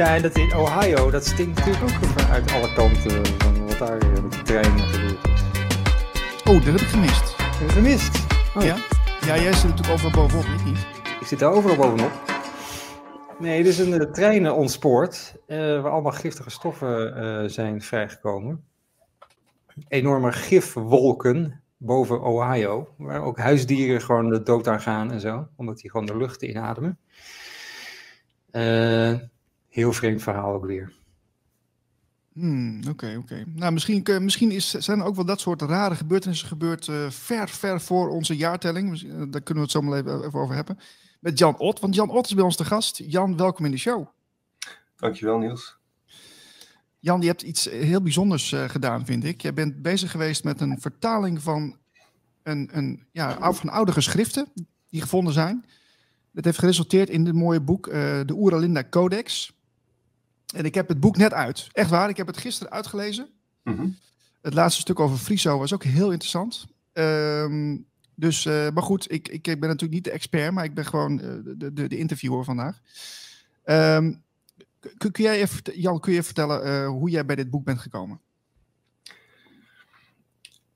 Ja, 0.00 0.14
en 0.14 0.22
dat 0.22 0.36
in 0.36 0.56
Ohio, 0.56 1.10
dat 1.10 1.26
stinkt 1.26 1.58
natuurlijk 1.58 1.84
ook 1.84 2.08
vanuit 2.08 2.52
alle 2.52 2.72
kanten 2.72 3.26
van 3.38 3.66
wat 3.66 3.78
daar 3.78 3.98
eh, 3.98 4.22
met 4.22 4.32
de 4.32 4.42
trein 4.42 4.78
gebeurd 4.78 5.24
is. 5.24 5.42
Oh, 6.44 6.54
dat 6.54 6.64
heb 6.64 6.74
ik 6.74 6.86
gemist. 6.86 7.36
Heb 7.36 7.68
je 7.68 7.74
gemist? 7.74 8.26
Oh. 8.56 8.62
Ja? 8.62 8.76
Ja, 9.20 9.42
jij 9.42 9.52
zit 9.52 9.62
natuurlijk 9.62 9.90
overal 9.90 10.10
bovenop, 10.10 10.44
ik 10.44 10.64
niet. 10.64 10.86
Ik 11.20 11.26
zit 11.26 11.38
daar 11.38 11.52
overal 11.52 11.76
bovenop. 11.76 12.10
Nee, 13.38 13.60
er 13.60 13.66
is 13.66 13.78
een 13.78 13.92
uh, 13.92 14.12
trein 14.12 14.50
ontspoord, 14.50 15.34
uh, 15.46 15.56
waar 15.82 15.92
allemaal 15.92 16.12
giftige 16.12 16.50
stoffen 16.50 17.22
uh, 17.24 17.48
zijn 17.48 17.82
vrijgekomen. 17.82 18.64
Enorme 19.88 20.32
gifwolken 20.32 21.62
boven 21.76 22.22
Ohio, 22.22 22.94
waar 22.96 23.22
ook 23.22 23.38
huisdieren 23.38 24.00
gewoon 24.00 24.30
de 24.30 24.42
dood 24.42 24.68
aan 24.68 24.80
gaan 24.80 25.12
en 25.12 25.20
zo, 25.20 25.48
omdat 25.56 25.78
die 25.78 25.90
gewoon 25.90 26.06
de 26.06 26.16
lucht 26.16 26.42
inademen. 26.42 26.98
Heel 29.70 29.92
vreemd 29.92 30.22
verhaal 30.22 30.54
ook 30.54 30.64
weer. 30.64 30.92
Oké, 32.36 32.46
hmm, 32.46 32.78
oké. 32.78 32.90
Okay, 32.90 33.16
okay. 33.16 33.44
Nou, 33.46 33.72
misschien, 33.72 34.04
misschien 34.20 34.50
is, 34.50 34.70
zijn 34.70 34.98
er 34.98 35.04
ook 35.04 35.14
wel 35.14 35.24
dat 35.24 35.40
soort 35.40 35.62
rare 35.62 35.94
gebeurtenissen 35.94 36.48
gebeurd 36.48 36.88
ver, 37.08 37.48
ver 37.48 37.80
voor 37.80 38.08
onze 38.08 38.36
jaartelling. 38.36 39.00
Daar 39.30 39.42
kunnen 39.42 39.54
we 39.54 39.60
het 39.60 39.70
zo 39.70 39.80
maar 39.80 39.98
even, 39.98 40.24
even 40.24 40.40
over 40.40 40.54
hebben 40.54 40.78
met 41.20 41.38
Jan 41.38 41.58
Ott. 41.58 41.80
Want 41.80 41.94
Jan 41.94 42.10
Ott 42.10 42.26
is 42.26 42.34
bij 42.34 42.44
ons 42.44 42.56
te 42.56 42.64
gast. 42.64 43.00
Jan, 43.06 43.36
welkom 43.36 43.64
in 43.64 43.70
de 43.70 43.76
show. 43.76 44.06
Dankjewel, 44.96 45.38
Niels. 45.38 45.78
Jan, 46.98 47.20
je 47.20 47.26
hebt 47.26 47.42
iets 47.42 47.64
heel 47.64 48.02
bijzonders 48.02 48.52
uh, 48.52 48.68
gedaan, 48.68 49.06
vind 49.06 49.24
ik. 49.24 49.42
Je 49.42 49.52
bent 49.52 49.82
bezig 49.82 50.10
geweest 50.10 50.44
met 50.44 50.60
een 50.60 50.80
vertaling 50.80 51.42
van, 51.42 51.76
een, 52.42 52.68
een, 52.72 53.06
ja, 53.12 53.52
van 53.52 53.68
oude 53.68 53.92
geschriften 53.92 54.46
die 54.90 55.00
gevonden 55.00 55.32
zijn. 55.32 55.64
Dat 56.32 56.44
heeft 56.44 56.58
geresulteerd 56.58 57.08
in 57.08 57.24
dit 57.24 57.34
mooie 57.34 57.60
boek, 57.60 57.86
uh, 57.86 57.94
de 58.26 58.34
Oeralinda 58.34 58.84
Codex. 58.90 59.52
En 60.54 60.64
ik 60.64 60.74
heb 60.74 60.88
het 60.88 61.00
boek 61.00 61.16
net 61.16 61.32
uit. 61.32 61.68
Echt 61.72 61.90
waar, 61.90 62.08
ik 62.08 62.16
heb 62.16 62.26
het 62.26 62.36
gisteren 62.36 62.72
uitgelezen. 62.72 63.28
Mm 63.62 63.76
-hmm. 63.76 63.98
Het 64.42 64.54
laatste 64.54 64.80
stuk 64.80 65.00
over 65.00 65.16
Friso 65.16 65.58
was 65.58 65.74
ook 65.74 65.84
heel 65.84 66.10
interessant. 66.10 66.66
Um, 66.92 67.86
dus, 68.14 68.44
uh, 68.44 68.70
maar 68.74 68.82
goed, 68.82 69.12
ik, 69.12 69.28
ik, 69.28 69.42
ben 69.42 69.60
natuurlijk 69.60 69.92
niet 69.92 70.04
de 70.04 70.10
expert, 70.10 70.52
maar 70.52 70.64
ik 70.64 70.74
ben 70.74 70.84
gewoon 70.84 71.12
uh, 71.12 71.18
de, 71.44 71.72
de, 71.72 71.88
de, 71.88 71.96
interviewer 71.96 72.44
vandaag. 72.44 72.80
Um, 73.64 74.22
kun, 74.98 75.10
kun, 75.12 75.24
jij 75.24 75.40
even, 75.40 75.80
Jan, 75.80 76.00
kun 76.00 76.12
je 76.12 76.22
vertellen 76.22 76.66
uh, 76.66 76.88
hoe 76.88 77.10
jij 77.10 77.24
bij 77.24 77.36
dit 77.36 77.50
boek 77.50 77.64
bent 77.64 77.78
gekomen? 77.78 78.20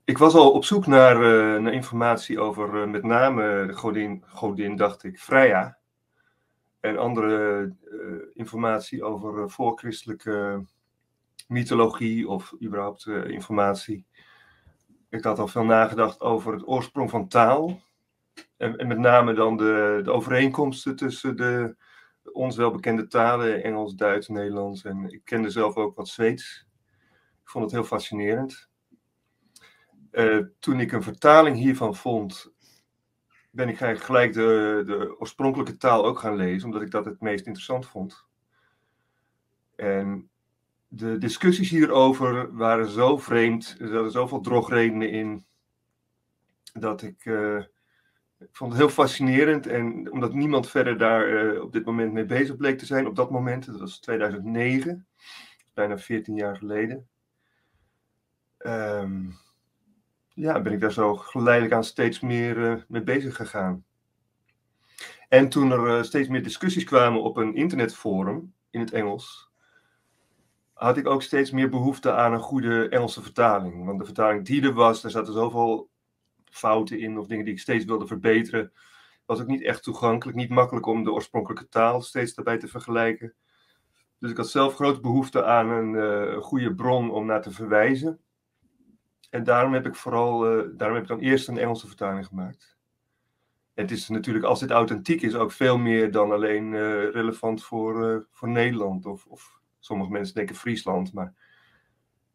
Ik 0.03 0.17
was 0.17 0.33
al 0.33 0.51
op 0.51 0.65
zoek 0.65 0.87
naar, 0.87 1.19
naar 1.61 1.73
informatie 1.73 2.39
over 2.39 2.89
met 2.89 3.03
name 3.03 3.65
de 3.67 3.73
godin, 3.73 4.23
godin, 4.27 4.75
dacht 4.75 5.03
ik, 5.03 5.19
Freya. 5.19 5.77
En 6.85 6.97
andere 6.97 7.71
informatie 8.33 9.03
over 9.03 9.49
voorchristelijke 9.49 10.65
mythologie 11.47 12.27
of 12.27 12.53
überhaupt 12.61 13.07
informatie 13.07 14.05
ik 15.15 15.23
had 15.23 15.39
al 15.39 15.47
veel 15.47 15.63
nagedacht 15.63 16.21
over 16.21 16.53
het 16.53 16.67
oorsprong 16.67 17.09
van 17.09 17.27
taal. 17.27 17.81
En, 18.57 18.77
en 18.77 18.87
met 18.87 18.97
name 18.97 19.33
dan 19.33 19.57
de, 19.57 20.01
de 20.03 20.11
overeenkomsten 20.11 20.95
tussen 20.95 21.35
de, 21.35 21.75
ons 22.31 22.55
welbekende 22.55 23.07
talen, 23.07 23.63
Engels, 23.63 23.95
Duits, 23.95 24.27
Nederlands. 24.27 24.83
En 24.83 25.09
ik 25.09 25.21
kende 25.23 25.49
zelf 25.49 25.75
ook 25.75 25.95
wat 25.95 26.07
Zweeds. 26.07 26.67
Ik 27.43 27.49
vond 27.49 27.63
het 27.63 27.73
heel 27.73 27.83
fascinerend. 27.83 28.69
Toen 30.59 30.79
ik 30.79 30.91
een 30.91 31.03
vertaling 31.03 31.57
hiervan 31.57 31.95
vond, 31.95 32.53
ben 33.55 33.69
ik 33.69 33.77
gelijk 33.77 34.33
de, 34.33 34.83
de 34.85 35.15
oorspronkelijke 35.19 35.77
taal 35.77 36.05
ook 36.05 36.19
gaan 36.19 36.35
lezen, 36.35 36.67
omdat 36.67 36.81
ik 36.81 36.91
dat 36.91 37.05
het 37.05 37.21
meest 37.21 37.45
interessant 37.45 37.87
vond. 37.87 38.25
En 39.75 40.29
de 40.87 41.17
discussies 41.17 41.69
hierover 41.69 42.55
waren 42.55 42.89
zo 42.89 43.17
vreemd. 43.17 43.75
Er 43.79 43.87
zaten 43.87 44.11
zoveel 44.11 44.41
drogredenen 44.41 45.09
in. 45.09 45.45
Dat 46.73 47.01
ik. 47.01 47.25
Ik 48.39 48.55
vond 48.55 48.71
het 48.71 48.81
heel 48.81 48.89
fascinerend. 48.89 49.67
En 49.67 50.11
omdat 50.11 50.33
niemand 50.33 50.69
verder 50.69 50.97
daar 50.97 51.29
uh, 51.29 51.61
op 51.61 51.71
dit 51.71 51.85
moment 51.85 52.13
mee 52.13 52.25
bezig 52.25 52.55
bleek 52.55 52.77
te 52.77 52.85
zijn. 52.85 53.07
Op 53.07 53.15
dat 53.15 53.31
moment, 53.31 53.65
dat 53.65 53.79
was 53.79 53.99
2009. 53.99 55.07
Bijna 55.73 55.97
14 55.97 56.35
jaar 56.35 56.57
geleden. 56.57 57.07
Um, 58.59 59.35
ja, 60.35 60.61
ben 60.61 60.73
ik 60.73 60.79
daar 60.79 60.91
zo 60.91 61.15
geleidelijk 61.15 61.73
aan 61.73 61.83
steeds 61.83 62.19
meer 62.19 62.57
uh, 62.57 62.81
mee 62.87 63.03
bezig 63.03 63.35
gegaan. 63.35 63.85
En 65.29 65.49
toen 65.49 65.71
er 65.71 66.05
steeds 66.05 66.27
meer 66.27 66.43
discussies 66.43 66.83
kwamen 66.83 67.23
op 67.23 67.37
een 67.37 67.55
internetforum 67.55 68.53
in 68.69 68.79
het 68.79 68.91
Engels 68.91 69.53
had 70.75 70.97
ik 70.97 71.07
ook 71.07 71.21
steeds 71.21 71.51
meer 71.51 71.69
behoefte 71.69 72.13
aan 72.13 72.33
een 72.33 72.39
goede 72.39 72.89
Engelse 72.89 73.21
vertaling. 73.21 73.85
Want 73.85 73.99
de 73.99 74.05
vertaling 74.05 74.45
die 74.45 74.61
er 74.61 74.73
was, 74.73 75.01
daar 75.01 75.11
zaten 75.11 75.33
zoveel 75.33 75.89
fouten 76.45 76.99
in 76.99 77.17
of 77.17 77.27
dingen 77.27 77.45
die 77.45 77.53
ik 77.53 77.59
steeds 77.59 77.85
wilde 77.85 78.07
verbeteren. 78.07 78.71
Was 79.25 79.41
ook 79.41 79.47
niet 79.47 79.63
echt 79.63 79.83
toegankelijk, 79.83 80.37
niet 80.37 80.49
makkelijk 80.49 80.85
om 80.85 81.03
de 81.03 81.11
oorspronkelijke 81.11 81.67
taal 81.67 82.01
steeds 82.01 82.33
daarbij 82.33 82.57
te 82.57 82.67
vergelijken. 82.67 83.33
Dus 84.19 84.31
ik 84.31 84.37
had 84.37 84.49
zelf 84.49 84.75
grote 84.75 84.99
behoefte 84.99 85.45
aan 85.45 85.69
een 85.69 85.93
uh, 85.93 86.41
goede 86.41 86.75
bron 86.75 87.11
om 87.11 87.25
naar 87.25 87.41
te 87.41 87.51
verwijzen. 87.51 88.19
En 89.29 89.43
daarom 89.43 89.73
heb 89.73 89.85
ik 89.85 89.95
vooral, 89.95 90.57
uh, 90.57 90.69
daarom 90.77 90.95
heb 90.97 91.03
ik 91.03 91.09
dan 91.09 91.19
eerst 91.19 91.47
een 91.47 91.57
Engelse 91.57 91.87
vertaling 91.87 92.25
gemaakt. 92.25 92.77
Het 93.73 93.91
is 93.91 94.09
natuurlijk, 94.09 94.45
als 94.45 94.59
dit 94.59 94.71
authentiek 94.71 95.21
is, 95.21 95.35
ook 95.35 95.51
veel 95.51 95.77
meer 95.77 96.11
dan 96.11 96.31
alleen 96.31 96.73
uh, 96.73 97.09
relevant 97.11 97.63
voor, 97.63 98.27
voor 98.31 98.49
Nederland 98.49 99.05
of, 99.05 99.25
of 99.25 99.59
sommige 99.79 100.11
mensen 100.11 100.35
denken 100.35 100.55
Friesland, 100.55 101.13
maar 101.13 101.33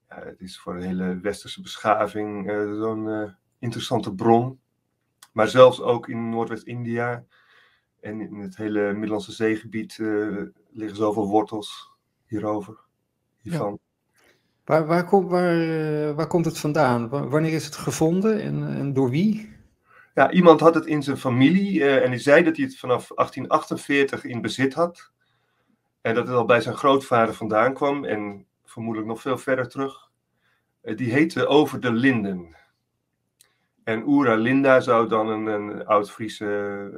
ja, 0.08 0.24
het 0.24 0.40
is 0.40 0.58
voor 0.58 0.78
de 0.78 0.86
hele 0.86 1.20
westerse 1.20 1.60
beschaving 1.60 2.50
zo'n 2.80 3.34
interessante 3.58 4.14
bron. 4.14 4.60
Maar 5.32 5.48
zelfs 5.48 5.80
ook 5.80 6.08
in 6.08 6.28
Noordwest-India 6.28 7.24
en 8.00 8.20
in 8.20 8.34
het 8.34 8.56
hele 8.56 8.92
Middellandse 8.92 9.32
zeegebied 9.32 9.96
liggen 10.70 10.96
zoveel 10.96 11.28
wortels 11.28 11.90
hierover. 12.26 12.78
Hiervan. 13.40 13.70
Ja. 13.70 13.89
Waar, 14.70 14.86
waar, 14.86 15.04
kom, 15.04 15.28
waar, 15.28 16.14
waar, 16.14 16.26
komt 16.26 16.44
het 16.44 16.58
vandaan? 16.58 17.08
Wanneer 17.08 17.52
is 17.52 17.64
het 17.64 17.76
gevonden 17.76 18.42
en, 18.42 18.76
en 18.76 18.92
door 18.92 19.10
wie? 19.10 19.56
Ja, 20.14 20.30
iemand 20.30 20.60
had 20.60 20.74
het 20.74 20.86
in 20.86 21.02
zijn 21.02 21.16
familie 21.16 21.84
en 21.84 22.10
die 22.10 22.20
zei 22.20 22.42
dat 22.42 22.56
hij 22.56 22.64
het 22.64 22.78
vanaf 22.78 23.08
1848 23.08 24.24
in 24.24 24.40
bezit 24.40 24.74
had. 24.74 25.12
En 26.00 26.14
dat 26.14 26.26
het 26.26 26.36
al 26.36 26.44
bij 26.44 26.60
zijn 26.60 26.76
grootvader 26.76 27.34
vandaan 27.34 27.74
kwam 27.74 28.04
en 28.04 28.46
vermoedelijk 28.64 29.08
nog 29.08 29.20
veel 29.20 29.38
verder 29.38 29.68
terug. 29.68 30.10
Eh, 30.80 30.96
die 30.96 31.12
heette 31.12 31.46
Over 31.46 31.80
de 31.80 31.92
Linden. 31.92 32.56
En 33.84 34.06
Oera 34.06 34.34
Linda 34.34 34.80
zou 34.80 35.08
dan 35.08 35.28
een, 35.28 35.46
een 35.46 35.86
oud-Friese 35.86 36.90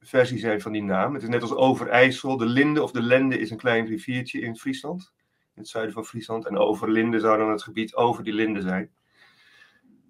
versie 0.00 0.38
zijn 0.38 0.60
van 0.60 0.72
die 0.72 0.82
naam. 0.82 1.14
Het 1.14 1.22
is 1.22 1.28
net 1.28 1.42
als 1.42 1.54
Overijssel. 1.54 2.36
De 2.36 2.46
Linde 2.46 2.82
of 2.82 2.90
de 2.90 3.02
Lende 3.02 3.38
is 3.38 3.50
een 3.50 3.56
klein 3.56 3.86
riviertje 3.86 4.40
in 4.40 4.56
Friesland. 4.56 5.12
In 5.54 5.60
het 5.60 5.68
zuiden 5.68 5.94
van 5.94 6.04
Friesland. 6.04 6.46
En 6.46 6.58
Overlinde 6.58 7.20
zou 7.20 7.38
dan 7.38 7.50
het 7.50 7.62
gebied 7.62 7.94
over 7.94 8.24
die 8.24 8.32
Linde 8.32 8.60
zijn. 8.60 8.90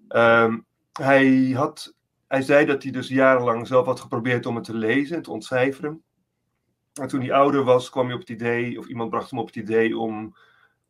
Um, 0.09 0.67
hij, 0.93 1.53
had, 1.55 1.95
hij 2.27 2.43
zei 2.43 2.67
dat 2.67 2.83
hij 2.83 2.93
dus 2.93 3.09
jarenlang 3.09 3.67
zelf 3.67 3.87
had 3.87 4.01
geprobeerd 4.01 4.47
om 4.47 4.55
het 4.55 4.65
te 4.65 4.75
lezen 4.75 5.17
en 5.17 5.23
te 5.23 5.31
ontcijferen. 5.31 6.03
En 7.01 7.09
toen 7.09 7.21
hij 7.21 7.33
ouder 7.33 7.65
was, 7.65 7.91
kwam 7.91 8.05
hij 8.05 8.15
op 8.15 8.21
het 8.21 8.31
idee, 8.31 8.79
of 8.79 8.87
iemand 8.87 9.11
bracht 9.11 9.31
hem 9.31 9.39
op 9.39 9.47
het 9.47 9.57
idee 9.57 9.99
om 9.99 10.37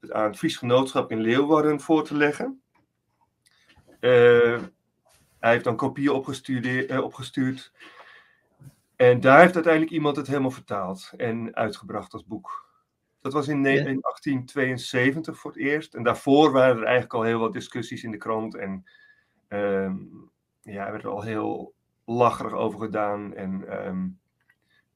het 0.01 0.13
aan 0.13 0.25
het 0.25 0.37
Fries 0.39 0.57
Genootschap 0.57 1.11
in 1.11 1.21
Leeuwarden 1.21 1.81
voor 1.81 2.05
te 2.05 2.17
leggen. 2.17 2.63
Uh, 4.01 4.63
hij 5.39 5.51
heeft 5.51 5.65
dan 5.65 5.77
kopieën 5.77 6.11
opgestuurd, 6.11 6.67
uh, 6.67 7.03
opgestuurd. 7.03 7.73
En 8.97 9.21
daar 9.21 9.41
heeft 9.41 9.55
uiteindelijk 9.55 9.93
iemand 9.93 10.17
het 10.17 10.27
helemaal 10.27 10.51
vertaald 10.51 11.13
en 11.17 11.55
uitgebracht 11.55 12.13
als 12.13 12.25
boek. 12.25 12.72
Dat 13.23 13.33
was 13.33 13.49
in, 13.49 13.65
ja. 13.65 13.71
in 13.71 14.01
1872 14.01 15.39
voor 15.39 15.51
het 15.51 15.61
eerst. 15.61 15.95
En 15.95 16.03
daarvoor 16.03 16.53
waren 16.53 16.77
er 16.77 16.83
eigenlijk 16.83 17.15
al 17.15 17.23
heel 17.23 17.39
wat 17.39 17.53
discussies 17.53 18.03
in 18.03 18.11
de 18.11 18.17
krant. 18.17 18.55
En 18.55 18.85
uh, 19.49 19.93
ja, 20.63 20.87
er 20.87 20.93
werd 20.93 21.05
er 21.05 21.11
al 21.11 21.23
heel 21.23 21.75
lacherig 22.05 22.53
over 22.53 22.81
gedaan. 22.81 23.35
En 23.35 23.87
um, 23.87 24.19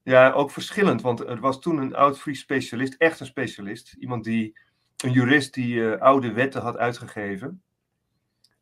ja, 0.03 0.31
ook 0.31 0.51
verschillend, 0.51 1.01
want 1.01 1.19
er 1.19 1.39
was 1.39 1.61
toen 1.61 1.77
een 1.77 1.95
oud-Fries 1.95 2.39
specialist, 2.39 2.93
echt 2.93 3.19
een 3.19 3.25
specialist. 3.25 3.95
Iemand 3.99 4.23
die, 4.23 4.57
een 4.97 5.11
jurist 5.11 5.53
die 5.53 5.75
uh, 5.75 6.01
oude 6.01 6.31
wetten 6.31 6.61
had 6.61 6.77
uitgegeven, 6.77 7.61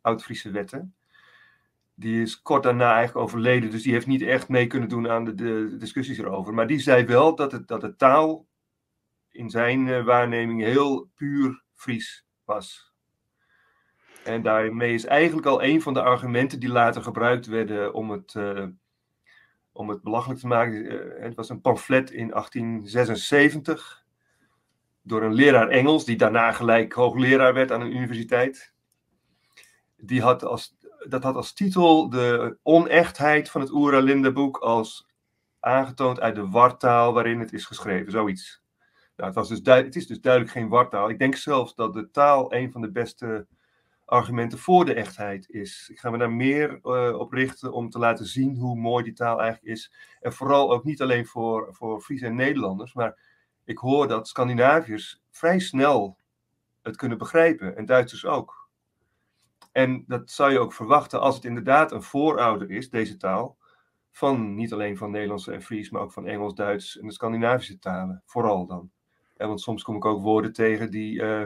oud-Friese 0.01 0.51
wetten. 0.51 0.95
Die 1.95 2.21
is 2.21 2.41
kort 2.41 2.63
daarna 2.63 2.93
eigenlijk 2.93 3.25
overleden, 3.25 3.71
dus 3.71 3.83
die 3.83 3.91
heeft 3.91 4.07
niet 4.07 4.21
echt 4.21 4.49
mee 4.49 4.67
kunnen 4.67 4.89
doen 4.89 5.09
aan 5.09 5.25
de, 5.25 5.35
de 5.35 5.75
discussies 5.77 6.17
erover. 6.17 6.53
Maar 6.53 6.67
die 6.67 6.79
zei 6.79 7.05
wel 7.05 7.35
dat, 7.35 7.51
het, 7.51 7.67
dat 7.67 7.81
de 7.81 7.95
taal 7.95 8.45
in 9.35 9.49
zijn 9.49 9.87
uh, 9.87 10.03
waarneming 10.03 10.61
heel 10.61 11.09
puur 11.15 11.63
Fries 11.73 12.25
was. 12.45 12.93
En 14.23 14.41
daarmee 14.41 14.93
is 14.93 15.05
eigenlijk 15.05 15.47
al 15.47 15.63
een 15.63 15.81
van 15.81 15.93
de 15.93 16.01
argumenten 16.01 16.59
die 16.59 16.69
later 16.69 17.03
gebruikt 17.03 17.45
werden 17.45 17.93
om 17.93 18.09
het... 18.11 18.33
Uh, 18.33 18.65
om 19.71 19.89
het 19.89 20.01
belachelijk 20.01 20.39
te 20.39 20.47
maken. 20.47 20.73
Uh, 20.73 21.23
het 21.23 21.35
was 21.35 21.49
een 21.49 21.61
pamflet 21.61 22.11
in 22.11 22.29
1876 22.29 24.05
door 25.01 25.23
een 25.23 25.33
leraar 25.33 25.67
Engels, 25.67 26.05
die 26.05 26.15
daarna 26.15 26.51
gelijk 26.51 26.93
hoogleraar 26.93 27.53
werd 27.53 27.71
aan 27.71 27.81
een 27.81 27.95
universiteit. 27.95 28.73
Die 29.97 30.21
had 30.21 30.43
als, 30.43 30.77
dat 31.07 31.23
had 31.23 31.35
als 31.35 31.53
titel 31.53 32.09
de 32.09 32.57
onechtheid 32.63 33.49
van 33.49 33.61
het 33.61 33.71
Oeralinde-boek 33.71 34.57
als 34.57 35.07
aangetoond 35.59 36.19
uit 36.19 36.35
de 36.35 36.49
wartaal 36.49 37.13
waarin 37.13 37.39
het 37.39 37.53
is 37.53 37.65
geschreven, 37.65 38.11
zoiets. 38.11 38.64
Nou, 39.15 39.33
dus 39.33 39.49
het 39.63 39.95
is 39.95 40.07
dus 40.07 40.21
duidelijk 40.21 40.53
geen 40.53 40.69
wartaal. 40.69 41.09
Ik 41.09 41.19
denk 41.19 41.35
zelfs 41.35 41.75
dat 41.75 41.93
de 41.93 42.11
taal 42.11 42.53
een 42.53 42.71
van 42.71 42.81
de 42.81 42.91
beste 42.91 43.47
argumenten 44.05 44.59
voor 44.59 44.85
de 44.85 44.93
echtheid 44.93 45.49
is. 45.49 45.89
Ik 45.91 45.99
ga 45.99 46.09
me 46.09 46.17
daar 46.17 46.31
meer 46.31 46.79
uh, 46.83 47.19
op 47.19 47.31
richten 47.31 47.73
om 47.73 47.89
te 47.89 47.99
laten 47.99 48.25
zien 48.25 48.55
hoe 48.55 48.77
mooi 48.77 49.03
die 49.03 49.13
taal 49.13 49.41
eigenlijk 49.41 49.75
is. 49.75 49.93
En 50.19 50.33
vooral 50.33 50.71
ook 50.71 50.83
niet 50.83 51.01
alleen 51.01 51.25
voor, 51.25 51.67
voor 51.71 52.01
Fries 52.01 52.21
en 52.21 52.35
Nederlanders, 52.35 52.93
maar 52.93 53.19
ik 53.63 53.77
hoor 53.77 54.07
dat 54.07 54.27
Scandinaviërs 54.27 55.21
vrij 55.29 55.59
snel 55.59 56.17
het 56.81 56.95
kunnen 56.95 57.17
begrijpen 57.17 57.77
en 57.77 57.85
Duitsers 57.85 58.25
ook. 58.25 58.69
En 59.71 60.03
dat 60.07 60.31
zou 60.31 60.51
je 60.51 60.59
ook 60.59 60.73
verwachten 60.73 61.21
als 61.21 61.35
het 61.35 61.45
inderdaad 61.45 61.91
een 61.91 62.03
voorouder 62.03 62.71
is, 62.71 62.89
deze 62.89 63.17
taal, 63.17 63.57
van 64.11 64.55
niet 64.55 64.73
alleen 64.73 64.97
van 64.97 65.11
Nederlands 65.11 65.47
en 65.47 65.61
Fries, 65.61 65.89
maar 65.89 66.01
ook 66.01 66.13
van 66.13 66.27
Engels, 66.27 66.53
Duits 66.53 66.99
en 66.99 67.07
de 67.07 67.13
Scandinavische 67.13 67.79
talen, 67.79 68.21
vooral 68.25 68.65
dan. 68.65 68.91
En 69.37 69.47
want 69.47 69.61
soms 69.61 69.83
kom 69.83 69.95
ik 69.95 70.05
ook 70.05 70.21
woorden 70.21 70.53
tegen 70.53 70.91
die, 70.91 71.21
uh, 71.21 71.45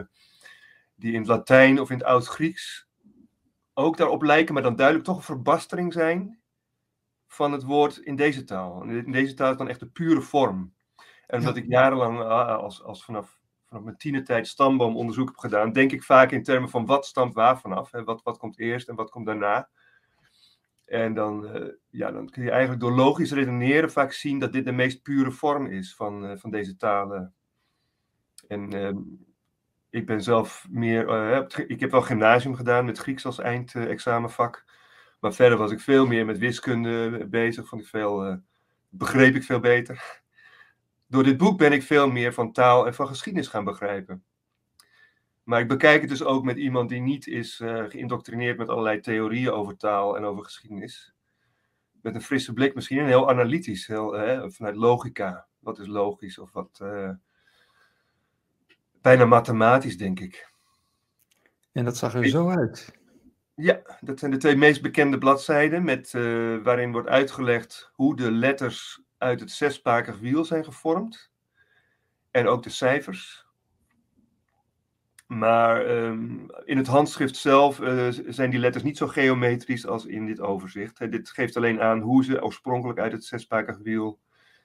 die 0.94 1.12
in 1.12 1.18
het 1.18 1.28
Latijn 1.28 1.80
of 1.80 1.90
in 1.90 1.98
het 1.98 2.06
Oud-Grieks 2.06 2.88
ook 3.74 3.96
daarop 3.96 4.22
lijken, 4.22 4.54
maar 4.54 4.62
dan 4.62 4.76
duidelijk 4.76 5.06
toch 5.06 5.16
een 5.16 5.22
verbastering 5.22 5.92
zijn 5.92 6.40
van 7.26 7.52
het 7.52 7.62
woord 7.62 7.96
in 7.96 8.16
deze 8.16 8.44
taal. 8.44 8.82
In 8.82 9.12
deze 9.12 9.34
taal 9.34 9.50
is 9.50 9.56
dan 9.56 9.68
echt 9.68 9.80
de 9.80 9.88
pure 9.88 10.20
vorm. 10.20 10.74
En 11.26 11.38
omdat 11.38 11.56
ik 11.56 11.66
jarenlang 11.66 12.20
ah, 12.20 12.56
als, 12.56 12.82
als 12.82 13.04
vanaf, 13.04 13.40
vanaf 13.66 13.84
mijn 13.84 13.96
tienertijd 13.96 14.46
stamboomonderzoek 14.46 15.28
heb 15.28 15.36
gedaan, 15.36 15.72
denk 15.72 15.92
ik 15.92 16.02
vaak 16.02 16.30
in 16.30 16.42
termen 16.42 16.70
van 16.70 16.86
wat 16.86 17.06
stamt 17.06 17.34
waar 17.34 17.60
vanaf. 17.60 17.90
Hè? 17.90 18.04
Wat, 18.04 18.22
wat 18.22 18.38
komt 18.38 18.58
eerst 18.58 18.88
en 18.88 18.94
wat 18.94 19.10
komt 19.10 19.26
daarna. 19.26 19.68
En 20.84 21.14
dan, 21.14 21.56
uh, 21.56 21.68
ja, 21.90 22.10
dan 22.10 22.28
kun 22.30 22.42
je 22.42 22.50
eigenlijk 22.50 22.80
door 22.80 22.92
logisch 22.92 23.32
redeneren 23.32 23.90
vaak 23.90 24.12
zien 24.12 24.38
dat 24.38 24.52
dit 24.52 24.64
de 24.64 24.72
meest 24.72 25.02
pure 25.02 25.30
vorm 25.30 25.66
is 25.66 25.94
van, 25.94 26.24
uh, 26.24 26.36
van 26.36 26.50
deze 26.50 26.76
talen. 26.76 27.34
En 28.50 28.74
uh, 28.74 28.90
ik 29.90 30.06
ben 30.06 30.22
zelf 30.22 30.66
meer, 30.70 31.08
ik 31.70 31.80
heb 31.80 31.90
wel 31.90 32.02
gymnasium 32.02 32.54
gedaan 32.54 32.84
met 32.84 32.98
Grieks 32.98 33.26
als 33.26 33.38
eindexamenvak. 33.38 34.64
maar 35.20 35.32
verder 35.32 35.58
was 35.58 35.70
ik 35.70 35.80
veel 35.80 36.06
meer 36.06 36.26
met 36.26 36.38
wiskunde 36.38 37.26
bezig, 37.26 37.68
vond 37.68 37.82
ik 37.82 37.88
veel, 37.88 38.40
begreep 38.88 39.34
ik 39.34 39.42
veel 39.42 39.60
beter 39.60 40.20
door 41.10 41.24
dit 41.24 41.36
boek 41.36 41.58
ben 41.58 41.72
ik 41.72 41.82
veel 41.82 42.10
meer 42.10 42.32
van 42.32 42.52
taal 42.52 42.86
en 42.86 42.94
van 42.94 43.06
geschiedenis 43.06 43.48
gaan 43.48 43.64
begrijpen. 43.64 44.24
Maar 45.42 45.60
ik 45.60 45.68
bekijk 45.68 46.00
het 46.00 46.10
dus 46.10 46.22
ook 46.22 46.44
met 46.44 46.56
iemand 46.56 46.88
die 46.88 47.00
niet 47.00 47.26
is 47.26 47.60
uh, 47.60 47.84
geïndoctrineerd 47.88 48.58
met 48.58 48.68
allerlei 48.68 49.00
theorieën 49.00 49.50
over 49.50 49.76
taal 49.76 50.16
en 50.16 50.24
over 50.24 50.44
geschiedenis. 50.44 51.14
Met 52.02 52.14
een 52.14 52.22
frisse 52.22 52.52
blik 52.52 52.74
misschien, 52.74 52.98
en 52.98 53.06
heel 53.06 53.28
analytisch, 53.28 53.86
heel, 53.86 54.10
vanuit 54.50 54.76
logica. 54.76 55.46
Wat 55.58 55.78
is 55.78 55.86
logisch 55.86 56.38
of 56.38 56.52
wat. 56.52 56.80
Bijna 59.02 59.24
mathematisch, 59.24 59.96
denk 59.96 60.20
ik. 60.20 60.52
En 61.72 61.84
dat 61.84 61.96
zag 61.96 62.14
er 62.14 62.28
zo 62.28 62.48
uit. 62.48 62.98
Ja, 63.54 63.80
dat 64.00 64.18
zijn 64.18 64.30
de 64.30 64.36
twee 64.36 64.56
meest 64.56 64.82
bekende 64.82 65.18
bladzijden, 65.18 65.84
met, 65.84 66.12
waarin 66.62 66.92
wordt 66.92 67.08
uitgelegd 67.08 67.90
hoe 67.94 68.16
de 68.16 68.30
letters 68.30 69.02
uit 69.18 69.40
het 69.40 69.50
zespakig 69.50 70.18
wiel 70.18 70.44
zijn 70.44 70.64
gevormd. 70.64 71.30
En 72.30 72.46
ook 72.46 72.62
de 72.62 72.70
cijfers. 72.70 73.48
Maar 75.26 75.90
um, 75.90 76.46
in 76.64 76.76
het 76.76 76.86
handschrift 76.86 77.36
zelf 77.36 77.80
uh, 77.80 78.08
zijn 78.26 78.50
die 78.50 78.60
letters 78.60 78.84
niet 78.84 78.96
zo 78.96 79.06
geometrisch 79.06 79.86
als 79.86 80.06
in 80.06 80.26
dit 80.26 80.40
overzicht. 80.40 80.98
He, 80.98 81.08
dit 81.08 81.30
geeft 81.30 81.56
alleen 81.56 81.80
aan 81.80 82.00
hoe 82.00 82.24
ze 82.24 82.42
oorspronkelijk 82.42 82.98
uit 82.98 83.12
het 83.12 83.24
zespakig 83.24 83.78
wiel 83.78 84.20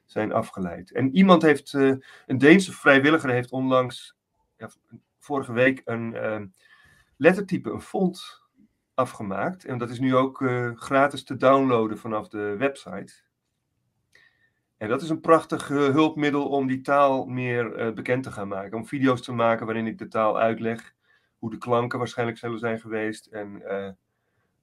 zijn 0.05 0.31
afgeleid. 0.31 0.91
En 0.91 1.15
iemand 1.15 1.41
heeft, 1.41 1.73
uh, 1.73 1.95
een 2.25 2.37
Deense 2.37 2.71
vrijwilliger 2.73 3.29
heeft 3.29 3.51
onlangs, 3.51 4.14
ja, 4.57 4.69
vorige 5.19 5.53
week, 5.53 5.81
een 5.85 6.13
uh, 6.13 6.41
lettertype, 7.17 7.71
een 7.71 7.81
font 7.81 8.43
afgemaakt. 8.93 9.65
En 9.65 9.77
dat 9.77 9.89
is 9.89 9.99
nu 9.99 10.15
ook 10.15 10.43
gratis 10.75 11.23
te 11.23 11.37
downloaden 11.37 11.97
vanaf 11.97 12.27
de 12.27 12.55
website. 12.57 13.13
En 14.77 14.89
dat 14.89 15.01
is 15.01 15.09
een 15.09 15.21
prachtig 15.21 15.69
uh, 15.69 15.77
hulpmiddel 15.77 16.47
om 16.47 16.67
die 16.67 16.81
taal 16.81 17.25
meer 17.25 17.93
bekend 17.93 18.23
te 18.23 18.31
gaan 18.31 18.47
maken. 18.47 18.77
Om 18.77 18.87
video's 18.87 19.21
te 19.21 19.31
maken 19.33 19.65
waarin 19.65 19.87
ik 19.87 19.97
de 19.97 20.07
taal 20.07 20.39
uitleg. 20.39 20.93
Hoe 21.37 21.49
de 21.49 21.57
klanken 21.57 21.99
waarschijnlijk 21.99 22.37
zullen 22.37 22.59
zijn 22.59 22.79
geweest. 22.79 23.25
En 23.25 23.63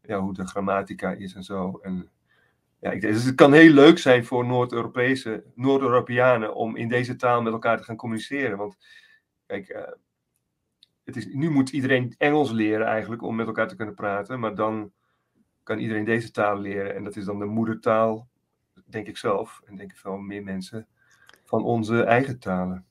ja, 0.03 0.21
hoe 0.21 0.35
de 0.35 0.47
grammatica 0.47 1.11
is 1.11 1.35
en 1.35 1.43
zo. 1.43 1.79
En, 1.83 2.11
ja, 2.81 2.91
ik, 2.91 3.01
dus 3.01 3.25
het 3.25 3.35
kan 3.35 3.53
heel 3.53 3.73
leuk 3.73 3.99
zijn 3.99 4.25
voor 4.25 4.47
Noord-Europese, 4.47 5.45
Noord-Europeanen 5.55 6.55
om 6.55 6.77
in 6.77 6.89
deze 6.89 7.17
taal 7.17 7.43
met 7.43 7.53
elkaar 7.53 7.77
te 7.77 7.85
gaan 7.85 7.97
communiceren. 7.97 8.59
Want 8.59 8.77
kijk, 9.61 9.97
het 11.05 11.17
is, 11.17 11.27
nu 11.27 11.51
moet 11.51 11.71
iedereen 11.71 12.15
Engels 12.19 12.51
leren 12.51 12.87
eigenlijk 12.87 13.23
om 13.23 13.35
met 13.35 13.47
elkaar 13.47 13.69
te 13.69 13.77
kunnen 13.77 13.95
praten. 13.95 14.41
Maar 14.41 14.55
dan 14.55 14.93
kan 15.63 15.79
iedereen 15.79 16.05
deze 16.05 16.31
taal 16.31 16.59
leren. 16.59 16.95
En 16.95 17.05
dat 17.05 17.17
is 17.17 17.25
dan 17.25 17.39
de 17.39 17.45
moedertaal 17.45 18.29
denk 18.85 19.07
ik 19.07 19.17
zelf, 19.17 19.61
en 19.65 19.77
denk 19.77 19.91
ik 19.91 19.97
veel 19.97 20.17
meer 20.17 20.43
mensen, 20.43 20.87
van 21.45 21.65
onze 21.65 22.03
eigen 22.03 22.39
talen. 22.39 22.85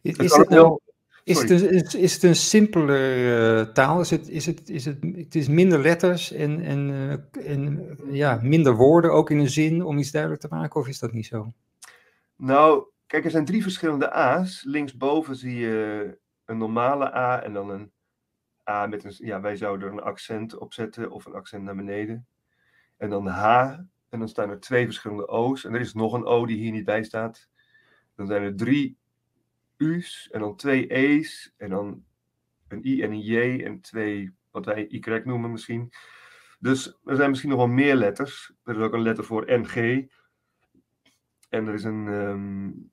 Is, 0.00 0.16
is 0.16 0.36
het, 0.36 0.48
nou, 0.48 0.78
is, 1.24 1.40
het 1.40 1.50
een, 1.50 1.68
is, 1.68 1.94
is 1.94 2.12
het 2.14 2.22
een 2.22 2.36
simpeler 2.36 3.60
uh, 3.60 3.72
taal? 3.72 4.00
Is 4.00 4.10
het, 4.10 4.28
is 4.28 4.46
het, 4.46 4.68
is 4.68 4.84
het, 4.84 4.98
het 5.14 5.34
is 5.34 5.48
minder 5.48 5.78
letters 5.78 6.32
en, 6.32 6.60
en, 6.60 6.88
uh, 6.88 7.50
en 7.52 7.96
ja, 8.10 8.40
minder 8.42 8.74
woorden 8.74 9.12
ook 9.12 9.30
in 9.30 9.38
een 9.38 9.50
zin 9.50 9.84
om 9.84 9.98
iets 9.98 10.10
duidelijk 10.10 10.42
te 10.42 10.48
maken, 10.50 10.80
of 10.80 10.88
is 10.88 10.98
dat 10.98 11.12
niet 11.12 11.26
zo? 11.26 11.52
Nou, 12.36 12.84
kijk, 13.12 13.24
er 13.24 13.30
zijn 13.30 13.44
drie 13.44 13.62
verschillende 13.62 14.12
A's. 14.12 14.64
Linksboven 14.64 15.36
zie 15.36 15.56
je 15.56 16.18
een 16.44 16.58
normale 16.58 17.14
A 17.14 17.42
en 17.42 17.52
dan 17.52 17.70
een 17.70 17.92
A 18.70 18.86
met 18.86 19.04
een, 19.04 19.14
ja, 19.16 19.40
wij 19.40 19.56
zouden 19.56 19.86
er 19.86 19.92
een 19.92 20.02
accent 20.02 20.58
op 20.58 20.72
zetten 20.72 21.10
of 21.10 21.24
een 21.24 21.34
accent 21.34 21.62
naar 21.62 21.76
beneden. 21.76 22.26
En 22.96 23.10
dan 23.10 23.26
H 23.26 23.44
en 24.08 24.18
dan 24.18 24.28
staan 24.28 24.50
er 24.50 24.60
twee 24.60 24.84
verschillende 24.84 25.26
O's. 25.28 25.64
En 25.64 25.74
er 25.74 25.80
is 25.80 25.92
nog 25.92 26.12
een 26.12 26.24
O 26.24 26.46
die 26.46 26.56
hier 26.56 26.72
niet 26.72 26.84
bij 26.84 27.04
staat. 27.04 27.48
Dan 28.14 28.26
zijn 28.26 28.42
er 28.42 28.56
drie 28.56 28.96
U's 29.76 30.28
en 30.30 30.40
dan 30.40 30.56
twee 30.56 30.86
E's. 30.86 31.52
En 31.56 31.70
dan 31.70 32.04
een 32.68 32.86
I 32.86 33.02
en 33.02 33.10
een 33.10 33.20
J 33.20 33.62
en 33.64 33.80
twee, 33.80 34.34
wat 34.50 34.64
wij 34.64 34.86
Y 34.86 35.22
noemen 35.24 35.50
misschien. 35.50 35.92
Dus 36.58 36.98
er 37.04 37.16
zijn 37.16 37.28
misschien 37.28 37.50
nog 37.50 37.58
wel 37.58 37.68
meer 37.68 37.94
letters. 37.94 38.52
Er 38.64 38.76
is 38.76 38.82
ook 38.82 38.92
een 38.92 39.02
letter 39.02 39.24
voor 39.24 39.44
NG. 39.46 40.06
En 41.48 41.66
er 41.66 41.74
is 41.74 41.84
een. 41.84 42.06
Um, 42.06 42.91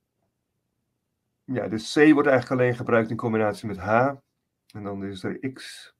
ja, 1.52 1.68
de 1.68 1.76
C 1.76 2.12
wordt 2.12 2.28
eigenlijk 2.28 2.50
alleen 2.60 2.76
gebruikt 2.76 3.10
in 3.10 3.16
combinatie 3.16 3.66
met 3.66 3.78
H. 3.78 4.12
En 4.72 4.82
dan 4.82 5.04
is 5.04 5.22
er 5.22 5.52
X. 5.52 5.92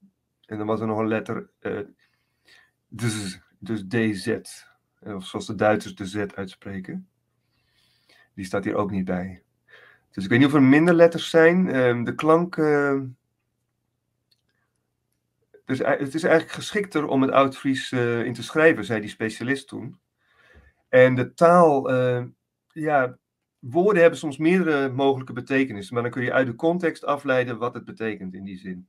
En 0.45 0.57
dan 0.57 0.67
was 0.67 0.79
er 0.79 0.87
nog 0.87 0.99
een 0.99 1.07
letter. 1.07 1.49
Uh, 1.59 1.79
dus, 2.87 3.41
dus 3.59 3.83
DZ. 3.87 4.27
Eh, 4.99 5.15
of 5.15 5.25
zoals 5.25 5.45
de 5.45 5.55
Duitsers 5.55 5.95
de 5.95 6.05
Z 6.05 6.25
uitspreken. 6.35 7.07
Die 8.33 8.45
staat 8.45 8.63
hier 8.63 8.75
ook 8.75 8.91
niet 8.91 9.05
bij. 9.05 9.43
Dus 10.11 10.23
ik 10.23 10.29
weet 10.29 10.39
niet 10.39 10.47
of 10.47 10.53
er 10.53 10.63
minder 10.63 10.93
letters 10.93 11.29
zijn. 11.29 11.69
Ehm, 11.69 12.03
de 12.03 12.15
klank. 12.15 12.55
Uh, 12.55 13.01
dus 15.65 15.79
het 15.79 16.13
is 16.13 16.23
eigenlijk 16.23 16.53
geschikter 16.53 17.07
om 17.07 17.21
het 17.21 17.31
Oud-Fries 17.31 17.91
in 17.91 18.33
te 18.33 18.43
schrijven, 18.43 18.85
zei 18.85 18.99
die 18.99 19.09
specialist 19.09 19.67
toen. 19.67 19.99
En 20.89 21.15
de 21.15 21.33
taal, 21.33 21.91
ja, 22.67 23.17
woorden 23.61 24.01
hebben 24.01 24.19
soms 24.19 24.37
meerdere 24.37 24.89
mogelijke 24.89 25.33
betekenissen, 25.33 25.93
maar 25.93 26.03
dan 26.03 26.11
kun 26.11 26.23
je 26.23 26.33
uit 26.33 26.47
de 26.47 26.55
context 26.55 27.05
afleiden 27.05 27.57
wat 27.57 27.73
het 27.73 27.85
betekent 27.85 28.33
in 28.33 28.43
die 28.43 28.57
zin. 28.57 28.87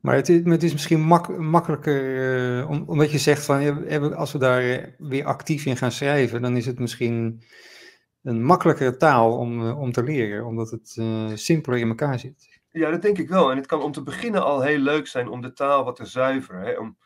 Maar 0.00 0.14
het 0.14 0.28
is, 0.28 0.44
het 0.44 0.62
is 0.62 0.72
misschien 0.72 1.00
mak 1.00 1.38
makkelijker, 1.38 2.60
uh, 2.60 2.88
omdat 2.88 3.10
je 3.10 3.18
zegt 3.18 3.44
van 3.44 4.14
als 4.14 4.32
we 4.32 4.38
daar 4.38 4.62
eh, 4.62 4.92
weer 4.98 5.24
actief 5.24 5.66
in 5.66 5.76
gaan 5.76 5.92
schrijven, 5.92 6.42
dan 6.42 6.56
is 6.56 6.66
het 6.66 6.78
misschien 6.78 7.42
een 8.22 8.44
makkelijkere 8.44 8.96
taal 8.96 9.38
om, 9.38 9.62
uh, 9.62 9.80
om 9.80 9.92
te 9.92 10.02
leren, 10.02 10.46
omdat 10.46 10.70
het 10.70 10.96
uh, 10.98 11.30
simpeler 11.34 11.78
in 11.78 11.88
elkaar 11.88 12.18
zit. 12.18 12.60
Ja, 12.70 12.90
dat 12.90 13.02
denk 13.02 13.18
ik 13.18 13.28
wel. 13.28 13.50
En 13.50 13.56
het 13.56 13.66
kan 13.66 13.82
om 13.82 13.92
te 13.92 14.02
beginnen 14.02 14.44
al 14.44 14.62
heel 14.62 14.78
leuk 14.78 15.06
zijn 15.06 15.28
om 15.28 15.40
de 15.40 15.52
taal 15.52 15.84
wat 15.84 15.96
te 15.96 16.04
zuiveren. 16.04 16.62
Hè? 16.62 16.78
Om, 16.78 16.96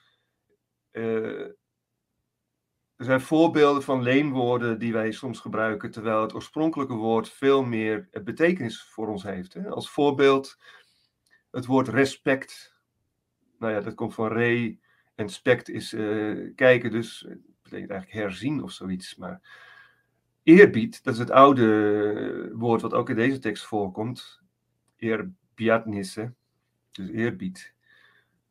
er 3.03 3.09
zijn 3.09 3.21
voorbeelden 3.21 3.83
van 3.83 4.03
leenwoorden 4.03 4.79
die 4.79 4.93
wij 4.93 5.13
soms 5.13 5.41
gebruiken, 5.41 5.91
terwijl 5.91 6.23
het 6.23 6.35
oorspronkelijke 6.35 6.95
woord 6.95 7.29
veel 7.29 7.65
meer 7.65 8.09
betekenis 8.25 8.83
voor 8.83 9.09
ons 9.09 9.23
heeft. 9.23 9.55
Hè? 9.55 9.69
Als 9.69 9.91
voorbeeld 9.91 10.59
het 11.51 11.67
woord 11.67 11.89
respect 11.89 12.73
nou 13.59 13.73
ja, 13.73 13.81
dat 13.81 13.95
komt 13.95 14.15
van 14.15 14.29
re 14.29 14.79
en 15.15 15.29
spect 15.29 15.69
is 15.69 15.93
uh, 15.93 16.51
kijken, 16.55 16.91
dus 16.91 17.21
het 17.29 17.41
betekent 17.63 17.91
eigenlijk 17.91 18.21
herzien 18.23 18.63
of 18.63 18.71
zoiets. 18.71 19.17
Maar 19.17 19.41
eerbied, 20.43 21.05
dat 21.05 21.15
is 21.15 21.21
het 21.21 21.31
oude 21.31 22.53
woord 22.55 22.81
wat 22.81 22.93
ook 22.93 23.11
in 23.11 23.17
deze 23.17 23.39
tekst 23.39 23.65
voorkomt. 23.65 24.41
Eerbiadnisse, 24.97 26.33
dus 26.91 27.11
eerbied. 27.11 27.75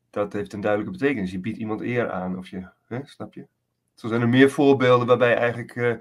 Dat 0.10 0.34
heeft 0.34 0.53
een 0.53 0.62
duidelijke 0.62 0.98
betekenis. 0.98 1.31
Je 1.31 1.39
biedt 1.39 1.58
iemand 1.58 1.81
eer 1.81 2.12
aan, 2.12 2.38
of 2.38 2.48
je, 2.48 2.67
hè, 2.86 3.00
snap 3.05 3.34
je? 3.34 3.48
Zo 4.01 4.08
zijn 4.08 4.22
er 4.22 4.29
meer 4.29 4.50
voorbeelden 4.50 5.08
waarbij 5.08 5.36
eigenlijk. 5.36 5.75
Uh, 5.75 5.96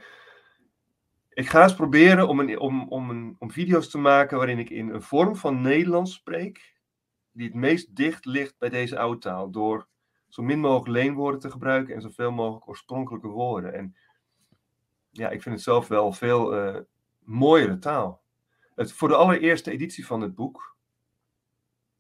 ik 1.29 1.49
ga 1.49 1.63
eens 1.63 1.75
proberen 1.75 2.29
om, 2.29 2.41
een, 2.41 2.59
om, 2.59 2.89
om, 2.89 3.11
een, 3.11 3.37
om 3.39 3.51
video's 3.51 3.91
te 3.91 3.99
maken 3.99 4.37
waarin 4.37 4.59
ik 4.59 4.71
in 4.71 4.89
een 4.89 5.03
vorm 5.03 5.37
van 5.37 5.61
Nederlands 5.61 6.13
spreek, 6.13 6.77
die 7.33 7.47
het 7.47 7.55
meest 7.55 7.97
dicht 7.97 8.25
ligt 8.25 8.59
bij 8.59 8.69
deze 8.69 8.99
oude 8.99 9.19
taal. 9.19 9.51
Door 9.51 9.87
zo 10.29 10.43
min 10.43 10.61
mogelijk 10.61 10.89
leenwoorden 10.89 11.41
te 11.41 11.51
gebruiken 11.51 11.95
en 11.95 12.01
zoveel 12.01 12.31
mogelijk 12.31 12.69
oorspronkelijke 12.69 13.29
woorden. 13.29 13.75
En 13.75 13.97
ja, 15.11 15.29
ik 15.29 15.43
vind 15.43 15.55
het 15.55 15.65
zelf 15.65 15.89
wel 15.89 16.13
veel 16.13 16.57
uh, 16.57 16.81
mooiere 17.19 17.79
taal. 17.79 18.23
Het, 18.75 18.93
voor 18.93 19.09
de 19.09 19.17
allereerste 19.17 19.71
editie 19.71 20.07
van 20.07 20.21
het 20.21 20.35
boek 20.35 20.77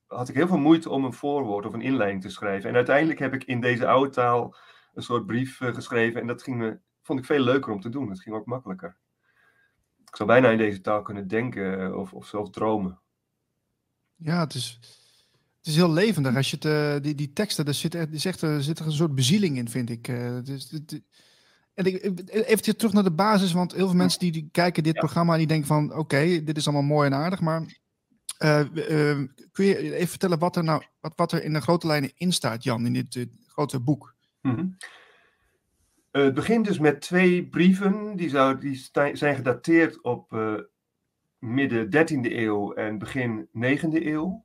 had 0.06 0.28
ik 0.28 0.34
heel 0.34 0.46
veel 0.46 0.58
moeite 0.58 0.90
om 0.90 1.04
een 1.04 1.12
voorwoord 1.12 1.66
of 1.66 1.72
een 1.72 1.82
inleiding 1.82 2.22
te 2.22 2.28
schrijven. 2.28 2.68
En 2.68 2.76
uiteindelijk 2.76 3.18
heb 3.18 3.34
ik 3.34 3.44
in 3.44 3.60
deze 3.60 3.86
oude 3.86 4.10
taal 4.10 4.56
een 4.94 5.02
soort 5.02 5.26
brief 5.26 5.60
uh, 5.60 5.74
geschreven. 5.74 6.20
En 6.20 6.26
dat 6.26 6.42
ging 6.42 6.58
me, 6.58 6.78
vond 7.02 7.18
ik 7.18 7.24
veel 7.24 7.40
leuker 7.40 7.72
om 7.72 7.80
te 7.80 7.88
doen. 7.88 8.10
Het 8.10 8.20
ging 8.20 8.36
ook 8.36 8.46
makkelijker. 8.46 8.96
Ik 10.04 10.16
zou 10.16 10.28
bijna 10.28 10.50
in 10.50 10.58
deze 10.58 10.80
taal 10.80 11.02
kunnen 11.02 11.28
denken 11.28 11.80
uh, 11.80 11.96
of, 11.96 12.12
of 12.12 12.26
zelfs 12.26 12.50
dromen. 12.50 13.00
Ja, 14.16 14.40
het 14.40 14.54
is, 14.54 14.78
het 15.58 15.66
is 15.66 15.76
heel 15.76 15.92
levendig. 15.92 16.36
Als 16.36 16.50
je 16.50 16.56
het, 16.56 16.64
uh, 16.64 17.02
die, 17.02 17.14
die 17.14 17.32
teksten, 17.32 17.66
er 17.66 17.74
zit, 17.74 17.94
er, 17.94 18.08
zit, 18.12 18.42
er 18.42 18.62
zit 18.62 18.78
er 18.78 18.86
een 18.86 18.92
soort 18.92 19.14
bezieling 19.14 19.56
in, 19.56 19.68
vind 19.68 19.90
ik. 19.90 20.06
het, 20.06 21.02
en 21.74 21.84
ik, 21.84 22.30
even 22.30 22.76
terug 22.76 22.92
naar 22.92 23.02
de 23.02 23.12
basis, 23.12 23.52
want 23.52 23.72
heel 23.72 23.86
veel 23.86 23.96
mensen 23.96 24.20
die, 24.20 24.32
die 24.32 24.48
kijken 24.52 24.82
dit 24.82 24.94
programma 24.94 25.32
en 25.32 25.38
die 25.38 25.46
denken 25.46 25.66
van, 25.66 25.94
oké, 25.94 26.42
dit 26.44 26.56
is 26.56 26.66
allemaal 26.66 26.96
mooi 26.96 27.06
en 27.06 27.14
aardig, 27.14 27.40
maar 27.40 27.80
uh, 28.38 28.60
uh, 28.74 29.26
kun 29.52 29.64
je 29.64 29.94
even 29.94 30.08
vertellen 30.08 30.38
wat 30.38 30.56
er 30.56 30.64
nou, 30.64 30.82
wat, 31.00 31.12
wat 31.16 31.32
er 31.32 31.44
in 31.44 31.52
de 31.52 31.60
grote 31.60 31.86
lijnen 31.86 32.12
in 32.14 32.32
staat, 32.32 32.62
Jan, 32.62 32.86
in 32.86 32.92
dit 32.92 33.28
grote 33.46 33.80
boek? 33.80 34.14
Mm 34.40 34.54
-hmm. 34.54 34.76
het 36.10 36.34
begint 36.34 36.66
dus 36.66 36.78
met 36.78 37.00
twee 37.00 37.48
brieven, 37.48 38.16
die, 38.16 38.56
die 38.58 38.90
zijn 39.12 39.36
gedateerd 39.36 40.02
op 40.02 40.36
midden 41.38 41.86
13e 41.86 42.32
eeuw 42.32 42.72
en 42.72 42.98
begin 42.98 43.48
9e 43.48 44.06
eeuw 44.06 44.44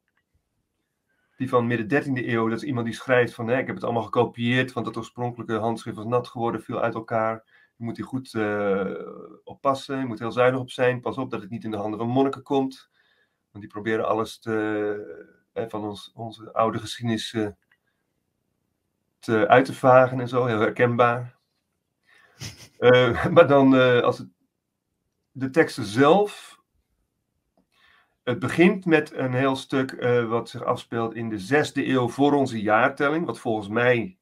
die 1.35 1.49
van 1.49 1.67
midden 1.67 2.03
13e 2.03 2.25
eeuw, 2.27 2.47
dat 2.47 2.57
is 2.57 2.63
iemand 2.63 2.85
die 2.85 2.95
schrijft 2.95 3.33
van 3.33 3.47
hè, 3.47 3.57
ik 3.57 3.65
heb 3.65 3.75
het 3.75 3.83
allemaal 3.83 4.03
gekopieerd, 4.03 4.73
want 4.73 4.85
het 4.85 4.97
oorspronkelijke 4.97 5.53
handschrift 5.53 5.97
was 5.97 6.05
nat 6.05 6.27
geworden, 6.27 6.61
viel 6.61 6.81
uit 6.81 6.93
elkaar. 6.93 7.63
Je 7.77 7.83
moet 7.83 7.97
hier 7.97 8.05
goed 8.05 8.33
uh, 8.33 8.91
oppassen, 9.43 9.99
je 9.99 10.05
moet 10.05 10.19
heel 10.19 10.31
zuinig 10.31 10.59
op 10.59 10.71
zijn. 10.71 11.01
Pas 11.01 11.17
op 11.17 11.31
dat 11.31 11.41
het 11.41 11.49
niet 11.49 11.63
in 11.63 11.71
de 11.71 11.77
handen 11.77 11.99
van 11.99 12.07
monniken 12.07 12.43
komt. 12.43 12.89
Want 13.51 13.63
die 13.63 13.73
proberen 13.73 14.07
alles 14.07 14.39
te, 14.39 15.45
van 15.53 15.83
ons, 15.83 16.11
onze 16.13 16.53
oude 16.53 16.79
geschiedenis 16.79 17.35
te, 19.25 19.47
uit 19.47 19.65
te 19.65 19.73
vagen 19.73 20.19
en 20.19 20.27
zo, 20.27 20.45
heel 20.45 20.59
herkenbaar. 20.59 21.35
maar 23.33 23.47
dan 23.47 23.73
als 24.03 24.17
het, 24.17 24.27
de 25.31 25.49
teksten 25.49 25.85
zelf 25.85 26.59
het 28.23 28.39
begint 28.39 28.85
met 28.85 29.13
een 29.13 29.33
heel 29.33 29.55
stuk 29.55 30.01
wat 30.27 30.49
zich 30.49 30.63
afspeelt 30.63 31.15
in 31.15 31.29
de 31.29 31.39
zesde 31.39 31.87
eeuw 31.87 32.09
voor 32.09 32.33
onze 32.33 32.61
jaartelling, 32.61 33.25
wat 33.25 33.39
volgens 33.39 33.67
mij 33.67 34.17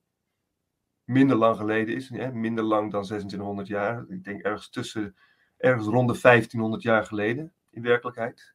minder 1.04 1.38
lang 1.38 1.58
geleden 1.58 1.96
is, 1.96 2.10
minder 2.34 2.64
lang 2.64 2.92
dan 2.92 3.04
2600 3.04 3.68
jaar. 3.68 4.06
Ik 4.10 4.24
denk 4.24 4.42
ergens 4.42 4.70
tussen, 4.70 5.16
ergens 5.58 5.88
rond 5.88 6.14
de 6.14 6.20
1500 6.22 6.82
jaar 6.82 7.06
geleden 7.06 7.54
in 7.70 7.82
werkelijkheid. 7.82 8.54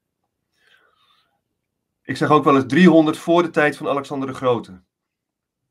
Ik 2.02 2.16
zeg 2.16 2.30
ook 2.30 2.44
wel 2.44 2.56
eens 2.56 2.66
300 2.66 3.16
voor 3.16 3.42
de 3.42 3.50
tijd 3.50 3.76
van 3.76 3.88
Alexander 3.88 4.28
de 4.28 4.34
Grote. 4.34 4.82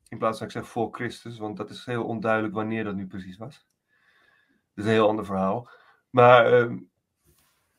In 0.08 0.18
plaats 0.18 0.38
van 0.38 0.46
ik 0.46 0.52
zeg 0.52 0.68
voor 0.68 0.88
Christus, 0.92 1.38
want 1.38 1.56
dat 1.56 1.70
is 1.70 1.84
heel 1.84 2.04
onduidelijk 2.04 2.54
wanneer 2.54 2.84
dat 2.84 2.94
nu 2.94 3.06
precies 3.06 3.36
was. 3.36 3.66
Dat 4.46 4.84
is 4.84 4.84
een 4.84 4.90
heel 4.90 5.08
ander 5.08 5.24
verhaal. 5.24 5.70
Maar 6.10 6.70
uh, 6.70 6.78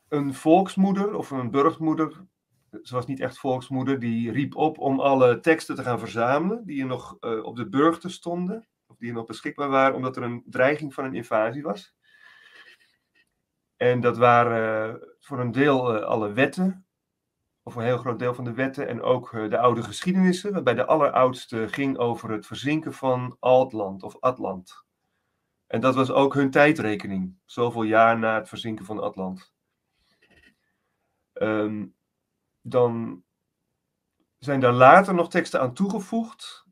een 0.08 0.34
volksmoeder 0.34 1.14
of 1.14 1.30
een 1.30 1.50
burchtmoeder, 1.50 2.26
ze 2.82 2.94
was 2.94 3.06
niet 3.06 3.20
echt 3.20 3.38
volksmoeder, 3.38 3.98
die 3.98 4.32
riep 4.32 4.56
op 4.56 4.78
om 4.78 5.00
alle 5.00 5.40
teksten 5.40 5.74
te 5.74 5.82
gaan 5.82 5.98
verzamelen 5.98 6.66
die 6.66 6.80
er 6.80 6.86
nog 6.86 7.16
uh, 7.20 7.44
op 7.44 7.56
de 7.56 7.68
burchten 7.68 8.10
stonden, 8.10 8.68
of 8.86 8.96
die 8.96 9.08
er 9.08 9.14
nog 9.14 9.26
beschikbaar 9.26 9.68
waren, 9.68 9.96
omdat 9.96 10.16
er 10.16 10.22
een 10.22 10.42
dreiging 10.46 10.94
van 10.94 11.04
een 11.04 11.14
invasie 11.14 11.62
was. 11.62 11.94
En 13.76 14.00
dat 14.00 14.16
waren 14.16 14.94
uh, 14.94 15.02
voor 15.18 15.40
een 15.40 15.52
deel 15.52 15.96
uh, 15.96 16.02
alle 16.02 16.32
wetten, 16.32 16.86
of 17.70 17.76
een 17.76 17.84
heel 17.84 17.98
groot 17.98 18.18
deel 18.18 18.34
van 18.34 18.44
de 18.44 18.52
wetten, 18.52 18.88
en 18.88 19.02
ook 19.02 19.30
de 19.30 19.58
oude 19.58 19.82
geschiedenissen, 19.82 20.52
waarbij 20.52 20.74
de 20.74 20.86
alleroudste 20.86 21.68
ging 21.68 21.98
over 21.98 22.30
het 22.30 22.46
verzinken 22.46 22.92
van 22.92 23.36
Altland 23.40 24.02
of 24.02 24.16
Atlant. 24.20 24.84
En 25.66 25.80
dat 25.80 25.94
was 25.94 26.10
ook 26.10 26.34
hun 26.34 26.50
tijdrekening, 26.50 27.38
zoveel 27.44 27.82
jaar 27.82 28.18
na 28.18 28.34
het 28.34 28.48
verzinken 28.48 28.84
van 28.84 29.00
Atlant. 29.00 29.52
Um, 31.34 31.94
dan 32.60 33.24
zijn 34.38 34.60
daar 34.60 34.72
later 34.72 35.14
nog 35.14 35.30
teksten 35.30 35.60
aan 35.60 35.74
toegevoegd. 35.74 36.66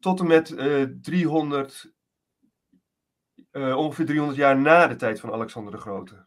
Tot 0.00 0.20
en 0.20 0.26
met 0.26 0.50
uh, 0.50 0.84
300, 1.00 1.92
uh, 3.52 3.76
ongeveer 3.76 4.06
300 4.06 4.38
jaar 4.38 4.58
na 4.58 4.86
de 4.86 4.96
tijd 4.96 5.20
van 5.20 5.32
Alexander 5.32 5.72
de 5.72 5.78
Grote. 5.78 6.26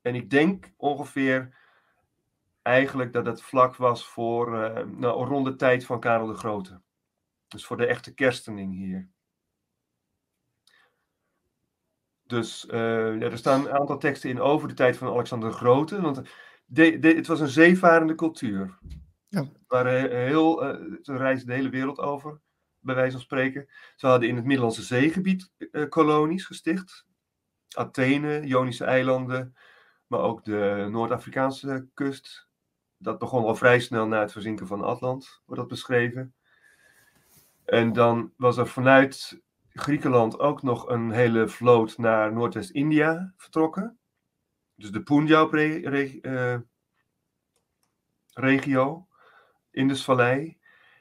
En 0.00 0.14
ik 0.14 0.30
denk 0.30 0.72
ongeveer 0.76 1.57
eigenlijk 2.68 3.12
dat 3.12 3.26
het 3.26 3.42
vlak 3.42 3.76
was 3.76 4.06
voor 4.06 4.54
uh, 4.54 4.84
nou, 4.86 5.26
rond 5.26 5.44
de 5.44 5.56
tijd 5.56 5.84
van 5.84 6.00
Karel 6.00 6.26
de 6.26 6.34
Grote. 6.34 6.80
Dus 7.48 7.66
voor 7.66 7.76
de 7.76 7.86
echte 7.86 8.14
kerstening 8.14 8.74
hier. 8.74 9.08
Dus 12.26 12.66
uh, 12.70 13.18
ja, 13.20 13.20
er 13.20 13.38
staan 13.38 13.66
een 13.66 13.72
aantal 13.72 13.98
teksten 13.98 14.30
in 14.30 14.40
over 14.40 14.68
de 14.68 14.74
tijd 14.74 14.96
van 14.96 15.08
Alexander 15.08 15.48
de 15.48 15.56
Grote. 15.56 16.00
Want 16.00 16.22
de, 16.64 16.98
de, 16.98 17.08
het 17.08 17.26
was 17.26 17.40
een 17.40 17.48
zeevarende 17.48 18.14
cultuur. 18.14 18.78
Ja. 19.28 19.48
Waren 19.66 20.24
heel, 20.24 20.64
uh, 20.64 20.96
ze 21.02 21.16
reisden 21.16 21.46
de 21.46 21.54
hele 21.54 21.68
wereld 21.68 21.98
over, 21.98 22.40
bij 22.78 22.94
wijze 22.94 23.12
van 23.12 23.20
spreken. 23.20 23.68
Ze 23.96 24.06
hadden 24.06 24.28
in 24.28 24.36
het 24.36 24.44
Middellandse 24.44 24.82
zeegebied 24.82 25.50
uh, 25.58 25.88
kolonies 25.88 26.44
gesticht. 26.44 27.06
Athene, 27.76 28.40
Ionische 28.40 28.84
eilanden, 28.84 29.56
maar 30.06 30.20
ook 30.20 30.44
de 30.44 30.86
Noord-Afrikaanse 30.90 31.88
kust. 31.94 32.47
Dat 32.98 33.18
begon 33.18 33.44
al 33.44 33.54
vrij 33.54 33.80
snel 33.80 34.06
na 34.06 34.20
het 34.20 34.32
verzinken 34.32 34.66
van 34.66 34.84
Atlant, 34.84 35.42
wordt 35.46 35.60
dat 35.60 35.70
beschreven. 35.70 36.34
En 37.64 37.92
dan 37.92 38.32
was 38.36 38.56
er 38.56 38.66
vanuit 38.66 39.42
Griekenland 39.72 40.38
ook 40.38 40.62
nog 40.62 40.88
een 40.88 41.10
hele 41.10 41.48
vloot 41.48 41.98
naar 41.98 42.32
Noordwest-India 42.32 43.32
vertrokken. 43.36 43.98
Dus 44.74 44.90
de 44.90 45.02
Punjab-regio, 45.02 46.16
uh, 48.36 49.02
Indusvallei. 49.70 50.58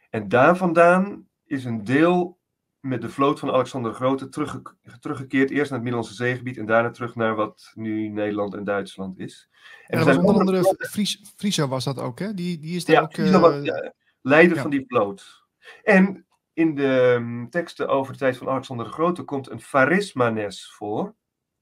En 0.09 0.27
daar 0.27 0.57
vandaan 0.57 1.27
is 1.45 1.65
een 1.65 1.83
deel 1.83 2.39
met 2.79 3.01
de 3.01 3.10
vloot 3.10 3.39
van 3.39 3.51
Alexander 3.51 3.91
de 3.91 3.98
Grote 3.98 4.29
terugge 4.29 4.62
teruggekeerd. 5.00 5.50
Eerst 5.50 5.69
naar 5.69 5.79
het 5.79 5.89
Middellandse 5.89 6.13
zeegebied 6.13 6.57
en 6.57 6.65
daarna 6.65 6.89
terug 6.89 7.15
naar 7.15 7.36
wat 7.36 7.72
nu 7.74 8.07
Nederland 8.07 8.53
en 8.53 8.63
Duitsland 8.63 9.19
is. 9.19 9.50
En, 9.86 10.17
onder 10.17 10.39
andere 10.39 10.75
Fries, 10.89 11.22
Friso 11.36 11.67
was 11.67 11.84
dat 11.84 12.00
ook, 12.00 12.19
hè? 12.19 12.34
Die, 12.34 12.60
die 12.60 12.75
is 12.75 12.86
daar 12.86 12.96
ja, 12.96 13.01
ook... 13.01 13.17
Uh... 13.17 13.41
Was, 13.41 13.63
ja, 13.63 13.93
leider 14.22 14.55
ja. 14.55 14.62
van 14.62 14.72
die 14.72 14.86
vloot. 14.88 15.46
En 15.84 16.25
in 16.53 16.75
de 16.75 17.13
um, 17.15 17.50
teksten 17.50 17.88
over 17.88 18.13
de 18.13 18.19
tijd 18.19 18.38
van 18.38 18.50
Alexander 18.50 18.86
de 18.86 18.91
Grote 18.91 19.24
komt 19.24 19.50
een 19.50 19.62
Pharismanes 19.62 20.72
voor. 20.72 21.03
Dat 21.03 21.15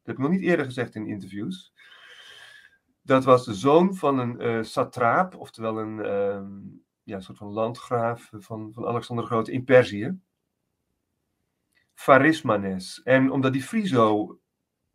heb 0.04 0.16
ik 0.16 0.22
nog 0.22 0.32
niet 0.32 0.42
eerder 0.42 0.66
gezegd 0.66 0.96
in 0.96 1.08
interviews. 1.08 1.74
Dat 3.02 3.24
was 3.24 3.46
de 3.46 3.54
zoon 3.54 3.96
van 3.96 4.20
een 4.20 4.42
uh, 4.42 4.64
satraap, 4.64 5.36
oftewel 5.36 5.80
een 5.80 5.98
uh, 5.98 6.42
ja, 7.04 7.20
soort 7.20 7.38
van 7.38 7.48
landgraaf 7.48 8.30
van, 8.32 8.72
van 8.74 8.86
Alexander 8.86 9.26
de 9.26 9.32
Grote 9.32 9.52
in 9.52 9.64
Perzië. 9.64 10.20
Pharismanes. 11.96 13.02
En 13.04 13.32
omdat 13.32 13.54
die 13.54 13.64
Friso 13.64 14.40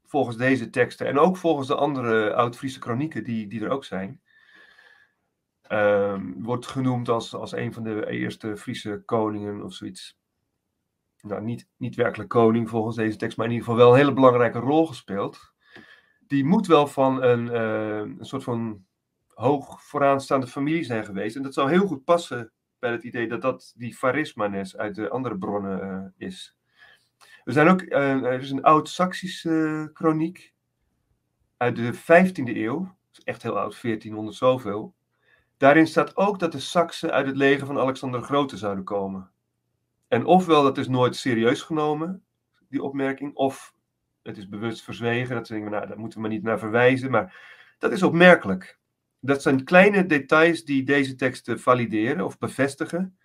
volgens 0.05 0.37
deze 0.37 0.71
teksten 0.71 1.07
en 1.07 1.19
ook 1.19 1.37
volgens 1.37 1.69
de 1.69 1.75
andere 1.75 2.35
Oud-Friese 2.35 2.79
kronieken 2.79 3.25
die, 3.25 3.47
die 3.47 3.65
er 3.65 3.71
ook 3.71 3.85
zijn, 3.85 4.21
Um, 5.73 6.43
wordt 6.43 6.67
genoemd 6.67 7.09
als, 7.09 7.35
als 7.35 7.53
een 7.53 7.73
van 7.73 7.83
de 7.83 8.07
eerste 8.07 8.57
Friese 8.57 9.03
koningen 9.05 9.63
of 9.63 9.75
zoiets. 9.75 10.19
Nou, 11.21 11.43
niet, 11.43 11.69
niet 11.77 11.95
werkelijk 11.95 12.29
koning 12.29 12.69
volgens 12.69 12.97
deze 12.97 13.17
tekst, 13.17 13.37
maar 13.37 13.47
in 13.47 13.53
ieder 13.53 13.67
geval 13.67 13.81
wel 13.83 13.93
een 13.93 13.99
hele 13.99 14.13
belangrijke 14.13 14.59
rol 14.59 14.87
gespeeld. 14.87 15.53
Die 16.27 16.45
moet 16.45 16.67
wel 16.67 16.87
van 16.87 17.23
een, 17.23 17.47
uh, 17.47 18.19
een 18.19 18.25
soort 18.25 18.43
van 18.43 18.85
hoog 19.29 19.83
vooraanstaande 19.85 20.47
familie 20.47 20.85
zijn 20.85 21.05
geweest. 21.05 21.37
En 21.37 21.43
dat 21.43 21.55
zou 21.55 21.71
heel 21.71 21.87
goed 21.87 22.05
passen 22.05 22.53
bij 22.79 22.91
het 22.91 23.05
idee 23.05 23.29
dat 23.29 23.43
dat 23.43 23.73
die 23.77 23.97
Pharismanes 23.97 24.77
uit 24.77 24.95
de 24.95 25.09
andere 25.09 25.39
bronnen 25.39 26.13
uh, 26.19 26.27
is. 26.27 26.57
Er, 27.51 27.57
zijn 27.57 27.69
ook, 27.69 27.83
uh, 27.83 28.25
er 28.25 28.41
is 28.41 28.51
een 28.51 28.63
oud-Saxische 28.63 29.91
chroniek 29.93 30.53
uit 31.57 31.77
de 31.77 31.95
15e 31.95 32.57
eeuw. 32.57 32.79
Dat 32.79 33.19
is 33.19 33.25
echt 33.25 33.43
heel 33.43 33.59
oud, 33.59 33.83
1400 33.83 34.37
zoveel. 34.37 34.95
Daarin 35.57 35.87
staat 35.87 36.17
ook 36.17 36.39
dat 36.39 36.53
de 36.53 36.61
Saksen 36.61 37.13
uit 37.13 37.27
het 37.27 37.37
leger 37.37 37.67
van 37.67 37.79
Alexander 37.79 38.21
de 38.21 38.27
Grote 38.27 38.57
zouden 38.57 38.85
komen. 38.85 39.31
En 40.09 40.25
ofwel 40.25 40.63
dat 40.63 40.79
is 40.79 40.89
nooit 40.89 41.17
serieus 41.17 41.63
genomen, 41.63 42.23
die 42.69 42.83
opmerking, 42.83 43.35
of 43.35 43.75
het 44.23 44.37
is 44.37 44.49
bewust 44.49 44.83
verzwegen. 44.83 45.35
Dat 45.35 45.47
denken 45.47 45.71
we, 45.71 45.77
nou, 45.77 45.89
daar 45.89 45.99
moeten 45.99 46.19
we 46.19 46.27
maar 46.27 46.35
niet 46.35 46.45
naar 46.45 46.59
verwijzen. 46.59 47.11
Maar 47.11 47.37
dat 47.79 47.93
is 47.93 48.03
opmerkelijk. 48.03 48.79
Dat 49.21 49.43
zijn 49.43 49.65
kleine 49.65 50.07
details 50.07 50.65
die 50.65 50.83
deze 50.83 51.15
teksten 51.15 51.61
valideren 51.61 52.25
of 52.25 52.39
bevestigen. 52.39 53.19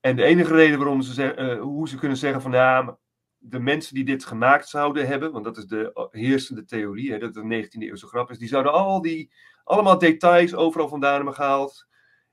En 0.00 0.16
de 0.16 0.22
enige 0.22 0.54
reden 0.54 0.78
waarom 0.78 1.02
ze 1.02 1.12
zeggen, 1.12 1.44
uh, 1.44 1.60
hoe 1.60 1.88
ze 1.88 1.96
kunnen 1.96 2.16
zeggen 2.16 2.42
van 2.42 2.52
ja, 2.52 2.96
de 3.44 3.60
mensen 3.60 3.94
die 3.94 4.04
dit 4.04 4.24
gemaakt 4.24 4.68
zouden 4.68 5.06
hebben, 5.06 5.32
want 5.32 5.44
dat 5.44 5.56
is 5.56 5.66
de 5.66 6.08
heersende 6.10 6.64
theorie, 6.64 7.12
hè, 7.12 7.18
dat 7.18 7.34
het 7.34 7.44
een 7.44 7.64
19e 7.64 7.82
eeuwse 7.82 8.06
grap 8.06 8.30
is, 8.30 8.38
die 8.38 8.48
zouden 8.48 8.72
al 8.72 9.02
die, 9.02 9.32
allemaal 9.64 9.98
details 9.98 10.54
overal 10.54 10.88
vandaan 10.88 11.14
hebben 11.14 11.34
gehaald 11.34 11.86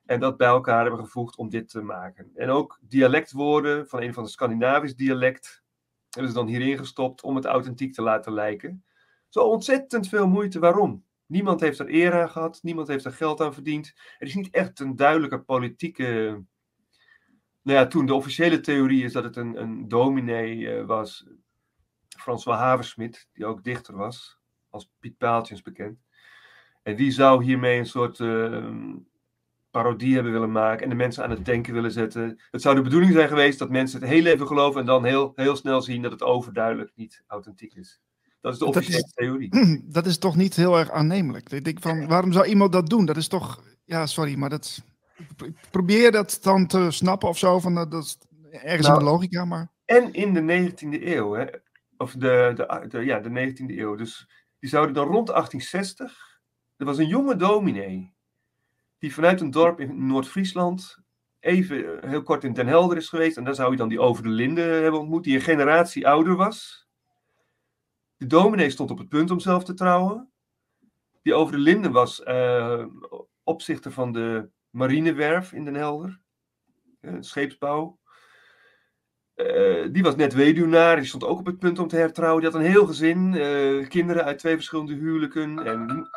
en 0.05 0.19
dat 0.19 0.37
bij 0.37 0.47
elkaar 0.47 0.81
hebben 0.81 0.99
gevoegd 0.99 1.37
om 1.37 1.49
dit 1.49 1.69
te 1.69 1.81
maken. 1.81 2.31
En 2.35 2.49
ook 2.49 2.79
dialectwoorden 2.81 3.87
van 3.87 4.01
een 4.01 4.13
van 4.13 4.23
de 4.23 4.29
Scandinavisch 4.29 4.95
dialect 4.95 5.63
hebben 6.09 6.31
ze 6.31 6.37
dan 6.37 6.47
hierin 6.47 6.77
gestopt 6.77 7.21
om 7.21 7.35
het 7.35 7.45
authentiek 7.45 7.93
te 7.93 8.01
laten 8.01 8.33
lijken. 8.33 8.83
Zo 9.27 9.39
ontzettend 9.39 10.07
veel 10.07 10.27
moeite. 10.27 10.59
Waarom? 10.59 11.05
Niemand 11.25 11.59
heeft 11.59 11.79
er 11.79 11.93
eer 11.93 12.21
aan 12.21 12.29
gehad, 12.29 12.59
niemand 12.61 12.87
heeft 12.87 13.05
er 13.05 13.11
geld 13.11 13.41
aan 13.41 13.53
verdiend. 13.53 13.93
Er 14.17 14.27
is 14.27 14.35
niet 14.35 14.49
echt 14.49 14.79
een 14.79 14.95
duidelijke 14.95 15.39
politieke. 15.39 16.41
Nou 17.69 17.81
ja, 17.81 17.87
toen 17.87 18.05
de 18.05 18.13
officiële 18.13 18.59
theorie 18.59 19.03
is 19.03 19.13
dat 19.13 19.23
het 19.23 19.35
een, 19.35 19.61
een 19.61 19.87
dominee 19.87 20.57
uh, 20.57 20.85
was, 20.85 21.25
François 22.17 22.57
Haversmit, 22.57 23.27
die 23.33 23.45
ook 23.45 23.63
dichter 23.63 23.95
was, 23.95 24.39
als 24.69 24.91
Piet 24.99 25.17
Paaltjens 25.17 25.61
bekend. 25.61 25.99
En 26.83 26.95
die 26.95 27.11
zou 27.11 27.43
hiermee 27.43 27.79
een 27.79 27.85
soort 27.85 28.19
uh, 28.19 28.65
parodie 29.71 30.13
hebben 30.13 30.31
willen 30.31 30.51
maken 30.51 30.83
en 30.83 30.89
de 30.89 30.95
mensen 30.95 31.23
aan 31.23 31.29
het 31.29 31.45
denken 31.45 31.73
willen 31.73 31.91
zetten. 31.91 32.39
Het 32.51 32.61
zou 32.61 32.75
de 32.75 32.81
bedoeling 32.81 33.13
zijn 33.13 33.27
geweest 33.27 33.59
dat 33.59 33.69
mensen 33.69 33.99
het 33.99 34.09
heel 34.09 34.25
even 34.25 34.47
geloven 34.47 34.79
en 34.79 34.85
dan 34.85 35.05
heel, 35.05 35.31
heel 35.35 35.55
snel 35.55 35.81
zien 35.81 36.01
dat 36.01 36.11
het 36.11 36.23
overduidelijk 36.23 36.91
niet 36.95 37.23
authentiek 37.27 37.73
is. 37.73 38.01
Dat 38.41 38.53
is 38.53 38.59
de 38.59 38.65
officiële 38.65 39.11
theorie. 39.13 39.83
Dat 39.93 40.05
is 40.05 40.17
toch 40.17 40.35
niet 40.35 40.55
heel 40.55 40.77
erg 40.77 40.91
aannemelijk. 40.91 41.51
Ik 41.51 41.63
denk 41.63 41.81
van, 41.81 42.07
waarom 42.07 42.31
zou 42.31 42.45
iemand 42.45 42.71
dat 42.71 42.89
doen? 42.89 43.05
Dat 43.05 43.17
is 43.17 43.27
toch, 43.27 43.63
ja, 43.85 44.05
sorry, 44.05 44.35
maar 44.35 44.49
dat. 44.49 44.83
Probeer 45.71 46.11
dat 46.11 46.39
dan 46.41 46.67
te 46.67 46.91
snappen 46.91 47.29
of 47.29 47.37
zo. 47.37 47.59
Van, 47.59 47.75
dat 47.75 47.93
is 47.93 48.17
ergens 48.51 48.87
nou, 48.87 48.99
in 48.99 49.05
de 49.05 49.11
logica, 49.11 49.45
maar. 49.45 49.71
En 49.85 50.13
in 50.13 50.33
de 50.33 50.71
19e 50.71 51.03
eeuw, 51.03 51.33
hè? 51.33 51.45
of 51.97 52.11
de, 52.11 52.53
de, 52.55 52.85
de, 52.87 53.05
ja, 53.05 53.19
de 53.19 53.29
19e 53.29 53.77
eeuw. 53.77 53.95
Dus 53.95 54.29
die 54.59 54.69
zouden 54.69 54.95
dan 54.95 55.07
rond 55.07 55.27
1860. 55.27 56.39
Er 56.77 56.85
was 56.85 56.97
een 56.97 57.07
jonge 57.07 57.35
dominee 57.35 58.13
die 58.97 59.13
vanuit 59.13 59.41
een 59.41 59.51
dorp 59.51 59.79
in 59.79 60.07
Noord-Friesland 60.07 60.97
even 61.39 62.09
heel 62.09 62.23
kort 62.23 62.43
in 62.43 62.53
Den 62.53 62.67
Helder 62.67 62.97
is 62.97 63.09
geweest. 63.09 63.37
En 63.37 63.43
daar 63.43 63.55
zou 63.55 63.67
hij 63.67 63.77
dan 63.77 63.89
die 63.89 63.99
over 63.99 64.23
de 64.23 64.29
Linde 64.29 64.61
hebben 64.61 64.99
ontmoet, 64.99 65.23
die 65.23 65.35
een 65.35 65.41
generatie 65.41 66.07
ouder 66.07 66.35
was. 66.35 66.87
De 68.17 68.27
dominee 68.27 68.69
stond 68.69 68.91
op 68.91 68.97
het 68.97 69.09
punt 69.09 69.31
om 69.31 69.39
zelf 69.39 69.63
te 69.63 69.73
trouwen. 69.73 70.31
Die 71.21 71.33
over 71.33 71.53
de 71.53 71.59
Linde 71.59 71.91
was 71.91 72.21
uh, 72.25 72.85
opzichter 73.43 73.91
van 73.91 74.11
de 74.11 74.49
marinewerf 74.69 75.53
in 75.53 75.65
Den 75.65 75.75
Helder. 75.75 76.19
Scheepsbouw. 77.19 77.99
Uh, 79.35 79.87
die 79.91 80.03
was 80.03 80.15
net 80.15 80.33
weduwnaar, 80.33 80.95
die 80.95 81.05
stond 81.05 81.23
ook 81.23 81.39
op 81.39 81.45
het 81.45 81.59
punt 81.59 81.79
om 81.79 81.87
te 81.87 81.95
hertrouwen. 81.95 82.41
Die 82.41 82.51
had 82.51 82.59
een 82.59 82.67
heel 82.67 82.85
gezin, 82.85 83.31
kinderen 83.87 84.23
uit 84.23 84.39
twee 84.39 84.55
verschillende 84.55 84.93
huwelijken. 84.93 85.65
En 85.65 86.09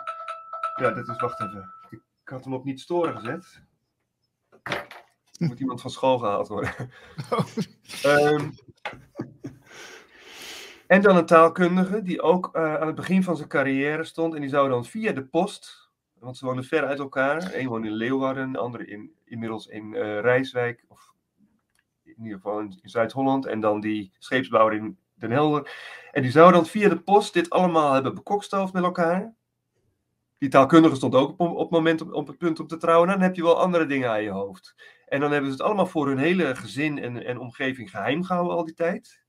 ja, 0.76 0.90
dat 0.90 1.08
is, 1.08 1.20
wacht 1.20 1.40
even. 1.40 1.74
Ik 1.90 2.28
had 2.28 2.44
hem 2.44 2.54
op 2.54 2.64
niet 2.64 2.80
storen 2.80 3.18
gezet. 3.18 3.62
Er 4.62 5.46
moet 5.46 5.60
iemand 5.60 5.80
van 5.80 5.90
school 5.90 6.18
gehaald 6.18 6.48
worden. 6.48 6.74
um, 8.06 8.54
en 10.86 11.02
dan 11.02 11.16
een 11.16 11.26
taalkundige 11.26 12.02
die 12.02 12.22
ook 12.22 12.56
uh, 12.56 12.74
aan 12.74 12.86
het 12.86 12.96
begin 12.96 13.22
van 13.22 13.36
zijn 13.36 13.48
carrière 13.48 14.04
stond. 14.04 14.34
En 14.34 14.40
die 14.40 14.50
zou 14.50 14.68
dan 14.68 14.84
via 14.84 15.12
de 15.12 15.24
post, 15.24 15.81
want 16.22 16.36
ze 16.36 16.44
woonden 16.44 16.64
ver 16.64 16.86
uit 16.86 16.98
elkaar. 16.98 17.54
Eén 17.54 17.68
woonde 17.68 17.88
in 17.88 17.94
Leeuwarden, 17.94 18.52
de 18.52 18.58
andere 18.58 18.86
in, 18.86 19.12
inmiddels 19.24 19.66
in 19.66 19.92
uh, 19.92 20.20
Rijswijk. 20.20 20.84
Of 20.88 21.12
in 22.02 22.22
ieder 22.22 22.36
geval 22.36 22.60
in, 22.60 22.78
Zuid-Holland. 22.82 23.46
En 23.46 23.60
dan 23.60 23.80
die 23.80 24.12
scheepsbouwer 24.18 24.74
in 24.74 24.98
Den 25.14 25.30
Helder. 25.30 25.70
En 26.12 26.22
die 26.22 26.30
zou 26.30 26.52
dan 26.52 26.66
via 26.66 26.88
de 26.88 27.00
post 27.00 27.32
dit 27.32 27.50
allemaal 27.50 27.92
hebben 27.92 28.14
bekokstoofd 28.14 28.72
met 28.72 28.82
elkaar. 28.82 29.34
Die 30.38 30.48
taalkundige 30.48 30.94
stond 30.94 31.14
ook 31.14 31.30
op, 31.30 31.40
op 31.40 31.58
het 31.58 31.70
moment 31.70 32.00
op, 32.00 32.12
op, 32.12 32.26
het 32.26 32.38
punt 32.38 32.60
om 32.60 32.66
te 32.66 32.76
trouwen. 32.76 33.08
Dan 33.08 33.20
heb 33.20 33.36
je 33.36 33.42
wel 33.42 33.60
andere 33.60 33.86
dingen 33.86 34.10
aan 34.10 34.22
je 34.22 34.30
hoofd. 34.30 34.74
En 35.06 35.20
dan 35.20 35.32
hebben 35.32 35.50
ze 35.50 35.56
het 35.56 35.66
allemaal 35.66 35.86
voor 35.86 36.06
hun 36.06 36.18
hele 36.18 36.56
gezin 36.56 36.98
en, 36.98 37.24
en 37.24 37.38
omgeving 37.38 37.90
geheim 37.90 38.22
gehouden 38.22 38.56
al 38.56 38.64
die 38.64 38.74
tijd. 38.74 39.21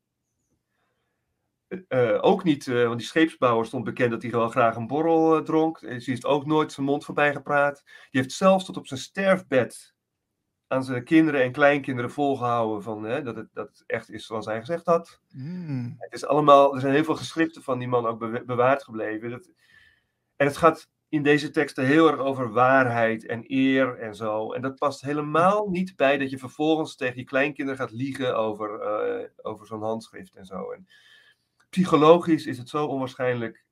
Uh, 1.90 2.18
ook 2.22 2.44
niet, 2.44 2.68
uh, 2.68 2.86
want 2.86 2.98
die 2.98 3.08
scheepsbouwer 3.08 3.66
stond 3.66 3.84
bekend 3.84 4.12
dat 4.12 4.22
hij 4.22 4.32
wel 4.32 4.50
graag 4.50 4.76
een 4.76 4.88
borrel 4.88 5.38
uh, 5.38 5.44
dronk. 5.44 5.78
Ze 5.78 6.04
heeft 6.06 6.26
ook 6.26 6.46
nooit 6.46 6.72
zijn 6.72 6.86
mond 6.86 7.06
voorbij 7.06 7.34
gepraat. 7.34 7.82
Die 7.86 8.22
heeft 8.22 8.32
zelfs 8.32 8.66
tot 8.66 8.78
op 8.78 8.88
zijn 8.88 9.00
sterfbed 9.00 9.94
aan 10.68 10.84
zijn 10.84 11.04
kinderen 11.04 11.42
en 11.42 11.52
kleinkinderen 11.52 12.12
volgehouden 12.12 12.84
van, 12.84 13.04
hè, 13.04 13.22
dat, 13.22 13.36
het, 13.36 13.50
dat 13.54 13.68
het 13.68 13.84
echt 13.86 14.10
is 14.10 14.26
zoals 14.26 14.46
hij 14.46 14.60
gezegd 14.60 14.86
had. 14.86 15.20
Mm. 15.30 15.96
Het 15.98 16.14
is 16.14 16.26
allemaal, 16.26 16.74
er 16.74 16.82
zijn 16.82 16.94
heel 16.94 17.04
veel 17.04 17.16
geschriften 17.16 17.64
van 17.64 17.80
die 17.80 17.88
man 17.88 18.06
ook 18.06 18.20
be 18.20 18.44
bewaard 18.46 18.84
gebleven. 18.84 19.30
Dat, 19.30 19.50
en 20.36 20.46
het 20.46 20.58
gaat 20.58 20.90
in 21.10 21.24
deze 21.24 21.50
teksten 21.50 21.86
heel 21.86 22.12
erg 22.12 22.20
over 22.20 22.52
waarheid 22.52 23.26
en 23.26 23.44
eer 23.48 24.00
en 24.00 24.16
zo. 24.16 24.54
En 24.54 24.62
dat 24.62 24.76
past 24.76 25.02
helemaal 25.02 25.70
niet 25.70 25.96
bij 25.96 26.18
dat 26.18 26.30
je 26.30 26.38
vervolgens 26.38 26.96
tegen 26.96 27.18
je 27.18 27.24
kleinkinderen 27.24 27.80
gaat 27.80 27.92
liegen 27.92 28.38
over, 28.38 28.80
over 29.42 29.66
zo'n 29.66 29.82
handschrift 29.82 30.36
en 30.36 30.46
zo. 30.46 30.72
En 30.72 30.88
psychologisch 31.74 32.46
is 32.46 32.58
het 32.58 32.70
zo 32.70 32.86
onwaarschijnlijk. 32.86 33.66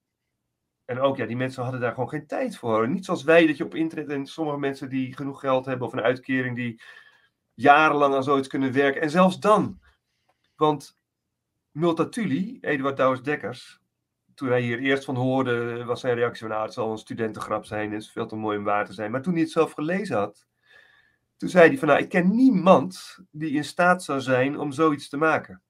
En 0.86 1.00
ook, 1.00 1.18
ja, 1.18 1.26
die 1.26 1.36
mensen 1.36 1.64
hadden 1.64 1.82
daar 1.82 1.94
gewoon 1.94 2.10
geen 2.10 2.28
tijd 2.28 2.58
voor. 2.58 2.90
Niet 2.90 3.06
zoals 3.06 3.24
wij, 3.24 3.48
dat 3.48 3.58
je 3.58 3.64
op 3.64 3.76
internet 3.76 4.10
en 4.10 4.26
sommige 4.26 4.58
mensen 4.58 4.90
die 4.90 5.16
genoeg 5.16 5.40
geld 5.40 5.66
hebben 5.66 5.88
of 5.88 5.94
een 5.94 6.02
uitkering 6.02 6.56
die 6.56 6.82
jarenlang 7.54 8.16
aan 8.16 8.24
zoiets 8.24 8.48
kunnen 8.48 8.74
werken. 8.74 9.02
En 9.02 9.10
zelfs 9.10 9.40
dan. 9.40 9.80
Want 10.56 10.98
Multatuli, 11.72 12.58
Eduard 12.62 12.98
Douwes 12.98 13.22
Dekkers, 13.22 13.80
toen 14.36 14.50
hij 14.50 14.62
hier 14.62 14.80
eerst 14.80 15.06
van 15.06 15.16
hoorde, 15.16 15.84
was 15.86 16.00
zijn 16.02 16.16
reactie 16.16 16.42
van, 16.42 16.50
nou, 16.50 16.64
het 16.64 16.74
zal 16.74 16.92
een 16.92 16.98
studentengrap 16.98 17.66
zijn, 17.66 17.92
het 17.92 18.02
is 18.02 18.12
veel 18.12 18.28
te 18.28 18.36
mooi 18.36 18.58
om 18.58 18.64
waar 18.64 18.86
te 18.86 18.94
zijn. 18.94 19.12
Maar 19.12 19.22
toen 19.22 19.34
hij 19.34 19.42
het 19.42 19.52
zelf 19.52 19.72
gelezen 19.72 20.18
had, 20.18 20.48
toen 21.38 21.50
zei 21.50 21.68
hij 21.68 21.78
van, 21.78 21.88
nou, 21.88 22.00
ik 22.00 22.10
ken 22.10 22.36
niemand 22.36 23.20
die 23.32 23.52
in 23.52 23.64
staat 23.64 24.04
zou 24.04 24.22
zijn 24.22 24.60
om 24.60 24.72
zoiets 24.72 25.10
te 25.10 25.18
maken. 25.18 25.62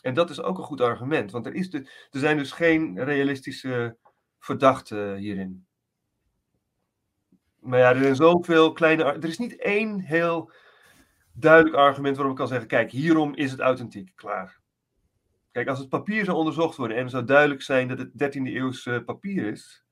En 0.00 0.14
dat 0.14 0.30
is 0.30 0.42
ook 0.42 0.58
een 0.58 0.64
goed 0.64 0.80
argument, 0.80 1.30
want 1.30 1.46
er, 1.46 1.54
is 1.54 1.70
de, 1.70 1.78
er 2.10 2.20
zijn 2.20 2.36
dus 2.36 2.52
geen 2.52 3.04
realistische 3.04 3.96
verdachten 4.38 5.16
hierin. 5.16 5.66
Maar 7.58 7.78
ja, 7.78 7.90
er 7.90 8.02
zijn 8.02 8.16
zoveel 8.16 8.72
kleine. 8.72 9.04
Er 9.04 9.24
is 9.24 9.38
niet 9.38 9.56
één 9.56 10.00
heel 10.00 10.52
duidelijk 11.32 11.76
argument 11.76 12.14
waarom 12.16 12.32
ik 12.32 12.38
kan 12.38 12.48
zeggen: 12.48 12.68
kijk, 12.68 12.90
hierom 12.90 13.34
is 13.34 13.50
het 13.50 13.60
authentiek. 13.60 14.12
Klaar. 14.14 14.60
Kijk, 15.52 15.68
als 15.68 15.78
het 15.78 15.88
papier 15.88 16.24
zou 16.24 16.36
onderzocht 16.36 16.76
worden 16.76 16.96
en 16.96 17.02
het 17.02 17.12
zou 17.12 17.24
duidelijk 17.24 17.62
zijn 17.62 17.88
dat 17.88 17.98
het 17.98 18.10
13e 18.12 18.42
eeuws 18.42 18.88
papier 19.04 19.46
is, 19.46 19.84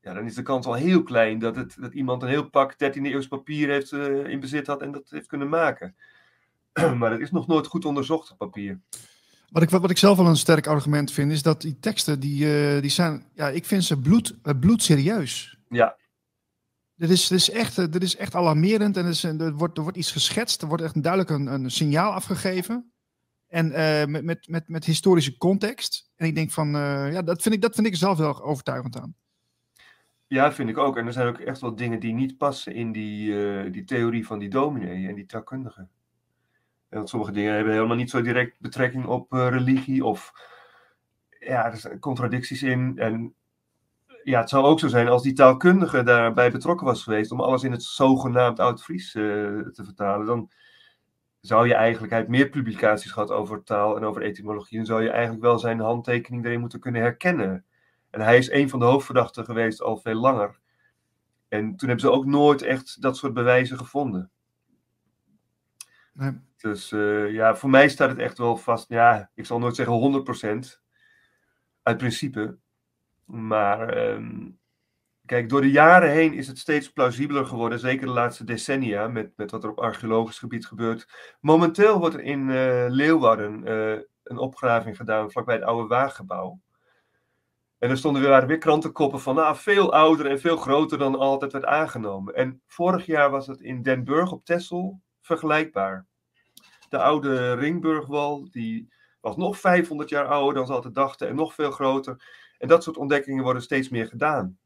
ja, 0.00 0.12
dan 0.12 0.24
is 0.24 0.34
de 0.34 0.42
kans 0.42 0.66
al 0.66 0.74
heel 0.74 1.02
klein 1.02 1.38
dat, 1.38 1.56
het, 1.56 1.76
dat 1.80 1.92
iemand 1.92 2.22
een 2.22 2.28
heel 2.28 2.50
pak 2.50 2.72
13e 2.72 3.02
eeuws 3.02 3.28
papier 3.28 3.68
heeft, 3.68 3.92
uh, 3.92 4.26
in 4.26 4.40
bezit 4.40 4.66
had 4.66 4.82
en 4.82 4.92
dat 4.92 5.10
heeft 5.10 5.26
kunnen 5.26 5.48
maken. 5.48 5.96
maar 6.98 7.10
het 7.10 7.20
is 7.20 7.30
nog 7.30 7.46
nooit 7.46 7.66
goed 7.66 7.84
onderzocht, 7.84 8.36
papier. 8.36 8.80
Wat 9.52 9.62
ik, 9.62 9.70
wat 9.70 9.90
ik 9.90 9.98
zelf 9.98 10.16
wel 10.16 10.26
een 10.26 10.36
sterk 10.36 10.66
argument 10.66 11.12
vind, 11.12 11.32
is 11.32 11.42
dat 11.42 11.60
die 11.60 11.78
teksten, 11.80 12.20
die, 12.20 12.44
uh, 12.44 12.80
die 12.80 12.90
zijn, 12.90 13.24
ja, 13.34 13.48
ik 13.48 13.64
vind 13.64 13.84
ze 13.84 13.98
bloed, 13.98 14.38
uh, 14.42 14.52
bloedserieus. 14.60 15.58
Ja. 15.68 15.96
Dit 16.94 17.10
is, 17.10 17.28
dit, 17.28 17.38
is 17.38 17.50
echt, 17.50 17.92
dit 17.92 18.02
is 18.02 18.16
echt 18.16 18.34
alarmerend 18.34 18.96
en 18.96 19.04
er, 19.04 19.10
is, 19.10 19.24
er, 19.24 19.52
wordt, 19.52 19.76
er 19.76 19.82
wordt 19.82 19.98
iets 19.98 20.12
geschetst, 20.12 20.62
er 20.62 20.68
wordt 20.68 20.82
echt 20.82 21.02
duidelijk 21.02 21.30
een, 21.30 21.46
een 21.46 21.70
signaal 21.70 22.12
afgegeven. 22.12 22.92
En 23.48 23.66
uh, 23.66 24.04
met, 24.04 24.24
met, 24.24 24.48
met, 24.48 24.68
met 24.68 24.84
historische 24.84 25.36
context. 25.36 26.10
En 26.16 26.26
ik 26.26 26.34
denk 26.34 26.50
van, 26.50 26.76
uh, 26.76 27.12
ja, 27.12 27.22
dat 27.22 27.42
vind, 27.42 27.54
ik, 27.54 27.60
dat 27.60 27.74
vind 27.74 27.86
ik 27.86 27.96
zelf 27.96 28.18
wel 28.18 28.42
overtuigend 28.42 28.96
aan. 28.96 29.14
Ja, 30.26 30.52
vind 30.52 30.68
ik 30.68 30.78
ook. 30.78 30.96
En 30.96 31.06
er 31.06 31.12
zijn 31.12 31.28
ook 31.28 31.38
echt 31.38 31.60
wel 31.60 31.74
dingen 31.74 32.00
die 32.00 32.12
niet 32.12 32.36
passen 32.36 32.74
in 32.74 32.92
die, 32.92 33.70
die 33.70 33.84
theorie 33.84 34.26
van 34.26 34.38
die 34.38 34.50
dominee 34.50 35.08
en 35.08 35.14
die 35.14 35.26
taalkundige. 35.26 35.88
Want 36.94 37.08
sommige 37.08 37.32
dingen 37.32 37.54
hebben 37.54 37.72
helemaal 37.72 37.96
niet 37.96 38.10
zo 38.10 38.22
direct 38.22 38.60
betrekking 38.60 39.06
op 39.06 39.32
religie 39.32 40.04
of 40.04 40.32
ja, 41.38 41.70
er 41.70 41.76
zijn 41.76 41.98
contradicties 41.98 42.62
in. 42.62 42.98
En 42.98 43.34
ja, 44.22 44.40
het 44.40 44.48
zou 44.48 44.64
ook 44.64 44.80
zo 44.80 44.88
zijn 44.88 45.08
als 45.08 45.22
die 45.22 45.32
taalkundige 45.32 46.02
daarbij 46.02 46.50
betrokken 46.50 46.86
was 46.86 47.02
geweest 47.02 47.32
om 47.32 47.40
alles 47.40 47.62
in 47.62 47.72
het 47.72 47.82
zogenaamd 47.82 48.60
Oud-Fries 48.60 49.10
te 49.12 49.82
vertalen. 49.84 50.26
Dan, 50.26 50.50
zou 51.42 51.66
je 51.66 51.74
eigenlijk, 51.74 52.12
hij 52.12 52.24
meer 52.28 52.48
publicaties 52.48 53.10
gehad 53.10 53.30
over 53.30 53.62
taal 53.62 53.96
en 53.96 54.04
over 54.04 54.22
etymologie, 54.22 54.76
dan 54.76 54.86
zou 54.86 55.02
je 55.02 55.10
eigenlijk 55.10 55.42
wel 55.42 55.58
zijn 55.58 55.80
handtekening 55.80 56.44
erin 56.44 56.60
moeten 56.60 56.80
kunnen 56.80 57.00
herkennen. 57.00 57.64
En 58.10 58.20
hij 58.20 58.38
is 58.38 58.50
een 58.50 58.68
van 58.68 58.78
de 58.78 58.84
hoofdverdachten 58.84 59.44
geweest 59.44 59.82
al 59.82 59.96
veel 59.96 60.14
langer. 60.14 60.60
En 61.48 61.76
toen 61.76 61.88
hebben 61.88 62.06
ze 62.06 62.10
ook 62.10 62.26
nooit 62.26 62.62
echt 62.62 63.02
dat 63.02 63.16
soort 63.16 63.34
bewijzen 63.34 63.78
gevonden. 63.78 64.30
Nee. 66.12 66.40
Dus 66.62 66.92
eh, 66.92 67.32
ja, 67.32 67.56
voor 67.56 67.70
mij 67.70 67.88
staat 67.88 68.08
het 68.08 68.18
echt 68.18 68.38
wel 68.38 68.56
vast. 68.56 68.88
Ja, 68.88 69.30
ik 69.34 69.46
zal 69.46 69.58
nooit 69.58 69.76
zeggen 69.76 70.24
100% 70.76 70.80
uit 71.82 71.96
principe. 71.96 72.58
Maar 73.24 73.88
ehm, 73.88 74.50
kijk, 75.26 75.48
door 75.48 75.60
de 75.60 75.70
jaren 75.70 76.10
heen 76.10 76.32
is 76.32 76.46
het 76.46 76.58
steeds 76.58 76.92
plausibeler 76.92 77.46
geworden. 77.46 77.78
Zeker 77.78 78.06
de 78.06 78.12
laatste 78.12 78.44
decennia, 78.44 79.08
met, 79.08 79.32
met 79.36 79.50
wat 79.50 79.64
er 79.64 79.70
op 79.70 79.78
archeologisch 79.78 80.38
gebied 80.38 80.66
gebeurt. 80.66 81.36
Momenteel 81.40 81.98
wordt 81.98 82.14
er 82.14 82.22
in 82.22 82.50
eh, 82.50 82.84
Leeuwarden 82.88 83.64
eh, 83.64 84.00
een 84.22 84.38
opgraving 84.38 84.96
gedaan 84.96 85.30
vlakbij 85.30 85.54
het 85.54 85.64
oude 85.64 85.88
waaggebouw. 85.88 86.60
En 87.78 87.90
er 87.90 87.96
stonden 87.96 88.22
weer, 88.22 88.46
weer 88.46 88.58
krantenkoppen 88.58 89.20
van 89.20 89.34
nou, 89.34 89.56
veel 89.56 89.92
ouder 89.92 90.26
en 90.26 90.40
veel 90.40 90.56
groter 90.56 90.98
dan 90.98 91.18
altijd 91.18 91.52
werd 91.52 91.64
aangenomen. 91.64 92.34
En 92.34 92.62
vorig 92.66 93.06
jaar 93.06 93.30
was 93.30 93.46
het 93.46 93.60
in 93.60 93.82
Den 93.82 94.04
Burg 94.04 94.32
op 94.32 94.44
Texel 94.44 95.00
vergelijkbaar. 95.20 96.06
De 96.92 96.98
oude 96.98 97.54
Ringburgwal, 97.54 98.48
die 98.50 98.88
was 99.20 99.36
nog 99.36 99.58
500 99.58 100.08
jaar 100.08 100.26
ouder 100.26 100.54
dan 100.54 100.66
ze 100.66 100.72
altijd 100.72 100.94
dachten 100.94 101.28
en 101.28 101.34
nog 101.34 101.54
veel 101.54 101.70
groter. 101.70 102.24
En 102.58 102.68
dat 102.68 102.82
soort 102.82 102.96
ontdekkingen 102.96 103.44
worden 103.44 103.62
steeds 103.62 103.88
meer 103.88 104.06
gedaan. 104.06 104.58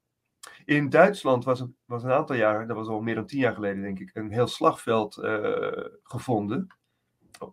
In 0.65 0.89
Duitsland 0.89 1.45
was, 1.45 1.61
het, 1.61 1.71
was 1.85 2.03
een 2.03 2.11
aantal 2.11 2.37
jaar, 2.37 2.67
dat 2.67 2.77
was 2.77 2.89
al 2.89 3.01
meer 3.01 3.15
dan 3.15 3.27
tien 3.27 3.39
jaar 3.39 3.55
geleden 3.55 3.83
denk 3.83 3.99
ik, 3.99 4.11
een 4.15 4.31
heel 4.31 4.47
slagveld 4.47 5.17
eh, 5.17 5.85
gevonden. 6.03 6.67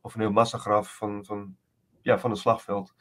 Of 0.02 0.14
een 0.14 0.22
heel 0.22 0.32
massagraf 0.32 0.96
van, 0.96 1.26
van, 1.26 1.56
ja, 2.02 2.20
van 2.20 2.32
een 2.32 2.38
slagveld. 2.38 2.94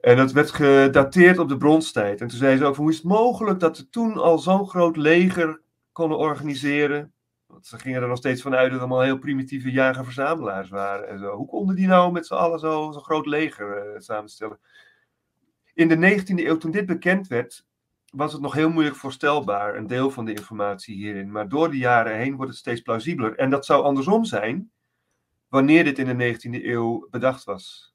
En 0.00 0.16
dat 0.16 0.32
werd 0.32 0.50
gedateerd 0.50 1.38
op 1.38 1.48
de 1.48 1.56
bronstijd. 1.56 2.20
En 2.20 2.28
toen 2.28 2.38
zei 2.38 2.56
ze 2.56 2.64
ook, 2.64 2.76
hoe 2.76 2.90
is 2.90 2.96
het 2.96 3.04
mogelijk 3.04 3.60
dat 3.60 3.76
ze 3.76 3.88
toen 3.88 4.16
al 4.16 4.38
zo'n 4.38 4.68
groot 4.68 4.96
leger 4.96 5.60
konden 5.92 6.18
organiseren? 6.18 7.12
Want 7.52 7.66
ze 7.66 7.78
gingen 7.78 8.02
er 8.02 8.08
nog 8.08 8.16
steeds 8.16 8.42
vanuit 8.42 8.62
dat 8.62 8.72
het 8.72 8.80
allemaal 8.80 9.00
heel 9.00 9.18
primitieve 9.18 9.70
jager-verzamelaars 9.70 10.68
waren. 10.68 11.08
En 11.08 11.18
zo. 11.18 11.36
Hoe 11.36 11.46
konden 11.46 11.76
die 11.76 11.86
nou 11.86 12.12
met 12.12 12.26
z'n 12.26 12.34
allen 12.34 12.58
zo'n 12.58 12.92
zo 12.92 13.00
groot 13.00 13.26
leger 13.26 13.94
uh, 13.94 14.00
samenstellen? 14.00 14.58
In 15.74 15.88
de 15.88 15.96
19e 15.96 16.24
eeuw, 16.24 16.56
toen 16.56 16.70
dit 16.70 16.86
bekend 16.86 17.26
werd, 17.26 17.66
was 18.12 18.32
het 18.32 18.42
nog 18.42 18.54
heel 18.54 18.70
moeilijk 18.70 18.96
voorstelbaar, 18.96 19.76
een 19.76 19.86
deel 19.86 20.10
van 20.10 20.24
de 20.24 20.34
informatie 20.34 20.94
hierin. 20.94 21.32
Maar 21.32 21.48
door 21.48 21.70
de 21.70 21.76
jaren 21.76 22.16
heen 22.16 22.36
wordt 22.36 22.50
het 22.50 22.60
steeds 22.60 22.80
plausibeler. 22.80 23.36
En 23.36 23.50
dat 23.50 23.66
zou 23.66 23.84
andersom 23.84 24.24
zijn, 24.24 24.70
wanneer 25.48 25.84
dit 25.84 25.98
in 25.98 26.18
de 26.18 26.34
19e 26.34 26.64
eeuw 26.64 27.08
bedacht 27.10 27.44
was. 27.44 27.94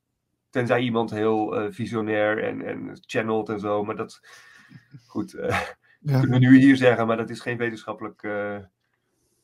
Tenzij 0.50 0.82
iemand 0.82 1.10
heel 1.10 1.62
uh, 1.62 1.72
visionair 1.72 2.43
en, 2.43 2.62
en 2.62 2.98
channelt 3.02 3.50
en 3.50 3.60
zo. 3.60 3.84
Maar 3.84 3.96
dat, 3.96 4.20
goed, 5.08 5.34
uh, 5.34 5.62
ja. 6.00 6.20
kunnen 6.20 6.39
we 6.39 6.46
nu 6.46 6.58
hier 6.58 6.76
zeggen, 6.76 7.08
maar 7.08 7.17
dat 7.17 7.30
is 7.30 7.39
geen 7.39 7.58
wetenschappelijk 7.58 8.24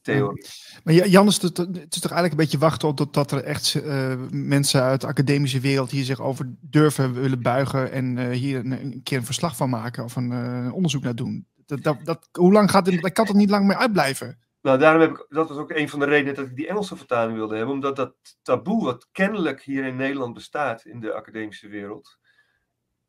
theorie. 0.04 0.46
Maar 0.84 0.94
Jan, 0.94 1.28
is 1.28 1.42
het, 1.42 1.58
het, 1.58 1.96
is 1.96 2.00
toch 2.00 2.12
eigenlijk 2.12 2.32
een 2.32 2.38
beetje 2.38 2.58
wachten 2.58 2.96
tot, 2.96 3.32
er 3.32 3.44
echt 3.44 3.82
mensen 4.30 4.82
uit 4.82 5.02
de 5.02 5.08
academische 5.08 5.60
wereld 5.60 5.92
hier 5.92 6.04
zich 6.04 6.22
over 6.22 6.56
durven 6.62 7.14
willen 7.14 7.42
buigen 7.42 7.92
en 7.92 8.32
hier 8.32 8.60
een, 8.60 8.72
een, 8.72 9.04
keer 9.04 9.18
een 9.18 9.26
verslag 9.26 9.56
van 9.56 9.70
maken 9.70 10.04
of 10.04 10.16
een 10.16 10.72
onderzoek 10.72 11.04
naar 11.04 11.16
doen. 11.16 11.48
Dat, 11.66 11.84
dat, 11.84 11.98
dat, 12.04 12.30
hoe 12.32 12.52
lang 12.52 12.72
gaat 12.72 12.86
het? 12.86 13.02
Dat 13.02 13.12
kan 13.12 13.26
toch 13.26 13.36
niet 13.36 13.50
lang 13.50 13.68
meer 13.68 13.78
uitblijven? 13.78 14.38
Nou, 14.64 14.80
daarom 14.80 15.02
heb 15.02 15.12
ik, 15.12 15.26
dat 15.30 15.50
was 15.50 15.58
ook 15.58 15.72
een 15.72 15.90
van 15.90 16.00
de 16.00 16.06
redenen 16.06 16.36
dat 16.36 16.46
ik 16.46 16.56
die 16.56 16.68
Engelse 16.68 16.96
vertaling 16.96 17.38
wilde 17.38 17.56
hebben, 17.56 17.74
omdat 17.74 17.96
dat 17.96 18.16
taboe, 18.42 18.84
wat 18.84 19.08
kennelijk 19.12 19.62
hier 19.62 19.86
in 19.86 19.96
Nederland 19.96 20.34
bestaat 20.34 20.86
in 20.86 21.00
de 21.00 21.14
academische 21.14 21.68
wereld, 21.68 22.20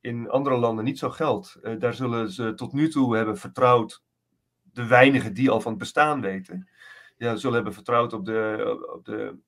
in 0.00 0.30
andere 0.30 0.56
landen 0.56 0.84
niet 0.84 0.98
zo 0.98 1.10
geldt. 1.10 1.58
Daar 1.78 1.94
zullen 1.94 2.30
ze 2.30 2.54
tot 2.54 2.72
nu 2.72 2.88
toe 2.88 3.16
hebben 3.16 3.38
vertrouwd, 3.38 4.02
de 4.62 4.86
weinigen 4.86 5.34
die 5.34 5.50
al 5.50 5.60
van 5.60 5.70
het 5.70 5.80
bestaan 5.80 6.20
weten, 6.20 6.68
ja, 7.16 7.36
zullen 7.36 7.54
hebben 7.54 7.74
vertrouwd 7.74 8.12
op 8.12 8.24
de, 8.24 8.88
op 8.94 9.04
de 9.04 9.38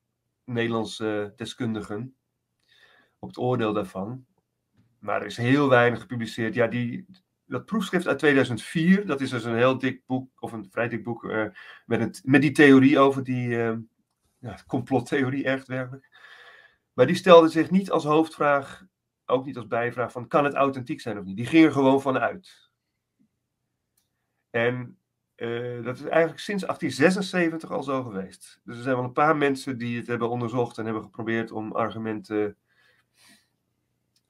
Nederlandse 0.44 1.32
deskundigen, 1.36 2.16
op 3.18 3.28
het 3.28 3.38
oordeel 3.38 3.72
daarvan. 3.72 4.26
Maar 4.98 5.20
er 5.20 5.26
is 5.26 5.36
heel 5.36 5.68
weinig 5.68 6.00
gepubliceerd. 6.00 6.54
Ja, 6.54 6.66
die, 6.66 7.06
dat 7.46 7.64
proefschrift 7.64 8.06
uit 8.06 8.18
2004, 8.18 9.06
dat 9.06 9.20
is 9.20 9.30
dus 9.30 9.44
een 9.44 9.56
heel 9.56 9.78
dik 9.78 10.06
boek, 10.06 10.42
of 10.42 10.52
een 10.52 10.70
vrij 10.70 10.88
dik 10.88 11.04
boek, 11.04 11.24
uh, 11.24 11.46
met, 11.86 12.00
het, 12.00 12.20
met 12.24 12.40
die 12.40 12.52
theorie 12.52 12.98
over 12.98 13.24
die 13.24 13.48
uh, 13.48 13.76
ja, 14.38 14.58
complottheorie, 14.66 15.44
echt 15.44 15.66
werkelijk. 15.66 16.08
Maar 16.92 17.06
die 17.06 17.16
stelde 17.16 17.48
zich 17.48 17.70
niet 17.70 17.90
als 17.90 18.04
hoofdvraag, 18.04 18.84
ook 19.24 19.44
niet 19.44 19.56
als 19.56 19.66
bijvraag 19.66 20.12
van 20.12 20.28
kan 20.28 20.44
het 20.44 20.54
authentiek 20.54 21.00
zijn 21.00 21.18
of 21.18 21.24
niet. 21.24 21.36
Die 21.36 21.46
ging 21.46 21.64
er 21.64 21.72
gewoon 21.72 22.00
van 22.00 22.18
uit. 22.18 22.70
En 24.50 24.98
uh, 25.36 25.84
dat 25.84 25.96
is 25.96 26.04
eigenlijk 26.04 26.40
sinds 26.40 26.62
1876 26.62 27.70
al 27.70 27.82
zo 27.82 28.02
geweest. 28.02 28.60
Dus 28.64 28.76
er 28.76 28.82
zijn 28.82 28.96
wel 28.96 29.04
een 29.04 29.12
paar 29.12 29.36
mensen 29.36 29.78
die 29.78 29.98
het 29.98 30.06
hebben 30.06 30.30
onderzocht 30.30 30.78
en 30.78 30.84
hebben 30.84 31.02
geprobeerd 31.02 31.50
om 31.50 31.72
argumenten 31.72 32.56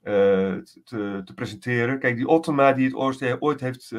uh, 0.03 0.55
te, 0.55 1.23
te, 1.25 1.35
presenteren. 1.35 1.99
Kijk, 1.99 2.17
die 2.17 2.29
Ottoma 2.29 2.73
die 2.73 2.85
het 2.85 2.95
ooit, 2.95 3.41
ooit 3.41 3.61
heeft 3.61 3.93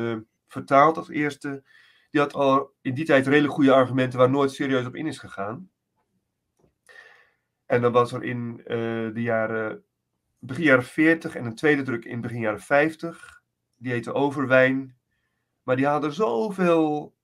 vertaald 0.47 0.97
als 0.97 1.09
eerste, 1.09 1.63
die 2.09 2.21
had 2.21 2.33
al 2.33 2.73
in 2.81 2.93
die 2.93 3.05
tijd 3.05 3.27
redelijk 3.27 3.53
goede 3.53 3.73
argumenten 3.73 4.19
waar 4.19 4.29
nooit 4.29 4.51
serieus 4.51 4.85
op 4.85 4.95
in 4.95 5.07
is 5.07 5.19
gegaan. 5.19 5.69
En 7.65 7.81
dan 7.81 7.91
was 7.91 8.11
er 8.11 8.23
in 8.23 8.61
de 9.13 9.21
jaren, 9.21 9.83
begin 10.39 10.63
jaren 10.63 10.83
40 10.83 11.35
en 11.35 11.45
een 11.45 11.55
tweede 11.55 11.81
druk 11.81 12.05
in 12.05 12.21
begin 12.21 12.39
jaren 12.39 12.61
50. 12.61 13.41
Die 13.75 13.91
heette 13.91 14.13
Overwijn. 14.13 14.96
Maar 15.67 15.75
die 15.75 15.87
hadden 15.87 16.13
zoveel, 16.13 17.15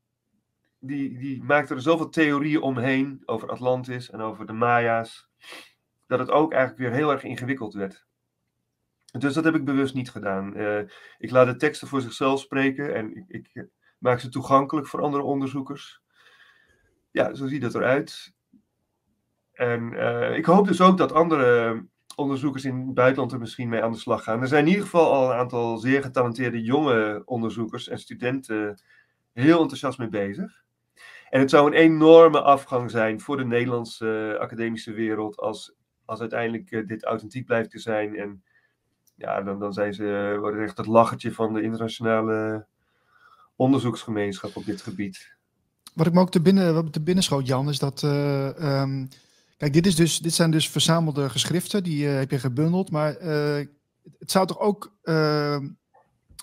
die, 0.79 1.17
die 1.17 1.43
maakten 1.43 1.75
er 1.75 1.81
zoveel 1.81 2.09
theorieën 2.09 2.61
omheen 2.61 3.21
over 3.25 3.49
Atlantis 3.49 4.09
en 4.09 4.19
over 4.19 4.45
de 4.45 4.53
Maya's. 4.53 5.29
Dat 6.07 6.19
het 6.19 6.31
ook 6.31 6.53
eigenlijk 6.53 6.81
weer 6.81 6.91
heel 6.99 7.11
erg 7.11 7.23
ingewikkeld 7.23 7.73
werd. 7.73 8.05
Dus 9.11 9.33
dat 9.33 9.43
heb 9.43 9.55
ik 9.55 9.65
bewust 9.65 9.93
niet 9.93 10.11
gedaan. 10.11 10.57
Uh, 10.57 10.79
ik 11.17 11.31
laat 11.31 11.45
de 11.45 11.55
teksten 11.55 11.87
voor 11.87 12.01
zichzelf 12.01 12.39
spreken 12.39 12.95
en 12.95 13.25
ik, 13.27 13.49
ik, 13.53 13.67
maak 13.97 14.19
ze 14.19 14.29
toegankelijk 14.29 14.87
voor 14.87 15.01
andere 15.01 15.23
onderzoekers. 15.23 16.01
Ja, 17.11 17.33
zo 17.33 17.47
ziet 17.47 17.63
het 17.63 17.75
eruit. 17.75 18.33
En 19.51 19.93
uh, 19.93 20.37
ik 20.37 20.45
hoop 20.45 20.67
dus 20.67 20.81
ook 20.81 20.97
dat 20.97 21.11
andere 21.11 21.85
onderzoekers 22.15 22.65
in 22.65 22.75
het 22.75 22.93
buitenland 22.93 23.31
er 23.31 23.39
misschien 23.39 23.69
mee 23.69 23.83
aan 23.83 23.91
de 23.91 23.97
slag 23.97 24.23
gaan. 24.23 24.41
Er 24.41 24.47
zijn 24.47 24.63
in 24.63 24.69
ieder 24.69 24.83
geval 24.83 25.13
al 25.13 25.31
een 25.31 25.37
aantal 25.37 25.77
zeer 25.77 26.01
getalenteerde 26.01 26.61
jonge 26.61 27.21
onderzoekers 27.25 27.87
en 27.87 27.99
studenten 27.99 28.81
heel 29.33 29.61
enthousiast 29.61 29.97
mee 29.97 30.09
bezig. 30.09 30.63
En 31.29 31.39
het 31.39 31.49
zou 31.49 31.67
een 31.67 31.77
enorme 31.77 32.41
afgang 32.41 32.91
zijn 32.91 33.19
voor 33.19 33.37
de 33.37 33.45
Nederlandse 33.45 34.37
academische 34.39 34.91
wereld 34.91 35.37
als, 35.37 35.73
als 36.05 36.19
uiteindelijk 36.19 36.71
uh, 36.71 36.87
dit 36.87 37.03
authentiek 37.03 37.45
blijft 37.45 37.71
te 37.71 37.79
zijn 37.79 38.15
en 38.15 38.43
ja, 39.15 39.41
dan, 39.41 39.59
dan 39.59 39.73
zijn 39.73 39.93
ze, 39.93 40.37
worden 40.39 40.63
echt 40.63 40.77
het 40.77 40.85
lachertje 40.87 41.33
van 41.33 41.53
de 41.53 41.61
internationale 41.61 42.65
onderzoeksgemeenschap 43.55 44.55
op 44.55 44.65
dit 44.65 44.81
gebied. 44.81 45.35
Wat 45.93 46.07
ik 46.07 46.13
me 46.13 46.19
ook 46.19 46.31
te 46.31 46.41
binnen, 46.41 46.91
binnen 47.03 47.23
schoot, 47.23 47.47
Jan, 47.47 47.69
is 47.69 47.79
dat. 47.79 48.01
Uh, 48.01 48.81
um, 48.81 49.07
kijk, 49.63 49.83
dit, 49.83 49.85
is 49.85 49.95
dus, 49.95 50.19
dit 50.19 50.33
zijn 50.33 50.51
dus 50.51 50.69
verzamelde 50.69 51.29
geschriften, 51.29 51.83
die 51.83 52.05
uh, 52.05 52.15
heb 52.15 52.31
je 52.31 52.39
gebundeld. 52.39 52.91
Maar 52.91 53.21
uh, 53.21 53.65
het 54.19 54.31
zou 54.31 54.47
toch 54.47 54.59
ook 54.59 54.97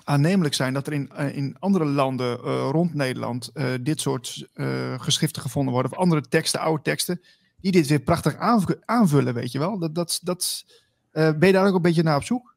aannemelijk 0.05 0.55
zijn 0.55 0.75
dat 0.75 0.87
er 0.87 0.93
in, 0.93 1.11
in 1.33 1.57
andere 1.59 1.85
landen 1.85 2.37
rond 2.71 2.95
Nederland 2.95 3.53
dit 3.81 4.01
soort 4.01 4.49
geschriften 4.97 5.43
gevonden 5.43 5.73
worden, 5.73 5.93
of 5.93 5.99
andere 5.99 6.21
teksten, 6.21 6.61
oude 6.61 6.83
teksten, 6.83 7.21
die 7.61 7.73
dit 7.73 7.87
weer 7.87 8.01
prachtig 8.01 8.37
aanvullen, 8.85 9.35
weet 9.35 9.53
je 9.53 9.59
wel? 9.59 9.79
Dat, 9.79 9.95
dat, 9.95 10.21
dat, 10.23 10.65
ben 11.13 11.47
je 11.47 11.53
daar 11.53 11.67
ook 11.67 11.75
een 11.75 11.83
beetje 11.83 12.03
naar 12.03 12.17
op 12.17 12.25
zoek? 12.25 12.55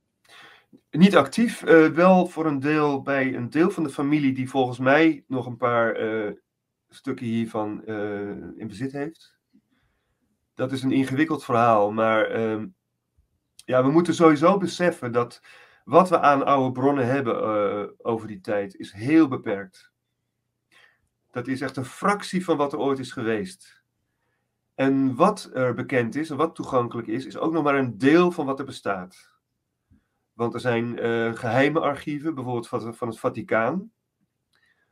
Niet 0.91 1.15
actief, 1.15 1.61
wel 1.93 2.27
voor 2.27 2.45
een 2.45 2.59
deel 2.59 3.01
bij 3.01 3.35
een 3.35 3.49
deel 3.49 3.71
van 3.71 3.83
de 3.83 3.89
familie 3.89 4.33
die 4.33 4.49
volgens 4.49 4.79
mij 4.79 5.23
nog 5.27 5.45
een 5.45 5.57
paar 5.57 5.97
stukken 6.89 7.25
hiervan 7.25 7.85
in 8.55 8.67
bezit 8.67 8.91
heeft. 8.91 9.33
Dat 10.53 10.71
is 10.71 10.83
een 10.83 10.91
ingewikkeld 10.91 11.43
verhaal, 11.43 11.91
maar 11.91 12.25
ehm, 12.25 12.67
ja, 13.55 13.83
we 13.83 13.91
moeten 13.91 14.13
sowieso 14.13 14.57
beseffen 14.57 15.11
dat 15.11 15.41
wat 15.83 16.09
we 16.09 16.19
aan 16.19 16.45
oude 16.45 16.71
bronnen 16.71 17.05
hebben 17.05 18.05
over 18.05 18.27
die 18.27 18.41
tijd 18.41 18.75
is 18.75 18.91
heel 18.91 19.27
beperkt. 19.27 19.91
Dat 21.31 21.47
is 21.47 21.61
echt 21.61 21.77
een 21.77 21.85
fractie 21.85 22.43
van 22.43 22.57
wat 22.57 22.73
er 22.73 22.79
ooit 22.79 22.99
is 22.99 23.11
geweest. 23.11 23.83
En 24.75 25.15
wat 25.15 25.49
er 25.53 25.73
bekend 25.73 26.15
is 26.15 26.29
en 26.29 26.37
wat 26.37 26.55
toegankelijk 26.55 27.07
is, 27.07 27.25
is 27.25 27.37
ook 27.37 27.53
nog 27.53 27.63
maar 27.63 27.75
een 27.75 27.97
deel 27.97 28.31
van 28.31 28.45
wat 28.45 28.59
er 28.59 28.65
bestaat. 28.65 29.31
Want 30.33 30.53
er 30.53 30.59
zijn 30.59 31.05
uh, 31.05 31.33
geheime 31.33 31.79
archieven, 31.79 32.35
bijvoorbeeld 32.35 32.67
van, 32.67 32.95
van 32.95 33.07
het 33.07 33.19
Vaticaan. 33.19 33.91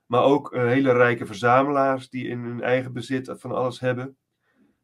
Maar 0.06 0.24
ook 0.24 0.54
uh, 0.54 0.64
hele 0.64 0.94
rijke 0.94 1.26
verzamelaars 1.26 2.10
die 2.10 2.28
in 2.28 2.40
hun 2.40 2.62
eigen 2.62 2.94
bezit 2.94 3.34
van 3.36 3.52
alles 3.52 3.80
hebben. 3.80 4.18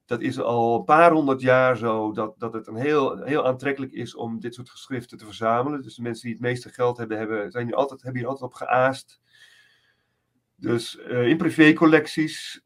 Dat 0.08 0.22
is 0.22 0.40
al 0.40 0.76
een 0.76 0.84
paar 0.84 1.12
honderd 1.12 1.42
jaar 1.42 1.78
zo, 1.78 2.12
dat, 2.12 2.40
dat 2.40 2.54
het 2.54 2.68
een 2.68 2.76
heel, 2.76 3.24
heel 3.24 3.46
aantrekkelijk 3.46 3.92
is 3.92 4.16
om 4.16 4.40
dit 4.40 4.54
soort 4.54 4.70
geschriften 4.70 5.18
te 5.18 5.26
verzamelen. 5.26 5.82
Dus 5.82 5.96
de 5.96 6.02
mensen 6.02 6.24
die 6.24 6.34
het 6.34 6.42
meeste 6.42 6.70
geld 6.70 6.98
hebben, 6.98 7.18
hebben, 7.18 7.52
zijn 7.52 7.66
hier 7.66 7.76
altijd, 7.76 8.02
hebben 8.02 8.22
hier 8.22 8.30
altijd 8.30 8.52
op 8.52 8.58
geaast. 8.58 9.20
Dus 10.56 10.98
uh, 10.98 11.28
in 11.28 11.38
privécollecties 11.38 12.66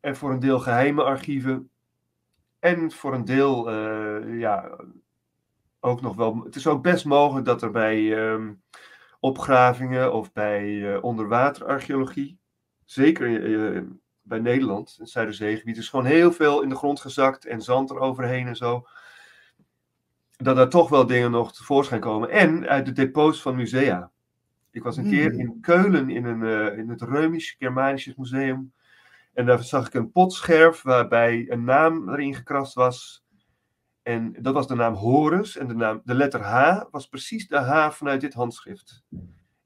en 0.00 0.16
voor 0.16 0.30
een 0.30 0.40
deel 0.40 0.58
geheime 0.58 1.02
archieven. 1.02 1.70
En 2.58 2.92
voor 2.92 3.14
een 3.14 3.24
deel, 3.24 3.72
uh, 3.72 4.40
ja, 4.40 4.78
ook 5.80 6.00
nog 6.00 6.16
wel. 6.16 6.42
Het 6.44 6.56
is 6.56 6.66
ook 6.66 6.82
best 6.82 7.04
mogelijk 7.04 7.46
dat 7.46 7.62
er 7.62 7.70
bij 7.70 8.30
um, 8.30 8.62
opgravingen 9.20 10.12
of 10.12 10.32
bij 10.32 10.64
uh, 10.64 11.02
onderwaterarcheologie, 11.02 12.38
zeker 12.84 13.28
bij 14.28 14.38
Nederland, 14.38 14.96
het 14.98 15.10
Zuiderzeegebied, 15.10 15.76
is 15.76 15.88
gewoon 15.88 16.04
heel 16.04 16.32
veel 16.32 16.62
in 16.62 16.68
de 16.68 16.76
grond 16.76 17.00
gezakt 17.00 17.44
en 17.44 17.62
zand 17.62 17.90
eroverheen 17.90 18.46
en 18.46 18.56
zo. 18.56 18.86
Dat 20.36 20.58
er 20.58 20.68
toch 20.68 20.88
wel 20.88 21.06
dingen 21.06 21.30
nog 21.30 21.52
tevoorschijn 21.52 22.00
komen. 22.00 22.30
En 22.30 22.68
uit 22.68 22.86
de 22.86 22.92
depots 22.92 23.42
van 23.42 23.56
musea. 23.56 24.10
Ik 24.70 24.82
was 24.82 24.96
een 24.96 25.04
mm. 25.04 25.10
keer 25.10 25.32
in 25.32 25.58
Keulen 25.60 26.10
in, 26.10 26.24
een, 26.24 26.40
uh, 26.40 26.78
in 26.78 26.88
het 26.88 27.02
Römisch 27.02 27.56
Germanisches 27.58 28.14
Museum. 28.14 28.72
En 29.34 29.46
daar 29.46 29.62
zag 29.62 29.86
ik 29.86 29.94
een 29.94 30.12
potscherf 30.12 30.82
waarbij 30.82 31.46
een 31.48 31.64
naam 31.64 32.08
erin 32.08 32.34
gekrast 32.34 32.74
was. 32.74 33.24
En 34.02 34.34
dat 34.38 34.54
was 34.54 34.66
de 34.66 34.74
naam 34.74 34.94
Horus. 34.94 35.56
En 35.56 35.68
de, 35.68 35.74
naam, 35.74 36.00
de 36.04 36.14
letter 36.14 36.40
H 36.40 36.82
was 36.90 37.08
precies 37.08 37.48
de 37.48 37.58
H 37.58 37.90
vanuit 37.90 38.20
dit 38.20 38.34
handschrift. 38.34 39.04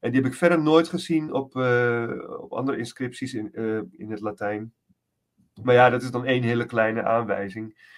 En 0.03 0.11
die 0.11 0.21
heb 0.21 0.31
ik 0.31 0.37
verder 0.38 0.62
nooit 0.62 0.88
gezien 0.88 1.33
op, 1.33 1.55
uh, 1.55 2.12
op 2.38 2.53
andere 2.53 2.79
inscripties 2.79 3.35
in, 3.35 3.51
uh, 3.53 3.81
in 3.91 4.11
het 4.11 4.21
Latijn. 4.21 4.73
Maar 5.62 5.75
ja, 5.75 5.91
dat 5.91 6.03
is 6.03 6.11
dan 6.11 6.25
één 6.25 6.43
hele 6.43 6.67
kleine 6.67 7.03
aanwijzing. 7.03 7.91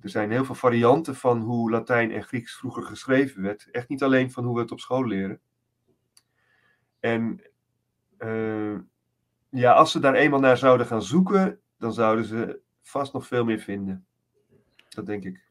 Er 0.00 0.08
zijn 0.08 0.30
heel 0.30 0.44
veel 0.44 0.54
varianten 0.54 1.14
van 1.14 1.40
hoe 1.40 1.70
Latijn 1.70 2.12
en 2.12 2.22
Grieks 2.22 2.56
vroeger 2.56 2.82
geschreven 2.82 3.42
werd. 3.42 3.70
Echt 3.70 3.88
niet 3.88 4.02
alleen 4.02 4.30
van 4.30 4.44
hoe 4.44 4.54
we 4.54 4.60
het 4.60 4.70
op 4.70 4.80
school 4.80 5.06
leren. 5.06 5.40
En 7.00 7.40
uh, 8.18 8.78
ja, 9.48 9.72
als 9.72 9.92
ze 9.92 10.00
daar 10.00 10.14
eenmaal 10.14 10.40
naar 10.40 10.56
zouden 10.56 10.86
gaan 10.86 11.02
zoeken, 11.02 11.60
dan 11.78 11.92
zouden 11.92 12.24
ze 12.24 12.60
vast 12.82 13.12
nog 13.12 13.26
veel 13.26 13.44
meer 13.44 13.60
vinden. 13.60 14.06
Dat 14.88 15.06
denk 15.06 15.24
ik. 15.24 15.42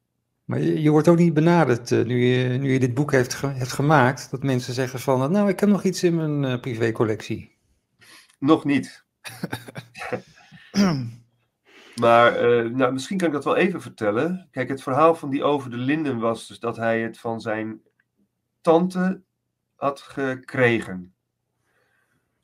Maar 0.54 0.62
je, 0.62 0.82
je 0.82 0.90
wordt 0.90 1.08
ook 1.08 1.18
niet 1.18 1.34
benaderd 1.34 1.92
uh, 1.92 2.06
nu, 2.06 2.26
je, 2.26 2.58
nu 2.58 2.72
je 2.72 2.80
dit 2.80 2.94
boek 2.94 3.12
heeft, 3.12 3.34
ge, 3.34 3.48
hebt 3.48 3.72
gemaakt, 3.72 4.32
dat 4.32 4.44
mensen 4.44 4.74
zeggen 4.74 5.00
van, 5.00 5.32
nou, 5.32 5.50
ik 5.50 5.60
heb 5.60 5.70
nog 5.70 5.84
iets 5.84 6.04
in 6.04 6.16
mijn 6.16 6.44
uh, 6.44 6.60
privécollectie. 6.60 7.58
Nog 8.40 8.66
niet. 8.66 9.06
maar 12.02 12.50
uh, 12.50 12.70
nou, 12.72 12.94
misschien 12.94 13.18
kan 13.18 13.28
ik 13.28 13.34
dat 13.34 13.44
wel 13.44 13.56
even 13.56 13.82
vertellen. 13.82 14.48
Kijk, 14.52 14.70
het 14.70 14.84
verhaal 14.84 15.16
van 15.16 15.30
die 15.30 15.44
over 15.44 15.70
de 15.70 15.78
Linden 15.78 16.20
was 16.20 16.48
dus 16.48 16.60
dat 16.60 16.78
hij 16.78 17.02
het 17.02 17.20
van 17.20 17.42
zijn 17.42 17.82
tante 18.62 19.22
had 19.76 20.02
gekregen. 20.02 21.14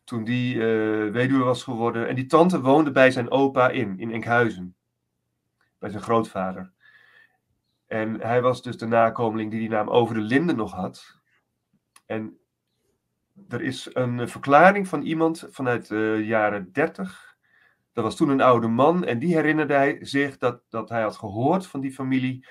Toen 0.04 0.24
die 0.24 0.58
weduwe 1.12 1.44
was 1.44 1.64
geworden. 1.64 2.08
En 2.08 2.16
die 2.16 2.26
tante 2.26 2.62
woonde 2.62 2.92
bij 2.92 3.12
zijn 3.12 3.32
opa 3.32 3.70
in, 3.70 4.00
in 4.00 4.12
Enkhuizen. 4.12 4.76
Bij 5.80 5.90
zijn 5.90 6.04
grootvader. 6.04 6.72
En 7.90 8.22
hij 8.22 8.42
was 8.42 8.62
dus 8.62 8.78
de 8.78 8.86
nakomeling 8.86 9.52
die 9.52 9.60
die 9.60 9.70
naam 9.70 9.90
Over 9.90 10.16
de 10.16 10.22
Linden 10.22 10.56
nog 10.56 10.72
had. 10.72 11.22
En 12.06 12.38
er 13.48 13.62
is 13.62 13.90
een 13.94 14.30
verklaring 14.30 14.88
van 14.88 15.02
iemand 15.02 15.48
vanuit 15.50 15.88
de 15.88 16.22
jaren 16.24 16.72
30. 16.72 17.38
Dat 17.94 18.04
was 18.04 18.16
toen 18.16 18.30
een 18.30 18.42
oude 18.42 18.68
man 18.68 19.06
en 19.06 19.20
die 19.20 19.36
herinnerde 19.36 19.74
hij 19.74 19.98
zich 20.02 20.38
dat, 20.38 20.62
dat 20.70 20.90
hij 20.90 21.02
had 21.02 21.16
gehoord 21.16 21.68
van 21.68 21.80
die 21.80 21.92
familie 21.92 22.48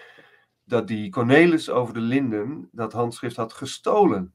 dat 0.64 0.88
die 0.88 1.11
Cornelis 1.11 1.70
over 1.70 1.94
de 1.94 2.01
Linden 2.01 2.68
dat 2.72 2.92
handschrift 2.92 3.37
had 3.37 3.53
gestolen 3.53 4.35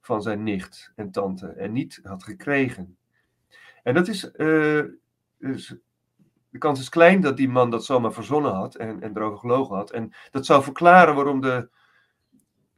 van 0.00 0.22
zijn 0.22 0.42
nicht 0.42 0.92
en 0.96 1.10
tante 1.10 1.46
en 1.46 1.72
niet 1.72 2.00
had 2.02 2.24
gekregen. 2.24 2.96
En 3.82 3.94
dat 3.94 4.08
is, 4.08 4.30
uh, 4.36 4.84
dus 5.38 5.76
de 6.52 6.58
kans 6.58 6.80
is 6.80 6.88
klein 6.88 7.20
dat 7.20 7.36
die 7.36 7.48
man 7.48 7.70
dat 7.70 7.84
zomaar 7.84 8.12
verzonnen 8.12 8.52
had 8.52 8.74
en, 8.74 9.02
en 9.02 9.16
erover 9.16 9.38
gelogen 9.38 9.76
had. 9.76 9.90
En 9.90 10.12
dat 10.30 10.46
zou 10.46 10.62
verklaren 10.62 11.14
waarom 11.14 11.40
de 11.40 11.68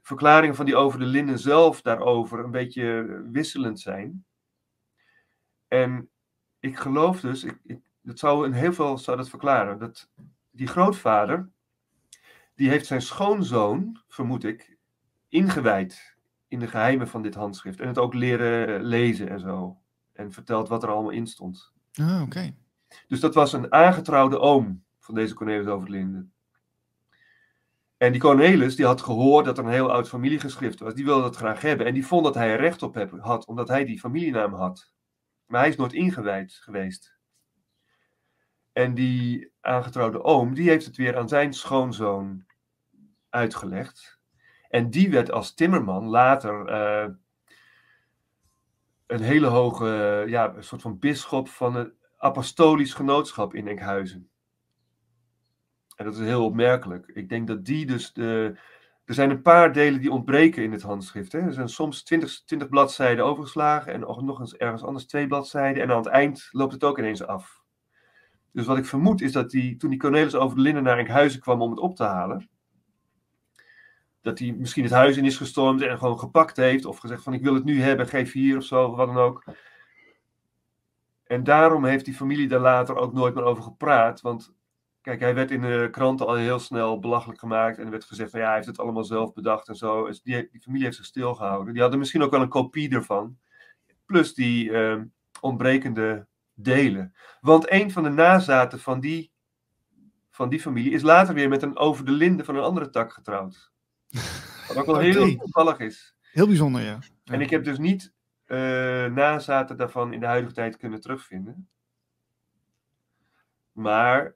verklaringen 0.01 0.57
van 0.57 0.65
die 0.65 0.77
over 0.77 0.99
de 0.99 1.05
linnen 1.05 1.39
zelf 1.39 1.83
daarover 1.83 2.45
een 2.45 2.51
beetje 2.51 3.05
wisselend 3.31 3.81
zijn. 3.81 4.25
En 5.69 6.11
ik 6.61 6.79
geloof 6.79 7.21
dus, 7.21 7.45
ik, 7.45 7.81
dat 8.01 8.19
zou 8.19 8.47
in 8.47 8.53
heel 8.53 8.73
veel 8.73 8.99
zou 8.99 9.17
dat 9.17 9.29
verklaren, 9.29 9.79
dat 9.79 10.09
die 10.51 10.67
grootvader, 10.67 11.51
die 12.55 12.69
heeft 12.69 12.87
zijn 12.87 13.03
schoonzoon, 13.03 14.01
vermoed 14.09 14.45
ik, 14.45 14.77
ingewijd 15.29 16.17
in 16.49 16.59
de 16.59 16.67
geheimen 16.67 17.09
van 17.09 17.23
dit 17.23 17.35
handschrift. 17.35 17.81
En 17.81 17.89
het 17.89 17.99
ook 17.99 18.15
leren 18.15 18.83
lezen 18.83 19.29
en 19.29 19.41
zo. 19.41 19.79
En 20.13 20.33
vertelt 20.33 20.69
wat 20.69 20.83
er 20.83 20.89
allemaal 20.89 21.11
in 21.11 21.27
stond. 21.27 21.73
Ah, 21.93 22.23
oké. 22.23 22.55
Dus 23.09 23.21
dat 23.21 23.35
was 23.35 23.53
een 23.53 23.73
aangetrouwde 23.73 24.39
oom 24.39 24.85
van 24.99 25.15
deze 25.15 25.35
Cornelis 25.35 25.67
Overlinden. 25.67 26.33
En 27.97 28.13
die 28.13 28.21
Cornelis 28.21 28.77
die 28.77 28.87
had 28.87 29.03
gehoord 29.03 29.45
dat 29.45 29.59
er 29.59 29.65
een 29.65 29.71
heel 29.71 29.93
oud 29.93 30.09
familiegeschrift 30.09 30.81
was. 30.81 30.95
Die 30.95 31.05
wilde 31.05 31.23
dat 31.23 31.37
graag 31.37 31.61
hebben. 31.61 31.87
En 31.87 31.95
die 31.95 32.07
vond 32.07 32.25
dat 32.25 32.35
hij 32.35 32.51
er 32.51 32.61
recht 32.61 32.83
op 32.83 33.17
had, 33.21 33.47
omdat 33.47 33.69
hij 33.69 33.85
die 33.85 34.01
familienaam 34.01 34.55
had. 34.55 34.93
Maar 35.47 35.61
hij 35.61 35.69
is 35.69 35.77
nooit 35.77 35.93
ingewijd 35.93 36.53
geweest. 36.53 37.17
En 38.73 38.95
die 38.95 39.53
aangetrouwde 39.61 40.23
oom, 40.23 40.55
die 40.55 40.69
heeft 40.69 40.87
het 40.87 40.97
weer 40.97 41.17
aan 41.17 41.29
zijn 41.29 41.53
schoonzoon 41.53 42.45
uitgelegd. 43.31 44.19
En 44.69 44.91
die 44.91 45.11
werd 45.11 45.31
als 45.31 45.55
timmerman 45.55 46.05
later 46.05 46.69
uh, 46.71 47.15
een 49.07 49.23
hele 49.23 49.47
hoge, 49.47 50.25
ja, 50.27 50.55
een 50.55 50.65
soort 50.65 50.83
van 50.83 50.99
bisschop 50.99 51.49
van 51.49 51.75
het 51.75 51.93
apostolisch 52.25 52.95
genootschap 52.95 53.55
in 53.55 53.69
Enkhuizen. 53.69 54.29
En 55.97 56.05
dat 56.05 56.15
is 56.15 56.21
heel 56.21 56.45
opmerkelijk. 56.45 57.07
Ik 57.07 57.29
denk 57.29 57.47
dat 57.47 57.65
die 57.65 57.87
dus 57.87 58.13
de. 58.13 58.59
Er 59.05 59.15
zijn 59.15 59.31
een 59.31 59.43
paar 59.43 59.73
delen 59.73 60.01
die 60.01 60.11
ontbreken 60.11 60.63
in 60.63 60.73
het 60.73 60.83
handschrift. 60.83 61.33
Hè. 61.33 61.39
Er 61.39 61.53
zijn 61.53 61.69
soms 61.69 62.03
20, 62.03 62.43
20 62.45 62.69
bladzijden 62.69 63.25
overgeslagen 63.25 63.93
en 63.93 64.01
nog 64.01 64.41
eens 64.41 64.57
ergens 64.57 64.83
anders 64.83 65.07
twee 65.07 65.27
bladzijden. 65.27 65.83
En 65.83 65.91
aan 65.91 65.97
het 65.97 66.07
eind 66.07 66.49
loopt 66.51 66.73
het 66.73 66.85
ook 66.85 66.99
ineens 66.99 67.27
af. 67.27 67.63
Dus 68.53 68.67
wat 68.67 68.79
ik 68.79 68.85
vermoed 68.85 69.21
is 69.21 69.33
dat 69.33 69.51
die, 69.51 69.77
toen 69.77 69.91
die 69.91 69.99
Cornelis 69.99 70.35
over 70.35 70.57
de 70.57 70.63
Linden 70.63 70.83
naar 70.83 70.99
Enkhuizen 70.99 71.41
kwam 71.41 71.63
om 71.63 71.71
het 71.71 71.79
op 71.79 71.97
te 71.97 72.05
halen, 72.05 72.49
dat 74.21 74.39
hij 74.39 74.53
misschien 74.59 74.85
het 74.85 74.93
huis 74.93 75.17
in 75.17 75.25
is 75.25 75.37
gestormd 75.37 75.83
en 75.83 75.99
gewoon 75.99 76.19
gepakt 76.19 76.57
heeft 76.57 76.85
of 76.85 76.99
gezegd 76.99 77.23
van 77.23 77.33
ik 77.33 77.43
wil 77.43 77.55
het 77.55 77.65
nu 77.65 77.81
hebben, 77.81 78.09
geef 78.09 78.33
hier 78.33 78.57
of 78.57 78.65
zo, 78.65 78.97
wat 78.97 79.07
dan 79.07 79.17
ook. 79.17 79.45
En 81.35 81.45
daarom 81.45 81.85
heeft 81.85 82.05
die 82.05 82.15
familie 82.15 82.49
daar 82.49 82.61
later 82.61 82.97
ook 82.97 83.13
nooit 83.13 83.35
meer 83.35 83.45
over 83.45 83.63
gepraat. 83.63 84.21
Want 84.21 84.55
kijk, 85.01 85.21
hij 85.21 85.35
werd 85.35 85.51
in 85.51 85.61
de 85.61 85.89
kranten 85.91 86.27
al 86.27 86.35
heel 86.35 86.59
snel 86.59 86.99
belachelijk 86.99 87.39
gemaakt. 87.39 87.79
En 87.79 87.85
er 87.85 87.91
werd 87.91 88.05
gezegd 88.05 88.31
van 88.31 88.41
ja, 88.41 88.47
hij 88.47 88.55
heeft 88.55 88.67
het 88.67 88.79
allemaal 88.79 89.05
zelf 89.05 89.33
bedacht 89.33 89.69
en 89.69 89.77
zo. 89.77 90.07
Dus 90.07 90.23
die, 90.23 90.49
die 90.51 90.61
familie 90.61 90.85
heeft 90.85 90.97
zich 90.97 91.07
stilgehouden. 91.07 91.73
Die 91.73 91.83
hadden 91.83 91.99
misschien 91.99 92.23
ook 92.23 92.31
wel 92.31 92.41
een 92.41 92.49
kopie 92.49 92.91
ervan. 92.91 93.39
Plus 94.07 94.35
die 94.35 94.71
uh, 94.71 95.01
ontbrekende 95.41 96.27
delen. 96.55 97.15
Want 97.41 97.71
een 97.71 97.91
van 97.91 98.03
de 98.03 98.09
nazaten 98.09 98.81
van 98.81 99.01
die, 99.01 99.33
van 100.31 100.49
die 100.49 100.61
familie 100.61 100.93
is 100.93 101.03
later 101.03 101.35
weer 101.35 101.49
met 101.49 101.63
een 101.63 101.77
over 101.77 102.05
de 102.05 102.13
linde 102.13 102.45
van 102.45 102.57
een 102.57 102.63
andere 102.63 102.91
tak 102.91 103.13
getrouwd. 103.13 103.73
Wat 104.69 104.77
ook 104.77 104.87
wel 104.87 104.99
heel 105.11 105.37
toevallig 105.37 105.79
is. 105.79 106.17
Heel 106.21 106.47
bijzonder, 106.47 106.83
ja. 106.83 106.99
En 107.25 107.41
ik 107.41 107.51
heb 107.51 107.65
dus 107.65 107.79
niet 107.79 108.13
nazaten 109.13 109.77
daarvan 109.77 110.13
in 110.13 110.21
de 110.21 110.27
huidige 110.27 110.55
tijd 110.55 110.77
kunnen 110.77 111.01
terugvinden. 111.01 111.69
Maar 113.73 114.35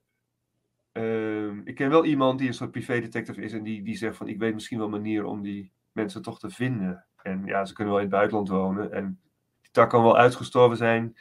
uh, 0.92 1.52
ik 1.64 1.74
ken 1.74 1.90
wel 1.90 2.04
iemand 2.04 2.38
die 2.38 2.48
een 2.48 2.54
soort 2.54 2.70
privédetective 2.70 3.42
is 3.42 3.52
en 3.52 3.62
die, 3.62 3.83
die 3.83 3.96
zegt 3.96 4.16
van 4.16 4.28
ik 4.28 4.38
weet 4.38 4.54
misschien 4.54 4.78
wel 4.78 4.88
manieren 4.88 5.28
om 5.28 5.42
die 5.42 5.72
mensen 5.92 6.22
toch 6.22 6.38
te 6.38 6.50
vinden. 6.50 7.07
En 7.22 7.44
ja, 7.44 7.64
ze 7.64 7.74
kunnen 7.74 7.94
wel 7.94 8.02
in 8.02 8.09
het 8.09 8.16
buitenland 8.16 8.48
wonen 8.48 8.92
en 8.92 9.20
die 9.61 9.70
tak 9.70 9.90
kan 9.90 10.02
wel 10.02 10.16
uitgestorven 10.16 10.76
zijn. 10.76 11.16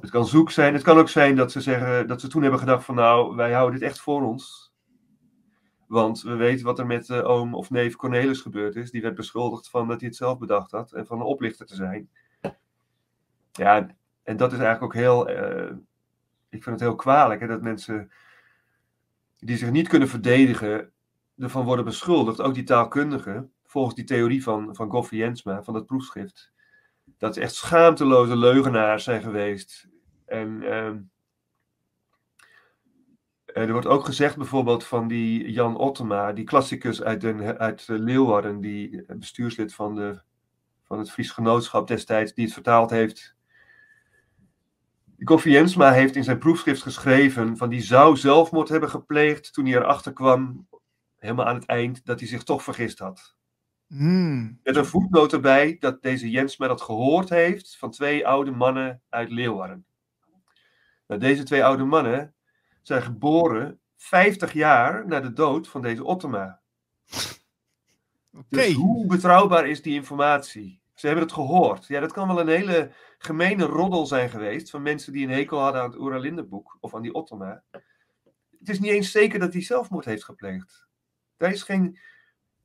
Het 0.00 0.10
kan 0.10 0.26
zoek 0.26 0.50
zijn. 0.50 0.74
Het 0.74 0.82
kan 0.82 0.98
ook 0.98 1.08
zijn 1.08 1.36
dat 1.36 1.52
ze 1.52 1.60
zeggen 1.60 2.06
dat 2.06 2.20
ze 2.20 2.28
toen 2.28 2.42
hebben 2.42 2.60
gedacht 2.60 2.84
van 2.84 2.94
nou, 2.94 3.36
wij 3.36 3.52
houden 3.52 3.80
dit 3.80 3.88
echt 3.88 4.00
voor 4.00 4.22
ons. 4.22 4.71
Want 5.92 6.22
we 6.22 6.34
weten 6.34 6.64
wat 6.64 6.78
er 6.78 6.86
met 6.86 7.08
uh, 7.08 7.28
oom 7.28 7.54
of 7.54 7.70
neef 7.70 7.96
Cornelis 7.96 8.40
gebeurd 8.40 8.76
is. 8.76 8.90
Die 8.90 9.02
werd 9.02 9.14
beschuldigd 9.14 9.70
van 9.70 9.88
dat 9.88 10.00
hij 10.00 10.08
het 10.08 10.16
zelf 10.16 10.38
bedacht 10.38 10.70
had 10.70 10.92
en 10.92 11.06
van 11.06 11.20
een 11.20 11.26
oplichter 11.26 11.66
te 11.66 11.74
zijn. 11.74 12.08
Ja, 13.52 13.86
en 14.22 14.36
dat 14.36 14.52
is 14.52 14.58
eigenlijk 14.58 14.82
ook 14.82 14.94
heel. 14.94 15.30
Uh, 15.30 15.70
ik 16.48 16.62
vind 16.62 16.64
het 16.64 16.80
heel 16.80 16.94
kwalijk 16.94 17.40
hè, 17.40 17.46
dat 17.46 17.62
mensen 17.62 18.10
die 19.38 19.56
zich 19.56 19.70
niet 19.70 19.88
kunnen 19.88 20.08
verdedigen 20.08 20.92
ervan 21.38 21.64
worden 21.64 21.84
beschuldigd. 21.84 22.40
Ook 22.40 22.54
die 22.54 22.64
taalkundigen, 22.64 23.52
volgens 23.64 23.94
die 23.94 24.04
theorie 24.04 24.42
van, 24.42 24.74
van 24.76 25.06
Jensma, 25.10 25.62
van 25.62 25.74
het 25.74 25.86
proefschrift. 25.86 26.52
Dat 27.18 27.34
ze 27.34 27.40
echt 27.40 27.54
schaamteloze 27.54 28.36
leugenaars 28.36 29.04
zijn 29.04 29.22
geweest. 29.22 29.88
En. 30.26 30.62
Uh, 30.62 30.86
Eh, 30.86 30.90
er 33.52 33.72
wordt 33.72 33.86
ook 33.86 34.04
gezegd 34.04 34.36
bijvoorbeeld 34.36 34.84
van 34.84 35.08
die 35.08 35.52
Jan 35.52 35.76
Ottema, 35.76 36.32
die 36.32 36.44
klassicus 36.44 37.02
uit, 37.02 37.20
Den, 37.20 37.58
uit 37.58 37.88
eh, 37.88 37.98
Leeuwarden, 37.98 38.60
die 38.60 39.04
eh, 39.06 39.16
bestuurslid 39.16 39.74
van, 39.74 39.94
de, 39.94 40.20
van 40.84 40.98
het 40.98 41.10
Fries 41.10 41.30
Genootschap 41.30 41.88
destijds, 41.88 42.34
die 42.34 42.44
het 42.44 42.54
vertaald 42.54 42.90
heeft. 42.90 43.34
Koffie 45.24 45.52
Jensma 45.52 45.92
heeft 45.92 46.16
in 46.16 46.24
zijn 46.24 46.38
proefschrift 46.38 46.82
geschreven 46.82 47.56
van 47.56 47.68
die 47.68 47.80
zou 47.80 48.16
zelfmoord 48.16 48.68
hebben 48.68 48.90
gepleegd 48.90 49.52
toen 49.52 49.66
hij 49.66 49.74
erachter 49.74 50.12
kwam, 50.12 50.66
helemaal 51.18 51.46
aan 51.46 51.54
het 51.54 51.66
eind, 51.66 52.04
dat 52.04 52.20
hij 52.20 52.28
zich 52.28 52.42
toch 52.42 52.62
vergist 52.62 52.98
had. 52.98 53.36
Hmm. 53.86 54.58
Met 54.62 54.76
een 54.76 54.86
voetnoot 54.86 55.32
erbij 55.32 55.76
dat 55.78 56.02
deze 56.02 56.30
Jensma 56.30 56.66
dat 56.66 56.82
gehoord 56.82 57.28
heeft 57.28 57.76
van 57.78 57.90
twee 57.90 58.26
oude 58.26 58.50
mannen 58.50 59.02
uit 59.08 59.30
Leeuwarden. 59.30 59.84
Nou, 61.06 61.20
deze 61.20 61.42
twee 61.42 61.64
oude 61.64 61.84
mannen 61.84 62.34
zijn 62.82 63.02
geboren 63.02 63.80
50 63.96 64.52
jaar 64.52 65.06
na 65.06 65.20
de 65.20 65.32
dood 65.32 65.68
van 65.68 65.82
deze 65.82 66.04
Ottema. 66.04 66.60
Oké. 68.34 68.46
Dus 68.48 68.72
hoe 68.72 69.06
betrouwbaar 69.06 69.68
is 69.68 69.82
die 69.82 69.94
informatie? 69.94 70.80
Ze 70.94 71.06
hebben 71.06 71.24
het 71.24 71.34
gehoord. 71.34 71.86
Ja, 71.86 72.00
dat 72.00 72.12
kan 72.12 72.26
wel 72.26 72.40
een 72.40 72.48
hele 72.48 72.92
gemene 73.18 73.64
roddel 73.64 74.06
zijn 74.06 74.30
geweest 74.30 74.70
van 74.70 74.82
mensen 74.82 75.12
die 75.12 75.26
een 75.26 75.32
hekel 75.32 75.58
hadden 75.58 75.82
aan 75.82 75.90
het 75.90 75.98
Oeralindenboek 75.98 76.76
of 76.80 76.94
aan 76.94 77.02
die 77.02 77.14
Ottema. 77.14 77.62
Het 78.58 78.68
is 78.68 78.80
niet 78.80 78.90
eens 78.90 79.10
zeker 79.10 79.38
dat 79.38 79.52
hij 79.52 79.62
zelfmoord 79.62 80.04
heeft 80.04 80.24
gepleegd. 80.24 80.86
Daar 81.36 81.52
is 81.52 81.62
geen, 81.62 81.98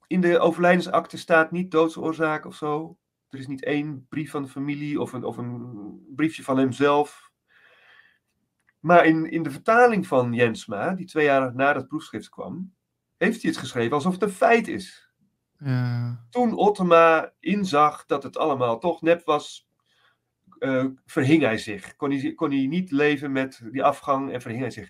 in 0.07 0.21
de 0.21 0.39
overlijdensakte 0.39 1.17
staat 1.17 1.51
niet 1.51 1.71
doodsoorzaak 1.71 2.45
of 2.45 2.55
zo. 2.55 2.97
Er 3.29 3.39
is 3.39 3.47
niet 3.47 3.63
één 3.63 4.05
brief 4.09 4.31
van 4.31 4.43
de 4.43 4.49
familie 4.49 5.01
of 5.01 5.13
een, 5.13 5.23
of 5.23 5.37
een 5.37 6.13
briefje 6.15 6.43
van 6.43 6.57
hemzelf. 6.57 7.26
Maar 8.87 9.05
in, 9.05 9.31
in 9.31 9.43
de 9.43 9.51
vertaling 9.51 10.07
van 10.07 10.33
Jensma, 10.33 10.93
die 10.93 11.05
twee 11.05 11.25
jaar 11.25 11.55
na 11.55 11.73
dat 11.73 11.87
proefschrift 11.87 12.29
kwam, 12.29 12.73
heeft 13.17 13.41
hij 13.41 13.51
het 13.51 13.59
geschreven 13.59 13.93
alsof 13.93 14.13
het 14.13 14.21
een 14.21 14.29
feit 14.29 14.67
is. 14.67 15.11
Ja. 15.57 16.25
Toen 16.29 16.53
Ottema 16.53 17.33
inzag 17.39 18.05
dat 18.05 18.23
het 18.23 18.37
allemaal 18.37 18.79
toch 18.79 19.01
nep 19.01 19.25
was, 19.25 19.69
eh, 20.59 20.85
verhing 21.05 21.41
hij 21.41 21.57
zich. 21.57 21.95
Kon 21.95 22.11
hij, 22.11 22.33
kon 22.33 22.51
hij 22.51 22.65
niet 22.65 22.91
leven 22.91 23.31
met 23.31 23.61
die 23.71 23.83
afgang 23.83 24.31
en 24.31 24.41
verhing 24.41 24.61
hij 24.61 24.71
zich. 24.71 24.89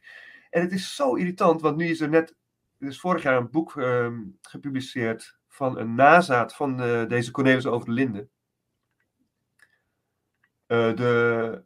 En 0.49 0.61
het 0.61 0.71
is 0.71 0.95
zo 0.95 1.15
irritant, 1.15 1.61
want 1.61 1.77
nu 1.77 1.87
is 1.87 2.01
er 2.01 2.09
net, 2.09 2.35
er 2.77 2.87
is 2.87 2.99
vorig 2.99 3.23
jaar 3.23 3.37
een 3.37 3.51
boek 3.51 3.77
ehm, 3.77 4.19
gepubliceerd 4.41 5.39
van 5.47 5.77
een 5.77 5.95
nazaat 5.95 6.55
van 6.55 6.81
eh, 6.81 7.07
deze 7.07 7.31
Cornelis 7.31 7.65
over 7.65 7.87
de 7.87 7.93
Linden. 7.93 8.29
Eh, 10.65 10.95
de 10.95 11.65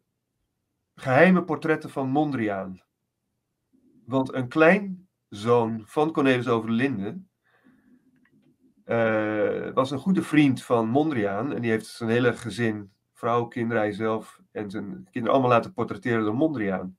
geheime 1.01 1.43
portretten 1.43 1.89
van 1.89 2.09
Mondriaan. 2.09 2.81
Want 4.05 4.33
een 4.33 4.47
kleinzoon 4.47 5.83
van 5.85 6.11
Cornelis 6.11 6.47
over 6.47 6.69
de 6.69 6.75
Linden 6.75 7.29
eh, 8.83 9.73
was 9.73 9.91
een 9.91 9.99
goede 9.99 10.21
vriend 10.21 10.63
van 10.63 10.87
Mondriaan. 10.87 11.53
En 11.53 11.61
die 11.61 11.71
heeft 11.71 11.85
zijn 11.85 12.09
hele 12.09 12.33
gezin, 12.33 12.91
vrouw, 13.13 13.45
kinderen, 13.45 13.81
hij 13.81 13.91
zelf 13.91 14.39
en 14.51 14.69
zijn 14.69 15.07
kinderen 15.11 15.31
allemaal 15.31 15.49
laten 15.49 15.73
portretteren 15.73 16.23
door 16.23 16.35
Mondriaan. 16.35 16.97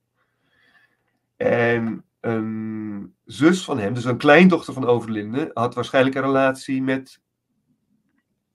En 1.35 2.05
een 2.19 3.15
zus 3.23 3.63
van 3.63 3.79
hem, 3.79 3.93
dus 3.93 4.05
een 4.05 4.17
kleindochter 4.17 4.73
van 4.73 4.85
Overlinde, 4.85 5.51
had 5.53 5.75
waarschijnlijk 5.75 6.15
een 6.15 6.21
relatie 6.21 6.81
met. 6.81 7.21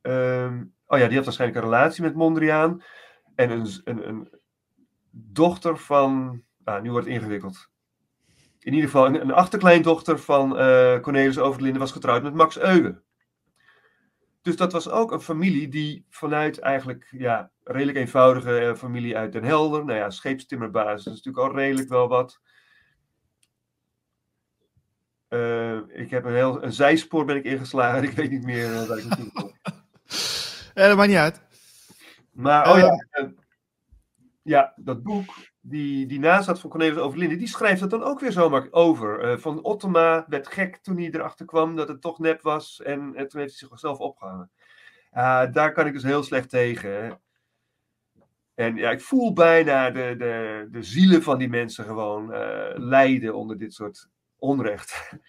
ehm, 0.00 0.64
oh 0.86 0.98
ja, 0.98 1.06
die 1.06 1.16
had 1.16 1.24
waarschijnlijk 1.24 1.60
een 1.60 1.70
relatie 1.70 2.02
met 2.02 2.14
Mondriaan. 2.14 2.82
En 3.34 3.50
een, 3.50 3.66
een, 3.84 4.08
een 4.08 4.38
dochter 5.26 5.78
van. 5.78 6.42
Ah, 6.64 6.82
nu 6.82 6.90
wordt 6.90 7.06
het 7.06 7.14
ingewikkeld. 7.14 7.68
In 8.58 8.72
ieder 8.72 8.90
geval, 8.90 9.06
een, 9.06 9.20
een 9.20 9.32
achterkleindochter 9.32 10.18
van 10.18 10.58
eh, 10.58 11.00
Cornelis 11.00 11.38
Overlinde 11.38 11.78
was 11.78 11.92
getrouwd 11.92 12.22
met 12.22 12.34
Max 12.34 12.58
Euwe. 12.58 13.02
Dus 14.42 14.56
dat 14.56 14.72
was 14.72 14.88
ook 14.88 15.12
een 15.12 15.20
familie 15.20 15.68
die 15.68 16.06
vanuit 16.10 16.58
eigenlijk 16.58 17.08
ja, 17.10 17.50
redelijk 17.64 17.98
eenvoudige 17.98 18.58
eh, 18.58 18.74
familie 18.74 19.16
uit 19.16 19.32
Den 19.32 19.44
Helder. 19.44 19.84
Nou 19.84 19.98
ja, 19.98 20.10
scheepstimmerbasis 20.10 21.06
is 21.06 21.22
natuurlijk 21.22 21.46
al 21.46 21.54
redelijk 21.54 21.88
wel 21.88 22.08
wat. 22.08 22.40
Eh, 25.28 25.76
ik 25.76 26.10
heb 26.10 26.24
een, 26.24 26.34
heel, 26.34 26.62
een 26.62 26.72
zijspoor 26.72 27.24
ben 27.24 27.36
ik 27.36 27.44
ingeslagen. 27.44 28.02
Ik 28.08 28.10
weet 28.10 28.30
niet 28.30 28.44
meer 28.44 28.86
waar 28.86 28.98
ik 28.98 29.04
naartoe 29.04 29.32
kom. 29.32 29.52
Ja, 30.74 30.88
dat 30.88 30.96
maakt 30.96 31.08
niet 31.08 31.18
uit. 31.18 31.40
Maar, 32.32 32.70
oh 32.70 32.78
ja, 32.78 33.06
ja, 34.48 34.72
dat 34.76 35.02
boek, 35.02 35.34
die, 35.60 36.06
die 36.06 36.18
nazaat 36.18 36.60
van 36.60 36.70
Cornelis 36.70 36.98
Overlinde, 36.98 37.36
die 37.36 37.48
schrijft 37.48 37.80
het 37.80 37.90
dan 37.90 38.02
ook 38.02 38.20
weer 38.20 38.32
zomaar 38.32 38.68
over. 38.70 39.20
Eh, 39.20 39.38
van 39.38 39.62
Ottema 39.62 40.24
werd 40.28 40.46
gek 40.46 40.76
toen 40.76 40.96
hij 40.96 41.10
erachter 41.10 41.46
kwam 41.46 41.76
dat 41.76 41.88
het 41.88 42.00
toch 42.00 42.18
nep 42.18 42.42
was 42.42 42.82
en, 42.82 43.14
en 43.14 43.28
toen 43.28 43.40
heeft 43.40 43.60
hij 43.60 43.68
zichzelf 43.68 43.98
opgehangen. 43.98 44.50
Daar 45.52 45.72
kan 45.72 45.86
ik 45.86 45.92
dus 45.92 46.02
heel 46.02 46.22
slecht 46.22 46.48
tegen. 46.48 47.20
En 48.58 48.76
ja, 48.76 48.90
ik 48.90 49.00
voel 49.00 49.32
bijna 49.32 49.90
de, 49.90 50.14
de, 50.18 50.66
de 50.70 50.82
zielen 50.82 51.22
van 51.22 51.38
die 51.38 51.48
mensen 51.48 51.84
gewoon 51.84 52.32
eh, 52.32 52.72
lijden 52.74 53.34
onder 53.34 53.58
dit 53.58 53.74
soort 53.74 54.08
onrecht. 54.36 54.92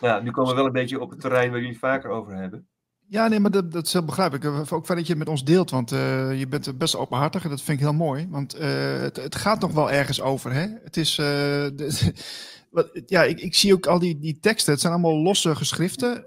Ja, 0.00 0.20
nu 0.20 0.30
komen 0.30 0.50
we 0.50 0.56
wel 0.56 0.66
een 0.66 0.72
beetje 0.72 1.00
op 1.00 1.10
het 1.10 1.20
terrein 1.20 1.48
waar 1.50 1.58
jullie 1.58 1.72
het 1.72 1.80
vaker 1.80 2.10
over 2.10 2.34
hebben. 2.34 2.68
Ja, 3.08 3.28
nee, 3.28 3.40
maar 3.40 3.50
dat, 3.50 3.72
dat 3.72 3.86
is 3.86 3.92
heel 3.92 4.04
begrijpelijk. 4.04 4.72
Ook 4.72 4.86
fijn 4.86 4.98
dat 4.98 5.06
je 5.06 5.12
het 5.12 5.18
met 5.18 5.28
ons 5.28 5.44
deelt, 5.44 5.70
want 5.70 5.92
eh, 5.92 6.38
je 6.38 6.48
bent 6.48 6.78
best 6.78 6.96
openhartig 6.96 7.44
en 7.44 7.50
dat 7.50 7.62
vind 7.62 7.78
ik 7.78 7.84
heel 7.84 7.94
mooi. 7.94 8.26
Want 8.30 8.54
eh, 8.54 9.00
het, 9.00 9.16
het 9.16 9.34
gaat 9.34 9.60
nog 9.60 9.72
wel 9.72 9.90
ergens 9.90 10.20
over, 10.20 10.52
hè? 10.52 10.66
Het 10.84 10.96
is, 10.96 11.18
eh, 11.18 11.66
wat, 12.70 12.90
ja, 13.06 13.24
ik, 13.24 13.40
ik 13.40 13.54
zie 13.54 13.74
ook 13.74 13.86
al 13.86 13.98
die, 13.98 14.18
die 14.18 14.38
teksten. 14.40 14.72
Het 14.72 14.80
zijn 14.80 14.92
allemaal 14.92 15.22
losse 15.22 15.54
geschriften, 15.54 16.24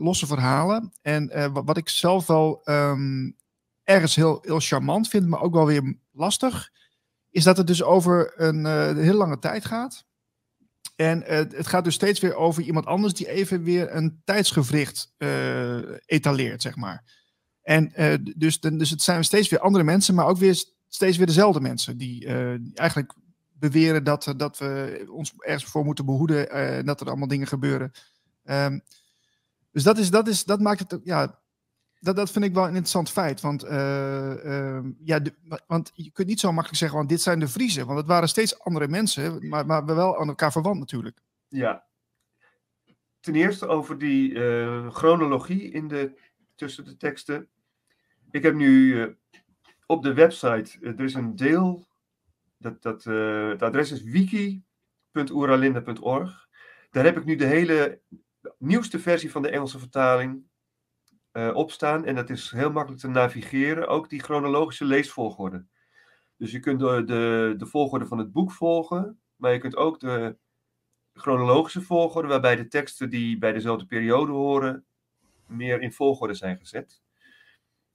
losse 0.00 0.26
verhalen. 0.26 0.92
En 1.02 1.52
wat, 1.52 1.64
wat 1.64 1.76
ik 1.76 1.88
zelf 1.88 2.26
wel 2.26 2.60
ehm, 2.64 3.30
ergens 3.90 4.16
heel, 4.16 4.38
heel 4.42 4.60
charmant 4.60 5.08
vind, 5.08 5.26
maar 5.26 5.40
ook 5.40 5.54
wel 5.54 5.66
weer 5.66 5.96
lastig, 6.12 6.70
is 7.30 7.44
dat 7.44 7.56
het 7.56 7.66
dus 7.66 7.82
over 7.82 8.32
een 8.36 8.66
eh, 8.66 8.96
heel 8.96 9.14
lange 9.14 9.38
tijd 9.38 9.64
gaat. 9.64 10.04
En 11.00 11.26
eh, 11.26 11.36
het 11.36 11.66
gaat 11.66 11.84
dus 11.84 11.94
steeds 11.94 12.20
weer 12.20 12.34
over 12.34 12.62
iemand 12.62 12.86
anders 12.86 13.14
die 13.14 13.28
even 13.28 13.62
weer 13.62 13.94
een 13.94 14.20
tijdsgevricht 14.24 15.12
eh, 15.16 15.78
etaleert, 16.06 16.62
zeg 16.62 16.76
maar. 16.76 17.04
En 17.62 17.94
eh, 17.94 18.14
dus, 18.36 18.60
dan- 18.60 18.78
dus 18.78 18.90
het 18.90 19.02
zijn 19.02 19.24
steeds 19.24 19.48
weer 19.48 19.60
andere 19.60 19.84
mensen, 19.84 20.14
maar 20.14 20.26
ook 20.26 20.36
weer 20.36 20.64
steeds 20.88 21.16
weer 21.16 21.26
dezelfde 21.26 21.60
mensen 21.60 21.96
die 21.96 22.26
eigenlijk 22.74 23.14
beweren 23.52 24.04
dat, 24.04 24.34
dat 24.36 24.58
we 24.58 25.04
ons 25.10 25.32
ergens 25.38 25.64
voor 25.70 25.84
moeten 25.84 26.04
behoeden 26.04 26.50
eh, 26.50 26.78
en 26.78 26.86
dat 26.86 27.00
er 27.00 27.06
allemaal 27.06 27.28
dingen 27.28 27.46
gebeuren. 27.46 27.92
Ehm, 28.44 28.78
dus 29.72 29.82
dat, 29.82 29.98
is, 29.98 30.10
dat, 30.10 30.28
is, 30.28 30.44
dat 30.44 30.60
maakt 30.60 30.90
het, 30.90 31.00
ja, 31.04 31.38
dat, 32.00 32.16
dat 32.16 32.30
vind 32.30 32.44
ik 32.44 32.54
wel 32.54 32.62
een 32.62 32.68
interessant 32.68 33.10
feit. 33.10 33.40
Want, 33.40 33.62
eh, 33.62 34.44
ehm, 34.44 34.90
ja, 35.04 35.20
want 35.66 35.90
je 35.94 36.10
kunt 36.10 36.28
niet 36.28 36.40
zo 36.40 36.48
makkelijk 36.48 36.78
zeggen, 36.78 36.98
want 36.98 37.10
dit 37.10 37.20
zijn 37.20 37.40
de 37.40 37.48
Vriezen. 37.48 37.86
Want 37.86 37.98
het 37.98 38.08
waren 38.08 38.28
steeds 38.28 38.58
andere 38.58 38.88
mensen, 38.88 39.48
maar, 39.48 39.66
maar 39.66 39.84
wel 39.84 40.20
aan 40.20 40.28
elkaar 40.28 40.52
verwant 40.52 40.78
natuurlijk. 40.78 41.22
Ja. 41.48 41.88
Ten 43.20 43.34
eerste 43.34 43.66
over 43.66 43.98
die 43.98 44.44
eh, 44.44 44.90
chronologie 44.90 45.70
in 45.70 45.88
de, 45.88 46.18
tussen 46.54 46.84
de 46.84 46.96
teksten. 46.96 47.48
Ik 48.30 48.42
heb 48.42 48.54
nu 48.54 49.02
eh, 49.02 49.08
op 49.86 50.02
de 50.02 50.14
website, 50.14 50.78
er 50.80 51.00
is 51.00 51.14
een 51.14 51.36
deel, 51.36 51.88
dat, 52.58 52.82
dat, 52.82 53.04
het 53.04 53.62
adres 53.62 53.90
is 53.90 54.02
wiki.oeralinde.org. 54.02 56.48
Daar 56.90 57.04
heb 57.04 57.16
ik 57.16 57.24
nu 57.24 57.36
de 57.36 57.46
hele 57.46 58.00
nieuwste 58.58 58.98
versie 58.98 59.30
van 59.30 59.42
de 59.42 59.50
Engelse 59.50 59.78
vertaling 59.78 60.48
eh 61.32 61.50
op 61.54 61.70
staan. 61.70 62.04
En 62.04 62.14
dat 62.14 62.30
is 62.30 62.50
heel 62.50 62.72
makkelijk 62.72 63.00
te 63.00 63.08
navigeren, 63.08 63.88
ook 63.88 64.08
die 64.08 64.22
chronologische 64.22 64.84
leesvolgorde. 64.84 65.66
Dus 66.36 66.50
je 66.50 66.60
kunt 66.60 66.80
de, 66.80 67.04
de, 67.04 67.54
de 67.56 67.66
volgorde 67.66 68.06
van 68.06 68.18
het 68.18 68.32
boek 68.32 68.52
volgen, 68.52 69.20
maar 69.36 69.52
je 69.52 69.58
kunt 69.58 69.76
ook 69.76 70.00
de 70.00 70.36
chronologische 71.14 71.82
volgorde, 71.82 72.28
waarbij 72.28 72.56
de 72.56 72.68
teksten 72.68 73.10
die 73.10 73.38
bij 73.38 73.52
dezelfde 73.52 73.86
periode 73.86 74.32
horen, 74.32 74.84
meer 75.46 75.80
in 75.80 75.92
volgorde 75.92 76.34
zijn 76.34 76.58
gezet. 76.58 77.02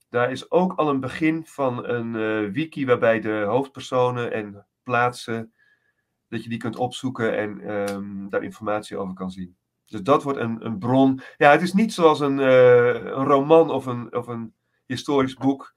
Daar 0.08 0.30
is 0.30 0.50
ook 0.50 0.72
al 0.72 0.88
een 0.88 1.00
begin 1.00 1.46
van 1.46 1.88
een 1.88 2.14
eh, 2.16 2.52
wiki 2.52 2.86
waarbij 2.86 3.20
de 3.20 3.44
hoofdpersonen 3.48 4.32
en 4.32 4.66
plaatsen, 4.82 5.52
dat 6.28 6.42
je 6.42 6.48
die 6.48 6.58
kunt 6.58 6.76
opzoeken 6.76 7.36
en 7.36 7.60
ehm, 7.60 8.28
daar 8.28 8.42
informatie 8.42 8.96
over 8.96 9.14
kan 9.14 9.30
zien. 9.30 9.56
Dus 9.86 10.02
dat 10.02 10.22
wordt 10.22 10.38
een, 10.38 10.66
een 10.66 10.78
bron. 10.78 11.20
Ja, 11.36 11.50
het 11.50 11.62
is 11.62 11.72
niet 11.72 11.92
zoals 11.92 12.20
een, 12.20 12.40
eh, 12.40 12.94
een 12.94 13.24
roman 13.24 13.70
of 13.70 13.86
een, 13.86 14.14
of 14.14 14.26
een 14.26 14.54
historisch 14.86 15.34
boek 15.34 15.74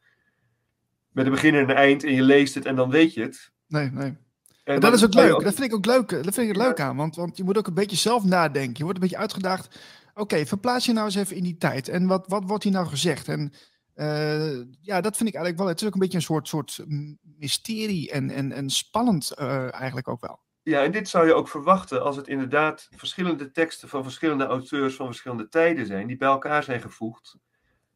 met 1.12 1.26
een 1.26 1.32
begin 1.32 1.56
en 1.56 1.70
een 1.70 1.76
eind 1.76 2.04
en 2.04 2.14
je 2.14 2.22
leest 2.22 2.56
het 2.56 2.66
en 2.66 2.76
dan 2.76 2.90
weet 2.90 3.14
je 3.14 3.22
het. 3.22 3.52
Nee, 3.68 3.92
nee. 3.92 4.18
En 4.64 4.80
dat 4.80 4.94
is 4.94 5.04
ook 5.04 5.14
leuk. 5.14 5.44
Dat 5.44 5.54
vind 5.54 5.68
ik 5.68 5.74
ook 5.74 5.86
leuk. 5.86 6.10
Dat 6.10 6.34
vind 6.34 6.38
ik 6.38 6.48
het 6.48 6.58
leuk 6.58 6.80
aan. 6.80 6.96
Want, 6.96 7.16
want 7.16 7.38
je 7.38 7.44
moet 7.44 7.58
ook 7.58 7.68
een 7.68 7.74
beetje 7.74 7.98
zelf 7.98 8.24
nadenken. 8.24 8.74
Je 8.78 8.84
wordt 8.84 8.96
een 8.96 9.04
beetje 9.04 9.18
uitgedaagd. 9.18 9.80
Oké, 10.14 10.46
verplaats 10.46 10.86
je 10.86 10.94
nou 10.94 11.06
eens 11.06 11.16
even 11.16 11.36
in 11.36 11.44
die 11.44 11.58
tijd. 11.58 11.88
En 11.88 12.08
wat, 12.08 12.28
wat 12.28 12.44
wordt 12.46 12.64
hier 12.64 12.74
nou 12.74 12.88
gezegd? 12.88 13.28
En 13.28 13.54
eh, 13.94 14.60
ja, 14.82 15.02
dat 15.02 15.18
vind 15.18 15.30
ik 15.30 15.36
eigenlijk 15.36 15.58
wel. 15.58 15.68
Het 15.68 15.82
is 15.82 15.88
ook 15.88 15.94
een 15.94 16.00
beetje 16.00 16.18
een 16.18 16.24
soort, 16.24 16.48
soort 16.48 16.86
mysterie 17.22 18.12
en, 18.12 18.30
en, 18.30 18.52
en 18.52 18.70
spannend 18.70 19.32
eh, 19.32 19.74
eigenlijk 19.74 20.08
ook 20.08 20.22
wel. 20.22 20.40
Ja, 20.70 20.84
en 20.84 20.92
dit 20.92 21.10
zou 21.10 21.28
je 21.28 21.34
ook 21.34 21.48
verwachten 21.48 22.04
als 22.04 22.16
het 22.16 22.28
inderdaad 22.28 22.90
verschillende 22.96 23.52
teksten 23.52 23.90
van 23.90 24.04
verschillende 24.04 24.46
auteurs 24.46 24.96
van 24.96 25.06
verschillende 25.06 25.48
tijden 25.48 25.86
zijn, 25.86 26.08
die 26.08 26.18
bij 26.18 26.28
elkaar 26.28 26.64
zijn 26.64 26.82
gevoegd. 26.82 27.38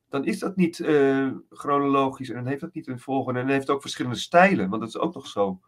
Dan 0.10 0.26
is 0.26 0.40
dat 0.40 0.56
niet 0.56 0.80
uh, 0.80 1.32
chronologisch 1.50 2.30
en 2.30 2.36
dan 2.36 2.46
heeft 2.46 2.62
dat 2.62 2.74
niet 2.74 2.88
een 2.88 3.00
volgende. 3.00 3.40
En 3.40 3.46
dan 3.46 3.56
heeft 3.56 3.68
het 3.68 3.76
ook 3.76 3.82
verschillende 3.82 4.18
stijlen, 4.18 4.70
want 4.70 4.82
dat 4.82 4.90
is 4.90 4.98
ook 4.98 5.14
nog 5.14 5.28
zo. 5.28 5.60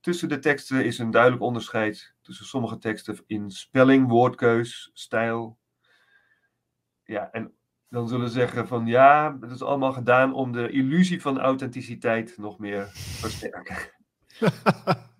Tussen 0.00 0.28
de 0.28 0.38
teksten 0.38 0.84
is 0.84 0.98
een 0.98 1.10
duidelijk 1.10 1.42
onderscheid 1.42 2.14
tussen 2.20 2.46
sommige 2.46 2.78
teksten 2.78 3.22
in 3.26 3.50
spelling, 3.50 4.08
woordkeus, 4.08 4.90
stijl. 4.92 5.58
Ja, 7.04 7.30
en 7.30 7.52
dan 7.88 8.08
zullen 8.08 8.28
ze 8.28 8.34
zeggen 8.34 8.68
van 8.68 8.86
ja, 8.86 9.36
het 9.40 9.50
is 9.50 9.62
allemaal 9.62 9.92
gedaan 9.92 10.34
om 10.34 10.52
de 10.52 10.70
illusie 10.70 11.20
van 11.20 11.40
authenticiteit 11.40 12.34
nog 12.38 12.58
meer 12.58 12.84
te 12.84 12.92
versterken. 12.94 13.92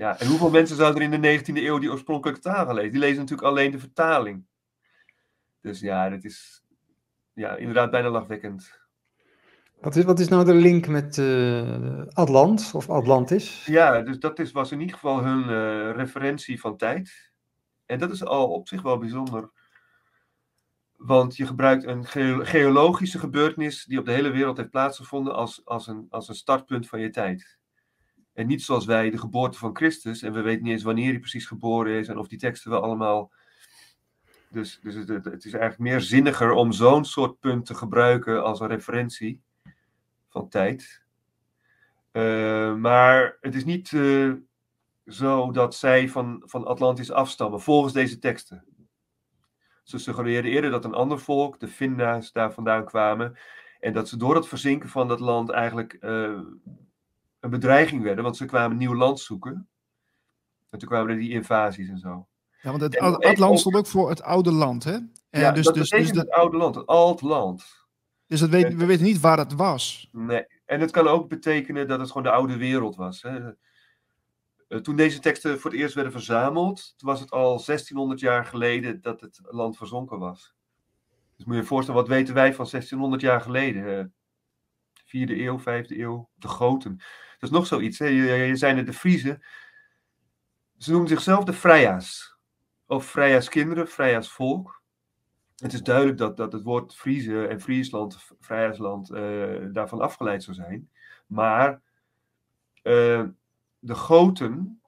ja, 0.00 0.18
en 0.18 0.26
hoeveel 0.26 0.50
mensen 0.50 0.76
zouden 0.76 1.02
er 1.02 1.12
in 1.12 1.20
de 1.20 1.38
19e 1.38 1.54
eeuw 1.54 1.78
die 1.78 1.90
oorspronkelijke 1.90 2.40
taal 2.40 2.74
lezen? 2.74 2.90
Die 2.90 3.00
lezen 3.00 3.18
natuurlijk 3.18 3.48
alleen 3.48 3.70
de 3.70 3.78
vertaling. 3.78 4.44
Dus 5.60 5.80
ja, 5.80 6.08
dat 6.08 6.24
is 6.24 6.64
ja, 7.32 7.56
inderdaad 7.56 7.90
bijna 7.90 8.10
lachwekkend. 8.10 8.80
Wat 9.80 9.96
is, 9.96 10.04
wat 10.04 10.20
is 10.20 10.28
nou 10.28 10.44
de 10.44 10.54
link 10.54 10.86
met 10.86 11.16
uh, 11.16 12.06
Atlant 12.06 12.70
of 12.74 12.90
Atlantis? 12.90 13.64
Ja, 13.66 14.00
dus 14.00 14.18
dat 14.18 14.38
is, 14.38 14.52
was 14.52 14.72
in 14.72 14.80
ieder 14.80 14.94
geval 14.94 15.24
hun 15.24 15.42
uh, 15.42 15.96
referentie 15.96 16.60
van 16.60 16.76
tijd. 16.76 17.32
En 17.86 17.98
dat 17.98 18.10
is 18.10 18.24
al 18.24 18.50
op 18.50 18.68
zich 18.68 18.82
wel 18.82 18.98
bijzonder. 18.98 19.50
Want 20.96 21.36
je 21.36 21.46
gebruikt 21.46 21.84
een 21.84 22.06
geologische 22.46 23.18
gebeurtenis 23.18 23.84
die 23.84 23.98
op 23.98 24.04
de 24.04 24.12
hele 24.12 24.30
wereld 24.30 24.56
heeft 24.56 24.70
plaatsgevonden 24.70 25.34
als, 25.34 25.60
als, 25.64 25.86
een, 25.86 26.06
als 26.10 26.28
een 26.28 26.34
startpunt 26.34 26.88
van 26.88 27.00
je 27.00 27.10
tijd. 27.10 27.59
En 28.40 28.46
niet 28.46 28.62
zoals 28.62 28.84
wij 28.84 29.10
de 29.10 29.18
geboorte 29.18 29.58
van 29.58 29.76
Christus, 29.76 30.22
en 30.22 30.32
we 30.32 30.40
weten 30.40 30.62
niet 30.62 30.72
eens 30.72 30.82
wanneer 30.82 31.10
hij 31.10 31.18
precies 31.18 31.46
geboren 31.46 31.92
is 31.92 32.08
en 32.08 32.18
of 32.18 32.28
die 32.28 32.38
teksten 32.38 32.70
wel 32.70 32.82
allemaal. 32.82 33.32
Dus, 34.48 34.80
dus 34.82 34.94
het, 34.94 35.08
het 35.08 35.44
is 35.44 35.52
eigenlijk 35.52 35.78
meer 35.78 36.00
zinniger 36.00 36.52
om 36.52 36.72
zo'n 36.72 37.04
soort 37.04 37.40
punt 37.40 37.66
te 37.66 37.74
gebruiken 37.74 38.44
als 38.44 38.60
een 38.60 38.66
referentie 38.66 39.40
van 40.28 40.48
tijd. 40.48 41.02
Uh, 42.12 42.74
maar 42.74 43.36
het 43.40 43.54
is 43.54 43.64
niet 43.64 43.90
uh, 43.90 44.32
zo 45.06 45.50
dat 45.50 45.74
zij 45.74 46.08
van, 46.08 46.42
van 46.44 46.66
Atlantis 46.66 47.10
afstammen, 47.10 47.60
volgens 47.60 47.92
deze 47.92 48.18
teksten. 48.18 48.64
Ze 49.82 49.98
suggereerden 49.98 50.50
eerder 50.50 50.70
dat 50.70 50.84
een 50.84 50.94
ander 50.94 51.18
volk, 51.18 51.60
de 51.60 51.68
Finna's, 51.68 52.32
daar 52.32 52.52
vandaan 52.52 52.84
kwamen. 52.84 53.38
En 53.80 53.92
dat 53.92 54.08
ze 54.08 54.16
door 54.16 54.34
het 54.34 54.48
verzinken 54.48 54.88
van 54.88 55.08
dat 55.08 55.20
land 55.20 55.50
eigenlijk 55.50 55.96
uh, 56.00 56.40
een 57.40 57.50
bedreiging 57.50 58.02
werden, 58.02 58.24
want 58.24 58.36
ze 58.36 58.44
kwamen 58.44 58.76
nieuw 58.76 58.94
land 58.94 59.20
zoeken. 59.20 59.68
En 60.70 60.78
toen 60.78 60.88
kwamen 60.88 61.10
er 61.10 61.18
die 61.18 61.30
invasies 61.30 61.88
en 61.88 61.98
zo. 61.98 62.28
Ja, 62.62 62.70
want 62.70 62.82
het 62.82 62.98
Atlant 62.98 63.60
stond 63.60 63.76
ook 63.76 63.86
voor 63.86 64.08
het 64.08 64.22
oude 64.22 64.52
land, 64.52 64.84
hè? 64.84 64.94
En 65.30 65.40
ja, 65.40 65.52
dus, 65.52 65.64
dat 65.64 65.74
dus, 65.74 65.90
dus 65.90 66.10
het 66.10 66.30
oude 66.30 66.56
land, 66.56 66.74
het 66.74 66.86
alt 66.86 67.20
land. 67.20 67.80
Dus 68.26 68.40
dat 68.40 68.48
weet, 68.48 68.74
we 68.74 68.86
weten 68.86 69.04
niet 69.04 69.20
waar 69.20 69.38
het 69.38 69.54
was. 69.54 70.08
Nee, 70.12 70.46
en 70.64 70.80
het 70.80 70.90
kan 70.90 71.08
ook 71.08 71.28
betekenen 71.28 71.88
dat 71.88 71.98
het 72.00 72.08
gewoon 72.08 72.22
de 72.22 72.30
oude 72.30 72.56
wereld 72.56 72.96
was. 72.96 73.22
Hè? 73.22 73.52
Eh, 74.68 74.78
toen 74.78 74.96
deze 74.96 75.18
teksten 75.18 75.60
voor 75.60 75.70
het 75.70 75.80
eerst 75.80 75.94
werden 75.94 76.12
verzameld, 76.12 76.94
toen 76.96 77.08
was 77.08 77.20
het 77.20 77.30
al 77.30 77.64
1600 77.64 78.20
jaar 78.20 78.44
geleden 78.44 79.00
dat 79.00 79.20
het 79.20 79.40
land 79.42 79.76
verzonken 79.76 80.18
was. 80.18 80.54
Dus 81.36 81.44
moet 81.44 81.54
je 81.54 81.60
je 81.60 81.66
voorstellen, 81.66 82.00
wat 82.00 82.10
weten 82.10 82.34
wij 82.34 82.54
van 82.54 82.66
1600 82.70 83.22
jaar 83.22 83.40
geleden? 83.40 83.98
Uh, 83.98 84.04
vierde 85.04 85.42
eeuw, 85.42 85.58
vijfde 85.58 85.98
eeuw, 85.98 86.28
de 86.34 86.48
Goten. 86.48 87.00
Dat 87.40 87.50
is 87.50 87.56
nog 87.56 87.66
zoiets. 87.66 87.98
Je, 87.98 88.14
je 88.14 88.56
zijn 88.56 88.76
het 88.76 88.86
de 88.86 88.92
Friese. 88.92 89.44
Ze 90.78 90.90
noemen 90.90 91.08
zichzelf 91.08 91.44
de 91.44 91.52
Vrija's. 91.52 92.38
Of 92.86 93.04
Vrija's 93.04 93.48
kinderen, 93.48 93.88
Vrija's 93.88 94.30
volk. 94.30 94.82
Het 95.56 95.72
is 95.72 95.82
duidelijk 95.82 96.18
dat, 96.18 96.36
dat 96.36 96.52
het 96.52 96.62
woord 96.62 96.94
Friese 96.94 97.46
en 97.46 97.60
Friesland, 97.60 98.18
Vrijheidsland, 98.40 99.10
uh, 99.10 99.56
daarvan 99.72 100.00
afgeleid 100.00 100.42
zou 100.42 100.56
zijn. 100.56 100.90
Maar 101.26 101.80
uh, 102.82 103.24
de 103.78 103.94
goten, 103.94 104.82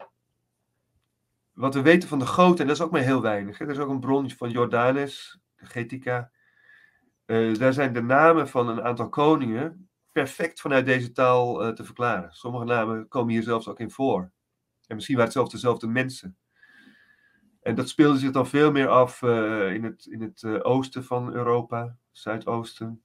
wat 1.52 1.74
we 1.74 1.82
weten 1.82 2.08
van 2.08 2.18
de 2.18 2.26
goten, 2.26 2.60
en 2.60 2.66
dat 2.66 2.76
is 2.76 2.82
ook 2.82 2.90
maar 2.90 3.00
heel 3.00 3.22
weinig. 3.22 3.60
Er 3.60 3.70
is 3.70 3.78
ook 3.78 3.90
een 3.90 4.00
bron 4.00 4.30
van 4.30 4.50
Jordanes, 4.50 5.40
de 5.56 5.66
Getica. 5.66 6.30
Uh, 7.26 7.54
daar 7.54 7.72
zijn 7.72 7.92
de 7.92 8.02
namen 8.02 8.48
van 8.48 8.68
een 8.68 8.82
aantal 8.82 9.08
koningen 9.08 9.81
perfect 10.12 10.60
vanuit 10.60 10.86
deze 10.86 11.12
taal 11.12 11.66
uh, 11.66 11.72
te 11.72 11.84
verklaren. 11.84 12.32
Sommige 12.32 12.64
namen 12.64 13.08
komen 13.08 13.32
hier 13.32 13.42
zelfs 13.42 13.68
ook 13.68 13.80
in 13.80 13.90
voor. 13.90 14.30
En 14.86 14.94
misschien 14.94 15.16
waren 15.16 15.30
het 15.30 15.40
zelfs 15.40 15.52
dezelfde 15.52 15.86
mensen. 15.86 16.36
En 17.62 17.74
dat 17.74 17.88
speelde 17.88 18.18
zich 18.18 18.30
dan 18.30 18.46
veel 18.46 18.72
meer 18.72 18.88
af 18.88 19.22
uh, 19.22 19.74
in 19.74 19.84
het, 19.84 20.06
in 20.06 20.20
het 20.20 20.64
oosten 20.64 21.04
van 21.04 21.32
Europa, 21.32 21.96
zuidoosten. 22.10 23.02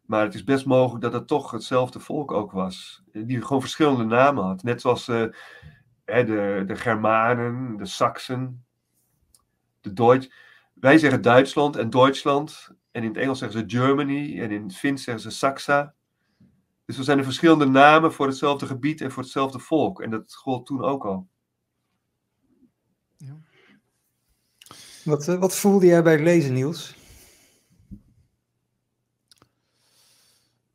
Maar 0.00 0.24
het 0.24 0.34
is 0.34 0.44
best 0.44 0.66
mogelijk 0.66 1.02
dat 1.02 1.12
het 1.12 1.26
toch 1.26 1.50
hetzelfde 1.50 2.00
volk 2.00 2.32
ook 2.32 2.52
was. 2.52 3.02
Die 3.12 3.42
gewoon 3.42 3.60
verschillende 3.60 4.04
namen 4.04 4.44
had. 4.44 4.62
Net 4.62 4.80
zoals 4.80 5.08
uh, 5.08 5.26
de, 6.04 6.64
de 6.66 6.76
Germanen, 6.76 7.76
de 7.76 7.86
Saksen, 7.86 8.64
de 9.80 9.92
Duits. 9.92 10.32
Wij 10.74 10.98
zeggen 10.98 11.22
Duitsland 11.22 11.76
en 11.76 11.90
Duitsland. 11.90 12.70
En 12.94 13.02
in 13.02 13.08
het 13.08 13.16
Engels 13.16 13.38
zeggen 13.38 13.58
ze 13.58 13.76
Germany. 13.76 14.40
En 14.40 14.50
in 14.50 14.62
het 14.62 14.76
Fins 14.76 15.02
zeggen 15.02 15.22
ze 15.22 15.30
Saxa. 15.30 15.94
Dus 16.84 16.98
er 16.98 17.04
zijn 17.04 17.18
er 17.18 17.24
verschillende 17.24 17.66
namen 17.66 18.12
voor 18.12 18.26
hetzelfde 18.26 18.66
gebied 18.66 19.00
en 19.00 19.12
voor 19.12 19.22
hetzelfde 19.22 19.58
volk. 19.58 20.00
En 20.00 20.10
dat 20.10 20.34
gold 20.34 20.66
toen 20.66 20.82
ook 20.82 21.04
al. 21.04 21.28
Ja. 23.16 23.40
Wat, 25.04 25.28
eh, 25.28 25.38
wat 25.38 25.56
voelde 25.56 25.86
jij 25.86 26.02
bij 26.02 26.12
het 26.12 26.22
lezen, 26.22 26.52
Niels? 26.52 26.94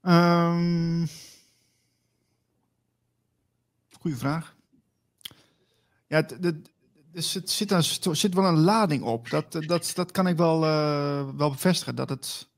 Um, 0.02 1.08
goeie 4.00 4.18
vraag. 4.18 4.56
Ja, 6.08 6.26
er 7.14 7.22
zit, 7.22 7.50
zit, 7.50 8.08
zit 8.12 8.34
wel 8.34 8.46
een 8.46 8.60
lading 8.60 9.04
op. 9.04 9.30
Dat, 9.30 9.52
dat, 9.52 9.92
dat 9.96 10.12
kan 10.12 10.28
ik 10.28 10.38
wel, 10.38 10.64
uh, 10.64 11.30
wel 11.38 11.50
bevestigen. 11.50 11.96
Dat 11.96 12.10
het, 12.10 12.50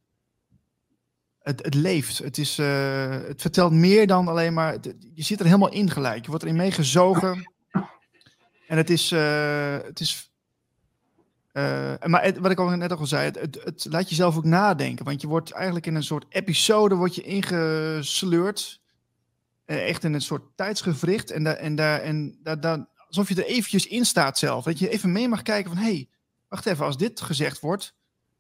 het, 1.40 1.64
het 1.64 1.74
leeft. 1.74 2.18
Het, 2.18 2.38
is, 2.38 2.60
uh, 2.60 3.10
het 3.10 3.42
vertelt 3.42 3.72
meer 3.72 4.08
dan 4.08 4.28
alleen 4.28 4.54
maar. 4.54 4.78
je 5.14 5.24
zit 5.24 5.40
er 5.40 5.46
helemaal 5.46 5.72
in 5.72 5.90
gelijk. 5.90 6.24
Je 6.24 6.30
wordt 6.30 6.44
erin 6.44 6.56
meegezogen. 6.56 7.52
En 8.68 8.78
het 8.78 8.90
is, 8.90 9.10
het 9.10 10.00
is 10.00 10.32
maar 11.54 12.34
wat 12.40 12.52
ik 12.52 12.60
al 12.60 12.70
net 12.70 12.92
al 12.92 13.06
zei, 13.06 13.32
het, 13.32 13.64
het, 13.64 13.86
laat 13.90 14.10
jezelf 14.10 14.38
ook 14.38 14.46
nadenken. 14.46 15.06
Want 15.06 15.22
je 15.22 15.28
wordt 15.28 15.52
eigenlijk 15.52 15.86
in 15.86 15.96
een 15.96 16.04
soort 16.04 16.26
episode 16.30 16.96
wordt 16.96 17.16
je 17.16 17.22
ingesleurd. 17.22 18.82
Echt 19.66 20.04
in 20.04 20.14
een 20.14 20.22
soort 20.22 20.44
tijdsgevricht. 20.56 21.32
En, 21.32 21.44
da, 21.44 21.54
en, 21.54 21.76
daar 21.76 22.00
en 22.00 22.40
da, 22.44 22.56
da, 22.56 22.88
alsof 23.18 23.36
je 23.36 23.44
er 23.44 23.50
eventjes 23.50 23.88
in 23.88 24.06
staat 24.06 24.38
zelf. 24.38 24.64
Dat 24.64 24.80
je 24.80 24.90
even 24.90 25.12
mee 25.12 25.28
mag 25.28 25.42
kijken 25.42 25.72
van... 25.72 25.82
hé, 25.82 25.92
hey, 25.92 26.10
wacht 26.48 26.66
even, 26.66 26.86
als 26.86 26.98
dit 26.98 27.22
gezegd 27.22 27.60
wordt... 27.60 27.96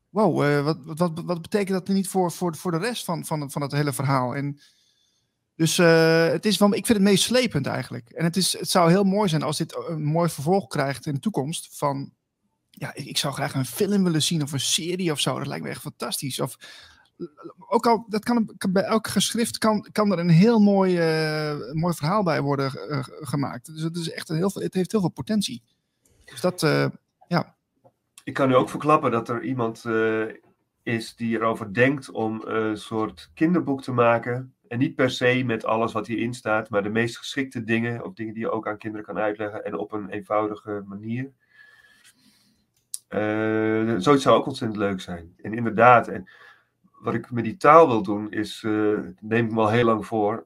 wow, 0.10 0.44
uh, 0.44 0.64
wat, 0.64 0.78
wat, 0.84 1.22
wat, 1.26 1.42
betekent 1.42 1.86
dat 1.86 1.96
niet 1.96 2.08
voor, 2.08 2.32
voor, 2.32 2.56
voor 2.56 2.72
de 2.72 2.78
rest 2.78 3.06
van, 3.06 3.26
van, 3.26 3.52
van 3.52 3.62
het 3.62 3.72
hele 3.72 3.94
verhaal? 3.94 4.36
En 4.36 4.60
dus 5.56 5.78
het 5.78 6.46
is 6.46 6.58
wel, 6.58 6.74
ik 6.74 6.86
vind 6.86 6.98
het 6.98 7.08
meest 7.08 7.24
slepend 7.24 7.66
eigenlijk. 7.66 8.10
En 8.10 8.24
het, 8.24 8.38
is, 8.38 8.60
het 8.60 8.70
zou 8.70 8.90
heel 8.90 9.04
mooi 9.04 9.30
zijn 9.30 9.44
als 9.44 9.58
dit 9.58 9.76
een 9.88 10.04
mooi 10.04 10.30
vervolg 10.30 10.68
krijgt 10.68 11.06
in 11.06 11.14
de 11.14 11.20
toekomst... 11.20 11.68
van 11.72 12.14
ja, 12.70 12.94
ik, 12.94 13.18
zou 13.18 13.34
graag 13.34 13.54
een 13.54 13.66
film 13.66 14.04
willen 14.04 14.24
zien 14.24 14.42
of 14.42 14.52
een 14.52 14.60
serie 14.60 15.12
of 15.12 15.20
zo. 15.20 15.38
Dat 15.38 15.48
lijkt 15.48 15.64
me 15.64 15.70
echt 15.70 15.82
fantastisch. 15.82 16.40
Of, 16.40 16.58
ook 17.68 17.86
al, 17.86 18.06
dat 18.08 18.24
kan, 18.24 18.56
bij 18.70 18.84
elk 18.84 19.08
geschrift 19.08 19.58
kan, 19.58 19.88
kan 19.92 20.12
er 20.12 20.20
een 20.20 20.30
heel 20.30 20.60
mooi, 20.60 20.98
uh, 20.98 21.74
mooi 21.74 21.94
verhaal 21.94 22.24
bij 22.24 22.42
worden 22.42 22.72
uh, 22.90 23.00
gemaakt. 23.04 23.74
Dus 23.74 23.82
het, 23.82 23.96
is 23.96 24.12
echt 24.12 24.28
heel 24.28 24.50
veel, 24.50 24.62
het 24.62 24.74
heeft 24.74 24.92
heel 24.92 25.00
veel 25.00 25.10
potentie. 25.10 25.64
Dus 26.26 26.42
dat, 26.42 26.64
uh, 26.64 26.86
ja. 27.28 27.56
Ik 28.24 28.34
kan 28.34 28.52
u 28.52 28.56
ook 28.56 28.70
verklappen 28.70 29.12
dat 29.12 29.30
er 29.30 29.44
iemand 29.44 29.86
is 30.84 31.16
die 31.16 31.38
erover 31.38 31.74
denkt 31.74 32.10
om 32.10 32.42
een 32.46 32.78
soort 32.78 33.32
kinderboek 33.34 33.82
te 33.82 33.92
maken. 33.92 34.54
En 34.68 34.80
niet 34.80 34.96
per 34.96 35.10
se 35.10 35.44
met 35.46 35.66
alles 35.66 35.92
wat 35.92 36.08
hierin 36.08 36.34
staat, 36.34 36.70
maar 36.70 36.84
de 36.84 36.90
meest 36.90 37.18
geschikte 37.18 37.64
dingen, 37.64 38.04
of 38.04 38.14
dingen 38.14 38.34
die 38.34 38.44
je 38.44 38.52
ook 38.52 38.68
aan 38.68 38.78
kinderen 38.78 39.06
kan 39.06 39.18
uitleggen 39.18 39.66
en 39.66 39.78
op 39.78 39.92
een 39.92 40.10
eenvoudige 40.10 40.84
manier. 40.86 41.32
Zoiets 44.02 44.24
zou 44.24 44.38
ook 44.38 44.46
ontzettend 44.46 44.80
leuk 44.80 45.02
zijn. 45.02 45.34
En 45.42 45.54
inderdaad, 45.54 46.08
en 46.08 46.30
wat 47.02 47.14
ik 47.14 47.32
met 47.32 47.44
die 47.44 47.58
taal 47.58 47.88
wil 47.88 48.02
doen, 48.02 48.32
is, 48.32 48.64
uh, 48.64 49.00
neem 49.20 49.46
ik 49.46 49.52
me 49.52 49.60
al 49.60 49.70
heel 49.70 49.86
lang 49.86 50.06
voor, 50.06 50.46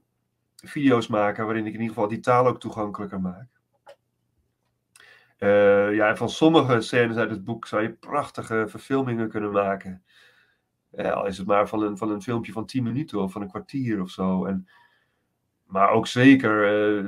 video's 0.56 1.08
maken 1.08 1.46
waarin 1.46 1.66
ik 1.66 1.74
in 1.74 1.80
ieder 1.80 1.94
geval 1.96 2.10
die 2.10 2.20
taal 2.20 2.48
ook 2.48 2.60
toegankelijker 2.60 3.22
maak. 3.22 3.48
Uh, 5.40 5.96
ja, 5.96 6.16
van 6.16 6.30
sommige 6.30 6.82
scènes 6.82 7.16
uit 7.18 7.30
het 7.30 7.44
boek 7.44 7.68
zou 7.68 7.82
je 7.82 7.94
prachtige 7.94 8.66
verfilmingen 8.68 9.30
kunnen 9.30 9.52
maken. 9.52 10.04
al 10.98 11.26
is 11.26 11.38
het 11.38 11.48
maar 11.48 11.68
van 11.68 11.82
een, 11.82 11.98
van 11.98 12.10
een 12.10 12.22
filmpje 12.22 12.52
van 12.52 12.66
10 12.66 12.84
minuten 12.84 13.22
of 13.22 13.32
van 13.32 13.42
een 13.42 13.50
kwartier 13.50 14.02
of 14.02 14.10
zo. 14.10 14.46
En, 14.46 14.68
maar 15.66 15.90
ook 15.90 16.08
zeker, 16.08 16.64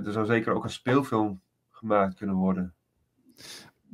er 0.05 0.11
zou 0.11 0.25
zeker 0.25 0.53
ook 0.53 0.63
een 0.63 0.69
speelfilm 0.69 1.41
gemaakt 1.69 2.15
kunnen 2.15 2.35
worden. 2.35 2.75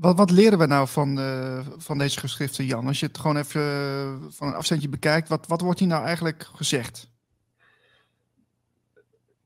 Wat, 0.04 0.18
wat 0.18 0.32
leren 0.32 0.60
we 0.60 0.66
nou 0.66 0.88
van, 0.88 1.20
uh, 1.20 1.60
van 1.78 1.98
deze 1.98 2.20
geschriften, 2.20 2.66
Jan? 2.66 2.88
Als 2.88 3.00
je 3.00 3.06
het 3.06 3.18
gewoon 3.18 3.38
even 3.38 3.62
uh, 3.62 4.16
van 4.30 4.48
een 4.48 4.54
afstandje 4.54 4.90
bekijkt, 4.90 5.30
wat, 5.30 5.48
wat 5.48 5.62
wordt 5.62 5.80
hier 5.80 5.88
nou 5.88 6.06
eigenlijk 6.06 6.50
gezegd? 6.54 7.12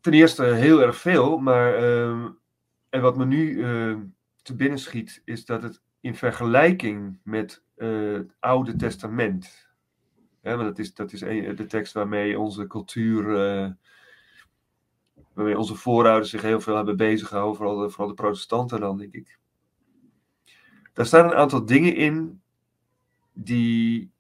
Ten 0.02 0.14
eerste 0.14 0.44
heel 0.44 0.82
erg 0.82 0.98
veel, 0.98 1.38
maar 1.38 1.82
uh, 1.82 2.26
en 2.90 3.02
wat 3.02 3.18
me 3.18 3.26
nu 3.26 3.56
te 4.42 4.56
binnen 4.56 4.80
schiet, 4.80 5.22
is 5.26 5.46
dat 5.46 5.64
het 5.64 5.82
in 6.00 6.16
vergelijking 6.16 7.20
met 7.24 7.64
het 7.76 8.36
Oude 8.40 8.76
Testament, 8.76 9.68
hè, 10.42 10.56
want 10.56 10.68
dat 10.68 10.80
is, 10.80 10.94
dat 10.94 11.14
is 11.14 11.20
de 11.20 11.66
tekst 11.68 11.94
waarmee 11.94 12.40
onze 12.40 12.68
cultuur 12.68 13.24
waarmee 15.34 15.58
onze 15.58 15.76
voorouders 15.76 16.30
zich 16.30 16.42
heel 16.42 16.62
veel 16.62 16.76
hebben 16.76 16.98
bezig 16.98 17.28
gehouden, 17.28 17.58
vooral 17.58 17.78
de, 17.78 17.90
vooral 17.90 18.08
de 18.08 18.22
protestanten 18.22 18.80
dan, 18.80 18.98
denk 18.98 19.14
ik. 19.14 19.38
Daar 20.98 21.06
staan 21.06 21.26
een 21.26 21.36
aantal 21.36 21.66
dingen 21.66 21.96
in 21.96 22.42
die 23.34 24.12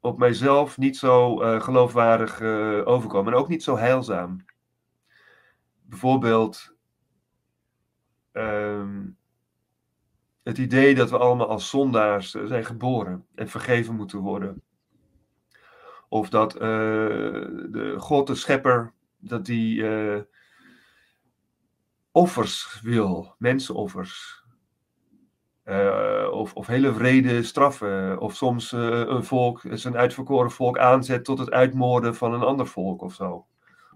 op 0.00 0.18
mijzelf 0.18 0.78
niet 0.78 0.96
zo 0.96 1.42
uh, 1.42 1.60
geloofwaardig 1.60 2.40
uh, 2.40 2.86
overkomen 2.86 3.32
en 3.32 3.38
ook 3.38 3.48
niet 3.48 3.62
zo 3.62 3.76
heilzaam. 3.76 4.44
Bijvoorbeeld 5.82 6.74
um, 8.32 9.16
het 10.42 10.58
idee 10.58 10.94
dat 10.94 11.10
we 11.10 11.18
allemaal 11.18 11.48
als 11.48 11.68
zondaars 11.68 12.34
eh, 12.34 12.44
zijn 12.44 12.64
geboren 12.64 13.26
en 13.34 13.48
vergeven 13.48 13.94
moeten 13.94 14.18
worden. 14.18 14.62
Of 16.08 16.28
dat 16.28 16.52
de 16.52 17.94
God, 17.98 18.26
de 18.26 18.34
schepper, 18.34 18.92
dat 19.18 19.46
die 19.46 19.84
offers 22.10 22.80
wil, 22.82 23.34
mensenoffers. 23.38 24.39
Uh, 25.70 26.28
of, 26.32 26.54
of 26.54 26.66
hele 26.66 26.92
vrede 26.92 27.42
straffen. 27.42 28.20
Of 28.20 28.36
soms 28.36 28.72
uh, 28.72 28.80
een 29.06 29.24
volk, 29.24 29.62
zijn 29.70 29.96
uitverkoren 29.96 30.50
volk 30.50 30.78
aanzet 30.78 31.24
tot 31.24 31.38
het 31.38 31.50
uitmoorden 31.50 32.14
van 32.14 32.34
een 32.34 32.42
ander 32.42 32.66
volk 32.66 33.02
of 33.02 33.14
zo. 33.14 33.46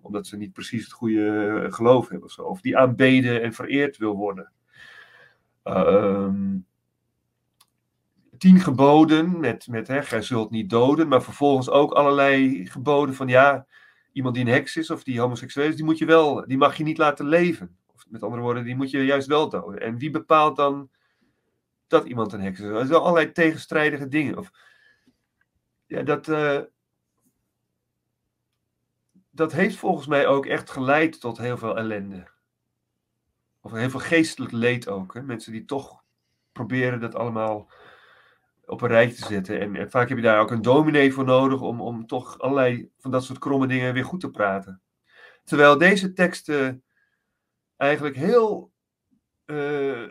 Omdat 0.03 0.27
ze 0.27 0.37
niet 0.37 0.53
precies 0.53 0.83
het 0.85 0.93
goede 0.93 1.47
eh, 1.65 1.73
geloof 1.73 2.09
hebben 2.09 2.27
of 2.27 2.33
zo. 2.33 2.43
Of 2.43 2.61
die 2.61 2.79
aanbeden 2.79 3.43
en 3.43 3.53
vereerd 3.53 3.97
wil 3.97 4.17
worden. 4.17 4.53
Uh, 5.65 6.29
tien 8.39 8.61
geboden 8.61 9.41
met, 9.41 9.69
met 9.69 9.89
hè, 9.89 10.03
gij 10.03 10.23
zult 10.23 10.51
niet 10.51 10.71
doden. 10.71 11.09
Maar 11.09 11.23
vervolgens 11.23 11.71
ook 11.71 11.93
allerlei 11.93 12.67
geboden 12.67 13.15
van 13.15 13.29
ja, 13.29 13.67
iemand 14.13 14.35
die 14.35 14.45
een 14.45 14.51
heks 14.51 14.77
is 14.77 14.91
of 14.91 15.05
die 15.05 15.21
homoseksueel 15.21 15.69
is, 15.69 15.77
die, 15.77 15.85
moet 15.85 15.99
je 15.99 16.07
wel, 16.07 16.47
die 16.47 16.59
mag 16.59 16.77
je 16.77 16.85
niet 16.85 16.99
laten 16.99 17.27
leven. 17.27 17.77
Met 18.09 18.23
andere 18.23 18.43
woorden, 18.43 18.65
die 18.65 18.77
moet 18.77 18.91
je 18.91 19.05
juist 19.05 19.27
wel 19.27 19.49
doden. 19.49 19.81
En 19.81 19.99
wie 19.99 20.11
bepaalt 20.11 20.57
dan 20.57 20.89
dat 21.95 22.05
iemand 22.05 22.33
een 22.33 22.41
heks 22.41 22.61
is? 22.61 22.67
Er 22.67 22.87
zijn 22.87 23.01
allerlei 23.01 23.33
tegenstrijdige 23.33 24.09
dingen. 24.09 24.39
Of, 24.39 24.51
ja, 25.87 26.03
dat, 26.03 26.29
uh, 26.29 26.61
dat 29.31 29.53
heeft 29.53 29.77
volgens 29.77 30.07
mij 30.07 30.27
ook 30.27 30.47
echt 30.47 30.71
geleid 30.71 31.21
tot 31.21 31.39
heel 31.39 31.59
veel 31.59 31.77
ellende. 31.77 32.27
Of 33.61 33.73
heel 33.73 33.91
veel 33.91 34.01
geestelijk 34.01 34.53
leed 34.53 34.89
ook. 34.89 35.15
Hè? 35.15 35.23
Mensen 35.23 35.53
die 35.53 35.65
toch 35.65 36.03
proberen 36.53 37.01
dat 37.01 37.15
allemaal 37.15 37.71
op 38.67 38.81
een 38.81 38.89
rijtje 38.89 39.17
te 39.17 39.33
zetten. 39.33 39.77
En, 39.77 39.91
vaak 39.91 40.09
heb 40.09 40.19
je 40.19 40.25
daar 40.25 40.41
ook 40.41 40.51
een 40.51 40.63
dominee 40.63 41.13
voor 41.13 41.25
nodig 41.25 41.61
om, 41.61 41.81
om 41.81 42.07
toch 42.07 42.39
allerlei 42.39 42.91
van 42.99 43.11
dat 43.11 43.25
soort 43.25 43.39
kromme 43.39 43.67
dingen 43.67 43.95
weer 43.95 44.05
goed 44.05 44.21
te 44.21 44.31
praten. 44.31 44.83
Terwijl 45.45 45.79
deze 45.79 46.13
teksten 46.13 46.85
eigenlijk 47.77 48.17
heel. 48.17 48.73
Uh, 49.47 50.09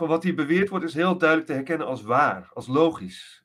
van 0.00 0.08
wat 0.08 0.22
hier 0.22 0.34
beweerd 0.34 0.68
wordt, 0.68 0.84
is 0.84 0.94
heel 0.94 1.18
duidelijk 1.18 1.48
te 1.48 1.54
herkennen 1.54 1.86
als 1.86 2.02
waar, 2.02 2.50
als 2.52 2.66
logisch. 2.66 3.44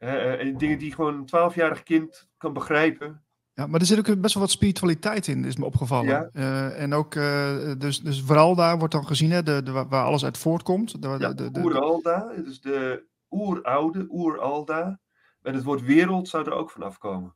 Uh, 0.00 0.58
dingen 0.58 0.78
die 0.78 0.94
gewoon 0.94 1.14
een 1.14 1.26
twaalfjarig 1.26 1.82
kind 1.82 2.28
kan 2.36 2.52
begrijpen. 2.52 3.24
Ja, 3.54 3.66
maar 3.66 3.80
er 3.80 3.86
zit 3.86 3.98
ook 3.98 4.20
best 4.20 4.34
wel 4.34 4.42
wat 4.42 4.52
spiritualiteit 4.52 5.26
in, 5.26 5.44
is 5.44 5.56
me 5.56 5.64
opgevallen. 5.64 6.06
Ja. 6.06 6.30
Uh, 6.32 6.82
en 6.82 6.94
ook, 6.94 7.14
uh, 7.14 7.72
dus, 7.78 8.00
dus 8.00 8.22
vooral 8.22 8.54
daar 8.54 8.78
wordt 8.78 8.94
dan 8.94 9.06
gezien, 9.06 9.30
hè, 9.30 9.42
de, 9.42 9.62
de, 9.62 9.72
waar 9.72 10.04
alles 10.04 10.24
uit 10.24 10.38
voortkomt. 10.38 11.02
De, 11.02 11.16
ja, 11.18 11.32
de, 11.32 11.50
de, 11.50 11.60
Oeralda, 11.60 12.32
dus 12.44 12.60
de 12.60 13.04
oeroude, 13.30 14.06
oeralda. 14.10 15.00
En 15.42 15.54
het 15.54 15.64
woord 15.64 15.82
wereld 15.82 16.28
zou 16.28 16.44
er 16.44 16.52
ook 16.52 16.70
vanaf 16.70 16.98
komen. 16.98 17.34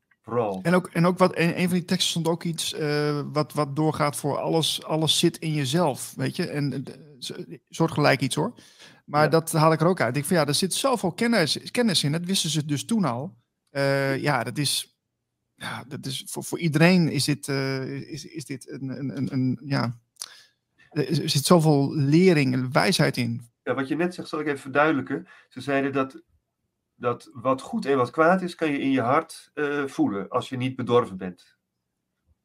En 0.63 0.75
ook, 0.75 0.87
en 0.93 1.07
ook 1.07 1.19
wat, 1.19 1.37
een, 1.37 1.59
een 1.61 1.69
van 1.69 1.79
die 1.79 1.85
teksten 1.85 2.11
stond 2.11 2.29
ook 2.29 2.45
iets 2.45 2.75
uh, 2.75 3.21
wat, 3.33 3.53
wat 3.53 3.77
doorgaat 3.77 4.17
voor 4.17 4.39
alles, 4.39 4.85
alles 4.85 5.19
zit 5.19 5.37
in 5.37 5.53
jezelf, 5.53 6.13
weet 6.17 6.37
je. 6.37 6.47
En 6.47 6.85
soortgelijk 7.69 8.21
iets 8.21 8.35
hoor. 8.35 8.55
Maar 9.05 9.23
ja. 9.23 9.29
dat 9.29 9.53
haal 9.53 9.73
ik 9.73 9.81
er 9.81 9.87
ook 9.87 10.01
uit. 10.01 10.17
Ik 10.17 10.25
vind 10.25 10.41
ja, 10.41 10.47
er 10.47 10.55
zit 10.55 10.75
zoveel 10.75 11.13
kennis, 11.13 11.71
kennis 11.71 12.05
in. 12.05 12.13
Dat 12.13 12.25
wisten 12.25 12.51
ze 12.51 12.65
dus 12.65 12.85
toen 12.85 13.05
al. 13.05 13.37
Uh, 13.71 14.19
ja, 14.19 14.45
dat 14.45 14.59
is, 14.59 14.99
ja, 15.55 15.85
dat 15.89 16.07
is 16.07 16.25
voor, 16.27 16.45
voor 16.45 16.59
iedereen 16.59 17.09
is 17.09 17.25
dit, 17.25 17.49
is, 17.49 18.25
is 18.25 18.45
dit 18.45 18.71
een, 18.71 18.89
een, 18.89 19.17
een, 19.17 19.33
een, 19.33 19.61
ja, 19.65 20.01
er 20.91 21.31
zit 21.31 21.45
zoveel 21.45 21.95
lering 21.95 22.53
en 22.53 22.73
wijsheid 22.73 23.17
in. 23.17 23.51
Ja, 23.63 23.75
wat 23.75 23.89
je 23.89 23.97
net 23.97 24.15
zegt, 24.15 24.29
zal 24.29 24.41
ik 24.41 24.47
even 24.47 24.59
verduidelijken. 24.59 25.29
Ze 25.49 25.61
zeiden 25.61 25.93
dat 25.93 26.23
dat 26.97 27.31
wat 27.33 27.61
goed 27.61 27.87
en 27.87 27.97
wat 27.97 28.11
kwaad 28.11 28.43
is, 28.43 28.55
kan 28.55 28.71
je 28.71 28.79
in 28.79 28.91
je 28.91 29.01
hart 29.01 29.51
uh, 29.55 29.87
voelen 29.87 30.29
als 30.29 30.49
je 30.49 30.57
niet 30.57 30.77
bedorven 30.77 31.17
bent. 31.17 31.57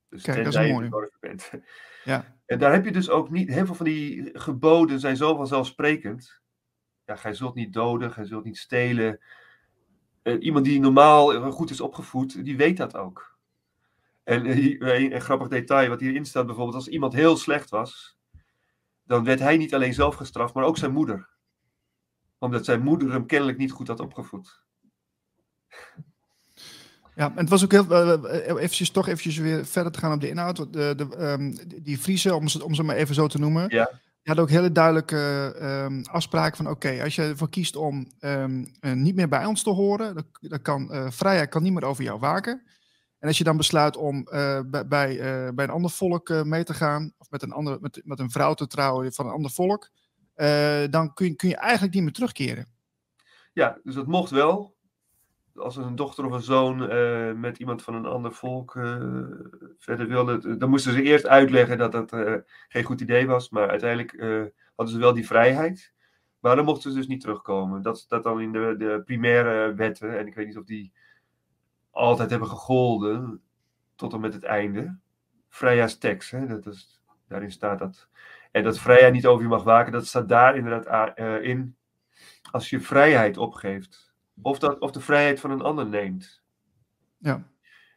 Dus 0.10 0.22
Kijk, 0.22 0.44
dat 0.44 0.54
is 0.54 0.72
mooi. 0.72 0.84
bedorven 0.86 1.18
bent. 1.20 1.52
Ja. 2.04 2.26
En 2.52 2.60
daar 2.60 2.72
heb 2.72 2.86
je 2.86 2.92
dus 2.92 3.10
ook 3.10 3.30
niet, 3.30 3.50
heel 3.50 3.66
veel 3.66 3.76
van 3.76 3.86
die 3.86 4.30
geboden 4.34 5.00
zijn 5.00 5.18
zo 5.18 5.36
vanzelfsprekend. 5.36 6.42
Ja, 7.06 7.16
gij 7.16 7.34
zult 7.34 7.56
niet 7.56 7.74
doden, 7.74 8.12
gij 8.12 8.26
zult 8.26 8.44
niet 8.44 8.58
stelen. 8.58 9.20
Uh, 10.24 10.44
iemand 10.44 10.66
die 10.66 10.80
normaal 10.80 11.52
goed 11.52 11.70
is 11.70 11.82
opgevoed, 11.82 12.46
die 12.46 12.58
weet 12.58 12.78
dat 12.78 12.96
ook. 12.96 13.38
En 14.24 14.46
een, 14.46 15.14
een 15.14 15.22
grappig 15.22 15.48
detail 15.48 15.90
wat 15.90 16.00
hierin 16.00 16.26
staat 16.26 16.46
bijvoorbeeld, 16.46 16.76
als 16.76 16.88
iemand 16.88 17.14
heel 17.14 17.38
slecht 17.38 17.70
was, 17.70 18.18
dan 19.04 19.24
werd 19.24 19.40
hij 19.40 19.58
niet 19.58 19.74
alleen 19.74 19.94
zelf 19.94 20.16
gestraft, 20.16 20.54
maar 20.54 20.64
ook 20.64 20.78
zijn 20.78 20.92
moeder 20.92 21.30
omdat 22.38 22.66
zijn 22.66 22.82
moeder 22.82 23.12
hem 23.12 23.26
kennelijk 23.26 23.58
niet 23.58 23.72
goed 23.72 23.88
had 23.88 24.00
opgevoed. 24.00 24.64
Ja, 27.16 27.30
en 27.30 27.38
het 27.38 27.50
was 27.50 27.64
ook 27.64 27.72
heel, 27.72 27.92
uh, 27.92 28.48
eventjes, 28.48 28.90
toch 28.90 29.08
eventjes 29.08 29.38
weer 29.38 29.66
verder 29.66 29.92
te 29.92 30.00
gaan 30.00 30.14
op 30.14 30.22
de 30.22 30.30
inhoud. 30.30 30.58
De, 30.58 30.94
de, 30.96 31.32
um, 31.32 31.58
die 31.84 31.98
Friese, 31.98 32.36
om 32.36 32.48
ze, 32.48 32.64
om 32.64 32.74
ze 32.74 32.84
maar 32.84 32.96
even 32.96 33.16
zo 33.16 33.28
te 33.28 33.40
noemen, 33.40 33.62
ja. 33.62 33.86
die 33.86 34.00
hadden 34.24 34.44
ook 34.44 34.50
hele 34.50 34.72
duidelijke 34.72 35.54
um, 35.62 36.04
afspraken 36.06 36.58
van 36.58 36.70
oké, 36.70 37.04
als 37.04 37.16
je 37.16 37.22
ervoor 37.22 37.50
kiest 37.50 37.76
om 37.76 38.12
um, 38.20 38.72
uh, 38.82 38.94
niet 38.94 39.16
meer 39.16 39.28
bij 39.28 39.46
ons 39.46 39.64
te 39.64 39.70
horen, 39.70 40.16
dan, 40.16 40.26
dan 40.40 40.62
kan 40.62 40.88
uh, 40.92 41.06
vrijheid 41.10 41.50
kan 41.50 41.64
niet 41.64 41.74
meer 41.74 41.86
over 41.86 42.04
jou 42.04 42.20
waken. 42.20 42.64
En 43.20 43.28
als 43.28 43.38
je 43.38 43.44
dan 43.44 43.58
besluit 43.58 43.98
om 43.98 44.24
bij, 44.24 44.88
bij, 44.88 45.18
bij 45.54 45.66
een 45.66 45.70
ander 45.70 45.92
volk 45.92 46.44
mee 46.44 46.64
te 46.64 46.74
gaan, 46.74 47.14
of 47.18 47.30
met 47.30 47.42
een, 47.42 47.52
andere, 47.52 47.78
met, 47.82 48.02
met 48.04 48.20
een 48.20 48.32
vrouw 48.32 48.54
te 48.54 48.68
trouwen 48.68 49.14
van 49.14 49.26
een 49.26 49.32
ander 49.32 49.52
volk, 49.52 49.90
dan 50.90 51.14
kun 51.14 51.26
je, 51.26 51.36
kun 51.36 51.50
je 51.50 51.56
eigenlijk 51.56 51.94
niet 51.94 52.04
meer 52.04 52.14
terugkeren. 52.14 52.68
Ja, 53.54 53.80
dus 53.84 53.96
dat 53.96 54.08
mocht 54.08 54.30
wel. 54.30 54.76
Als 55.62 55.76
een 55.76 55.96
dochter 55.96 56.26
of 56.26 56.32
een 56.32 56.42
zoon 56.42 56.94
uh, 56.94 57.34
met 57.34 57.58
iemand 57.58 57.84
van 57.84 57.96
een 57.96 58.06
ander 58.06 58.34
volk 58.34 58.76
uh, 58.76 59.26
verder 59.78 60.08
wilde, 60.08 60.58
dan 60.58 60.70
moesten 60.70 60.94
ze 60.94 61.02
eerst 61.02 61.28
uitleggen 61.28 61.78
dat 61.78 61.92
dat 61.92 62.16
geen 62.68 62.84
goed 62.84 63.02
idee 63.02 63.28
was. 63.28 63.50
Maar 63.50 63.70
uiteindelijk 63.70 64.12
hadden 64.76 64.96
ze 64.96 65.00
wel 65.00 65.14
die 65.14 65.26
vrijheid. 65.26 65.94
Maar 66.40 66.56
dan 66.56 66.66
mochten 66.66 66.92
ze 66.92 66.98
dus 66.98 67.08
niet 67.08 67.22
terugkomen. 67.22 67.82
Dat 67.82 67.98
staat 67.98 68.24
dan 68.24 68.42
in 68.42 68.52
de, 68.52 68.76
de 68.78 69.02
primaire 69.06 69.74
wetten. 69.74 70.18
En 70.18 70.28
ik 70.28 70.36
weet 70.36 70.48
niet 70.48 70.58
of 70.58 70.66
die 70.66 70.94
altijd 71.92 72.30
hebben 72.30 72.48
gegolden 72.48 73.42
tot 73.96 74.14
en 74.14 74.20
met 74.20 74.34
het 74.34 74.44
einde. 74.44 74.98
Vrijheidstekst, 75.50 76.32
hè? 76.32 76.48
Dat 76.48 76.66
is, 76.66 77.02
daarin 77.28 77.52
staat 77.52 77.80
dat 77.80 78.10
en 78.52 78.64
dat 78.64 78.80
vrijheid 78.80 79.14
niet 79.14 79.26
over 79.26 79.44
je 79.44 79.50
mag 79.50 79.64
waken, 79.64 79.92
dat 79.92 80.08
staat 80.08 80.30
daar 80.30 80.56
inderdaad 80.56 81.18
in. 81.44 81.76
Als 82.52 82.70
je 82.70 82.80
vrijheid 82.80 83.38
opgeeft. 83.38 84.11
Of, 84.42 84.60
dat, 84.60 84.80
of 84.80 84.92
de 84.92 85.02
vrijheid 85.02 85.40
van 85.40 85.52
een 85.52 85.62
ander 85.62 85.88
neemt. 85.88 86.42
Ja. 87.18 87.50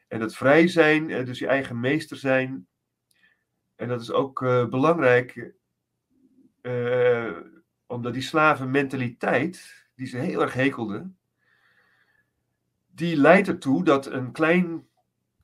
En 0.09 0.19
dat 0.19 0.35
vrij 0.35 0.69
zijn, 0.69 1.09
uh, 1.09 1.25
dus 1.25 1.39
je 1.39 1.47
eigen 1.47 1.81
meester 1.81 2.17
zijn. 2.17 2.67
En 3.77 3.89
dat 3.89 4.01
is 4.01 4.13
ook 4.13 4.41
uh, 4.41 4.67
belangrijk. 4.67 5.55
omdat 7.87 8.13
die 8.13 8.23
slavenmentaliteit, 8.23 9.87
die 9.95 10.07
ze 10.07 10.19
heel 10.19 10.43
erg 10.43 10.55
hekelden. 10.55 11.17
Die 12.87 13.17
leidt 13.17 13.49
ertoe 13.49 13.85
dat 13.85 14.07
een 14.07 14.33
klein, 14.33 14.87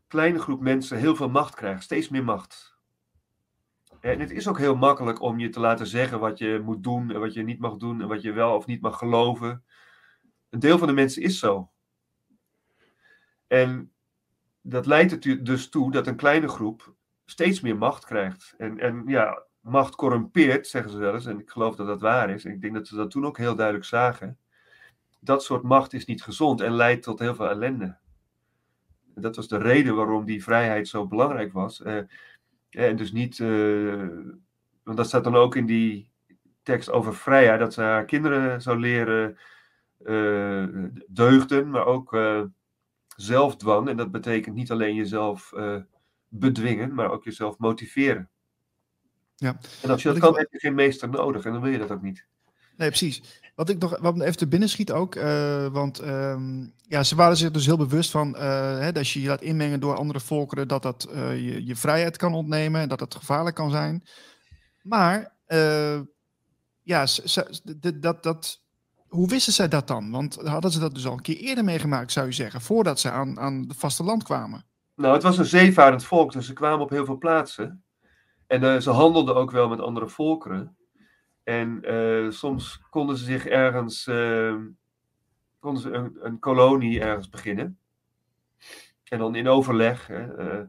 kleine 0.07 0.39
groep 0.39 0.61
mensen 0.61 0.99
heel 0.99 1.17
veel 1.17 1.31
macht 1.31 1.55
krijgt. 1.55 1.83
Steeds 1.83 2.09
meer 2.09 2.25
macht. 2.25 2.79
En 4.01 4.21
het 4.21 4.31
is 4.31 4.49
ook 4.49 4.59
heel 4.59 4.77
makkelijk 4.77 5.21
om 5.21 5.39
je 5.39 5.49
te 5.49 5.61
laten 5.61 5.87
zeggen 5.87 6.21
wat 6.21 6.39
je 6.39 6.61
moet 6.65 6.83
doen 6.83 7.11
en 7.11 7.21
wat 7.21 7.35
je 7.35 7.43
niet 7.43 7.59
mag 7.59 7.77
doen 7.77 8.01
en 8.01 8.09
wat 8.09 8.23
je 8.23 8.33
wel 8.33 8.57
of 8.57 8.67
niet 8.67 8.81
mag 8.81 8.99
geloven. 8.99 9.65
Een 10.51 10.61
deel 10.61 10.79
van 10.79 10.87
de 10.87 10.95
mensen 10.95 11.23
is 11.23 11.39
zo. 11.39 11.71
En 13.47 13.93
dat 14.61 14.87
leidt 14.87 15.25
er 15.25 15.45
dus 15.45 15.69
toe 15.69 15.91
dat 15.91 16.07
een 16.07 16.17
kleine 16.17 16.49
groep 16.49 16.95
steeds 17.25 17.61
meer 17.61 17.77
macht 17.77 18.05
krijgt. 18.05 18.55
En, 18.59 18.79
en 18.79 19.03
ja, 19.07 19.43
macht 19.61 19.95
corrumpeert, 19.95 20.67
zeggen 20.67 20.91
ze 20.91 20.99
wel 20.99 21.15
eens. 21.15 21.27
En 21.27 21.39
ik 21.39 21.51
geloof 21.51 21.77
dat 21.77 21.87
dat 21.87 22.01
waar 22.01 22.31
is. 22.31 22.45
En 22.45 22.53
ik 22.53 22.61
denk 22.61 22.75
dat 22.75 22.87
ze 22.87 22.97
dat 22.97 23.11
toen 23.11 23.27
ook 23.27 23.39
heel 23.39 23.55
duidelijk 23.55 23.87
zagen. 23.87 24.39
Dat 25.21 25.45
soort 25.45 25.63
macht 25.63 25.93
is 25.93 26.05
niet 26.05 26.23
gezond 26.23 26.61
en 26.61 26.73
leidt 26.73 27.03
tot 27.03 27.19
heel 27.19 27.35
veel 27.35 27.49
ellende. 27.49 27.97
Dat 29.15 29.37
was 29.37 29.49
de 29.49 29.59
reden 29.59 29.97
waarom 29.97 30.25
die 30.25 30.43
vrijheid 30.43 30.89
zo 30.89 31.07
belangrijk 31.07 31.53
was. 31.53 31.81
Uh, 31.81 32.03
en 32.71 32.97
dus 32.97 33.13
niet, 33.13 33.39
uh, 33.39 34.09
want 34.83 34.97
dat 34.97 35.07
staat 35.07 35.25
dan 35.25 35.37
ook 35.37 35.57
in 35.57 35.67
die 35.67 36.11
tekst 36.63 36.91
over 36.91 37.15
vrijheid, 37.15 37.61
dat 37.61 37.75
ze 37.75 37.81
haar 37.81 38.05
kinderen 38.05 38.63
zou 38.63 38.79
leren 38.79 39.39
deugden, 41.07 41.71
maar 41.71 41.87
ook 41.87 42.19
zelfdwang. 43.17 43.89
En 43.89 43.97
dat 43.97 44.11
betekent 44.11 44.55
niet 44.55 44.71
alleen 44.71 44.95
jezelf 44.95 45.53
bedwingen, 46.29 46.95
maar 46.95 47.11
ook 47.11 47.25
jezelf 47.25 47.59
motiveren. 47.59 48.29
Ja. 49.37 49.59
En 49.83 49.91
als 49.91 50.03
je 50.03 50.09
dat 50.09 50.19
kan, 50.19 50.39
heb 50.39 50.53
je 50.53 50.59
geen 50.59 50.75
meester 50.75 51.09
nodig 51.09 51.45
en 51.45 51.53
dan 51.53 51.63
wil 51.63 51.73
je 51.73 51.79
dat 51.79 51.91
ook 51.91 52.03
niet. 52.03 52.27
Nee, 52.77 52.89
precies. 52.89 53.43
Wat 53.55 53.69
ik 53.69 53.79
nog 53.79 53.99
wat 53.99 54.17
me 54.17 54.25
even 54.25 54.37
te 54.37 54.49
binnen 54.49 54.69
schiet 54.69 54.93
ook, 54.93 55.15
uh, 55.15 55.67
want 55.67 56.03
uh, 56.03 56.37
ja, 56.81 57.03
ze 57.03 57.15
waren 57.15 57.37
zich 57.37 57.51
dus 57.51 57.67
heel 57.67 57.77
bewust 57.77 58.11
van 58.11 58.35
uh, 58.35 58.41
hè, 58.79 58.93
dat 58.93 59.09
je 59.09 59.21
je 59.21 59.29
laat 59.29 59.43
inmengen 59.43 59.81
door 59.81 59.97
andere 59.97 60.21
volkeren, 60.21 60.69
dat 60.69 60.83
dat 60.83 61.09
je, 61.13 61.67
je 61.67 61.77
vrijheid 61.77 62.17
kan 62.17 62.35
ontnemen, 62.35 62.89
dat 62.89 63.01
het 63.01 63.15
gevaarlijk 63.15 63.57
kan 63.57 63.71
zijn. 63.71 64.05
Maar 64.83 65.37
ja, 66.83 67.07
dat, 68.01 68.23
dat, 68.23 68.63
hoe 69.11 69.29
wisten 69.29 69.53
zij 69.53 69.69
dat 69.69 69.89
dan? 69.89 70.11
Want 70.11 70.35
hadden 70.35 70.71
ze 70.71 70.79
dat 70.79 70.95
dus 70.95 71.07
al 71.07 71.13
een 71.13 71.23
keer 71.23 71.37
eerder 71.37 71.65
meegemaakt, 71.65 72.13
zou 72.13 72.27
je 72.27 72.33
zeggen, 72.33 72.61
voordat 72.61 73.01
ze 73.01 73.11
aan, 73.11 73.39
aan 73.39 73.65
het 73.69 73.77
vasteland 73.77 74.23
kwamen? 74.23 74.65
Nou, 74.95 75.15
het 75.15 75.23
was 75.23 75.39
een 75.39 75.45
zeevarend 75.45 76.05
volk, 76.05 76.33
dus 76.33 76.47
ze 76.47 76.53
kwamen 76.53 76.81
op 76.81 76.91
heel 76.91 77.05
veel 77.05 77.19
plaatsen. 77.19 77.85
En 78.47 78.83
ze 78.83 78.91
handelden 78.91 79.35
ook 79.35 79.51
wel 79.51 79.69
met 79.69 79.81
andere 79.81 80.09
volkeren. 80.09 80.77
En 81.45 81.81
uh, 81.83 82.31
soms 82.31 82.81
konden 82.91 83.17
ze 83.17 83.25
zich 83.25 83.47
ergens, 83.47 84.07
uh, 84.07 84.55
konden 85.59 85.83
ze 85.83 85.91
een, 85.91 86.19
een, 86.21 86.39
kolonie 86.39 87.01
ergens 87.01 87.29
beginnen. 87.29 87.79
En 89.05 89.19
dan 89.19 89.35
in 89.35 89.49
overleg. 89.49 90.07
Hè, 90.07 90.53
uh, 90.55 90.67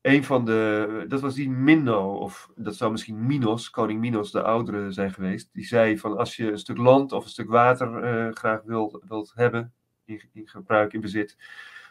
een 0.00 0.24
van 0.24 0.44
de, 0.44 1.04
dat 1.08 1.20
was 1.20 1.34
die 1.34 1.50
Minno, 1.50 2.14
of 2.14 2.50
dat 2.56 2.76
zou 2.76 2.90
misschien 2.90 3.26
Minos, 3.26 3.70
koning 3.70 4.00
Minos 4.00 4.30
de 4.30 4.42
oudere 4.42 4.92
zijn 4.92 5.12
geweest. 5.12 5.48
Die 5.52 5.66
zei 5.66 5.98
van 5.98 6.16
als 6.16 6.36
je 6.36 6.50
een 6.50 6.58
stuk 6.58 6.76
land 6.76 7.12
of 7.12 7.24
een 7.24 7.30
stuk 7.30 7.48
water 7.48 8.32
graag 8.34 8.62
wilt, 8.64 8.98
wilt 9.08 9.32
hebben, 9.34 9.72
in, 10.04 10.20
gebruik, 10.32 10.92
in 10.92 11.00
bezit, 11.00 11.36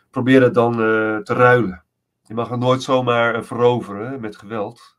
probeer 0.09 0.41
het 0.41 0.53
dan 0.53 0.73
te 1.23 1.33
ruilen. 1.33 1.83
Je 2.23 2.33
mag 2.33 2.49
het 2.49 2.59
nooit 2.59 2.83
zomaar 2.83 3.45
veroveren 3.45 4.19
met 4.19 4.35
geweld. 4.35 4.97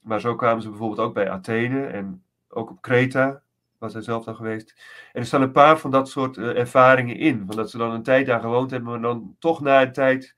Maar 0.00 0.20
zo 0.20 0.34
kwamen 0.34 0.62
ze 0.62 0.68
bijvoorbeeld 0.68 1.00
ook 1.00 1.14
bij 1.14 1.30
Athene 1.30 1.86
en 1.86 2.22
ook 2.48 2.70
op 2.70 2.82
Kreta, 2.82 3.42
was 3.78 3.92
hij 3.92 4.02
zelf 4.02 4.24
dan 4.24 4.36
geweest. 4.36 4.74
En 5.12 5.20
er 5.20 5.26
staan 5.26 5.42
een 5.42 5.52
paar 5.52 5.78
van 5.78 5.90
dat 5.90 6.08
soort 6.08 6.38
ervaringen 6.38 7.16
in. 7.16 7.46
Van 7.46 7.56
dat 7.56 7.70
ze 7.70 7.78
dan 7.78 7.90
een 7.90 8.02
tijd 8.02 8.26
daar 8.26 8.40
gewoond 8.40 8.70
hebben, 8.70 8.90
maar 8.90 9.00
dan 9.00 9.36
toch 9.38 9.60
na 9.60 9.82
een 9.82 9.92
tijd, 9.92 10.36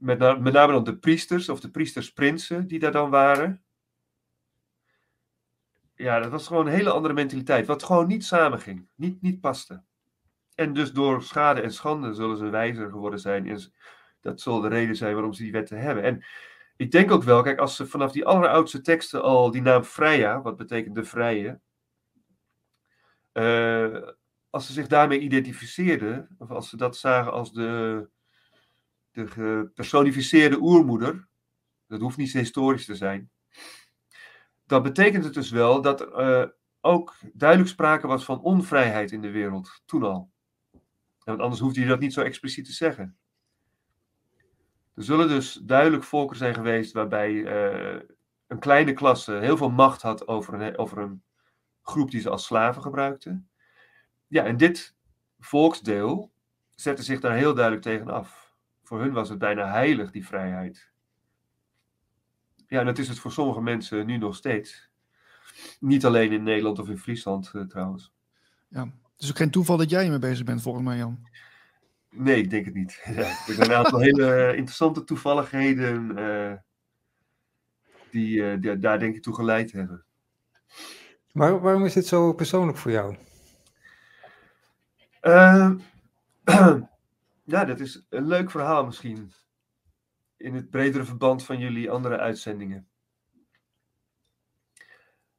met, 0.00 0.18
met 0.18 0.52
name 0.52 0.72
dan 0.72 0.84
de 0.84 0.98
priesters 0.98 1.48
of 1.48 1.60
de 1.60 1.70
priestersprinsen 1.70 2.66
die 2.66 2.78
daar 2.78 2.92
dan 2.92 3.10
waren. 3.10 3.62
Ja, 5.94 6.20
dat 6.20 6.30
was 6.30 6.46
gewoon 6.46 6.66
een 6.66 6.72
hele 6.72 6.90
andere 6.90 7.14
mentaliteit, 7.14 7.66
wat 7.66 7.82
gewoon 7.82 8.06
niet 8.06 8.24
samenging, 8.24 8.88
niet, 8.94 9.22
niet 9.22 9.40
paste. 9.40 9.82
En 10.54 10.72
dus 10.72 10.92
door 10.92 11.22
schade 11.22 11.60
en 11.60 11.72
schande 11.72 12.14
zullen 12.14 12.36
ze 12.36 12.48
wijzer 12.48 12.90
geworden 12.90 13.20
zijn. 13.20 13.46
En 13.46 13.72
dat 14.20 14.40
zal 14.40 14.60
de 14.60 14.68
reden 14.68 14.96
zijn 14.96 15.14
waarom 15.14 15.32
ze 15.32 15.42
die 15.42 15.52
wetten 15.52 15.80
hebben. 15.80 16.04
En 16.04 16.24
ik 16.76 16.90
denk 16.90 17.10
ook 17.10 17.22
wel, 17.22 17.42
kijk, 17.42 17.58
als 17.58 17.76
ze 17.76 17.86
vanaf 17.86 18.12
die 18.12 18.24
alleroudste 18.24 18.80
teksten 18.80 19.22
al 19.22 19.50
die 19.50 19.62
naam 19.62 19.82
Freya, 19.82 20.42
wat 20.42 20.56
betekent 20.56 20.94
de 20.94 21.04
vrije, 21.04 21.60
uh, 23.32 24.08
als 24.50 24.66
ze 24.66 24.72
zich 24.72 24.86
daarmee 24.86 25.18
identificeerden, 25.18 26.28
of 26.38 26.50
als 26.50 26.68
ze 26.68 26.76
dat 26.76 26.96
zagen 26.96 27.32
als 27.32 27.52
de, 27.52 28.08
de 29.24 29.30
gepersonificeerde 29.30 30.60
oermoeder, 30.60 31.28
dat 31.86 32.00
hoeft 32.00 32.16
niet 32.16 32.32
historisch 32.32 32.84
te 32.84 32.94
zijn, 32.94 33.30
dan 34.66 34.82
betekent 34.82 35.24
het 35.24 35.34
dus 35.34 35.50
wel 35.50 35.82
dat 35.82 36.00
er 36.00 36.42
uh, 36.42 36.48
ook 36.80 37.14
duidelijk 37.32 37.70
sprake 37.70 38.06
was 38.06 38.24
van 38.24 38.40
onvrijheid 38.40 39.12
in 39.12 39.20
de 39.20 39.30
wereld, 39.30 39.82
toen 39.84 40.02
al. 40.02 40.30
Want 41.24 41.40
anders 41.40 41.60
hoefde 41.60 41.80
je 41.80 41.86
dat 41.86 42.00
niet 42.00 42.12
zo 42.12 42.20
expliciet 42.20 42.64
te 42.64 42.72
zeggen. 42.72 43.16
Er 44.94 45.02
zullen 45.04 45.28
dus 45.28 45.52
duidelijk 45.52 46.04
volkeren 46.04 46.38
zijn 46.38 46.54
geweest 46.54 46.92
waarbij 46.92 47.30
uh, 47.30 48.00
een 48.46 48.58
kleine 48.58 48.92
klasse 48.92 49.32
heel 49.32 49.56
veel 49.56 49.70
macht 49.70 50.02
had 50.02 50.28
over 50.28 50.54
een, 50.54 50.78
over 50.78 50.98
een 50.98 51.22
groep 51.82 52.10
die 52.10 52.20
ze 52.20 52.30
als 52.30 52.44
slaven 52.44 52.82
gebruikten. 52.82 53.48
Ja, 54.26 54.44
en 54.44 54.56
dit 54.56 54.94
volksdeel 55.38 56.32
zette 56.74 57.02
zich 57.02 57.20
daar 57.20 57.36
heel 57.36 57.54
duidelijk 57.54 57.84
tegen 57.84 58.08
af. 58.08 58.49
Voor 58.90 59.00
hun 59.00 59.12
was 59.12 59.28
het 59.28 59.38
bijna 59.38 59.70
heilig, 59.70 60.10
die 60.10 60.26
vrijheid. 60.26 60.90
Ja, 62.66 62.80
en 62.80 62.86
dat 62.86 62.98
is 62.98 63.08
het 63.08 63.18
voor 63.18 63.32
sommige 63.32 63.60
mensen 63.62 64.06
nu 64.06 64.16
nog 64.16 64.36
steeds. 64.36 64.90
Niet 65.80 66.04
alleen 66.04 66.32
in 66.32 66.42
Nederland 66.42 66.78
of 66.78 66.88
in 66.88 66.98
Friesland 66.98 67.50
uh, 67.54 67.62
trouwens. 67.62 68.12
Ja, 68.68 68.82
het 68.84 69.22
is 69.22 69.30
ook 69.30 69.36
geen 69.36 69.50
toeval 69.50 69.76
dat 69.76 69.90
jij 69.90 70.04
ermee 70.04 70.18
bezig 70.18 70.44
bent, 70.44 70.62
volgens 70.62 70.84
mij, 70.84 70.96
Jan. 70.96 71.28
Nee, 72.10 72.36
ik 72.36 72.50
denk 72.50 72.64
het 72.64 72.74
niet. 72.74 73.02
Ja, 73.16 73.22
er 73.22 73.54
zijn 73.54 73.70
een 73.70 73.76
aantal 73.76 74.00
hele 74.00 74.52
interessante 74.56 75.04
toevalligheden 75.04 76.18
uh, 76.18 76.52
die, 78.10 78.36
uh, 78.36 78.60
die, 78.60 78.78
daar 78.78 78.98
denk 78.98 79.14
ik 79.14 79.22
toe 79.22 79.34
geleid 79.34 79.72
hebben. 79.72 80.04
Maar 81.32 81.60
waarom 81.60 81.84
is 81.84 81.92
dit 81.92 82.06
zo 82.06 82.32
persoonlijk 82.32 82.78
voor 82.78 82.90
jou? 82.90 83.16
Uh, 85.22 85.70
ja, 87.50 87.64
dat 87.64 87.80
is 87.80 88.06
een 88.08 88.26
leuk 88.26 88.50
verhaal 88.50 88.84
misschien. 88.84 89.32
In 90.36 90.54
het 90.54 90.70
bredere 90.70 91.04
verband 91.04 91.44
van 91.44 91.58
jullie 91.58 91.90
andere 91.90 92.18
uitzendingen. 92.18 92.88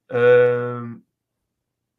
Uh, 0.07 0.91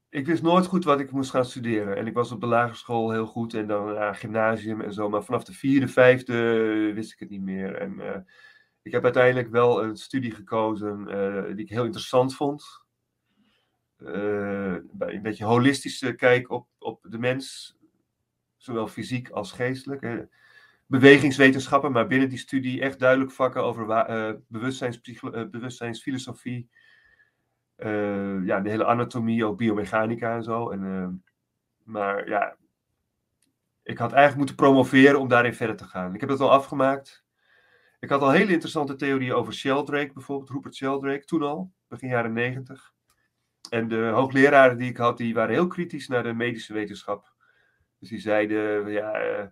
ik 0.09 0.27
wist 0.27 0.43
nooit 0.43 0.67
goed 0.67 0.85
wat 0.85 1.01
ik 1.01 1.11
moest 1.11 1.31
gaan 1.31 1.45
studeren. 1.45 1.97
En 1.97 2.07
ik 2.07 2.15
was 2.15 2.33
op 2.33 2.41
de 2.41 2.47
lagere 2.47 2.77
school 2.77 3.11
heel 3.11 3.27
goed 3.27 3.55
en 3.55 3.67
dan 3.67 3.95
naar 3.95 4.15
gymnasium 4.15 4.81
en 4.81 4.93
zo. 4.93 5.09
Maar 5.09 5.25
vanaf 5.25 5.45
de 5.45 5.53
vierde, 5.53 5.89
vijfde 5.89 6.35
wist 6.95 7.13
ik 7.13 7.19
het 7.19 7.31
niet 7.31 7.43
meer. 7.43 7.75
En 7.75 7.93
uh, 7.93 8.17
ik 8.83 8.93
heb 8.93 9.05
uiteindelijk 9.05 9.51
wel 9.51 9.85
een 9.85 9.97
studie 9.97 10.31
gekozen 10.31 11.07
uh, 11.09 11.57
die 11.57 11.65
ik 11.65 11.71
heel 11.71 11.85
interessant 11.85 12.35
vond. 12.35 12.65
Uh, 13.99 14.75
een 14.99 15.23
beetje 15.23 15.45
holistische 15.45 16.15
kijk 16.15 16.51
op, 16.51 16.67
op 16.79 17.07
de 17.09 17.19
mens. 17.19 17.77
Zowel 18.63 18.89
fysiek 18.89 19.31
als 19.31 19.53
geestelijk. 19.53 20.27
Bewegingswetenschappen, 20.87 21.93
maar 21.93 22.07
binnen 22.07 22.29
die 22.29 22.39
studie 22.39 22.81
echt 22.81 22.99
duidelijk 22.99 23.31
vakken 23.33 23.63
over 23.63 23.87
bewustzijnsfilosofie 25.51 26.69
uh, 27.77 28.47
ja, 28.47 28.61
de 28.61 28.71
hele 28.71 28.85
anatomie, 28.85 29.45
ook 29.45 29.57
biomechanica 29.57 30.35
en 30.35 30.43
zo. 30.43 30.71
En, 30.71 31.25
maar 31.85 32.29
ja, 32.29 32.57
ik 33.83 33.99
had 33.99 34.11
eigenlijk 34.13 34.37
moeten 34.37 34.57
promoveren 34.57 35.21
om 35.21 35.29
daarin 35.29 35.55
verder 35.55 35.77
te 35.77 35.85
gaan. 35.85 36.15
Ik 36.15 36.21
heb 36.21 36.29
het 36.29 36.41
al 36.41 36.51
afgemaakt. 36.51 37.25
Ik 38.01 38.09
had 38.09 38.21
al 38.21 38.31
hele 38.31 38.53
interessante 38.53 38.97
theorieën 38.97 39.35
over 39.35 39.55
Sheldrake, 39.55 40.13
bijvoorbeeld 40.13 40.51
Rupert 40.51 40.75
Sheldrake, 40.75 41.25
toen 41.25 41.43
al, 41.43 41.73
begin 41.89 42.09
jaren 42.09 42.33
negentig. 42.33 42.93
En 43.71 43.89
de 43.89 44.11
hoogleraren 44.15 44.79
die 44.79 44.91
ik 44.91 44.97
had, 44.97 45.17
die 45.17 45.35
waren 45.35 45.55
heel 45.55 45.67
kritisch 45.67 46.09
naar 46.09 46.23
de 46.23 46.33
medische 46.33 46.73
wetenschap. 46.73 47.32
Dus 48.03 48.11
die 48.11 48.21
zeiden, 48.21 48.91
ja, 48.91 49.27
uh, 49.27 49.47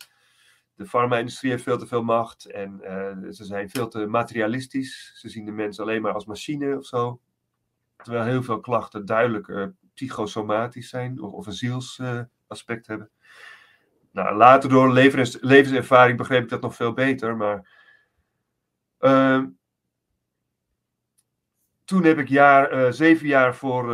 de 0.75 0.87
farma-industrie 0.87 1.51
heeft 1.51 1.63
veel 1.63 1.79
te 1.79 1.87
veel 1.87 2.03
macht 2.03 2.45
en 2.45 2.81
ze 3.31 3.45
zijn 3.45 3.71
veel 3.71 3.89
te 3.89 4.07
materialistisch. 4.07 5.13
Ze 5.15 5.29
zien 5.29 5.45
de 5.45 5.53
mens 5.53 5.81
alleen 5.81 6.03
maar 6.03 6.13
als 6.13 6.25
machine 6.25 6.77
of 6.77 6.87
zo. 6.87 7.21
Terwijl 7.97 8.25
heel 8.25 8.43
veel 8.43 8.61
klachten 8.61 9.07
duidelijk 9.07 9.73
psychosomatisch 9.95 10.89
zijn 10.89 11.21
of, 11.21 11.33
of 11.33 11.47
een 11.47 11.53
zielsaspect 11.53 12.83
uh, 12.83 12.87
hebben. 12.87 13.11
Nou, 14.11 14.37
later 14.37 14.71
door 14.71 14.93
levens, 14.93 15.39
levenservaring 15.41 16.19
begreep 16.19 16.43
ik 16.43 16.49
dat 16.49 16.61
nog 16.61 16.75
veel 16.75 16.93
beter, 16.93 17.37
maar 17.37 17.79
uh, 19.01 19.45
toen 21.85 22.05
heb 22.05 22.19
ik 22.19 22.29
jaar, 22.29 22.95
zeven 22.95 23.27
jaar 23.27 23.55
voor 23.55 23.87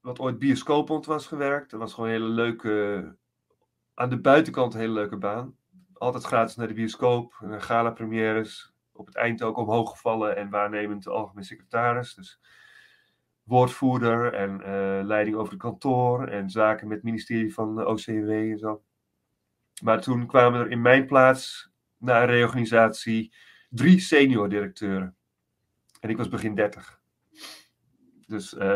wat 0.00 0.18
ooit 0.18 0.38
bioscoopond 0.38 1.06
was 1.06 1.26
gewerkt. 1.26 1.70
Dat 1.70 1.80
was 1.80 1.94
gewoon 1.94 2.08
een 2.08 2.14
hele 2.14 2.28
leuke, 2.28 3.16
aan 3.94 4.10
de 4.10 4.20
buitenkant 4.20 4.74
een 4.74 4.80
hele 4.80 4.92
leuke 4.92 5.16
baan. 5.16 5.56
Altijd 5.92 6.24
gratis 6.24 6.56
naar 6.56 6.68
de 6.68 6.74
bioscoop, 6.74 7.32
gala 7.58 7.90
premières, 7.90 8.74
op 8.92 9.06
het 9.06 9.16
eind 9.16 9.42
ook 9.42 9.56
omhoog 9.56 9.90
gevallen 9.90 10.36
en 10.36 10.50
waarnemend 10.50 11.08
algemeen 11.08 11.44
secretaris. 11.44 12.14
Dus 12.14 12.40
woordvoerder 13.42 14.32
en 14.32 14.60
uh, 14.60 15.06
leiding 15.06 15.36
over 15.36 15.52
het 15.52 15.62
kantoor 15.62 16.26
en 16.26 16.50
zaken 16.50 16.88
met 16.88 16.96
het 16.96 17.06
ministerie 17.06 17.54
van 17.54 17.86
OCW 17.86 18.30
en 18.30 18.58
zo. 18.58 18.82
Maar 19.82 20.00
toen 20.00 20.26
kwamen 20.26 20.60
er 20.60 20.70
in 20.70 20.82
mijn 20.82 21.06
plaats, 21.06 21.72
na 21.98 22.20
een 22.20 22.26
reorganisatie, 22.26 23.34
drie 23.68 24.00
senior 24.00 24.48
directeuren. 24.48 25.16
En 26.00 26.10
ik 26.10 26.16
was 26.16 26.28
begin 26.28 26.54
30. 26.54 27.00
Dus 28.26 28.54
eh, 28.54 28.68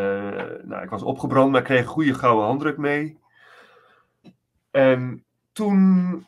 nou, 0.63 0.83
ik 0.83 0.91
was 0.91 1.03
opgebrand, 1.03 1.53
maar 1.53 1.63
kreeg 1.63 1.81
een 1.81 1.87
goede 1.87 2.15
gouden 2.15 2.47
handdruk 2.47 2.77
mee. 2.77 3.19
En 4.79 5.25
toen 5.53 6.27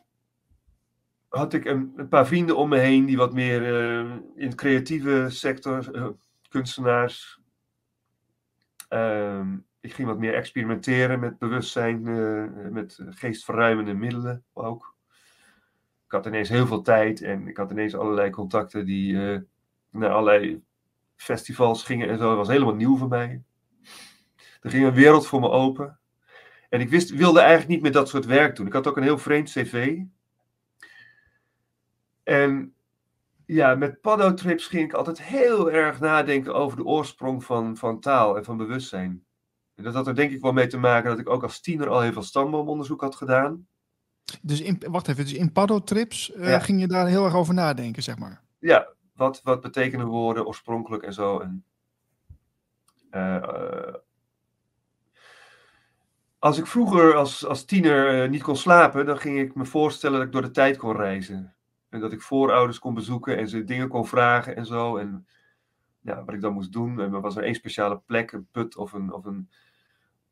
had 1.29 1.53
ik 1.53 1.65
een, 1.65 2.07
paar 2.09 2.27
vrienden 2.27 2.57
om 2.57 2.69
me 2.69 2.77
heen 2.77 3.05
die 3.05 3.17
wat 3.17 3.33
meer 3.33 3.61
uh, 3.61 4.15
in 4.35 4.49
de 4.49 4.55
creatieve 4.55 5.25
sector, 5.29 5.95
uh, 5.95 6.07
kunstenaars. 6.49 7.39
Uh, 8.89 9.47
ik 9.79 9.93
ging 9.93 10.07
wat 10.07 10.17
meer 10.17 10.33
experimenteren 10.33 11.19
met 11.19 11.37
bewustzijn, 11.37 12.01
met 12.73 12.99
geestverruimende 13.09 13.93
middelen 13.93 14.43
ook. 14.53 14.95
Ik 16.05 16.11
had 16.11 16.25
ineens 16.25 16.49
heel 16.49 16.67
veel 16.67 16.81
tijd 16.81 17.21
en 17.21 17.47
ik 17.47 17.57
had 17.57 17.71
ineens 17.71 17.95
allerlei 17.95 18.29
contacten 18.29 18.85
die 18.85 19.13
naar 19.89 20.09
allerlei 20.09 20.63
festivals 21.15 21.83
gingen 21.83 22.09
en 22.09 22.17
zo. 22.17 22.27
Dat 22.27 22.37
was 22.37 22.47
helemaal 22.47 22.75
nieuw 22.75 22.97
voor 22.97 23.07
mij. 23.07 23.43
Er 24.61 24.69
ging 24.69 24.85
een 24.85 24.93
wereld 24.93 25.27
voor 25.27 25.39
me 25.39 25.49
open. 25.49 26.00
En 26.71 26.79
ik 26.79 26.89
wist, 26.89 27.09
wilde 27.09 27.39
eigenlijk 27.39 27.69
niet 27.69 27.81
meer 27.81 27.91
dat 27.91 28.09
soort 28.09 28.25
werk 28.25 28.55
doen. 28.55 28.67
Ik 28.67 28.73
had 28.73 28.87
ook 28.87 28.97
een 28.97 29.03
heel 29.03 29.17
vreemd 29.17 29.49
cv. 29.49 29.99
En 32.23 32.73
ja, 33.45 33.75
met 33.75 34.01
paddo-trips 34.01 34.67
ging 34.67 34.83
ik 34.83 34.93
altijd 34.93 35.21
heel 35.21 35.71
erg 35.71 35.99
nadenken 35.99 36.55
over 36.55 36.77
de 36.77 36.83
oorsprong 36.83 37.43
van, 37.43 37.77
van 37.77 37.99
taal 37.99 38.37
en 38.37 38.43
van 38.43 38.57
bewustzijn. 38.57 39.23
En 39.75 39.83
dat 39.83 39.93
had 39.93 40.07
er 40.07 40.15
denk 40.15 40.31
ik 40.31 40.41
wel 40.41 40.51
mee 40.51 40.67
te 40.67 40.77
maken 40.77 41.09
dat 41.09 41.19
ik 41.19 41.29
ook 41.29 41.43
als 41.43 41.61
tiener 41.61 41.89
al 41.89 42.01
heel 42.01 42.13
veel 42.13 42.21
stamboomonderzoek 42.23 43.01
had 43.01 43.15
gedaan. 43.15 43.67
Dus 44.41 44.61
in, 44.61 44.81
wacht 44.89 45.07
even, 45.07 45.23
dus 45.23 45.33
in 45.33 45.51
paddo-trips 45.51 46.31
uh, 46.35 46.47
ja. 46.47 46.59
ging 46.59 46.79
je 46.79 46.87
daar 46.87 47.07
heel 47.07 47.25
erg 47.25 47.35
over 47.35 47.53
nadenken, 47.53 48.03
zeg 48.03 48.17
maar? 48.17 48.41
Ja, 48.59 48.93
wat, 49.15 49.41
wat 49.43 49.61
betekenen 49.61 50.07
woorden 50.07 50.45
oorspronkelijk 50.45 51.03
en 51.03 51.13
zo. 51.13 51.39
En, 51.39 51.65
uh, 53.11 53.93
als 56.41 56.57
ik 56.57 56.67
vroeger 56.67 57.15
als, 57.15 57.45
als 57.45 57.65
tiener 57.65 58.23
uh, 58.23 58.29
niet 58.29 58.43
kon 58.43 58.55
slapen, 58.55 59.05
dan 59.05 59.17
ging 59.17 59.39
ik 59.39 59.55
me 59.55 59.65
voorstellen 59.65 60.17
dat 60.17 60.27
ik 60.27 60.33
door 60.33 60.41
de 60.41 60.51
tijd 60.51 60.77
kon 60.77 60.95
reizen. 60.95 61.53
En 61.89 61.99
dat 61.99 62.11
ik 62.11 62.21
voorouders 62.21 62.79
kon 62.79 62.93
bezoeken 62.93 63.37
en 63.37 63.47
ze 63.47 63.63
dingen 63.63 63.87
kon 63.87 64.07
vragen 64.07 64.55
en 64.55 64.65
zo. 64.65 64.97
En 64.97 65.27
ja, 65.99 66.23
wat 66.23 66.33
ik 66.33 66.41
dan 66.41 66.53
moest 66.53 66.71
doen. 66.71 66.99
En 66.99 67.13
er 67.13 67.21
was 67.21 67.35
er 67.35 67.43
één 67.43 67.55
speciale 67.55 68.01
plek, 68.05 68.31
een 68.31 68.47
put 68.51 68.77
of 68.77 68.93
een, 68.93 69.13
of 69.13 69.25
een, 69.25 69.49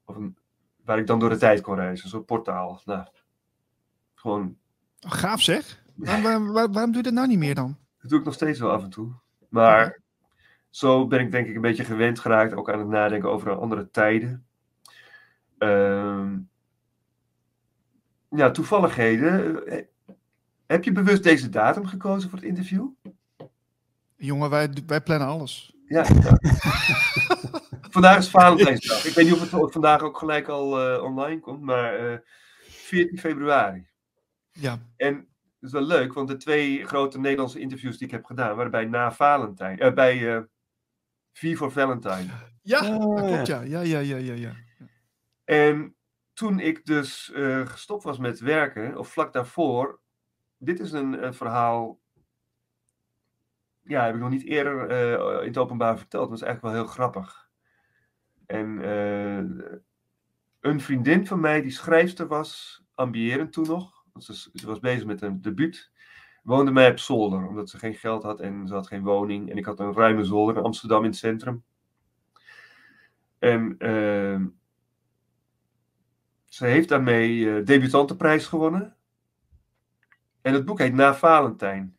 of 0.05 0.15
een 0.15 0.37
waar 0.85 0.97
ik 0.97 1.07
dan 1.07 1.19
door 1.19 1.29
de 1.29 1.37
tijd 1.37 1.61
kon 1.61 1.75
reizen. 1.75 2.09
Zo'n 2.09 2.25
portaal. 2.25 2.81
Nou, 2.85 3.07
gewoon. 4.15 4.57
Oh, 5.05 5.11
gaaf 5.11 5.41
zeg. 5.41 5.83
Waar, 5.95 6.21
waar, 6.21 6.51
waar, 6.51 6.71
waarom 6.71 6.91
doe 6.91 7.01
je 7.01 7.03
dat 7.03 7.13
nou 7.13 7.27
niet 7.27 7.39
meer 7.39 7.55
dan? 7.55 7.77
Dat 8.01 8.09
doe 8.09 8.19
ik 8.19 8.25
nog 8.25 8.33
steeds 8.33 8.59
wel 8.59 8.71
af 8.71 8.83
en 8.83 8.89
toe. 8.89 9.13
Maar 9.49 10.01
zo 10.69 11.07
ben 11.07 11.19
ik 11.19 11.31
denk 11.31 11.47
ik 11.47 11.55
een 11.55 11.61
beetje 11.61 11.83
gewend 11.83 12.19
geraakt, 12.19 12.53
ook 12.53 12.71
aan 12.71 12.79
het 12.79 12.87
nadenken 12.87 13.29
over 13.29 13.59
andere 13.59 13.89
tijden. 13.91 14.48
Uh, 15.59 16.31
ja, 18.29 18.51
toevalligheden. 18.51 19.63
Heb 20.67 20.83
je 20.83 20.91
bewust 20.91 21.23
deze 21.23 21.49
datum 21.49 21.85
gekozen 21.85 22.29
voor 22.29 22.39
het 22.39 22.47
interview? 22.47 22.87
Jongen, 24.15 24.49
wij, 24.49 24.69
wij 24.87 25.01
plannen 25.01 25.27
alles. 25.27 25.73
Ja. 25.85 26.05
vandaag 27.89 28.17
is 28.17 28.29
Valentijnsdag. 28.29 29.05
Ik 29.05 29.13
weet 29.13 29.25
niet 29.25 29.33
of 29.33 29.51
het 29.51 29.71
vandaag 29.71 30.01
ook 30.01 30.17
gelijk 30.17 30.47
al 30.47 30.93
uh, 30.93 31.03
online 31.03 31.39
komt, 31.39 31.61
maar 31.61 32.11
uh, 32.11 32.17
14 32.67 33.19
februari. 33.19 33.87
Ja. 34.51 34.79
En 34.97 35.15
dat 35.59 35.69
is 35.69 35.71
wel 35.71 35.81
leuk, 35.81 36.13
want 36.13 36.27
de 36.27 36.37
twee 36.37 36.85
grote 36.85 37.19
Nederlandse 37.19 37.59
interviews 37.59 37.97
die 37.97 38.07
ik 38.07 38.13
heb 38.13 38.25
gedaan, 38.25 38.55
waren 38.55 38.71
bij 38.71 38.85
na 38.85 39.11
Valentijn, 39.11 39.83
uh, 39.83 39.93
bij 39.93 40.17
uh, 40.17 40.39
V 41.33 41.57
for 41.57 41.71
Valentine. 41.71 42.25
Ja, 42.61 42.97
oh, 42.97 43.15
dat 43.15 43.25
klopt, 43.25 43.47
ja. 43.47 43.61
Ja, 43.61 43.81
ja, 43.81 43.99
ja, 43.99 44.17
ja, 44.17 44.33
ja. 44.33 44.51
En 45.49 45.95
toen 46.33 46.59
ik 46.59 46.85
dus 46.85 47.31
uh, 47.35 47.67
gestopt 47.67 48.03
was 48.03 48.17
met 48.17 48.39
werken, 48.39 48.97
of 48.97 49.11
vlak 49.11 49.33
daarvoor, 49.33 49.99
dit 50.57 50.79
is 50.79 50.91
een, 50.91 51.25
een, 51.25 51.33
verhaal. 51.33 51.99
Ja, 53.81 54.05
heb 54.05 54.13
ik 54.13 54.21
nog 54.21 54.29
niet 54.29 54.45
eerder 54.45 54.91
uh, 54.91 55.41
in 55.41 55.47
het 55.47 55.57
openbaar 55.57 55.97
verteld. 55.97 56.29
Dat 56.29 56.37
is 56.37 56.43
eigenlijk 56.43 56.73
wel 56.73 56.83
heel 56.83 56.93
grappig. 56.93 57.49
En 58.45 58.67
een 60.59 60.81
vriendin 60.81 61.27
van 61.27 61.39
mij, 61.39 61.61
die 61.61 61.71
schrijfster 61.71 62.27
was, 62.27 62.83
ambiërend 62.95 63.53
toen 63.53 63.67
nog. 63.67 64.03
Ze, 64.17 64.33
ze 64.53 64.65
was 64.67 64.79
bezig 64.79 65.05
met 65.05 65.21
een 65.21 65.41
debuut. 65.41 65.91
Woonde 66.43 66.71
mij 66.71 66.91
op 66.91 66.99
zolder, 66.99 67.47
omdat 67.47 67.69
ze 67.69 67.77
geen 67.77 67.95
geld 67.95 68.23
had 68.23 68.39
en 68.39 68.67
ze 68.67 68.73
had 68.73 68.87
geen 68.87 69.03
woning. 69.03 69.49
En 69.49 69.57
ik 69.57 69.65
had 69.65 69.79
een 69.79 69.93
ruime 69.93 70.23
zolder 70.23 70.57
in 70.57 70.63
Amsterdam 70.63 71.03
in 71.03 71.09
het 71.09 71.19
centrum. 71.19 71.63
En 73.39 73.75
uh, 73.79 74.47
ze 76.49 76.65
heeft 76.65 76.89
daarmee 76.89 77.35
uh, 77.35 77.65
debutantenprijs 77.65 78.45
gewonnen. 78.45 78.95
En 80.41 80.53
het 80.53 80.65
boek 80.65 80.79
heet 80.79 80.93
Na 80.93 81.15
Valentijn. 81.15 81.97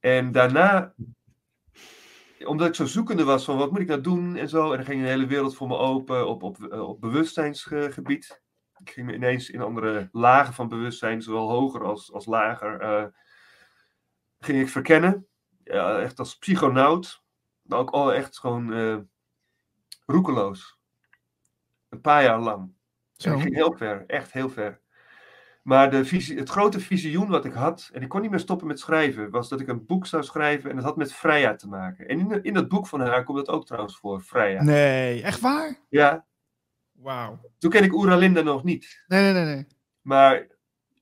En 0.00 0.32
daarna, 0.32 0.94
omdat 2.44 2.68
ik 2.68 2.74
zo 2.74 2.84
zoekende 2.84 3.24
was 3.24 3.44
van 3.44 3.56
wat 3.56 3.70
moet 3.70 3.80
ik 3.80 3.86
nou 3.86 4.00
doen 4.00 4.36
en 4.36 4.48
zo, 4.48 4.72
en 4.72 4.78
er 4.78 4.84
ging 4.84 5.00
een 5.00 5.08
hele 5.08 5.26
wereld 5.26 5.56
voor 5.56 5.68
me 5.68 5.76
open 5.76 6.28
op, 6.28 6.42
op, 6.42 6.72
op 6.72 7.00
bewustzijnsgebied. 7.00 8.42
Ik 8.76 8.90
ging 8.90 9.06
me 9.06 9.14
ineens 9.14 9.50
in 9.50 9.60
andere 9.60 10.08
lagen 10.12 10.54
van 10.54 10.68
bewustzijn, 10.68 11.22
zowel 11.22 11.50
hoger 11.50 11.84
als, 11.84 12.12
als 12.12 12.26
lager, 12.26 12.82
uh, 12.82 13.06
ging 14.38 14.60
ik 14.60 14.68
verkennen. 14.68 15.26
Ja, 15.64 15.98
echt 15.98 16.18
als 16.18 16.38
psychonaut, 16.38 17.22
maar 17.62 17.78
ook 17.78 17.90
al 17.90 18.12
echt 18.12 18.38
gewoon 18.38 19.08
roekeloos. 20.06 20.80
Een 21.92 22.00
paar 22.00 22.22
jaar 22.22 22.40
lang. 22.40 22.72
Zo. 23.16 23.34
Ik 23.34 23.40
ging 23.40 23.54
heel 23.54 23.72
ver, 23.76 24.04
echt 24.06 24.32
heel 24.32 24.50
ver. 24.50 24.80
Maar 25.62 25.90
de 25.90 26.04
visie, 26.04 26.38
het 26.38 26.48
grote 26.48 26.80
visioen 26.80 27.28
wat 27.28 27.44
ik 27.44 27.52
had, 27.52 27.90
en 27.92 28.02
ik 28.02 28.08
kon 28.08 28.20
niet 28.20 28.30
meer 28.30 28.38
stoppen 28.38 28.66
met 28.66 28.78
schrijven, 28.78 29.30
was 29.30 29.48
dat 29.48 29.60
ik 29.60 29.68
een 29.68 29.86
boek 29.86 30.06
zou 30.06 30.22
schrijven 30.22 30.70
en 30.70 30.76
dat 30.76 30.84
had 30.84 30.96
met 30.96 31.12
Freya 31.12 31.54
te 31.54 31.68
maken. 31.68 32.08
En 32.08 32.18
in, 32.18 32.42
in 32.42 32.54
dat 32.54 32.68
boek 32.68 32.86
van 32.86 33.00
haar 33.00 33.24
komt 33.24 33.38
dat 33.38 33.48
ook 33.48 33.66
trouwens 33.66 33.96
voor, 33.96 34.20
Freya. 34.20 34.62
Nee, 34.62 35.22
echt 35.22 35.40
waar? 35.40 35.78
Ja. 35.88 36.26
Wauw. 36.92 37.40
Toen 37.58 37.70
ken 37.70 37.84
ik 37.84 37.94
Oeralinda 37.94 38.40
nog 38.40 38.64
niet. 38.64 39.04
Nee, 39.06 39.22
nee, 39.22 39.32
nee. 39.32 39.54
nee. 39.54 39.66
Maar 40.00 40.46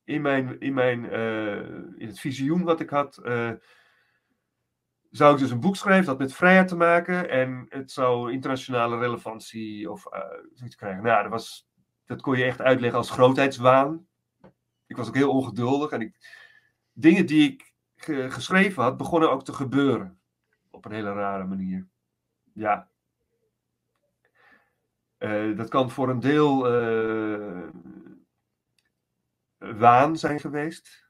in, 0.05 0.23
mijn, 0.23 0.61
in, 0.61 0.75
mijn, 0.75 1.05
uh, 1.05 1.57
in 1.97 2.07
het 2.07 2.21
visioen 2.21 2.63
wat 2.63 2.81
ik 2.81 2.91
had, 2.91 3.21
uh, 3.25 3.51
zou 5.11 5.35
ik 5.35 5.41
dus 5.41 5.51
een 5.51 5.61
boek 5.61 5.77
schrijven 5.77 6.07
dat 6.07 6.19
met 6.19 6.35
Freya 6.35 6.65
te 6.65 6.77
maken 6.77 7.29
en 7.31 7.67
het 7.69 7.93
zou 7.93 8.33
internationale 8.33 8.99
relevantie 8.99 9.91
of 9.91 10.07
uh, 10.07 10.69
krijgen. 10.69 11.03
Nou, 11.03 11.23
dat, 11.23 11.33
was, 11.33 11.69
dat 12.07 12.21
kon 12.21 12.37
je 12.39 12.45
echt 12.45 12.61
uitleggen 12.61 12.99
als 12.99 13.11
grootheidswaan. 13.11 14.07
Ik 14.87 14.97
was 14.97 15.09
ook 15.09 15.15
heel 15.15 15.31
ongeduldig 15.31 15.91
en 15.91 16.01
ik, 16.01 16.15
dingen 16.93 17.27
die 17.27 17.53
ik 17.53 17.75
ge, 17.97 18.31
geschreven 18.31 18.83
had, 18.83 18.97
begonnen 18.97 19.31
ook 19.31 19.45
te 19.45 19.53
gebeuren. 19.53 20.21
Op 20.71 20.85
een 20.85 20.93
hele 20.93 21.13
rare 21.13 21.45
manier. 21.45 21.89
Ja. 22.53 22.89
Uh, 25.19 25.57
dat 25.57 25.69
kan 25.69 25.91
voor 25.91 26.09
een 26.09 26.21
deel 26.21 26.83
uh, 26.83 27.69
waan 29.59 30.17
zijn 30.17 30.41
geweest. 30.41 31.10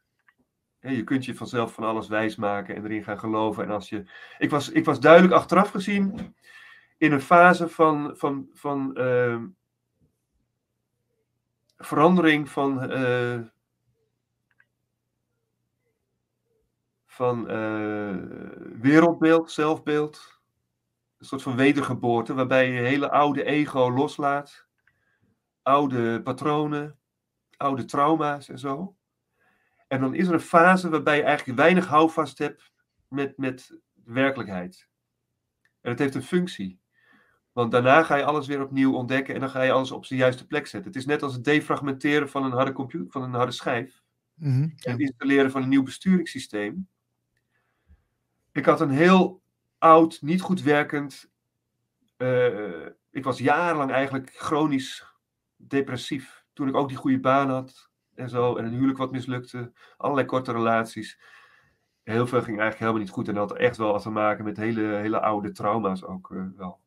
Je 0.80 1.04
kunt 1.04 1.24
je 1.24 1.34
vanzelf 1.34 1.72
van 1.72 1.84
alles 1.84 2.08
wijsmaken 2.08 2.76
en 2.76 2.84
erin 2.84 3.04
gaan 3.04 3.18
geloven. 3.18 3.64
En 3.64 3.70
als 3.70 3.88
je... 3.88 4.04
ik, 4.38 4.50
was, 4.50 4.70
ik 4.70 4.84
was 4.84 5.00
duidelijk 5.00 5.34
achteraf 5.34 5.70
gezien 5.70 6.34
in 6.98 7.12
een 7.12 7.20
fase 7.20 7.68
van, 7.68 8.16
van, 8.16 8.48
van 8.52 8.90
uh, 8.94 9.42
verandering 11.76 12.50
van, 12.50 12.92
uh, 12.92 13.40
van 17.06 17.50
uh, 17.50 18.16
wereldbeeld, 18.80 19.50
zelfbeeld. 19.50 20.40
Een 21.18 21.26
soort 21.26 21.42
van 21.42 21.56
wedergeboorte, 21.56 22.34
waarbij 22.34 22.70
je 22.70 22.80
hele 22.80 23.10
oude 23.10 23.44
ego 23.44 23.90
loslaat. 23.90 24.66
Oude 25.62 26.22
patronen, 26.22 26.98
oude 27.56 27.84
trauma's 27.84 28.48
en 28.48 28.58
zo. 28.58 28.96
En 29.90 30.00
dan 30.00 30.14
is 30.14 30.26
er 30.26 30.34
een 30.34 30.40
fase 30.40 30.88
waarbij 30.88 31.16
je 31.16 31.22
eigenlijk 31.22 31.58
weinig 31.58 31.86
houvast 31.86 32.38
hebt 32.38 32.72
met, 33.08 33.36
met 33.36 33.78
werkelijkheid. 34.04 34.88
En 35.80 35.90
het 35.90 35.98
heeft 35.98 36.14
een 36.14 36.22
functie. 36.22 36.80
Want 37.52 37.72
daarna 37.72 38.02
ga 38.02 38.16
je 38.16 38.24
alles 38.24 38.46
weer 38.46 38.62
opnieuw 38.62 38.94
ontdekken 38.94 39.34
en 39.34 39.40
dan 39.40 39.50
ga 39.50 39.62
je 39.62 39.72
alles 39.72 39.90
op 39.90 40.04
zijn 40.04 40.18
juiste 40.18 40.46
plek 40.46 40.66
zetten. 40.66 40.90
Het 40.90 41.00
is 41.00 41.06
net 41.06 41.22
als 41.22 41.34
het 41.34 41.44
defragmenteren 41.44 42.28
van 42.28 42.44
een 42.44 42.52
harde, 42.52 42.72
computer, 42.72 43.10
van 43.10 43.22
een 43.22 43.32
harde 43.32 43.52
schijf. 43.52 44.02
Mm 44.34 44.52
-hmm, 44.52 44.72
ja. 44.76 44.90
Het 44.90 45.00
installeren 45.00 45.50
van 45.50 45.62
een 45.62 45.68
nieuw 45.68 45.82
besturingssysteem. 45.82 46.88
Ik 48.52 48.64
had 48.64 48.80
een 48.80 48.90
heel 48.90 49.42
oud, 49.78 50.18
niet 50.22 50.40
goed 50.40 50.62
werkend. 50.62 51.30
Uh, 52.16 52.86
ik 53.10 53.24
was 53.24 53.38
jarenlang 53.38 53.90
eigenlijk 53.90 54.30
chronisch 54.34 55.04
depressief. 55.56 56.44
Toen 56.52 56.68
ik 56.68 56.74
ook 56.74 56.88
die 56.88 56.96
goede 56.96 57.20
baan 57.20 57.50
had 57.50 57.89
en 58.20 58.28
zo. 58.28 58.56
En 58.56 58.64
een 58.64 58.72
huwelijk 58.72 58.98
wat 58.98 59.12
mislukte. 59.12 59.72
Allerlei 59.96 60.26
korte 60.26 60.52
relaties. 60.52 61.18
heel 62.02 62.26
veel 62.26 62.42
ging 62.42 62.60
eigenlijk 62.60 62.78
helemaal 62.78 63.00
niet 63.00 63.10
goed. 63.10 63.28
En 63.28 63.34
dat 63.34 63.48
had 63.48 63.58
echt 63.58 63.76
wel 63.76 64.00
te 64.00 64.10
maken 64.10 64.44
met 64.44 64.56
hele, 64.56 64.82
hele 64.82 65.20
oude 65.20 65.52
trauma's 65.52 66.04
ook 66.04 66.30
eh, 66.30 66.42
wel. 66.56 66.78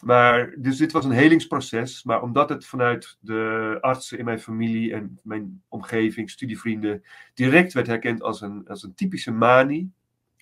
Maar, 0.00 0.54
dus 0.58 0.76
dit 0.76 0.92
was 0.92 1.04
een 1.04 1.10
helingsproces. 1.10 2.04
Maar 2.04 2.22
omdat 2.22 2.48
het 2.48 2.66
vanuit 2.66 3.16
de 3.20 3.78
artsen 3.80 4.18
in 4.18 4.24
mijn 4.24 4.40
familie 4.40 4.92
en 4.92 5.18
mijn 5.22 5.62
omgeving, 5.68 6.30
studievrienden, 6.30 7.02
direct 7.34 7.72
werd 7.72 7.86
herkend 7.86 8.22
als 8.22 8.40
een, 8.40 8.68
als 8.68 8.82
een 8.82 8.94
typische 8.94 9.32
manie 9.32 9.92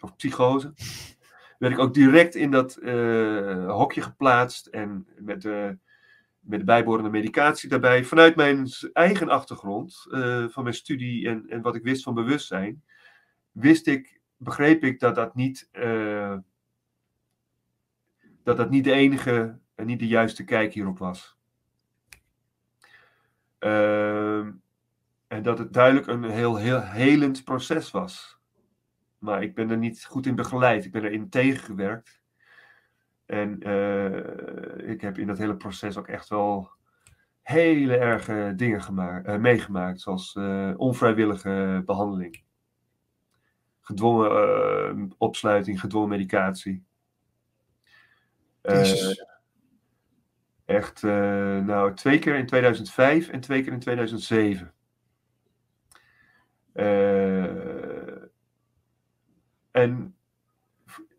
of 0.01 0.17
psychose, 0.17 0.73
werd 1.59 1.73
ik 1.73 1.79
ook 1.79 1.95
direct 1.95 2.35
in 2.35 2.51
dat 2.51 2.77
eh, 2.77 3.71
hokje 3.71 4.03
geplaatst 4.03 4.67
en 4.67 5.07
met 5.19 5.43
de, 5.43 5.79
met 6.43 6.59
de 6.59 6.65
bijbehorende 6.65 7.11
medicatie 7.11 7.69
daarbij. 7.69 8.05
Vanuit 8.05 8.37
mijn 8.37 8.69
eigen 8.93 9.29
achtergrond, 9.29 10.07
eh, 10.11 10.49
van 10.49 10.63
mijn 10.63 10.75
studie 10.75 11.29
en, 11.29 11.49
en 11.49 11.63
wat 11.63 11.75
ik 11.75 11.83
wist 11.83 12.03
van 12.03 12.15
bewustzijn, 12.15 12.83
wist 13.53 13.87
ik, 13.87 14.21
begreep 14.37 14.85
ik 14.85 15.01
dat 15.01 15.15
dat 15.15 15.35
niet, 15.35 15.69
uh, 15.73 16.37
dat 18.43 18.57
dat 18.57 18.71
niet 18.71 18.85
de 18.85 18.93
enige 18.93 19.59
en 19.75 19.87
niet 19.87 19.99
de 19.99 20.07
juiste 20.07 20.45
kijk 20.45 20.73
hierop 20.73 20.99
was. 20.99 21.37
Uh, 23.61 24.47
en 25.27 25.43
dat 25.43 25.59
het 25.59 25.73
duidelijk 25.73 26.07
een 26.07 26.25
heel, 26.25 26.57
heel 26.57 26.83
helend 26.83 27.45
proces 27.45 27.91
was. 27.91 28.41
Maar 29.19 29.43
ik 29.43 29.55
ben 29.55 29.71
er 29.71 29.79
niet 29.79 30.05
goed 30.05 30.27
in 30.27 30.35
begeleid. 30.35 30.85
Ik 30.85 30.93
ben 30.93 31.05
erin 31.05 31.29
tegengewerkt. 31.29 32.22
En 33.33 33.69
uh, 33.69 34.89
ik 34.91 35.01
heb 35.01 35.19
in 35.19 35.27
dat 35.27 35.39
hele 35.39 35.57
proces 35.57 35.97
ook 35.97 36.09
echt 36.09 36.29
wel 36.29 36.71
hele 37.43 37.97
erge 37.97 38.53
dingen 38.57 38.83
gemaakt, 38.83 39.29
uh, 39.29 39.37
meegemaakt. 39.37 40.01
Zoals 40.01 40.35
uh, 40.35 40.73
onvrijwillige 40.77 41.83
behandeling 41.87 42.43
gedwongen 43.81 45.15
opsluiting, 45.19 45.81
gedwongen 45.81 46.09
medicatie. 46.09 46.85
Echt, 50.65 51.03
nou, 51.03 51.95
twee 51.95 52.19
keer 52.19 52.35
in 52.35 52.47
2005 52.47 53.29
en 53.29 53.41
twee 53.41 53.63
keer 53.63 53.73
in 53.73 53.81
2007. 53.81 54.75
en 59.71 60.17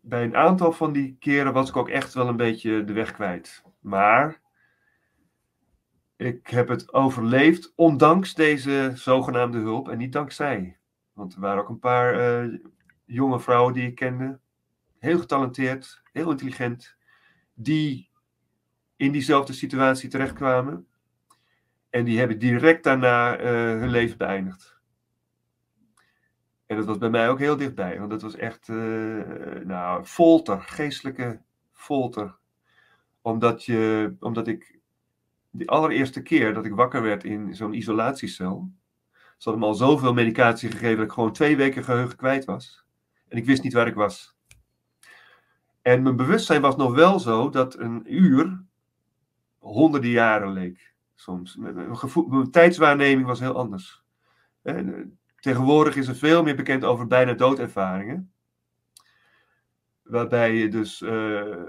bij 0.04 0.22
een 0.22 0.36
aantal 0.36 0.72
van 0.72 0.92
die 0.92 1.16
keren 1.18 1.52
was 1.52 1.68
ik 1.68 1.76
ook 1.76 1.88
echt 1.88 2.14
wel 2.14 2.28
een 2.28 2.36
beetje 2.36 2.84
de 2.84 2.92
weg 2.92 3.12
kwijt. 3.12 3.62
Maar 3.80 4.40
ik 6.16 6.46
heb 6.46 6.68
het 6.68 6.92
overleefd, 6.92 7.72
ondanks 7.74 8.34
deze 8.34 8.92
zogenaamde 8.94 9.58
hulp 9.58 9.88
en 9.88 9.98
niet 9.98 10.12
dankzij. 10.12 10.76
Want 11.12 11.34
er 11.34 11.40
waren 11.40 11.62
ook 11.62 11.68
een 11.68 11.78
paar 11.78 12.44
uh, 12.44 12.58
jonge 13.04 13.40
vrouwen 13.40 13.72
die 13.72 13.86
ik 13.86 13.94
kende. 13.94 14.38
Heel 14.98 15.18
getalenteerd, 15.18 16.02
heel 16.12 16.30
intelligent. 16.30 16.96
Die 17.54 18.10
in 18.96 19.12
diezelfde 19.12 19.52
situatie 19.52 20.08
terechtkwamen. 20.08 20.86
En 21.90 22.04
die 22.04 22.18
hebben 22.18 22.38
direct 22.38 22.84
daarna 22.84 23.40
uh, 23.40 23.46
hun 23.80 23.90
leven 23.90 24.18
beëindigd. 24.18 24.73
En 26.66 26.76
dat 26.76 26.86
was 26.86 26.98
bij 26.98 27.10
mij 27.10 27.28
ook 27.30 27.38
heel 27.38 27.56
dichtbij. 27.56 27.98
Want 27.98 28.10
dat 28.10 28.22
was 28.22 28.36
echt, 28.36 28.68
uh, 28.68 29.24
nou, 29.64 30.04
folter. 30.04 30.60
Geestelijke 30.60 31.40
folter. 31.72 32.36
Omdat, 33.22 33.64
je, 33.64 34.14
omdat 34.20 34.46
ik 34.46 34.78
de 35.50 35.66
allereerste 35.66 36.22
keer 36.22 36.54
dat 36.54 36.64
ik 36.64 36.74
wakker 36.74 37.02
werd 37.02 37.24
in 37.24 37.54
zo'n 37.54 37.74
isolatiecel 37.74 38.70
ze 39.44 39.50
hadden 39.50 39.68
me 39.68 39.74
al 39.74 39.78
zoveel 39.78 40.14
medicatie 40.14 40.70
gegeven 40.70 40.96
dat 40.96 41.06
ik 41.06 41.12
gewoon 41.12 41.32
twee 41.32 41.56
weken 41.56 41.84
geheugen 41.84 42.16
kwijt 42.16 42.44
was. 42.44 42.84
En 43.28 43.36
ik 43.36 43.44
wist 43.44 43.62
niet 43.62 43.72
waar 43.72 43.86
ik 43.86 43.94
was. 43.94 44.36
En 45.82 46.02
mijn 46.02 46.16
bewustzijn 46.16 46.60
was 46.60 46.76
nog 46.76 46.94
wel 46.94 47.18
zo 47.20 47.50
dat 47.50 47.78
een 47.78 48.14
uur 48.14 48.64
honderden 49.58 50.10
jaren 50.10 50.52
leek. 50.52 50.94
Soms. 51.14 51.56
Mijn, 51.56 51.96
mijn 52.28 52.50
tijdswaarneming 52.50 53.26
was 53.26 53.40
heel 53.40 53.56
anders. 53.56 54.02
En, 54.62 54.94
eh, 54.94 55.04
tegenwoordig 55.44 55.96
is 55.96 56.08
er 56.08 56.16
veel 56.16 56.42
meer 56.42 56.56
bekend 56.56 56.84
over 56.84 57.06
bijna 57.06 57.32
doodervaringen. 57.32 58.32
Waarbij 60.02 60.54
je 60.54 60.68
dus 60.68 61.00
uh, 61.00 61.62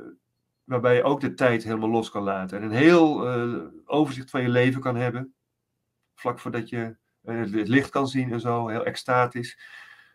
waarbij 0.63 0.95
je 0.95 1.03
ook 1.03 1.21
de 1.21 1.33
tijd 1.33 1.63
helemaal 1.63 1.89
los 1.89 2.09
kan 2.09 2.23
laten. 2.23 2.57
En 2.57 2.63
een 2.63 2.71
heel 2.71 3.37
uh, 3.37 3.63
overzicht 3.85 4.29
van 4.29 4.41
je 4.41 4.49
leven 4.49 4.81
kan 4.81 4.95
hebben. 4.95 5.33
Vlak 6.13 6.39
voordat 6.39 6.69
je 6.69 6.95
het 7.21 7.67
licht 7.67 7.89
kan 7.89 8.07
zien 8.07 8.31
en 8.31 8.39
zo, 8.39 8.67
heel 8.67 8.85
extatisch. 8.85 9.59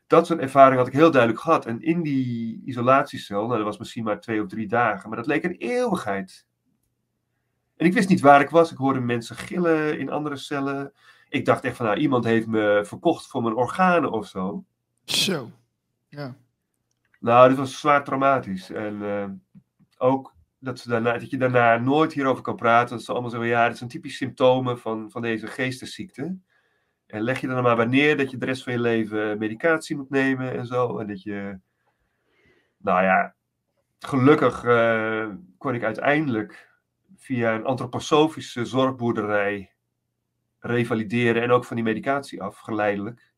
Dat 0.06 0.26
soort 0.26 0.40
ervaring 0.40 0.76
had 0.76 0.86
ik 0.86 0.92
heel 0.92 1.10
duidelijk 1.10 1.42
gehad. 1.42 1.66
En 1.66 1.82
in 1.82 2.02
die 2.02 2.62
isolatiecel, 2.64 3.46
nou 3.46 3.56
dat 3.56 3.66
was 3.66 3.78
misschien 3.78 4.04
maar 4.04 4.20
twee 4.20 4.42
of 4.42 4.48
drie 4.48 4.68
dagen, 4.68 5.08
maar 5.08 5.18
dat 5.18 5.26
leek 5.26 5.44
een 5.44 5.56
eeuwigheid. 5.56 6.46
En 7.76 7.86
ik 7.86 7.92
wist 7.92 8.08
niet 8.08 8.20
waar 8.20 8.40
ik 8.40 8.50
was. 8.50 8.72
Ik 8.72 8.78
hoorde 8.78 9.00
mensen 9.00 9.36
gillen 9.36 9.98
in 9.98 10.10
andere 10.10 10.36
cellen. 10.36 10.92
Ik 11.30 11.44
dacht 11.44 11.64
echt 11.64 11.76
van, 11.76 11.86
nou, 11.86 11.98
iemand 11.98 12.24
heeft 12.24 12.46
me 12.46 12.82
verkocht 12.84 13.26
voor 13.26 13.42
mijn 13.42 13.54
organen 13.54 14.10
of 14.10 14.26
zo. 14.26 14.64
Zo, 15.04 15.50
ja. 16.08 16.36
Nou, 17.20 17.48
dit 17.48 17.58
was 17.58 17.78
zwaar 17.78 18.04
traumatisch. 18.04 18.70
En 18.70 18.94
uh, 18.94 19.28
ook 19.98 20.34
dat, 20.58 20.78
ze 20.78 20.88
daarna, 20.88 21.18
dat 21.18 21.30
je 21.30 21.36
daarna 21.36 21.76
nooit 21.76 22.12
hierover 22.12 22.42
kan 22.42 22.56
praten. 22.56 22.96
Dat 22.96 23.04
ze 23.04 23.12
allemaal 23.12 23.30
zeggen, 23.30 23.48
ja, 23.48 23.68
dit 23.68 23.76
zijn 23.78 23.90
typische 23.90 24.16
symptomen 24.16 24.78
van, 24.78 25.10
van 25.10 25.22
deze 25.22 25.46
geestesziekte. 25.46 26.38
En 27.06 27.22
leg 27.22 27.40
je 27.40 27.46
dan 27.46 27.62
maar 27.62 27.76
wanneer 27.76 28.16
dat 28.16 28.30
je 28.30 28.36
de 28.36 28.46
rest 28.46 28.62
van 28.62 28.72
je 28.72 28.80
leven 28.80 29.38
medicatie 29.38 29.96
moet 29.96 30.10
nemen 30.10 30.52
en 30.52 30.66
zo. 30.66 30.98
En 30.98 31.06
dat 31.06 31.22
je, 31.22 31.58
nou 32.76 33.02
ja, 33.02 33.34
gelukkig 33.98 34.64
uh, 34.64 35.28
kon 35.58 35.74
ik 35.74 35.82
uiteindelijk 35.82 36.68
via 37.16 37.54
een 37.54 37.64
antroposofische 37.64 38.64
zorgboerderij 38.64 39.72
revalideren 40.60 41.42
en 41.42 41.50
ook 41.50 41.64
van 41.64 41.76
die 41.76 41.84
medicatie 41.84 42.42
af, 42.42 42.58
geleidelijk. 42.58 43.32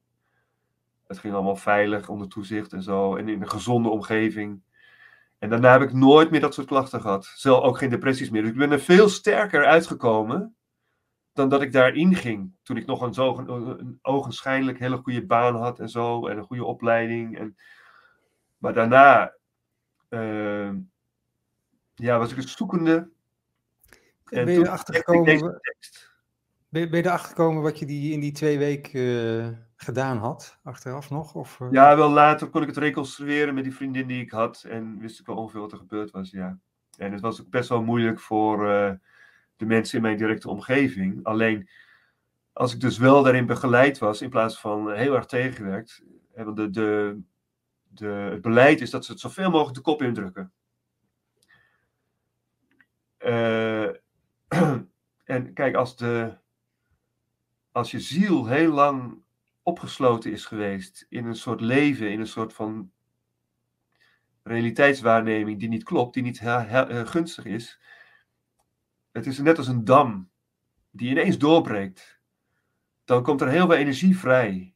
Het 1.06 1.18
ging 1.18 1.34
allemaal 1.34 1.56
veilig 1.56 2.08
onder 2.08 2.28
toezicht 2.28 2.72
en 2.72 2.82
zo 2.82 3.16
en 3.16 3.28
in 3.28 3.42
een 3.42 3.48
gezonde 3.48 3.88
omgeving. 3.88 4.62
En 5.38 5.48
daarna 5.48 5.72
heb 5.72 5.82
ik 5.82 5.92
nooit 5.92 6.30
meer 6.30 6.40
dat 6.40 6.54
soort 6.54 6.66
klachten 6.66 7.00
gehad. 7.00 7.24
Zelf 7.24 7.64
ook 7.64 7.78
geen 7.78 7.90
depressies 7.90 8.30
meer. 8.30 8.42
Dus 8.42 8.50
ik 8.50 8.56
ben 8.56 8.70
er 8.70 8.80
veel 8.80 9.08
sterker 9.08 9.66
uitgekomen 9.66 10.56
dan 11.32 11.48
dat 11.48 11.62
ik 11.62 11.72
daarin 11.72 12.14
ging. 12.14 12.52
Toen 12.62 12.76
ik 12.76 12.86
nog 12.86 13.00
een, 13.00 13.14
zo, 13.14 13.38
een 13.38 13.98
ogenschijnlijk 14.02 14.78
hele 14.78 14.96
goede 14.96 15.26
baan 15.26 15.56
had 15.56 15.80
en 15.80 15.88
zo. 15.88 16.26
En 16.26 16.36
een 16.36 16.44
goede 16.44 16.64
opleiding. 16.64 17.38
En, 17.38 17.56
maar 18.58 18.72
daarna 18.72 19.34
uh, 20.10 20.72
ja, 21.94 22.18
was 22.18 22.30
ik 22.30 22.36
het 22.36 22.48
zoekende. 22.48 23.10
En 24.24 24.44
ben 24.44 24.54
je 24.54 24.60
erachter 24.60 24.94
gekomen, 24.94 25.60
ben, 26.72 26.90
je 26.90 27.04
erachter 27.04 27.28
gekomen 27.28 27.62
wat 27.62 27.78
je 27.78 27.86
die, 27.86 28.12
in 28.12 28.20
die 28.20 28.32
twee 28.32 28.58
weken 28.58 29.00
uh, 29.00 29.48
gedaan 29.76 30.18
had? 30.18 30.58
Achteraf 30.62 31.10
nog? 31.10 31.34
Of, 31.34 31.60
uh... 31.60 31.68
Ja, 31.70 31.96
wel 31.96 32.10
later 32.10 32.48
kon 32.48 32.62
ik 32.62 32.68
het 32.68 32.76
reconstrueren 32.76 33.54
met 33.54 33.64
die 33.64 33.74
vriendin 33.74 34.06
die 34.06 34.22
ik 34.22 34.30
had. 34.30 34.64
En 34.68 34.98
wist 34.98 35.20
ik 35.20 35.26
wel 35.26 35.36
ongeveer 35.36 35.60
wat 35.60 35.72
er 35.72 35.78
gebeurd 35.78 36.10
was, 36.10 36.30
ja. 36.30 36.58
En 36.96 37.12
het 37.12 37.20
was 37.20 37.40
ook 37.40 37.50
best 37.50 37.68
wel 37.68 37.82
moeilijk 37.82 38.20
voor 38.20 38.58
de 39.56 39.66
mensen 39.66 39.96
in 39.96 40.02
mijn 40.02 40.16
directe 40.16 40.48
omgeving. 40.48 41.24
Alleen 41.24 41.68
als 42.52 42.74
ik 42.74 42.80
dus 42.80 42.98
wel 42.98 43.22
daarin 43.22 43.46
begeleid 43.46 43.98
was, 43.98 44.22
in 44.22 44.30
plaats 44.30 44.60
van 44.60 44.92
heel 44.92 45.14
erg 45.14 45.26
tegengewerkt, 45.26 46.02
want 46.34 46.56
de, 46.56 46.70
de, 46.70 47.20
de, 47.88 48.06
het 48.06 48.42
beleid 48.42 48.80
is 48.80 48.90
dat 48.90 49.04
ze 49.04 49.12
het 49.12 49.20
zoveel 49.20 49.50
mogelijk 49.50 49.76
de 49.76 49.82
kop 49.82 50.02
indrukken. 50.02 50.52
En 55.24 55.52
kijk, 55.52 55.74
als, 55.74 55.96
de, 55.96 56.36
als 57.72 57.90
je 57.90 58.00
ziel 58.00 58.46
heel 58.46 58.72
lang 58.72 59.22
opgesloten 59.62 60.32
is 60.32 60.46
geweest 60.46 61.06
in 61.08 61.26
een 61.26 61.36
soort 61.36 61.60
leven, 61.60 62.10
in 62.10 62.20
een 62.20 62.26
soort 62.26 62.52
van 62.52 62.90
realiteitswaarneming 64.42 65.58
die 65.58 65.68
niet 65.68 65.84
klopt, 65.84 66.14
die 66.14 66.22
niet 66.22 66.40
heel, 66.40 67.06
gunstig 67.06 67.44
is, 67.44 67.80
het 69.12 69.26
is 69.26 69.38
net 69.38 69.58
als 69.58 69.68
een 69.68 69.84
dam 69.84 70.30
die 70.90 71.10
ineens 71.10 71.38
doorbreekt. 71.38 72.20
Dan 73.04 73.22
komt 73.22 73.40
er 73.40 73.48
heel 73.48 73.66
veel 73.66 73.76
energie 73.76 74.18
vrij. 74.18 74.74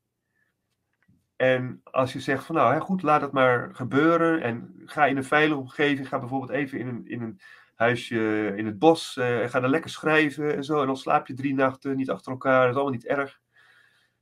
En 1.36 1.80
als 1.84 2.12
je 2.12 2.20
zegt 2.20 2.44
van 2.44 2.54
nou 2.54 2.80
goed, 2.80 3.02
laat 3.02 3.20
het 3.20 3.32
maar 3.32 3.74
gebeuren 3.74 4.42
en 4.42 4.82
ga 4.84 5.06
in 5.06 5.16
een 5.16 5.24
veilige 5.24 5.60
omgeving, 5.60 6.08
ga 6.08 6.18
bijvoorbeeld 6.18 6.50
even 6.50 6.78
in 6.78 7.06
in 7.06 7.22
een 7.22 7.40
huisje 7.76 8.52
in 8.56 8.66
het 8.66 8.78
bos 8.78 9.16
uh, 9.16 9.42
en 9.42 9.50
ga 9.50 9.60
dan 9.60 9.70
lekker 9.70 9.90
schrijven 9.90 10.56
en 10.56 10.64
zo. 10.64 10.80
En 10.80 10.86
dan 10.86 10.96
slaap 10.96 11.26
je 11.26 11.34
drie 11.34 11.54
nachten 11.54 11.96
niet 11.96 12.10
achter 12.10 12.32
elkaar, 12.32 12.60
dat 12.60 12.70
is 12.70 12.74
allemaal 12.74 12.92
niet 12.92 13.06
erg. 13.06 13.40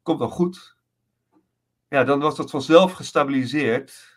Komt 0.02 0.18
wel 0.18 0.28
goed. 0.28 0.76
Ja, 1.88 2.05
dan 2.05 2.20
was 2.20 2.36
dat 2.36 2.50
vanzelf 2.50 2.92
gestabiliseerd. 2.92 4.12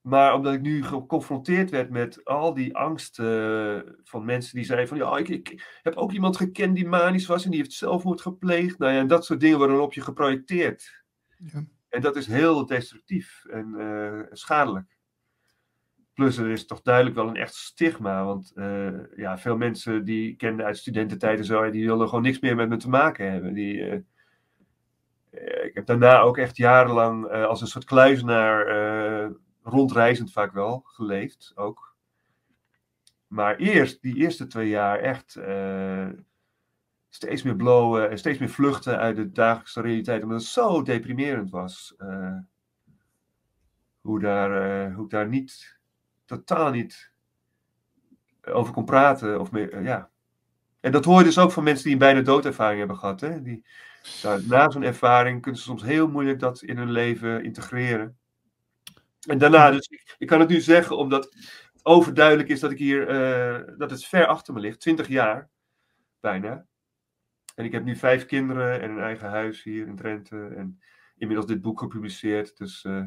Maar 0.00 0.34
omdat 0.34 0.54
ik 0.54 0.60
nu 0.60 0.84
geconfronteerd 0.84 1.70
werd 1.70 1.90
met 1.90 2.24
al 2.24 2.54
die 2.54 2.76
angst 2.76 3.18
uh, 3.18 3.78
van 4.04 4.24
mensen 4.24 4.56
die 4.56 4.64
zeiden 4.64 4.88
van 4.88 4.96
ja, 4.96 5.16
ik, 5.16 5.28
ik, 5.28 5.80
heb 5.82 5.94
ook 5.96 6.12
iemand 6.12 6.36
gekend 6.36 6.74
die 6.74 6.88
manisch 6.88 7.26
was 7.26 7.44
en 7.44 7.50
die 7.50 7.60
heeft 7.60 7.72
zelfmoord 7.72 8.20
gepleegd. 8.20 8.78
Nou 8.78 8.92
ja, 8.92 8.98
en 8.98 9.06
dat 9.06 9.24
soort 9.24 9.40
dingen 9.40 9.58
worden 9.58 9.82
op 9.82 9.92
je 9.92 10.00
geprojecteerd. 10.00 11.04
Ja. 11.36 11.64
En 11.88 12.00
dat 12.00 12.16
is 12.16 12.26
heel 12.26 12.66
destructief 12.66 13.44
en 13.44 13.74
uh, 13.76 14.20
schadelijk. 14.30 14.95
Plus 16.16 16.38
er 16.38 16.50
is 16.50 16.66
toch 16.66 16.82
duidelijk 16.82 17.16
wel 17.16 17.28
een 17.28 17.36
echt 17.36 17.54
stigma. 17.54 18.24
Want 18.24 18.52
uh, 18.54 19.16
ja, 19.16 19.38
veel 19.38 19.56
mensen 19.56 20.04
die 20.04 20.36
ik 20.38 20.60
uit 20.60 20.76
studententijd 20.76 21.38
en 21.38 21.44
zo, 21.44 21.70
die 21.70 21.86
wilden 21.86 22.08
gewoon 22.08 22.22
niks 22.22 22.40
meer 22.40 22.56
met 22.56 22.68
me 22.68 22.76
te 22.76 22.88
maken 22.88 23.32
hebben. 23.32 23.54
Die, 23.54 23.76
uh, 23.76 23.94
ik 25.64 25.70
heb 25.74 25.86
daarna 25.86 26.20
ook 26.20 26.38
echt 26.38 26.56
jarenlang 26.56 27.30
als 27.30 27.60
een 27.60 27.66
soort 27.66 27.84
kluizenaar, 27.84 29.30
rondreizend 29.62 30.32
vaak 30.32 30.52
wel, 30.52 30.82
geleefd 30.84 31.52
ook. 31.54 31.94
Maar 33.26 33.56
eerst, 33.56 34.02
die 34.02 34.16
eerste 34.16 34.46
twee 34.46 34.68
jaar 34.68 34.98
echt 34.98 35.40
steeds 37.08 37.42
meer 37.42 37.56
blowen 37.56 38.10
en 38.10 38.18
steeds 38.18 38.38
meer 38.38 38.48
vluchten 38.48 38.98
uit 38.98 39.16
de 39.16 39.32
dagelijkse 39.32 39.80
realiteit. 39.80 40.22
Omdat 40.22 40.40
het 40.40 40.48
zo 40.48 40.82
deprimerend 40.82 41.50
was. 41.50 41.94
Hoe, 44.00 44.20
daar, 44.20 44.92
hoe 44.92 45.04
ik 45.04 45.10
daar 45.10 45.28
niet, 45.28 45.75
totaal 46.26 46.70
niet 46.70 47.12
over 48.42 48.72
kon 48.72 48.84
praten. 48.84 49.40
Of 49.40 49.50
meer, 49.50 49.74
uh, 49.74 49.84
ja. 49.84 50.10
En 50.80 50.92
dat 50.92 51.04
hoor 51.04 51.18
je 51.18 51.24
dus 51.24 51.38
ook 51.38 51.52
van 51.52 51.64
mensen 51.64 51.84
die 51.84 51.92
een 51.92 51.98
bijna 51.98 52.20
doodervaring 52.20 52.78
hebben 52.78 52.96
gehad. 52.96 53.20
Hè? 53.20 53.42
Die, 53.42 53.64
nou, 54.22 54.46
na 54.46 54.70
zo'n 54.70 54.82
ervaring 54.82 55.42
kunnen 55.42 55.60
ze 55.60 55.66
soms 55.66 55.82
heel 55.82 56.08
moeilijk 56.08 56.38
dat 56.38 56.62
in 56.62 56.76
hun 56.76 56.90
leven 56.90 57.44
integreren. 57.44 58.18
En 59.28 59.38
daarna, 59.38 59.70
dus 59.70 59.86
ik, 59.88 60.14
ik 60.18 60.26
kan 60.26 60.40
het 60.40 60.48
nu 60.48 60.60
zeggen 60.60 60.96
omdat 60.96 61.24
het 61.24 61.80
overduidelijk 61.82 62.48
is 62.48 62.60
dat 62.60 62.70
ik 62.70 62.78
hier, 62.78 63.06
dat 63.78 63.90
het 63.90 64.04
ver 64.04 64.26
achter 64.26 64.54
me 64.54 64.60
ligt, 64.60 64.80
20 64.80 65.08
jaar 65.08 65.50
bijna. 66.20 66.66
En 67.54 67.64
ik 67.64 67.72
heb 67.72 67.84
nu 67.84 67.96
vijf 67.96 68.26
kinderen 68.26 68.80
en 68.80 68.90
een 68.90 69.00
eigen 69.00 69.28
huis 69.28 69.62
hier 69.62 69.86
in 69.86 69.96
Drenthe. 69.96 70.46
En 70.56 70.80
inmiddels 71.16 71.46
dit 71.46 71.60
boek 71.60 71.78
gepubliceerd. 71.78 72.56
Dus 72.56 72.84
uh, 72.84 73.06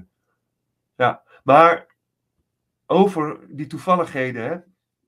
ja, 0.96 1.24
maar 1.44 1.96
over 2.92 3.40
die 3.50 3.68
toevalligheden. 3.68 4.44
Hè? 4.44 4.58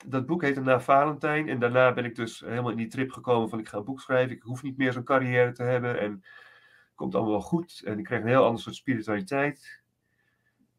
Dat 0.05 0.25
boek 0.25 0.41
heette 0.41 0.61
Na 0.61 0.81
Valentijn. 0.81 1.49
En 1.49 1.59
daarna 1.59 1.93
ben 1.93 2.05
ik 2.05 2.15
dus 2.15 2.39
helemaal 2.39 2.71
in 2.71 2.77
die 2.77 2.87
trip 2.87 3.11
gekomen 3.11 3.49
van 3.49 3.59
ik 3.59 3.67
ga 3.67 3.77
een 3.77 3.83
boek 3.83 4.01
schrijven. 4.01 4.35
Ik 4.35 4.41
hoef 4.41 4.63
niet 4.63 4.77
meer 4.77 4.93
zo'n 4.93 5.03
carrière 5.03 5.51
te 5.51 5.63
hebben. 5.63 5.99
En 5.99 6.11
het 6.11 6.95
komt 6.95 7.15
allemaal 7.15 7.31
wel 7.31 7.41
goed. 7.41 7.81
En 7.85 7.99
ik 7.99 8.05
kreeg 8.05 8.21
een 8.21 8.27
heel 8.27 8.45
ander 8.45 8.61
soort 8.61 8.75
spiritualiteit. 8.75 9.81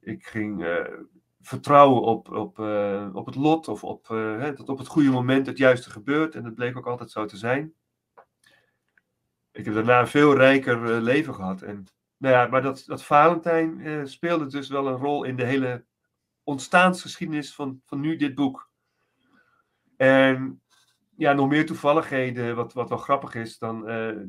Ik 0.01 0.27
ging 0.27 0.63
uh, 0.63 0.87
vertrouwen 1.41 2.03
op, 2.03 2.31
op, 2.31 2.59
uh, 2.59 3.09
op 3.13 3.27
het 3.27 3.35
lot. 3.35 3.69
Of 3.69 3.85
op, 3.85 4.09
hè, 4.09 4.53
dat 4.53 4.69
op 4.69 4.79
het 4.79 4.89
goede 4.89 5.11
moment 5.11 5.47
het 5.47 5.59
juiste 5.59 5.91
gebeurt. 5.91 6.35
En 6.35 6.43
dat 6.43 6.55
bleek 6.55 6.77
ook 6.77 6.87
altijd 6.87 7.11
zo 7.11 7.25
te 7.25 7.37
zijn 7.37 7.75
ik 9.53 9.65
heb 9.65 9.75
daarna 9.75 10.01
een 10.01 10.07
veel 10.07 10.37
rijker 10.37 11.03
leven 11.03 11.35
gehad. 11.35 11.63
En, 11.63 11.87
nou 12.17 12.35
ja, 12.35 12.47
maar 12.47 12.63
dat, 12.63 12.83
dat 12.87 13.05
Valentijn 13.05 14.09
speelde 14.09 14.47
dus 14.47 14.69
wel 14.69 14.87
een 14.87 14.97
rol 14.97 15.25
in 15.25 15.37
de 15.37 15.45
hele 15.45 15.85
ontstaansgeschiedenis 16.45 17.55
van, 17.55 17.83
van 17.85 18.01
nu 18.01 18.17
dit 18.17 18.35
boek. 18.35 18.71
En 19.97 20.63
ja, 21.17 21.33
nog 21.33 21.49
meer 21.49 21.67
toevalligheden, 21.67 22.57
wat, 22.57 22.73
wat 22.73 22.89
wel 22.89 22.99
grappig 22.99 23.35
is, 23.35 23.59
dan. 23.59 23.91
Uh, 23.91 24.23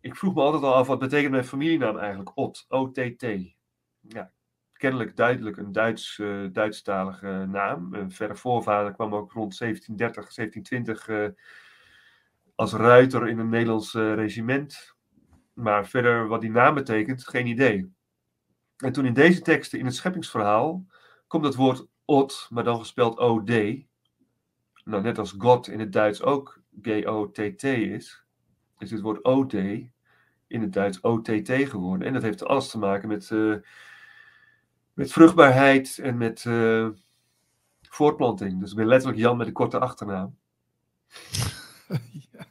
ik 0.00 0.16
vroeg 0.16 0.34
me 0.34 0.40
altijd 0.40 0.62
al 0.62 0.74
af, 0.74 0.86
wat 0.86 0.98
betekent 0.98 1.30
mijn 1.30 1.44
familienaam 1.44 1.98
eigenlijk? 1.98 2.30
Ot, 2.34 2.64
O-T-T. 2.68 3.22
Ja, 4.00 4.32
kennelijk 4.72 5.16
duidelijk 5.16 5.56
een 5.56 5.72
Duits, 5.72 6.18
uh, 6.18 6.46
Duitsstalige 6.52 7.46
naam. 7.48 7.94
Een 7.94 8.12
verre 8.12 8.36
voorvader 8.36 8.92
kwam 8.92 9.14
ook 9.14 9.32
rond 9.32 9.58
1730, 9.58 10.34
1720 10.34 11.36
als 12.54 12.72
ruiter 12.72 13.28
in 13.28 13.38
een 13.38 13.48
Nederlands 13.48 13.94
regiment. 13.94 14.96
Maar 15.52 15.86
verder 15.86 16.28
wat 16.28 16.40
die 16.40 16.50
naam 16.50 16.74
betekent, 16.74 17.28
geen 17.28 17.46
idee. 17.46 17.92
En 18.76 18.92
toen 18.92 19.06
in 19.06 19.14
deze 19.14 19.40
teksten, 19.40 19.78
in 19.78 19.84
het 19.84 19.94
scheppingsverhaal, 19.94 20.86
komt 21.28 21.44
het 21.44 21.54
woord 21.54 21.86
Ot, 22.04 22.46
maar 22.50 22.64
dan 22.64 22.78
gespeld 22.78 23.18
O-D. 23.18 23.50
Nou, 24.84 25.02
net 25.02 25.18
als 25.18 25.34
God 25.38 25.68
in 25.68 25.80
het 25.80 25.92
Duits 25.92 26.22
ook 26.22 26.60
G-O-T-T 26.82 27.62
is, 27.62 28.24
is 28.78 28.90
het 28.90 29.00
woord 29.00 29.24
O-D 29.24 29.54
in 30.46 30.60
het 30.60 30.72
Duits 30.72 31.02
O-T-T 31.02 31.50
geworden. 31.50 32.06
En 32.06 32.12
dat 32.12 32.22
heeft 32.22 32.44
alles 32.44 32.70
te 32.70 32.78
maken 32.78 33.08
met, 33.08 33.30
uh, 33.30 33.56
met 34.92 35.12
vruchtbaarheid 35.12 35.98
en 36.02 36.16
met 36.16 36.44
uh, 36.44 36.88
voortplanting. 37.88 38.60
Dus 38.60 38.70
ik 38.70 38.76
ben 38.76 38.86
letterlijk 38.86 39.20
Jan 39.20 39.36
met 39.36 39.46
een 39.46 39.52
korte 39.52 39.78
achternaam. 39.78 40.36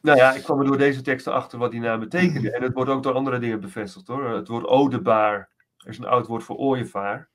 Nou 0.01 0.17
ja, 0.17 0.33
ik 0.33 0.43
kwam 0.43 0.59
er 0.59 0.65
door 0.65 0.77
deze 0.77 1.01
teksten 1.01 1.33
achter 1.33 1.59
wat 1.59 1.71
die 1.71 1.79
naam 1.79 1.99
betekende. 1.99 2.51
En 2.51 2.63
het 2.63 2.73
wordt 2.73 2.89
ook 2.89 3.03
door 3.03 3.13
andere 3.13 3.39
dingen 3.39 3.59
bevestigd 3.59 4.07
hoor. 4.07 4.29
Het 4.29 4.47
woord 4.47 4.65
odebaar 4.65 5.49
is 5.85 5.97
een 5.97 6.05
oud 6.05 6.27
woord 6.27 6.43
voor 6.43 6.55
ooievaar. 6.55 7.29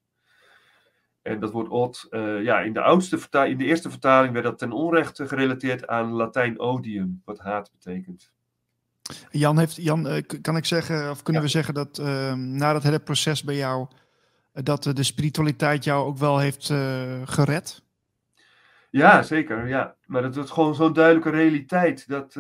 En 1.23 1.41
dat 1.41 1.53
woord 1.53 1.69
od, 1.69 2.07
uh, 2.11 2.43
ja, 2.43 2.61
in 2.61 2.73
de, 2.73 2.81
oudste 2.81 3.19
in 3.49 3.59
de 3.59 3.65
eerste 3.65 3.91
vertaling 3.91 4.33
werd 4.33 4.45
dat 4.45 4.59
ten 4.59 4.73
onrechte 4.73 5.29
gerelateerd 5.29 5.87
aan 5.87 6.13
Latijn 6.13 6.61
odium, 6.61 7.23
wat 7.25 7.39
haat 7.39 7.71
betekent. 7.73 8.33
Jan, 9.31 9.59
heeft, 9.59 9.77
Jan 9.77 10.07
uh, 10.07 10.23
kan 10.43 10.57
ik 10.57 10.65
zeggen, 10.65 11.11
of 11.11 11.23
kunnen 11.23 11.43
ja. 11.43 11.49
we 11.49 11.55
zeggen 11.55 11.75
dat 11.75 11.99
uh, 11.99 12.35
na 12.35 12.73
dat 12.73 12.83
hele 12.83 13.01
proces 13.01 13.45
bij 13.45 13.57
jou, 13.57 13.87
dat 14.53 14.83
de 14.83 15.03
spiritualiteit 15.03 15.85
jou 15.85 16.07
ook 16.07 16.19
wel 16.19 16.39
heeft 16.39 16.67
gered? 17.25 17.83
Ja, 18.91 19.23
zeker. 19.23 19.69
Ja. 19.69 19.97
Maar 20.07 20.23
dat 20.23 20.37
is 20.37 20.51
gewoon 20.51 20.75
zo'n 20.75 20.93
duidelijke 20.93 21.31
realiteit 21.31 22.09
dat 22.09 22.33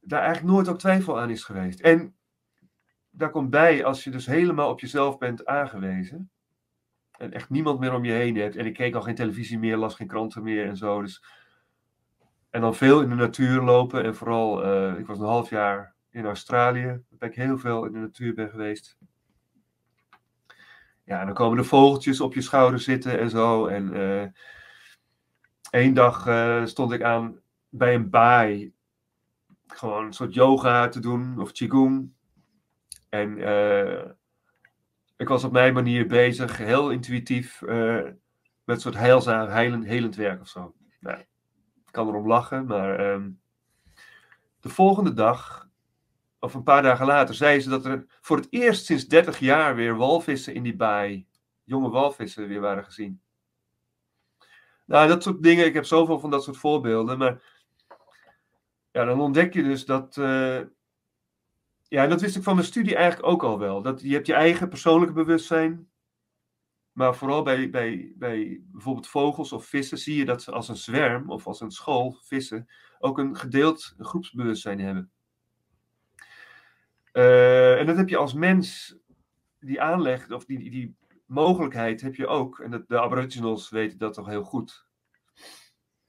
daar 0.00 0.20
eigenlijk 0.20 0.54
nooit 0.54 0.68
ook 0.68 0.78
twijfel 0.78 1.20
aan 1.20 1.30
is 1.30 1.44
geweest. 1.44 1.80
En 1.80 2.14
daar 3.10 3.30
komt 3.30 3.50
bij, 3.50 3.84
als 3.84 4.04
je 4.04 4.10
dus 4.10 4.26
helemaal 4.26 4.70
op 4.70 4.80
jezelf 4.80 5.18
bent 5.18 5.46
aangewezen. 5.46 6.30
En 7.18 7.32
echt 7.32 7.50
niemand 7.50 7.80
meer 7.80 7.94
om 7.94 8.04
je 8.04 8.12
heen 8.12 8.36
hebt. 8.36 8.56
En 8.56 8.66
ik 8.66 8.74
keek 8.74 8.94
al 8.94 9.02
geen 9.02 9.14
televisie 9.14 9.58
meer, 9.58 9.76
las 9.76 9.94
geen 9.94 10.06
kranten 10.06 10.42
meer 10.42 10.66
en 10.66 10.76
zo. 10.76 11.02
Dus... 11.02 11.24
En 12.50 12.60
dan 12.60 12.74
veel 12.74 13.02
in 13.02 13.08
de 13.08 13.14
natuur 13.14 13.62
lopen. 13.62 14.04
En 14.04 14.14
vooral, 14.14 14.66
uh, 14.66 14.98
ik 14.98 15.06
was 15.06 15.18
een 15.18 15.24
half 15.24 15.50
jaar 15.50 15.94
in 16.10 16.24
Australië. 16.24 17.02
Waar 17.18 17.28
ik 17.28 17.34
heel 17.34 17.58
veel 17.58 17.84
in 17.84 17.92
de 17.92 17.98
natuur 17.98 18.34
ben 18.34 18.50
geweest. 18.50 18.98
Ja, 21.04 21.20
en 21.20 21.26
dan 21.26 21.34
komen 21.34 21.56
de 21.56 21.64
vogeltjes 21.64 22.20
op 22.20 22.34
je 22.34 22.40
schouder 22.40 22.80
zitten 22.80 23.18
en 23.18 23.30
zo. 23.30 23.66
En 23.66 23.96
uh, 23.96 24.24
één 25.70 25.94
dag 25.94 26.26
uh, 26.26 26.64
stond 26.64 26.92
ik 26.92 27.02
aan 27.02 27.40
bij 27.68 27.94
een 27.94 28.10
baai. 28.10 28.72
Gewoon 29.66 30.04
een 30.04 30.12
soort 30.12 30.34
yoga 30.34 30.88
te 30.88 31.00
doen 31.00 31.40
of 31.40 31.52
qigong. 31.52 32.12
En 33.08 33.38
ik 35.16 35.28
was 35.28 35.44
op 35.44 35.52
mijn 35.52 35.74
manier 35.74 36.06
bezig, 36.06 36.56
heel 36.56 36.90
intuïtief, 36.90 37.60
met 37.60 38.76
een 38.76 38.80
soort 38.80 38.96
heilzaam, 38.96 39.48
heilend, 39.48 39.84
helend 39.84 40.16
werk 40.16 40.40
of 40.40 40.48
zo. 40.48 40.74
Nou, 41.00 41.18
ik 41.18 41.26
kan 41.90 42.08
erom 42.08 42.26
lachen, 42.26 42.66
maar 42.66 43.12
um, 43.12 43.40
de 44.60 44.68
volgende 44.68 45.12
dag 45.12 45.68
of 46.38 46.54
een 46.54 46.62
paar 46.62 46.82
dagen 46.82 47.06
later, 47.06 47.34
zei 47.34 47.60
ze 47.60 47.68
dat 47.68 47.84
er 47.84 48.06
voor 48.20 48.36
het 48.36 48.46
eerst 48.50 48.84
sinds 48.84 49.06
30 49.06 49.38
jaar 49.38 49.74
weer 49.74 49.96
walvissen 49.96 50.54
in 50.54 50.62
die 50.62 50.76
baai, 50.76 51.26
jonge 51.64 51.90
walvissen, 51.90 52.48
weer 52.48 52.60
waren 52.60 52.84
gezien. 52.84 53.20
Nou, 54.84 55.08
dat 55.08 55.22
soort 55.22 55.42
dingen, 55.42 55.66
ik 55.66 55.74
heb 55.74 55.84
zoveel 55.84 56.18
van 56.18 56.30
dat 56.30 56.44
soort 56.44 56.56
voorbeelden, 56.56 57.18
maar 57.18 57.42
ja, 58.92 59.04
dan 59.04 59.20
ontdek 59.20 59.54
je 59.54 59.62
dus 59.62 59.84
dat. 59.84 60.16
Uh, 60.16 60.60
ja, 61.88 62.06
dat 62.06 62.20
wist 62.20 62.36
ik 62.36 62.42
van 62.42 62.54
mijn 62.54 62.66
studie 62.66 62.96
eigenlijk 62.96 63.26
ook 63.26 63.42
al 63.42 63.58
wel. 63.58 63.82
Dat, 63.82 64.00
je 64.00 64.12
hebt 64.12 64.26
je 64.26 64.34
eigen 64.34 64.68
persoonlijke 64.68 65.14
bewustzijn. 65.14 65.88
Maar 66.92 67.14
vooral 67.14 67.42
bij, 67.42 67.70
bij, 67.70 68.12
bij 68.16 68.62
bijvoorbeeld 68.72 69.08
vogels 69.08 69.52
of 69.52 69.66
vissen 69.66 69.98
zie 69.98 70.16
je 70.16 70.24
dat 70.24 70.42
ze 70.42 70.52
als 70.52 70.68
een 70.68 70.76
zwerm 70.76 71.30
of 71.30 71.46
als 71.46 71.60
een 71.60 71.70
school 71.70 72.18
vissen 72.22 72.68
ook 72.98 73.18
een 73.18 73.36
gedeeld 73.36 73.94
groepsbewustzijn 73.98 74.80
hebben. 74.80 75.10
Uh, 77.12 77.78
en 77.78 77.86
dat 77.86 77.96
heb 77.96 78.08
je 78.08 78.16
als 78.16 78.32
mens, 78.32 78.96
die 79.60 79.80
aanleg, 79.80 80.30
of 80.30 80.44
die, 80.44 80.70
die 80.70 80.96
mogelijkheid 81.26 82.00
heb 82.00 82.14
je 82.14 82.26
ook. 82.26 82.58
En 82.58 82.70
dat, 82.70 82.88
de 82.88 83.00
Aboriginals 83.00 83.70
weten 83.70 83.98
dat 83.98 84.14
toch 84.14 84.26
heel 84.26 84.42
goed. 84.42 84.86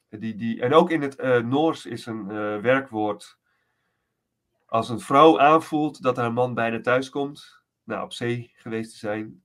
Die, 0.10 0.36
die, 0.36 0.62
en 0.62 0.74
ook 0.74 0.92
in 0.92 1.02
het 1.02 1.20
uh, 1.20 1.38
Noors 1.38 1.86
is 1.86 2.06
een 2.06 2.26
uh, 2.30 2.60
werkwoord. 2.60 3.38
Als 4.66 4.90
een 4.90 5.00
vrouw 5.00 5.40
aanvoelt 5.40 6.02
dat 6.02 6.18
haar 6.18 6.34
man 6.34 6.54
bijna 6.54 6.82
thuis 6.82 7.10
komt, 7.10 7.62
nou, 7.84 8.04
op 8.04 8.14
zee 8.14 8.52
geweest 8.56 8.92
te 8.92 8.98
zijn, 8.98 9.44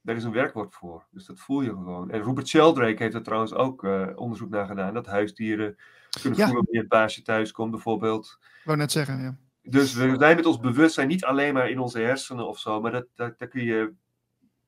daar 0.00 0.16
is 0.16 0.24
een 0.24 0.32
werkwoord 0.32 0.74
voor. 0.74 1.06
Dus 1.10 1.26
dat 1.26 1.40
voel 1.40 1.60
je 1.60 1.68
gewoon. 1.68 2.10
En 2.10 2.22
Rupert 2.22 2.48
Sheldrake 2.48 3.02
heeft 3.02 3.14
er 3.14 3.22
trouwens 3.22 3.54
ook 3.54 3.84
uh, 3.84 4.06
onderzoek 4.14 4.50
naar 4.50 4.66
gedaan. 4.66 4.94
Dat 4.94 5.06
huisdieren 5.06 5.76
kunnen 6.20 6.38
ja. 6.38 6.44
voelen 6.44 6.64
wanneer 6.64 6.80
het 6.80 6.90
baasje 6.90 7.22
thuis 7.22 7.52
komt, 7.52 7.70
bijvoorbeeld. 7.70 8.38
Ik 8.40 8.64
wou 8.64 8.78
net 8.78 8.92
zeggen, 8.92 9.22
ja. 9.22 9.36
Dus 9.62 9.94
we 9.94 10.16
zijn 10.18 10.36
met 10.36 10.46
ons 10.46 10.60
bewustzijn 10.60 11.08
niet 11.08 11.24
alleen 11.24 11.54
maar 11.54 11.70
in 11.70 11.78
onze 11.78 11.98
hersenen 11.98 12.46
of 12.46 12.58
zo, 12.58 12.80
maar 12.80 12.92
dat, 12.92 13.06
dat, 13.14 13.38
dat 13.38 13.48
kun 13.48 13.64
je. 13.64 13.92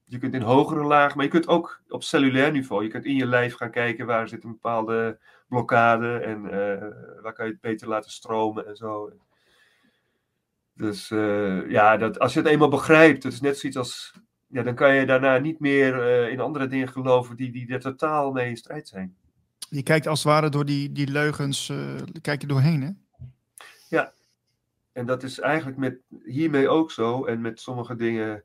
Je 0.07 0.19
kunt 0.19 0.35
in 0.35 0.43
hogere 0.43 0.85
laag, 0.85 1.15
maar 1.15 1.25
je 1.25 1.31
kunt 1.31 1.49
ook 1.49 1.81
op 1.89 2.03
cellulair 2.03 2.51
niveau. 2.51 2.83
Je 2.83 2.89
kunt 2.89 3.05
in 3.05 3.15
je 3.15 3.27
lijf 3.27 3.55
gaan 3.55 3.71
kijken 3.71 4.07
waar 4.07 4.29
zit 4.29 4.45
een 4.45 4.51
bepaalde 4.51 5.19
blokkade 5.49 6.19
en 6.19 6.45
uh, 6.45 7.23
waar 7.23 7.33
kan 7.33 7.47
je 7.47 7.53
het 7.53 7.61
beter 7.61 7.89
laten 7.89 8.11
stromen 8.11 8.67
en 8.67 8.77
zo. 8.77 9.13
Dus 10.75 11.11
uh, 11.11 11.71
ja, 11.71 11.97
dat, 11.97 12.19
als 12.19 12.33
je 12.33 12.39
het 12.39 12.49
eenmaal 12.49 12.69
begrijpt, 12.69 13.23
het 13.23 13.33
is 13.33 13.41
net 13.41 13.59
zoiets 13.59 13.79
als. 13.79 14.13
Ja, 14.47 14.63
dan 14.63 14.75
kan 14.75 14.95
je 14.95 15.07
daarna 15.07 15.39
niet 15.39 15.61
meer 15.61 15.97
uh, 15.97 16.33
in 16.33 16.41
andere 16.41 16.67
dingen 16.67 16.89
geloven 16.89 17.37
die, 17.37 17.53
die 17.53 17.73
er 17.73 17.81
totaal 17.81 18.33
mee 18.33 18.49
in 18.49 18.57
strijd 18.57 18.89
zijn. 18.89 19.17
Je 19.69 19.83
kijkt 19.83 20.07
als 20.07 20.23
het 20.23 20.33
ware 20.33 20.49
door 20.49 20.65
die, 20.65 20.93
die 20.93 21.11
leugens, 21.11 21.69
uh, 21.69 22.01
kijk 22.21 22.41
je 22.41 22.47
doorheen, 22.47 22.83
hè? 22.83 22.91
Ja, 23.89 24.13
en 24.93 25.07
dat 25.07 25.23
is 25.23 25.41
eigenlijk 25.41 25.79
met, 25.79 25.99
hiermee 26.25 26.69
ook 26.69 26.91
zo. 26.91 27.25
En 27.25 27.41
met 27.41 27.61
sommige 27.61 27.97
dingen 27.97 28.45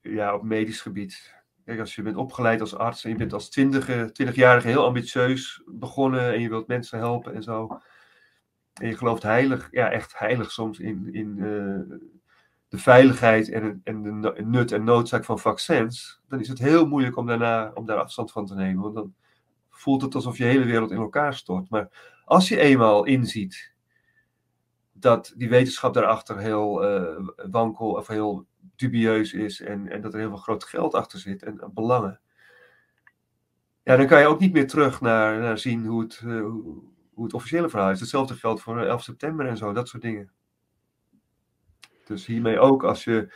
ja, 0.00 0.34
op 0.34 0.42
medisch 0.42 0.80
gebied. 0.80 1.34
Kijk, 1.64 1.80
als 1.80 1.94
je 1.94 2.02
bent 2.02 2.16
opgeleid 2.16 2.60
als 2.60 2.74
arts 2.74 3.04
en 3.04 3.10
je 3.10 3.16
bent 3.16 3.32
als 3.32 3.48
twintigjarige 3.48 4.68
heel 4.68 4.84
ambitieus 4.84 5.62
begonnen 5.66 6.32
en 6.32 6.40
je 6.40 6.48
wilt 6.48 6.66
mensen 6.66 6.98
helpen 6.98 7.34
en 7.34 7.42
zo. 7.42 7.80
En 8.74 8.88
je 8.88 8.96
gelooft 8.96 9.22
heilig, 9.22 9.68
ja 9.70 9.90
echt 9.90 10.18
heilig 10.18 10.50
soms 10.50 10.78
in, 10.78 11.08
in 11.12 11.36
uh, 11.38 11.98
de 12.68 12.78
veiligheid 12.78 13.50
en, 13.50 13.80
en 13.84 14.20
de 14.20 14.42
nut 14.44 14.72
en 14.72 14.84
noodzaak 14.84 15.24
van 15.24 15.38
vaccins. 15.38 16.20
Dan 16.28 16.40
is 16.40 16.48
het 16.48 16.58
heel 16.58 16.86
moeilijk 16.86 17.16
om, 17.16 17.26
daarna, 17.26 17.70
om 17.74 17.86
daar 17.86 17.98
afstand 17.98 18.32
van 18.32 18.46
te 18.46 18.54
nemen. 18.54 18.82
Want 18.82 18.94
dan 18.94 19.14
voelt 19.70 20.02
het 20.02 20.14
alsof 20.14 20.38
je 20.38 20.44
hele 20.44 20.64
wereld 20.64 20.90
in 20.90 20.96
elkaar 20.96 21.34
stort. 21.34 21.70
Maar 21.70 21.88
als 22.24 22.48
je 22.48 22.60
eenmaal 22.60 23.04
inziet 23.04 23.72
dat 24.92 25.32
die 25.36 25.48
wetenschap 25.48 25.94
daarachter 25.94 26.38
heel 26.38 26.84
uh, 26.84 27.28
wankel 27.50 27.90
of 27.90 28.06
heel 28.06 28.46
dubieus 28.76 29.32
is 29.32 29.60
en, 29.60 29.88
en 29.88 30.00
dat 30.00 30.12
er 30.12 30.18
heel 30.18 30.28
veel 30.28 30.38
groot 30.38 30.64
geld 30.64 30.94
achter 30.94 31.18
zit 31.18 31.42
en, 31.42 31.70
belangen. 31.74 32.20
Ja, 33.82 33.96
dan 33.96 34.06
kan 34.06 34.20
je 34.20 34.26
ook 34.26 34.40
niet 34.40 34.52
meer 34.52 34.66
terug 34.66 35.00
naar, 35.00 35.40
naar 35.40 35.58
zien 35.58 35.86
hoe 35.86 36.02
het, 36.02 36.18
hoe, 36.18 36.82
het 37.16 37.34
officiële 37.34 37.68
verhaal 37.68 37.90
is. 37.90 38.00
Hetzelfde 38.00 38.34
geldt 38.34 38.60
voor 38.60 38.78
11 38.78 39.02
september 39.02 39.46
en 39.46 39.56
zo, 39.56 39.72
dat 39.72 39.88
soort 39.88 40.02
dingen. 40.02 40.32
Dus 42.04 42.26
hiermee 42.26 42.58
ook, 42.58 42.84
als 42.84 43.04
je 43.04 43.32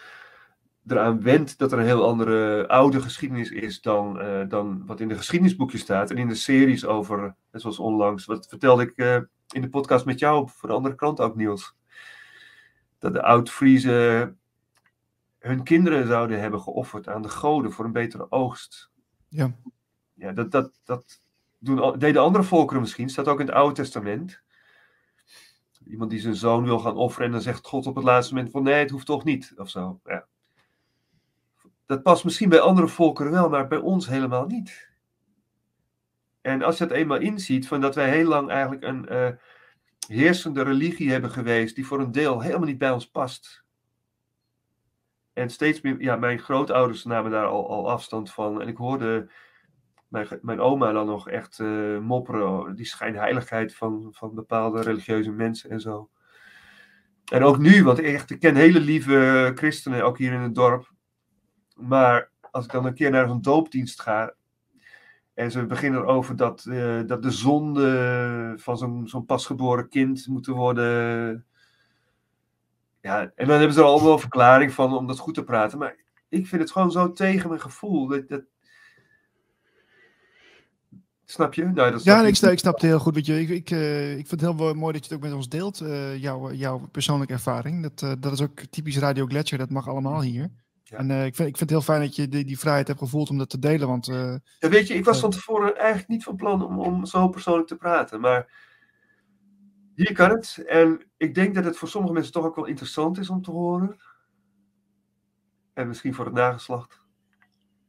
eraan 0.86 1.22
wendt 1.22 1.58
dat 1.58 1.72
er 1.72 1.78
een 1.78 1.84
heel 1.84 2.06
andere 2.06 2.68
oude 2.68 3.00
geschiedenis 3.00 3.50
is 3.50 3.80
dan, 3.80 4.22
uh, 4.22 4.48
dan 4.48 4.86
wat 4.86 5.00
in 5.00 5.08
de 5.08 5.16
geschiedenisboekje 5.16 5.78
staat. 5.78 6.10
En 6.10 6.16
in 6.16 6.28
de 6.28 6.34
series 6.34 6.86
over, 6.86 7.34
zoals 7.52 7.78
onlangs, 7.78 8.24
wat 8.24 8.46
vertelde 8.48 8.82
ik 8.82 8.92
uh, 8.96 9.18
in 9.48 9.62
de 9.62 9.68
podcast 9.68 10.04
met 10.04 10.18
jou 10.18 10.48
voor 10.50 10.68
de 10.68 10.74
andere 10.74 10.94
krant 10.94 11.20
ook, 11.20 11.36
Niels. 11.36 11.76
Dat 12.98 13.12
de 13.12 13.22
oud-Friese 13.22 14.34
hun 15.38 15.62
kinderen 15.62 16.06
zouden 16.06 16.40
hebben 16.40 16.60
geofferd 16.60 17.08
aan 17.08 17.22
de 17.22 17.28
goden 17.28 17.72
voor 17.72 17.84
een 17.84 17.92
betere 17.92 18.30
oogst. 18.30 18.90
Ja. 19.28 19.54
Ja, 20.14 20.32
dat, 20.32 20.50
dat, 20.50 20.80
dat 20.84 21.20
doen, 21.58 21.98
deden 21.98 22.22
andere 22.22 22.44
volkeren 22.44 22.82
misschien, 22.82 23.08
staat 23.08 23.28
ook 23.28 23.40
in 23.40 23.46
het 23.46 23.54
Oude 23.54 23.74
Testament. 23.74 24.42
Iemand 25.86 26.10
die 26.10 26.20
zijn 26.20 26.34
zoon 26.34 26.64
wil 26.64 26.78
gaan 26.78 26.96
offeren 26.96 27.26
en 27.26 27.32
dan 27.32 27.40
zegt 27.40 27.66
God 27.66 27.86
op 27.86 27.94
het 27.94 28.04
laatste 28.04 28.34
moment 28.34 28.52
van 28.52 28.62
nee, 28.62 28.74
het 28.74 28.90
hoeft 28.90 29.06
toch 29.06 29.24
niet, 29.24 29.52
of 29.56 29.70
zo. 29.70 30.00
Ja. 30.04 30.26
Dat 31.86 32.02
past 32.02 32.24
misschien 32.24 32.48
bij 32.48 32.60
andere 32.60 32.88
volkeren 32.88 33.32
wel, 33.32 33.48
maar 33.48 33.68
bij 33.68 33.78
ons 33.78 34.08
helemaal 34.08 34.46
niet. 34.46 34.88
En 36.40 36.62
als 36.62 36.78
je 36.78 36.84
het 36.84 36.92
eenmaal 36.92 37.18
inziet, 37.18 37.68
van 37.68 37.80
dat 37.80 37.94
wij 37.94 38.10
heel 38.10 38.28
lang 38.28 38.50
eigenlijk 38.50 38.82
een 38.82 39.06
uh, 39.12 39.28
heersende 40.08 40.62
religie 40.62 41.10
hebben 41.10 41.30
geweest, 41.30 41.74
die 41.74 41.86
voor 41.86 42.00
een 42.00 42.12
deel 42.12 42.40
helemaal 42.40 42.66
niet 42.66 42.78
bij 42.78 42.90
ons 42.90 43.10
past. 43.10 43.64
En 45.32 45.50
steeds 45.50 45.80
meer, 45.80 46.00
ja, 46.00 46.16
mijn 46.16 46.38
grootouders 46.38 47.04
namen 47.04 47.30
daar 47.30 47.46
al 47.46 47.90
afstand 47.90 48.32
van. 48.32 48.60
En 48.60 48.68
ik 48.68 48.76
hoorde 48.76 49.30
mijn, 50.08 50.26
mijn 50.42 50.60
oma 50.60 50.92
dan 50.92 51.06
nog 51.06 51.28
echt 51.28 51.58
uh, 51.58 51.98
mopperen, 51.98 52.74
die 52.74 52.86
schijnheiligheid 52.86 53.74
van, 53.74 54.08
van 54.10 54.34
bepaalde 54.34 54.82
religieuze 54.82 55.30
mensen 55.30 55.70
en 55.70 55.80
zo. 55.80 56.10
En 57.32 57.42
ook 57.42 57.58
nu, 57.58 57.84
want 57.84 57.98
echt, 57.98 58.30
ik 58.30 58.40
ken 58.40 58.54
hele 58.54 58.80
lieve 58.80 59.52
christenen, 59.54 60.04
ook 60.04 60.18
hier 60.18 60.32
in 60.32 60.40
het 60.40 60.54
dorp. 60.54 60.92
Maar 61.74 62.30
als 62.50 62.64
ik 62.64 62.70
dan 62.70 62.86
een 62.86 62.94
keer 62.94 63.10
naar 63.10 63.30
een 63.30 63.42
doopdienst 63.42 64.00
ga, 64.00 64.34
en 65.34 65.50
ze 65.50 65.66
beginnen 65.66 66.00
erover 66.00 66.36
dat, 66.36 66.64
uh, 66.68 67.00
dat 67.06 67.22
de 67.22 67.30
zonde 67.30 68.54
van 68.56 68.78
zo'n 68.78 69.08
zo'n 69.08 69.24
pasgeboren 69.24 69.88
kind 69.88 70.26
moeten 70.26 70.54
worden 70.54 71.46
ja, 73.00 73.20
en 73.20 73.46
dan 73.46 73.56
hebben 73.56 73.72
ze 73.72 73.80
er 73.80 73.86
allemaal 73.86 74.12
een 74.12 74.18
verklaring 74.18 74.72
van 74.72 74.96
om 74.96 75.06
dat 75.06 75.18
goed 75.18 75.34
te 75.34 75.44
praten. 75.44 75.78
Maar 75.78 75.96
ik 76.28 76.46
vind 76.46 76.62
het 76.62 76.70
gewoon 76.70 76.90
zo 76.90 77.12
tegen 77.12 77.48
mijn 77.48 77.60
gevoel. 77.60 78.06
Dat, 78.06 78.28
dat... 78.28 78.42
Snap 81.30 81.54
je? 81.54 81.64
Nou, 81.64 81.90
dat 81.90 82.02
ja, 82.04 82.22
ik, 82.22 82.34
snap, 82.34 82.50
ik 82.50 82.58
snap 82.58 82.74
het 82.74 82.82
heel 82.82 82.98
goed. 82.98 83.14
Weet 83.14 83.26
je. 83.26 83.40
Ik, 83.40 83.48
ik, 83.48 83.70
uh, 83.70 84.10
ik 84.18 84.26
vind 84.26 84.40
het 84.40 84.56
heel 84.56 84.74
mooi 84.74 84.92
dat 84.92 85.04
je 85.04 85.08
het 85.08 85.12
ook 85.12 85.28
met 85.28 85.36
ons 85.36 85.48
deelt, 85.48 85.80
uh, 85.80 86.16
jouw, 86.16 86.52
jouw 86.52 86.88
persoonlijke 86.92 87.32
ervaring. 87.32 87.82
Dat, 87.82 88.02
uh, 88.02 88.12
dat 88.18 88.32
is 88.32 88.40
ook 88.40 88.60
typisch 88.70 88.98
Radio 88.98 89.26
Gletscher, 89.26 89.58
dat 89.58 89.70
mag 89.70 89.88
allemaal 89.88 90.20
hier. 90.20 90.50
Ja. 90.82 90.96
En 90.96 91.10
ik, 91.10 91.34
vind, 91.34 91.48
ik 91.48 91.56
vind 91.56 91.60
het 91.60 91.70
heel 91.70 91.80
fijn 91.80 92.00
dat 92.00 92.16
je 92.16 92.28
die, 92.28 92.44
die 92.44 92.58
vrijheid 92.58 92.86
hebt 92.86 92.98
gevoeld 92.98 93.30
om 93.30 93.38
dat 93.38 93.50
te 93.50 93.58
delen. 93.58 93.88
Want, 93.88 94.06
ja, 94.06 94.68
weet 94.68 94.86
je, 94.86 94.94
ik 94.94 95.04
was 95.04 95.20
van 95.20 95.30
tevoren 95.30 95.76
eigenlijk 95.76 96.08
niet 96.08 96.24
van 96.24 96.36
plan 96.36 96.64
om, 96.66 96.80
om 96.80 97.06
zo 97.06 97.28
persoonlijk 97.28 97.68
te 97.68 97.76
praten. 97.76 98.20
Maar 98.20 98.46
hier 99.94 100.12
kan 100.12 100.30
het. 100.30 100.64
En 100.66 101.02
ik 101.16 101.34
denk 101.34 101.54
dat 101.54 101.64
het 101.64 101.76
voor 101.76 101.88
sommige 101.88 102.14
mensen 102.14 102.32
toch 102.32 102.44
ook 102.44 102.56
wel 102.56 102.66
interessant 102.66 103.18
is 103.18 103.30
om 103.30 103.42
te 103.42 103.50
horen. 103.50 103.96
En 105.74 105.88
misschien 105.88 106.14
voor 106.14 106.24
het 106.24 106.34
nageslacht. 106.34 107.06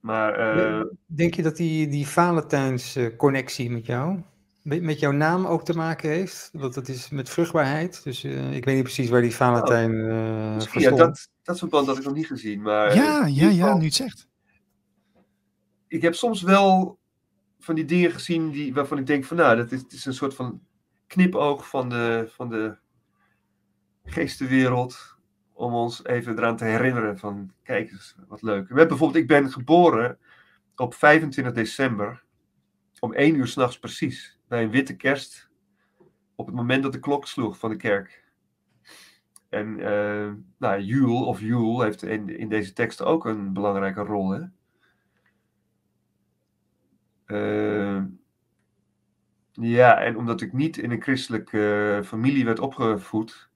Maar, 0.02 0.58
uh... 0.58 0.84
Denk 1.06 1.34
je 1.34 1.42
dat 1.42 1.56
die, 1.58 1.88
die 1.88 2.08
Valentijns-connectie 2.08 3.70
met 3.72 3.86
jou, 3.86 4.22
met, 4.62 4.82
met, 4.82 5.00
jouw 5.00 5.12
naam 5.12 5.46
ook 5.46 5.66
te 5.66 5.74
maken 5.74 6.10
heeft? 6.10 6.50
Want 6.54 6.74
dat 6.74 6.88
is 6.88 7.10
met 7.10 7.30
vruchtbaarheid. 7.30 8.04
Dus 8.04 8.24
uh, 8.24 8.56
ik 8.56 8.66
weet 8.66 8.76
niet 8.76 8.84
precies 8.84 9.10
waar 9.10 9.22
die 9.22 9.36
Valentijn 9.36 9.92
uh. 9.92 10.60
Ja, 10.60 10.92
dat, 10.92 11.30
dat 11.44 11.60
verband 11.60 11.88
had 11.88 11.98
ik 11.98 12.04
nog 12.04 12.14
niet 12.14 12.28
gezien. 12.28 12.62
Maar 12.62 12.96
ja, 12.96 13.26
ja, 13.26 13.50
ja, 13.50 13.78
nu 13.78 13.86
het 13.86 13.94
zegt. 13.94 14.28
Ik 15.88 16.02
heb 16.02 16.16
soms 16.16 16.42
wel 16.42 17.00
van 17.60 17.76
die 17.76 17.86
dingen 17.86 18.12
gezien 18.12 18.52
die, 18.52 18.74
waarvan 18.74 18.98
ik 18.98 19.08
denk 19.08 19.26
van 19.26 19.38
nou, 19.38 19.56
dat 19.56 19.72
is, 19.72 19.84
is 19.90 20.06
een 20.06 20.14
soort 20.14 20.36
van 20.36 20.62
knipoog 21.08 21.70
van 21.70 21.90
de, 21.90 22.30
van 22.36 22.50
de 22.50 22.78
geestenwereld. 24.04 25.18
Om 25.60 25.74
ons 25.74 26.06
even 26.06 26.38
eraan 26.38 26.56
te 26.56 26.66
herinneren 26.66 27.18
van, 27.18 27.52
kijk 27.64 27.92
eens, 27.92 28.16
wat 28.28 28.42
leuk. 28.42 28.62
We 28.62 28.68
hebben 28.68 28.88
bijvoorbeeld, 28.88 29.22
ik 29.22 29.28
ben 29.28 29.52
geboren 29.52 30.18
op 30.76 30.94
25 30.94 31.54
december. 31.54 32.24
Om 33.00 33.14
1 33.14 33.36
uur 33.36 33.48
s'nachts 33.48 33.80
precies. 33.80 34.40
Bij 34.48 34.64
een 34.64 34.72
witte 34.72 34.96
kerst. 34.96 35.50
Op 36.36 36.46
het 36.46 36.56
moment 36.56 36.84
dat 36.84 36.92
de 36.92 37.00
klok 37.00 37.28
sloeg 37.28 37.58
van 37.58 37.70
de 37.70 37.76
kerk. 37.76 38.24
En 39.50 39.80
uh, 39.80 40.32
nou, 40.58 40.82
Jule 40.82 41.26
of 41.26 41.40
Jule 41.40 41.84
heeft 41.84 42.04
in, 42.04 42.38
in 42.38 42.50
deze 42.50 42.74
teksten 42.74 43.06
ook 43.06 43.26
een 43.26 43.54
belangrijke 43.54 44.02
rol. 44.02 44.30
Hè? 44.30 44.42
Uh, 47.26 48.04
ja, 49.52 50.00
en 50.00 50.18
omdat 50.18 50.42
ik 50.42 50.54
niet 50.54 50.78
in 50.78 50.92
een 50.92 51.02
christelijke 51.02 51.96
uh, 51.98 52.06
familie 52.06 52.46
werd 52.46 52.60
opgevoed, 52.60 53.49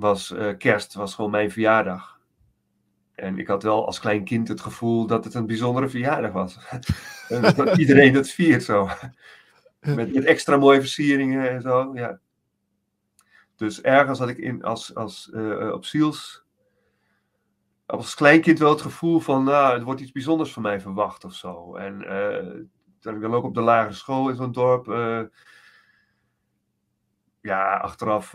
was 0.00 0.30
uh, 0.30 0.56
kerst 0.58 0.94
was 0.94 1.14
gewoon 1.14 1.30
mijn 1.30 1.50
verjaardag. 1.50 2.18
En 3.14 3.38
ik 3.38 3.46
had 3.46 3.62
wel 3.62 3.86
als 3.86 4.00
klein 4.00 4.24
kind 4.24 4.48
het 4.48 4.60
gevoel 4.60 5.06
dat 5.06 5.24
het 5.24 5.34
een 5.34 5.46
bijzondere 5.46 5.88
verjaardag 5.88 6.32
was. 6.32 6.58
dat 7.56 7.78
iedereen 7.78 8.14
het 8.14 8.30
viert 8.30 8.62
zo. 8.62 8.88
Met, 9.80 10.14
met, 10.14 10.24
extra 10.24 10.56
mooie 10.56 10.80
versieringen 10.80 11.50
en 11.50 11.60
zo, 11.60 11.90
ja. 11.94 12.18
Dus 13.56 13.80
ergens 13.80 14.18
had 14.18 14.28
ik 14.28 14.38
in, 14.38 14.62
als, 14.62 14.94
als, 14.94 15.30
uh, 15.34 15.72
op 15.72 15.84
ziels, 15.84 16.44
als 17.86 18.14
kleinkind 18.14 18.58
wel 18.58 18.70
het 18.70 18.80
gevoel 18.80 19.20
van, 19.20 19.44
nou, 19.44 19.74
het 19.74 19.82
wordt 19.82 20.00
iets 20.00 20.12
bijzonders 20.12 20.52
van 20.52 20.62
mij 20.62 20.80
verwacht 20.80 21.24
of 21.24 21.34
zo. 21.34 21.76
En 21.76 22.04
toen 23.00 23.14
ik 23.14 23.20
dan 23.20 23.34
ook 23.34 23.44
op 23.44 23.54
de 23.54 23.60
lagere 23.60 23.94
school 23.94 24.28
in 24.28 24.36
zo'n 24.36 24.52
dorp. 24.52 24.88
Uh, 24.88 25.22
ja, 27.40 27.76
achteraf. 27.76 28.34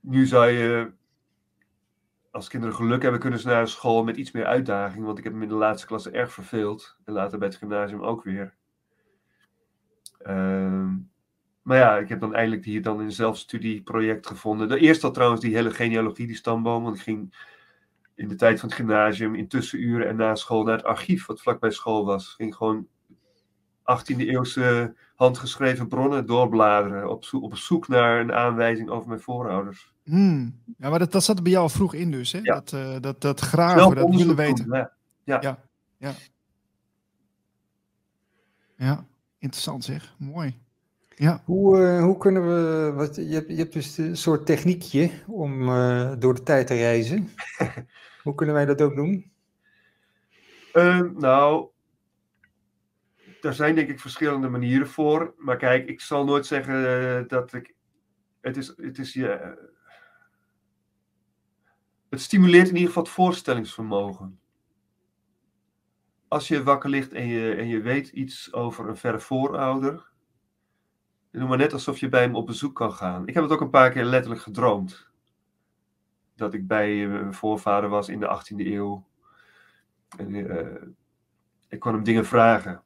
Nu 0.00 0.26
zou 0.26 0.50
je. 0.50 0.92
Als 2.30 2.48
kinderen 2.48 2.74
geluk 2.74 3.02
hebben, 3.02 3.20
kunnen 3.20 3.38
ze 3.38 3.46
naar 3.46 3.68
school 3.68 4.04
met 4.04 4.16
iets 4.16 4.30
meer 4.30 4.44
uitdaging. 4.46 5.04
Want 5.04 5.18
ik 5.18 5.24
heb 5.24 5.32
hem 5.32 5.42
in 5.42 5.48
de 5.48 5.54
laatste 5.54 5.86
klasse 5.86 6.10
erg 6.10 6.32
verveeld. 6.32 6.96
En 7.04 7.12
later 7.12 7.38
bij 7.38 7.48
het 7.48 7.56
gymnasium 7.56 8.02
ook 8.02 8.24
weer. 8.24 8.54
Uh, 10.26 10.92
maar 11.62 11.78
ja, 11.78 11.98
ik 11.98 12.08
heb 12.08 12.20
dan 12.20 12.34
eindelijk 12.34 12.64
hier 12.64 12.82
dan 12.82 13.00
een 13.00 13.12
zelfstudieproject 13.12 14.26
gevonden. 14.26 14.68
De 14.68 14.78
eerste 14.78 15.06
had 15.06 15.14
trouwens 15.14 15.40
die 15.40 15.54
hele 15.54 15.70
genealogie, 15.70 16.26
die 16.26 16.36
stamboom. 16.36 16.82
Want 16.82 16.96
ik 16.96 17.02
ging 17.02 17.34
in 18.14 18.28
de 18.28 18.34
tijd 18.34 18.60
van 18.60 18.68
het 18.68 18.78
gymnasium, 18.78 19.34
in 19.34 19.48
tussenuren 19.48 20.08
en 20.08 20.16
na 20.16 20.34
school 20.34 20.62
naar 20.62 20.76
het 20.76 20.84
archief, 20.84 21.26
wat 21.26 21.40
vlakbij 21.40 21.70
school 21.70 22.04
was. 22.04 22.28
Ging 22.28 22.54
gewoon 22.54 22.88
18e 23.98 24.16
eeuwse 24.16 24.94
handgeschreven 25.14 25.88
bronnen 25.88 26.26
doorbladeren. 26.26 27.10
Op, 27.10 27.24
zoek, 27.24 27.42
op 27.42 27.56
zoek 27.56 27.88
naar 27.88 28.20
een 28.20 28.32
aanwijzing 28.32 28.88
over 28.88 29.08
mijn 29.08 29.20
voorouders. 29.20 29.92
Hmm. 30.04 30.60
Ja, 30.78 30.90
maar 30.90 30.98
dat, 30.98 31.12
dat 31.12 31.24
zat 31.24 31.42
bij 31.42 31.52
jou 31.52 31.70
vroeg 31.70 31.94
in 31.94 32.10
dus, 32.10 32.32
hè? 32.32 32.38
Ja. 32.42 32.54
Dat, 32.54 32.72
uh, 32.72 32.96
dat, 33.00 33.20
dat 33.20 33.40
graven, 33.40 33.94
dat 33.94 34.14
willen 34.14 34.36
weten. 34.36 34.66
ja. 34.70 34.90
Ja. 35.24 35.38
ja. 35.40 35.58
ja. 35.96 36.12
Ja, 38.76 39.04
interessant 39.38 39.84
zeg. 39.84 40.14
Mooi. 40.18 40.58
Ja. 41.08 41.42
Hoe, 41.44 41.86
eh, 41.86 42.02
hoe 42.02 42.16
kunnen 42.16 42.42
we, 42.46 42.92
wat, 42.92 43.16
je, 43.16 43.22
hebt, 43.22 43.48
je 43.48 43.56
hebt 43.56 43.72
dus 43.72 43.98
een 43.98 44.16
soort 44.16 44.46
techniekje 44.46 45.10
om 45.26 45.68
eh, 45.68 46.12
door 46.18 46.34
de 46.34 46.42
tijd 46.42 46.66
te 46.66 46.74
reizen. 46.74 47.30
hoe 48.24 48.34
kunnen 48.34 48.54
wij 48.54 48.64
dat 48.64 48.82
ook 48.82 48.94
doen? 48.94 49.32
Ehm, 50.72 51.10
nou, 51.18 51.68
er 53.40 53.54
zijn 53.54 53.74
denk 53.74 53.88
ik 53.88 54.00
verschillende 54.00 54.48
manieren 54.48 54.88
voor. 54.88 55.34
Maar 55.36 55.56
kijk, 55.56 55.88
ik 55.88 56.00
zal 56.00 56.24
nooit 56.24 56.46
zeggen 56.46 56.74
eh, 56.74 57.28
dat 57.28 57.52
ik. 57.52 57.74
Het 58.40 58.56
is, 58.56 58.72
het 58.76 58.98
is 58.98 59.12
je. 59.12 59.56
het 62.08 62.20
stimuleert 62.20 62.68
in 62.68 62.74
ieder 62.74 62.88
geval 62.88 63.02
het 63.02 63.12
voorstellingsvermogen. 63.12 64.40
Als 66.28 66.48
je 66.48 66.62
wakker 66.62 66.90
ligt 66.90 67.12
en 67.12 67.26
je, 67.26 67.54
en 67.54 67.68
je 67.68 67.80
weet 67.80 68.08
iets 68.08 68.52
over 68.52 68.88
een 68.88 68.96
verre 68.96 69.20
voorouder. 69.20 70.08
Doe 71.30 71.48
maar 71.48 71.58
net 71.58 71.72
alsof 71.72 71.98
je 71.98 72.08
bij 72.08 72.22
hem 72.22 72.34
op 72.34 72.46
bezoek 72.46 72.74
kan 72.74 72.92
gaan. 72.92 73.26
Ik 73.26 73.34
heb 73.34 73.42
het 73.42 73.52
ook 73.52 73.60
een 73.60 73.70
paar 73.70 73.90
keer 73.90 74.04
letterlijk 74.04 74.42
gedroomd. 74.42 75.08
Dat 76.36 76.54
ik 76.54 76.66
bij 76.66 77.06
mijn 77.06 77.34
voorvader 77.34 77.90
was 77.90 78.08
in 78.08 78.20
de 78.20 78.40
18e 78.52 78.66
eeuw. 78.66 79.06
En, 80.16 80.34
ik 81.70 81.80
kon 81.80 81.92
hem 81.94 82.02
dingen 82.02 82.26
vragen. 82.26 82.82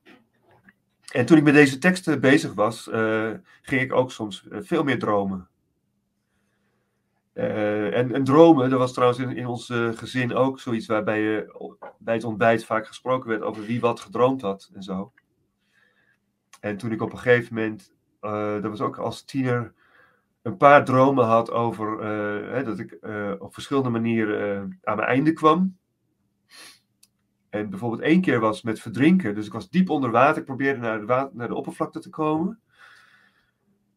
En 1.13 1.27
toen 1.27 1.37
ik 1.37 1.43
met 1.43 1.55
deze 1.55 1.79
teksten 1.79 2.21
bezig 2.21 2.55
was, 2.55 2.89
uh, 2.89 3.31
ging 3.63 3.81
ik 3.81 3.93
ook 3.93 4.11
soms 4.11 4.47
uh, 4.51 4.59
veel 4.63 4.83
meer 4.83 4.99
dromen. 4.99 5.49
En, 7.33 8.15
en, 8.15 8.25
dromen, 8.25 8.71
dat 8.71 8.79
was 8.79 8.93
trouwens 8.93 9.21
in, 9.21 9.37
in 9.37 9.47
ons 9.47 9.73
gezin 9.95 10.35
ook 10.35 10.61
zoiets 10.61 10.87
waarbij 10.87 11.21
je 11.21 11.73
bij 11.99 12.15
het 12.15 12.25
ontbijt 12.25 12.65
vaak 12.65 12.87
gesproken 12.87 13.29
werd 13.29 13.43
over 13.43 13.65
wie 13.65 13.81
wat 13.81 14.01
gedroomd 14.01 14.41
had 14.41 14.71
en 14.75 14.83
zo. 14.83 15.13
En 16.61 16.77
toen 16.77 16.93
ik 16.93 17.03
op 17.03 17.13
een 17.13 17.19
gegeven 17.19 17.55
moment 17.55 17.93
dat 18.63 18.63
was 18.63 18.81
ook 18.81 18.97
als 18.99 19.25
tiener 19.25 19.73
een 20.43 20.57
paar 20.57 20.85
dromen 20.85 21.25
had 21.25 21.51
over 21.51 22.05
hè, 22.53 22.63
dat 22.63 22.79
ik 22.79 22.99
op 23.39 23.55
verschillende 23.55 23.91
manieren 23.91 24.79
aan 24.83 24.97
mijn 24.97 25.09
einde 25.09 25.33
kwam. 25.33 25.77
En 27.55 27.71
bijvoorbeeld 27.71 28.03
één 28.03 28.21
keer 28.21 28.41
was 28.41 28.63
met 28.63 28.81
verdrinken. 28.81 29.35
Dus 29.35 29.47
ik 29.47 29.53
was 29.53 29.71
diep 29.71 29.91
onder 29.91 30.11
water. 30.11 30.39
Ik 30.39 30.45
probeerde 30.45 30.81
naar 30.81 31.01
de, 31.01 31.29
naar 31.33 31.49
de 31.49 31.55
oppervlakte 31.55 32.01
te 32.01 32.11
komen. 32.11 32.61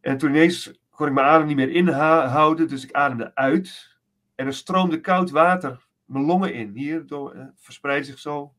En 0.02 0.18
toen 0.18 0.30
ineens 0.30 0.80
kon 0.90 1.08
ik 1.08 1.14
mijn 1.14 1.28
adem 1.28 1.48
niet 1.48 1.56
meer 1.56 1.70
inhouden. 1.70 2.68
Dus 2.68 2.84
ik 2.84 2.92
ademde 2.92 3.36
uit. 3.36 3.98
En 4.36 4.46
er 4.46 4.54
stroomde 4.54 5.00
koud 5.00 5.30
water 5.30 5.88
mijn 6.06 6.26
longen 6.26 6.54
in. 6.54 6.72
Hier 6.74 7.08
door, 7.08 7.52
verspreidde 7.56 8.06
zich 8.06 8.20
zo. 8.20 8.54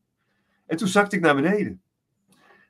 En 0.65 0.77
toen 0.77 0.87
zakte 0.87 1.15
ik 1.15 1.21
naar 1.21 1.35
beneden. 1.35 1.81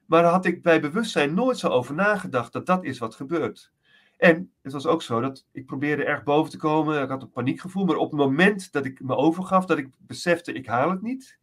Maar 0.06 0.22
daar 0.22 0.32
had 0.32 0.46
ik 0.46 0.64
bij 0.64 0.82
bewustzijn 0.82 1.34
nooit 1.34 1.58
zo 1.58 1.68
over 1.68 1.96
nagedacht 1.96 2.54
dat 2.54 2.66
dat 2.66 2.84
is 2.84 2.98
wat 2.98 3.16
gebeurt. 3.16 3.72
En 4.18 4.52
het 4.62 4.74
was 4.74 4.86
ook 4.86 5.02
zo 5.02 5.22
dat 5.22 5.46
ik 5.52 5.66
probeerde 5.66 6.04
erg 6.04 6.24
boven 6.24 6.52
te 6.52 6.58
komen. 6.58 7.04
Ik 7.04 7.10
had 7.10 7.22
een 7.22 7.32
paniekgevoel. 7.32 7.86
Maar 7.86 7.96
op 7.96 8.12
het 8.12 8.20
moment 8.20 8.72
dat 8.72 8.86
ik 8.86 9.02
me 9.02 9.16
overgaf, 9.16 9.66
dat 9.66 9.78
ik 9.78 9.90
besefte 9.98 10.54
ik 10.54 10.66
haal 10.66 10.90
het 10.90 11.02
niet, 11.02 11.39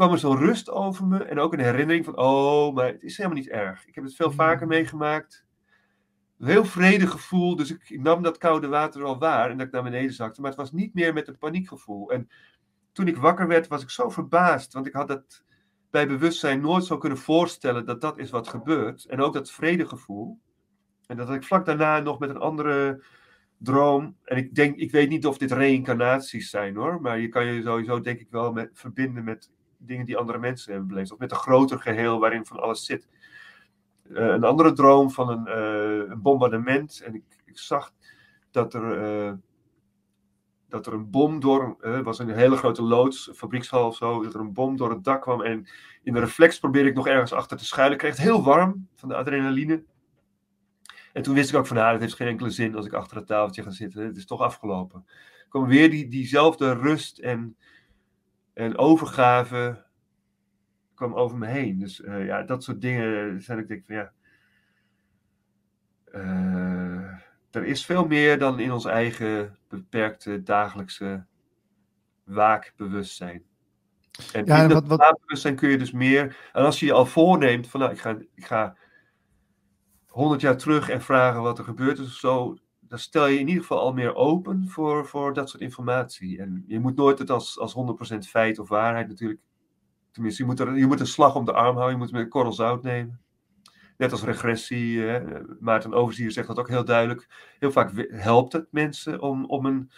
kwam 0.00 0.12
er 0.12 0.18
zo'n 0.18 0.38
rust 0.38 0.70
over 0.70 1.06
me. 1.06 1.24
En 1.24 1.38
ook 1.38 1.52
een 1.52 1.60
herinnering 1.60 2.04
van, 2.04 2.16
oh, 2.16 2.74
maar 2.74 2.86
het 2.86 3.02
is 3.02 3.16
helemaal 3.16 3.38
niet 3.38 3.48
erg. 3.48 3.86
Ik 3.86 3.94
heb 3.94 4.04
het 4.04 4.14
veel 4.14 4.30
vaker 4.30 4.66
meegemaakt. 4.66 5.44
Een 6.38 6.46
heel 6.46 6.64
vredig 6.64 7.10
gevoel. 7.10 7.56
Dus 7.56 7.70
ik, 7.70 7.90
ik 7.90 8.00
nam 8.00 8.22
dat 8.22 8.38
koude 8.38 8.68
water 8.68 9.02
wel 9.02 9.18
waar. 9.18 9.50
En 9.50 9.56
dat 9.56 9.66
ik 9.66 9.72
naar 9.72 9.82
beneden 9.82 10.12
zakte. 10.12 10.40
Maar 10.40 10.50
het 10.50 10.60
was 10.60 10.72
niet 10.72 10.94
meer 10.94 11.12
met 11.12 11.28
een 11.28 11.38
paniekgevoel. 11.38 12.10
En 12.10 12.28
toen 12.92 13.08
ik 13.08 13.16
wakker 13.16 13.46
werd, 13.46 13.68
was 13.68 13.82
ik 13.82 13.90
zo 13.90 14.08
verbaasd. 14.08 14.72
Want 14.72 14.86
ik 14.86 14.92
had 14.92 15.08
dat 15.08 15.44
bij 15.90 16.06
bewustzijn 16.06 16.60
nooit 16.60 16.84
zou 16.84 17.00
kunnen 17.00 17.18
voorstellen 17.18 17.86
dat 17.86 18.00
dat 18.00 18.18
is 18.18 18.30
wat 18.30 18.48
gebeurt. 18.48 19.04
En 19.04 19.20
ook 19.20 19.34
dat 19.34 19.50
vredegevoel. 19.50 20.38
En 21.06 21.16
dat 21.16 21.30
ik 21.30 21.44
vlak 21.44 21.66
daarna 21.66 21.98
nog 21.98 22.18
met 22.18 22.30
een 22.30 22.40
andere 22.40 23.04
droom. 23.58 24.16
En 24.24 24.36
ik 24.36 24.54
denk, 24.54 24.76
ik 24.76 24.90
weet 24.90 25.08
niet 25.08 25.26
of 25.26 25.38
dit 25.38 25.52
reïncarnaties 25.52 26.50
zijn 26.50 26.76
hoor. 26.76 27.00
Maar 27.00 27.18
je 27.18 27.28
kan 27.28 27.46
je 27.46 27.62
sowieso 27.62 28.00
denk 28.00 28.20
ik 28.20 28.30
wel 28.30 28.52
met, 28.52 28.70
verbinden 28.72 29.24
met 29.24 29.50
dingen 29.80 30.06
die 30.06 30.16
andere 30.16 30.38
mensen 30.38 30.70
hebben 30.70 30.88
beleefd. 30.88 31.12
Of 31.12 31.18
met 31.18 31.30
een 31.30 31.36
groter 31.36 31.80
geheel 31.80 32.18
waarin 32.18 32.46
van 32.46 32.60
alles 32.60 32.84
zit. 32.84 33.08
Uh, 34.10 34.26
een 34.26 34.44
andere 34.44 34.72
droom 34.72 35.10
van 35.10 35.28
een, 35.28 35.44
uh, 35.48 36.10
een 36.10 36.22
bombardement. 36.22 37.00
En 37.04 37.14
ik, 37.14 37.22
ik, 37.44 37.58
zag 37.58 37.92
dat 38.50 38.74
er. 38.74 39.02
Uh, 39.02 39.32
dat 40.68 40.86
er 40.86 40.92
een 40.92 41.10
bom 41.10 41.40
door, 41.40 41.76
het 41.80 42.04
was 42.04 42.18
een 42.18 42.30
hele 42.30 42.56
grote 42.56 42.82
loods, 42.82 43.30
fabriekshal 43.34 43.86
of 43.86 43.96
zo, 43.96 44.22
dat 44.22 44.34
er 44.34 44.40
een 44.40 44.52
bom 44.52 44.76
door 44.76 44.90
het 44.90 45.04
dak 45.04 45.22
kwam. 45.22 45.42
En 45.42 45.66
in 46.02 46.12
de 46.12 46.20
reflex 46.20 46.58
probeerde 46.58 46.88
ik 46.88 46.94
nog 46.94 47.06
ergens 47.06 47.32
achter 47.32 47.56
te 47.56 47.64
schuilen. 47.64 47.92
Ik 47.92 47.98
kreeg 47.98 48.16
het 48.16 48.26
heel 48.26 48.42
warm 48.42 48.88
van 48.94 49.08
de 49.08 49.14
adrenaline. 49.14 49.84
En 51.12 51.22
toen 51.22 51.34
wist 51.34 51.50
ik 51.50 51.56
ook 51.56 51.66
van, 51.66 51.76
nou, 51.76 51.92
het 51.92 52.00
heeft 52.00 52.14
geen 52.14 52.28
enkele 52.28 52.50
zin 52.50 52.76
als 52.76 52.86
ik 52.86 52.92
achter 52.92 53.16
het 53.16 53.26
tafeltje 53.26 53.62
ga 53.62 53.70
zitten. 53.70 54.04
Het 54.04 54.16
is 54.16 54.26
toch 54.26 54.40
afgelopen. 54.40 55.04
Er 55.08 55.46
kwam 55.48 55.66
weer 55.66 55.90
die, 55.90 56.08
diezelfde 56.08 56.72
rust 56.72 57.18
en, 57.18 57.56
en 58.52 58.78
overgave 58.78 59.84
kwam 60.94 61.14
over 61.14 61.38
me 61.38 61.46
heen. 61.46 61.78
Dus 61.78 62.00
uh, 62.00 62.26
ja, 62.26 62.42
dat 62.42 62.64
soort 62.64 62.80
dingen 62.80 63.42
zijn 63.42 63.58
ik 63.58 63.68
denk 63.68 63.84
van, 63.86 63.94
ja... 63.94 64.12
Uh, 66.14 67.18
er 67.50 67.64
is 67.64 67.84
veel 67.84 68.06
meer 68.06 68.38
dan 68.38 68.58
in 68.58 68.72
ons 68.72 68.84
eigen 68.84 69.58
beperkte 69.68 70.42
dagelijkse 70.42 71.24
waakbewustzijn. 72.24 73.44
En 74.32 74.44
ja, 74.44 74.62
in 74.62 74.68
dat 74.68 74.86
wat, 74.86 74.98
waakbewustzijn 74.98 75.56
kun 75.56 75.68
je 75.68 75.78
dus 75.78 75.92
meer. 75.92 76.50
En 76.52 76.64
als 76.64 76.80
je 76.80 76.86
je 76.86 76.92
al 76.92 77.06
voorneemt 77.06 77.68
van 77.68 77.80
nou, 77.80 77.92
ik 77.92 78.00
ga, 78.00 78.18
ik 78.34 78.44
ga 78.44 78.76
100 80.06 80.40
jaar 80.40 80.56
terug 80.56 80.88
en 80.88 81.02
vragen 81.02 81.42
wat 81.42 81.58
er 81.58 81.64
gebeurd 81.64 81.98
is 81.98 82.06
of 82.06 82.12
zo, 82.12 82.56
dan 82.90 82.98
stel 82.98 83.26
je 83.26 83.38
in 83.38 83.48
ieder 83.48 83.62
geval 83.62 83.78
al 83.80 83.92
meer 83.92 84.14
open 84.14 84.68
voor, 84.68 85.06
voor 85.06 85.34
dat 85.34 85.50
soort 85.50 85.62
informatie. 85.62 86.38
En 86.38 86.64
je 86.66 86.80
moet 86.80 86.96
nooit 86.96 87.18
het 87.18 87.30
als, 87.30 87.58
als 87.58 87.74
100% 88.14 88.18
feit 88.18 88.58
of 88.58 88.68
waarheid 88.68 89.08
natuurlijk. 89.08 89.40
Tenminste, 90.10 90.42
je 90.42 90.48
moet, 90.48 90.60
er, 90.60 90.76
je 90.76 90.86
moet 90.86 91.00
een 91.00 91.06
slag 91.06 91.34
om 91.34 91.44
de 91.44 91.52
arm 91.52 91.76
houden, 91.76 91.90
je 91.90 91.96
moet 91.96 92.06
het 92.06 92.12
met 92.12 92.22
een 92.22 92.28
korrel 92.28 92.52
zout 92.52 92.82
nemen. 92.82 93.20
Net 93.96 94.12
als 94.12 94.22
regressie, 94.22 95.00
hè. 95.00 95.40
Maarten 95.60 95.94
Overzier 95.94 96.30
zegt 96.32 96.46
dat 96.46 96.58
ook 96.58 96.68
heel 96.68 96.84
duidelijk. 96.84 97.28
Heel 97.58 97.72
vaak 97.72 98.06
helpt 98.08 98.52
het 98.52 98.66
mensen 98.70 99.20
om, 99.20 99.44
om 99.44 99.66
een 99.66 99.90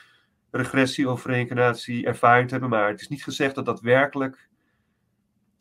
regressie 0.51 1.10
of 1.10 1.24
reïncarnatie 1.24 2.06
ervaring 2.06 2.47
te 2.47 2.52
hebben, 2.52 2.70
maar 2.70 2.89
het 2.89 3.01
is 3.01 3.09
niet 3.09 3.24
gezegd 3.24 3.55
dat 3.55 3.64
dat 3.64 3.81
werkelijk 3.81 4.48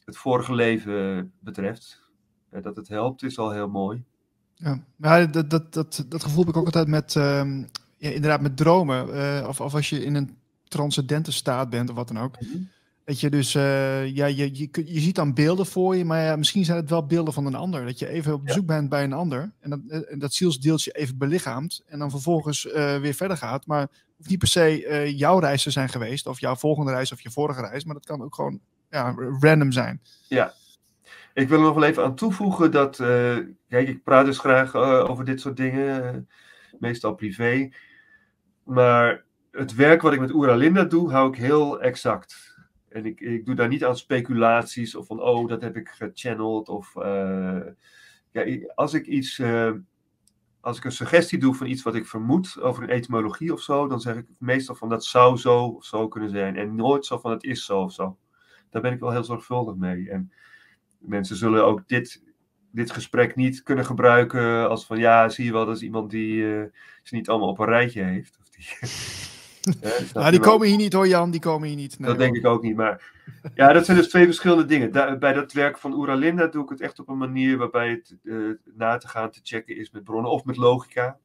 het 0.06 0.18
vorige 0.18 0.53
leven 0.53 1.34
betreft. 1.40 2.10
Dat 2.49 2.76
het 2.76 2.88
helpt 2.88 3.24
is 3.24 3.38
al 3.38 3.52
heel 3.52 3.70
mooi. 3.70 4.03
Ja, 4.64 4.80
maar 4.96 5.32
dat, 5.32 5.50
dat, 5.50 5.74
dat, 5.74 6.06
dat 6.08 6.24
gevoel 6.24 6.40
heb 6.40 6.50
ik 6.50 6.58
ook 6.58 6.66
altijd 6.66 6.88
met, 6.88 7.14
ja, 7.14 8.10
inderdaad 8.10 8.42
met 8.42 8.58
dromen. 8.58 9.16
Uh, 9.16 9.48
of, 9.48 9.62
of 9.62 9.74
als 9.74 9.90
je 9.90 10.04
in 10.04 10.16
een 10.16 10.38
transcendente 10.68 11.32
staat 11.32 11.70
bent 11.70 11.90
of 11.90 11.96
wat 11.96 12.08
dan 12.08 12.20
ook. 12.20 12.42
Mm 12.42 12.48
-hmm. 12.52 12.70
Dat 13.04 13.20
je 13.20 13.30
dus, 13.30 13.56
uh, 13.56 14.16
ja, 14.16 14.26
je, 14.26 14.50
je, 14.54 14.70
je 14.86 15.00
ziet 15.00 15.16
dan 15.16 15.34
beelden 15.34 15.66
voor 15.66 15.96
je, 15.96 16.06
maar 16.06 16.24
ja, 16.24 16.36
misschien 16.36 16.66
zijn 16.66 16.78
het 16.78 16.90
wel 16.90 17.06
beelden 17.06 17.34
van 17.34 17.46
een 17.46 17.56
ander. 17.56 17.86
Dat 17.86 18.00
je 18.00 18.08
even 18.08 18.34
op 18.34 18.46
bezoek 18.46 18.70
ja. 18.70 18.76
bent 18.76 18.90
bij 18.90 19.04
een 19.04 19.14
ander 19.14 19.52
en 19.60 19.70
dat, 19.70 19.80
en 20.04 20.20
dat 20.20 20.34
zielsdeeltje 20.34 20.92
even 20.92 21.18
belichaamt 21.18 21.82
en 21.86 22.00
dan 22.00 22.10
vervolgens 22.10 22.66
uh, 22.66 22.98
weer 22.98 23.14
verder 23.14 23.38
gaat. 23.38 23.66
Maar 23.66 23.82
het 23.82 23.90
hoeft 24.18 24.30
niet 24.30 24.40
per 24.40 24.48
se 24.48 24.86
uh, 24.88 25.18
jouw 25.18 25.40
reis 25.40 25.64
te 25.64 25.72
zijn 25.72 25.90
geweest, 25.90 26.28
of 26.28 26.40
jouw 26.40 26.56
volgende 26.56 26.92
reis 26.92 27.12
of 27.12 27.22
je 27.22 27.32
vorige 27.32 27.62
reis, 27.62 27.84
maar 27.84 27.96
dat 27.96 28.06
kan 28.06 28.22
ook 28.22 28.36
gewoon 28.36 28.60
ja, 28.90 29.16
random 29.40 29.72
zijn. 29.72 30.02
Ja, 30.28 30.54
ik 31.42 31.50
wil 31.50 31.58
er 31.58 31.64
nog 31.64 31.76
wel 31.76 31.84
even 31.84 32.04
aan 32.04 32.16
toevoegen 32.16 32.72
dat, 32.72 32.96
kijk, 33.68 33.88
ik 33.88 34.04
praat 34.04 34.26
dus 34.26 34.40
graag 34.40 34.76
over 34.76 35.26
dit 35.26 35.42
soort 35.42 35.58
dingen, 35.58 36.28
meestal 36.80 37.16
privé, 37.16 37.70
maar 38.64 39.26
het 39.52 39.76
werk 39.76 40.02
wat 40.02 40.14
ik 40.14 40.20
met 40.20 40.34
Oera 40.34 40.56
Linda 40.56 40.84
doe, 40.84 41.12
hou 41.12 41.30
ik 41.30 41.36
heel 41.36 41.82
exact. 41.82 42.50
En 42.90 43.06
ik, 43.06 43.20
ik 43.20 43.46
doe 43.46 43.56
daar 43.56 43.68
niet 43.68 43.86
aan 43.86 43.98
speculaties 43.98 44.96
of 44.96 45.08
van, 45.08 45.22
oh, 45.22 45.48
dat 45.48 45.62
heb 45.62 45.76
ik 45.76 45.90
gechanneld. 45.90 46.70
Of 46.70 46.94
ja, 48.32 48.68
als 48.76 48.94
ik 48.94 49.06
iets, 49.06 49.42
als 50.62 50.78
ik 50.78 50.84
een 50.84 50.92
suggestie 50.92 51.40
doe 51.40 51.56
van 51.56 51.68
iets 51.68 51.84
wat 51.84 51.96
ik 51.96 52.06
vermoed 52.06 52.62
over 52.62 52.84
een 52.84 52.90
etymologie 52.90 53.54
of 53.54 53.62
zo, 53.62 53.88
dan 53.88 54.02
zeg 54.02 54.16
ik 54.16 54.26
meestal 54.40 54.76
van 54.76 54.90
dat 54.90 55.06
zou 55.06 55.38
zo 55.38 55.66
of 55.66 55.86
zo 55.86 56.08
kunnen 56.08 56.30
zijn. 56.30 56.56
En 56.56 56.76
nooit 56.76 57.06
zo 57.06 57.18
van 57.18 57.32
het 57.32 57.44
is 57.44 57.66
zo 57.66 57.80
of 57.80 57.94
zo. 57.94 58.18
Daar 58.70 58.82
ben 58.82 58.94
ik 58.94 59.00
wel 59.00 59.12
heel 59.12 59.24
zorgvuldig 59.24 59.76
mee. 59.76 60.10
En 60.10 60.32
mensen 61.02 61.36
zullen 61.36 61.65
ook 61.65 61.88
dit, 61.88 62.23
dit 62.72 62.91
gesprek 62.91 63.36
niet 63.36 63.64
kunnen 63.64 63.86
gebruiken 63.86 64.69
als 64.69 64.86
van, 64.86 64.98
ja, 64.98 65.30
zie 65.30 65.45
je 65.45 65.52
wel, 65.52 65.65
dat 65.65 65.76
is 65.76 65.82
iemand 65.82 66.10
die 66.10 66.36
uh, 66.36 66.64
ze 67.03 67.15
niet 67.15 67.30
allemaal 67.30 67.49
op 67.49 67.60
een 67.60 67.65
rijtje 67.65 68.03
heeft. 68.03 68.38
Of 68.41 68.49
die, 68.49 68.65
Ja, 69.61 69.91
nou, 70.14 70.32
die 70.32 70.40
komen 70.40 70.68
hier 70.68 70.78
niet 70.78 70.94
hoor, 70.94 71.07
Jan, 71.07 71.32
die 71.32 71.40
komen 71.40 71.68
hier 71.68 71.78
niet. 71.78 71.99
Nee, 71.99 72.10
dat 72.10 72.18
denk 72.18 72.36
ik 72.36 72.45
ook 72.45 72.61
niet. 72.61 72.76
Maar 72.76 73.14
ja, 73.53 73.73
dat 73.73 73.86
zijn 73.86 73.98
dus 73.98 74.10
twee 74.10 74.26
verschillende 74.26 74.65
dingen. 74.65 74.91
Da 74.91 75.18
bij 75.18 75.34
dat 75.34 75.52
werk 75.52 75.78
van 75.78 75.94
Oeralinda 75.94 76.48
doe 76.48 76.64
ik 76.64 76.69
het 76.69 76.82
echt 76.82 76.99
op 76.99 77.07
een 77.07 77.18
manier 77.18 77.57
waarbij 77.57 77.90
het 77.90 78.18
uh, 78.23 78.56
na 78.64 78.98
te 78.98 79.07
gaan, 79.07 79.32
te 79.32 79.40
checken 79.44 79.78
is 79.78 79.91
met 79.91 80.03
bronnen 80.03 80.32
of 80.32 80.44
met 80.44 80.57
logica. 80.57 81.19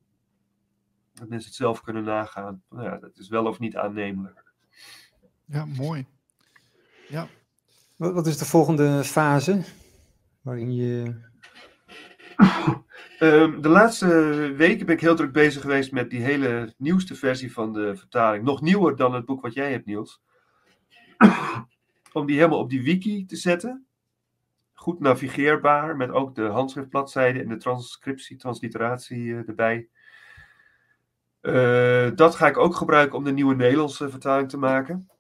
Dat 1.15 1.29
mensen 1.29 1.49
het 1.49 1.59
zelf 1.59 1.81
kunnen 1.81 2.05
nagaan. 2.05 2.63
Nou 2.71 2.85
ja, 2.85 2.97
dat 2.97 3.19
is 3.19 3.29
wel 3.29 3.47
of 3.47 3.59
niet 3.59 3.77
aannemelijk. 3.77 4.45
Ja, 5.45 5.65
mooi. 5.65 6.07
Ja. 7.09 7.29
Wat, 7.97 8.13
wat 8.13 8.27
is 8.27 8.39
de 8.39 8.45
volgende 8.45 9.05
fase 9.05 9.63
waarin 10.43 10.75
je 10.75 11.15
Ehm, 13.19 13.61
de 13.61 13.69
laatste 13.69 14.07
weken 14.57 14.87
ben 14.87 14.95
ik 14.95 15.01
heel 15.01 15.17
druk 15.17 15.33
bezig 15.33 15.63
geweest 15.63 15.93
met 15.93 16.11
die 16.11 16.21
hele 16.21 16.75
nieuwste 16.77 17.15
versie 17.15 17.53
van 17.53 17.73
de 17.73 17.97
vertaling. 17.97 18.45
Nog 18.45 18.61
nieuwer 18.61 18.97
dan 18.97 19.15
het 19.15 19.25
boek 19.25 19.43
wat 19.43 19.55
jij 19.55 19.71
hebt, 19.71 19.87
Niels. 19.87 20.23
Om 22.13 22.27
die 22.27 22.37
helemaal 22.37 22.59
op 22.59 22.71
die 22.71 22.83
wiki 22.83 23.25
te 23.25 23.37
zetten. 23.37 23.87
Goed 24.73 25.01
navigeerbaar, 25.01 25.97
met 25.97 26.11
ook 26.11 26.35
de 26.35 26.45
handschriftbladzijde 26.45 27.41
en 27.41 27.49
de 27.49 27.57
transcriptie, 27.57 28.37
transliteratie 28.37 29.33
eh, 29.33 29.49
erbij. 29.49 29.89
Eh, 31.41 32.11
dat 32.15 32.35
ga 32.35 32.47
ik 32.47 32.59
ook 32.59 32.75
gebruiken 32.75 33.19
om 33.19 33.25
de 33.25 33.33
nieuwe 33.33 33.55
Nederlandse 33.55 34.11
vertaling 34.11 34.49
te 34.49 34.59
maken. 34.59 35.11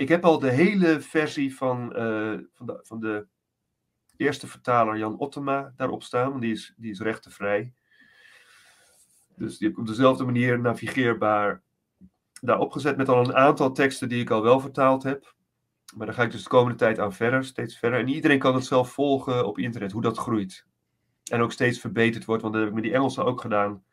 Ik 0.00 0.08
heb 0.08 0.24
al 0.24 0.38
de 0.38 0.50
hele 0.50 1.00
versie 1.00 1.56
van, 1.56 1.94
eh, 1.94 2.38
van, 2.52 2.66
de, 2.66 2.80
van 2.82 3.00
de 3.00 3.26
eerste 4.16 4.46
vertaler 4.46 4.98
Jan 4.98 5.18
Ottema 5.18 5.72
daarop 5.76 6.02
staan, 6.02 6.40
die 6.40 6.52
is, 6.52 6.74
die 6.76 6.90
is 6.90 7.00
rechtenvrij. 7.00 7.72
Dus 9.36 9.58
die 9.58 9.68
heb 9.68 9.76
ik 9.76 9.82
op 9.82 9.86
dezelfde 9.86 10.24
manier 10.24 10.60
navigeerbaar 10.60 11.62
daarop 12.40 12.72
gezet 12.72 12.96
met 12.96 13.08
al 13.08 13.24
een 13.24 13.34
aantal 13.34 13.72
teksten 13.72 14.08
die 14.08 14.20
ik 14.20 14.30
al 14.30 14.42
wel 14.42 14.60
vertaald 14.60 15.02
heb. 15.02 15.34
Maar 15.96 16.06
daar 16.06 16.14
ga 16.14 16.22
ik 16.22 16.30
dus 16.30 16.42
de 16.42 16.48
komende 16.48 16.78
tijd 16.78 16.98
aan 16.98 17.12
verder, 17.12 17.44
steeds 17.44 17.78
verder. 17.78 17.98
En 17.98 18.08
iedereen 18.08 18.38
kan 18.38 18.54
het 18.54 18.64
zelf 18.64 18.92
volgen 18.92 19.46
op 19.46 19.58
internet, 19.58 19.92
hoe 19.92 20.02
dat 20.02 20.18
groeit. 20.18 20.66
En 21.30 21.40
ook 21.40 21.52
steeds 21.52 21.80
verbeterd 21.80 22.24
wordt, 22.24 22.42
want 22.42 22.54
dat 22.54 22.62
heb 22.62 22.70
ik 22.70 22.76
met 22.76 22.86
die 22.86 22.94
Engelse 22.94 23.24
ook 23.24 23.40
gedaan. 23.40 23.84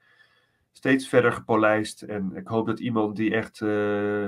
Steeds 0.71 1.07
verder 1.07 1.31
gepolijst. 1.31 2.01
En 2.01 2.35
ik 2.35 2.47
hoop 2.47 2.67
dat 2.67 2.79
iemand 2.79 3.15
die 3.15 3.33
echt 3.33 3.59
uh, 3.59 4.27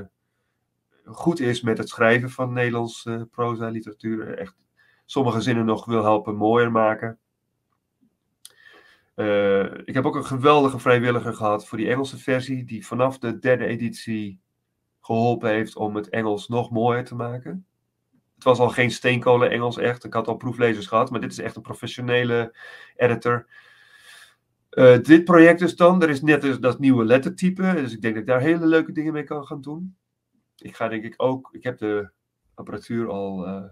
goed 1.11 1.39
is 1.39 1.61
met 1.61 1.77
het 1.77 1.89
schrijven 1.89 2.29
van 2.29 2.53
Nederlands 2.53 3.05
uh, 3.05 3.21
proza 3.31 3.69
literatuur, 3.69 4.37
echt 4.37 4.55
sommige 5.05 5.41
zinnen 5.41 5.65
nog 5.65 5.85
wil 5.85 6.03
helpen 6.03 6.35
mooier 6.35 6.71
maken. 6.71 7.19
Uh, 9.15 9.63
ik 9.63 9.93
heb 9.93 10.05
ook 10.05 10.15
een 10.15 10.25
geweldige 10.25 10.79
vrijwilliger 10.79 11.33
gehad 11.33 11.67
voor 11.67 11.77
die 11.77 11.89
Engelse 11.89 12.17
versie, 12.17 12.63
die 12.63 12.85
vanaf 12.85 13.17
de 13.17 13.39
derde 13.39 13.65
editie 13.65 14.39
geholpen 15.01 15.49
heeft 15.49 15.75
om 15.75 15.95
het 15.95 16.09
Engels 16.09 16.47
nog 16.47 16.71
mooier 16.71 17.05
te 17.05 17.15
maken. 17.15 17.65
Het 18.35 18.43
was 18.43 18.59
al 18.59 18.69
geen 18.69 18.91
steenkolen 18.91 19.49
Engels 19.49 19.77
echt. 19.77 20.03
Ik 20.03 20.13
had 20.13 20.27
al 20.27 20.35
proeflezers 20.35 20.87
gehad, 20.87 21.11
maar 21.11 21.21
dit 21.21 21.31
is 21.31 21.37
echt 21.37 21.55
een 21.55 21.61
professionele 21.61 22.55
editor. 22.95 23.47
Uh, 24.71 24.97
dit 24.97 25.23
project 25.23 25.59
dus 25.59 25.75
dan, 25.75 26.01
er 26.01 26.09
is 26.09 26.21
net 26.21 26.61
dat 26.61 26.79
nieuwe 26.79 27.05
lettertype, 27.05 27.73
dus 27.75 27.93
ik 27.93 28.01
denk 28.01 28.13
dat 28.13 28.23
ik 28.23 28.29
daar 28.29 28.41
hele 28.41 28.65
leuke 28.65 28.91
dingen 28.91 29.13
mee 29.13 29.23
kan 29.23 29.45
gaan 29.45 29.61
doen. 29.61 29.95
Ik 30.61 30.75
ga 30.75 30.87
denk 30.87 31.03
ik 31.03 31.13
ook, 31.17 31.49
ik 31.51 31.63
heb 31.63 31.77
de 31.77 32.09
apparatuur 32.53 33.09
al 33.09 33.47
uh, 33.47 33.63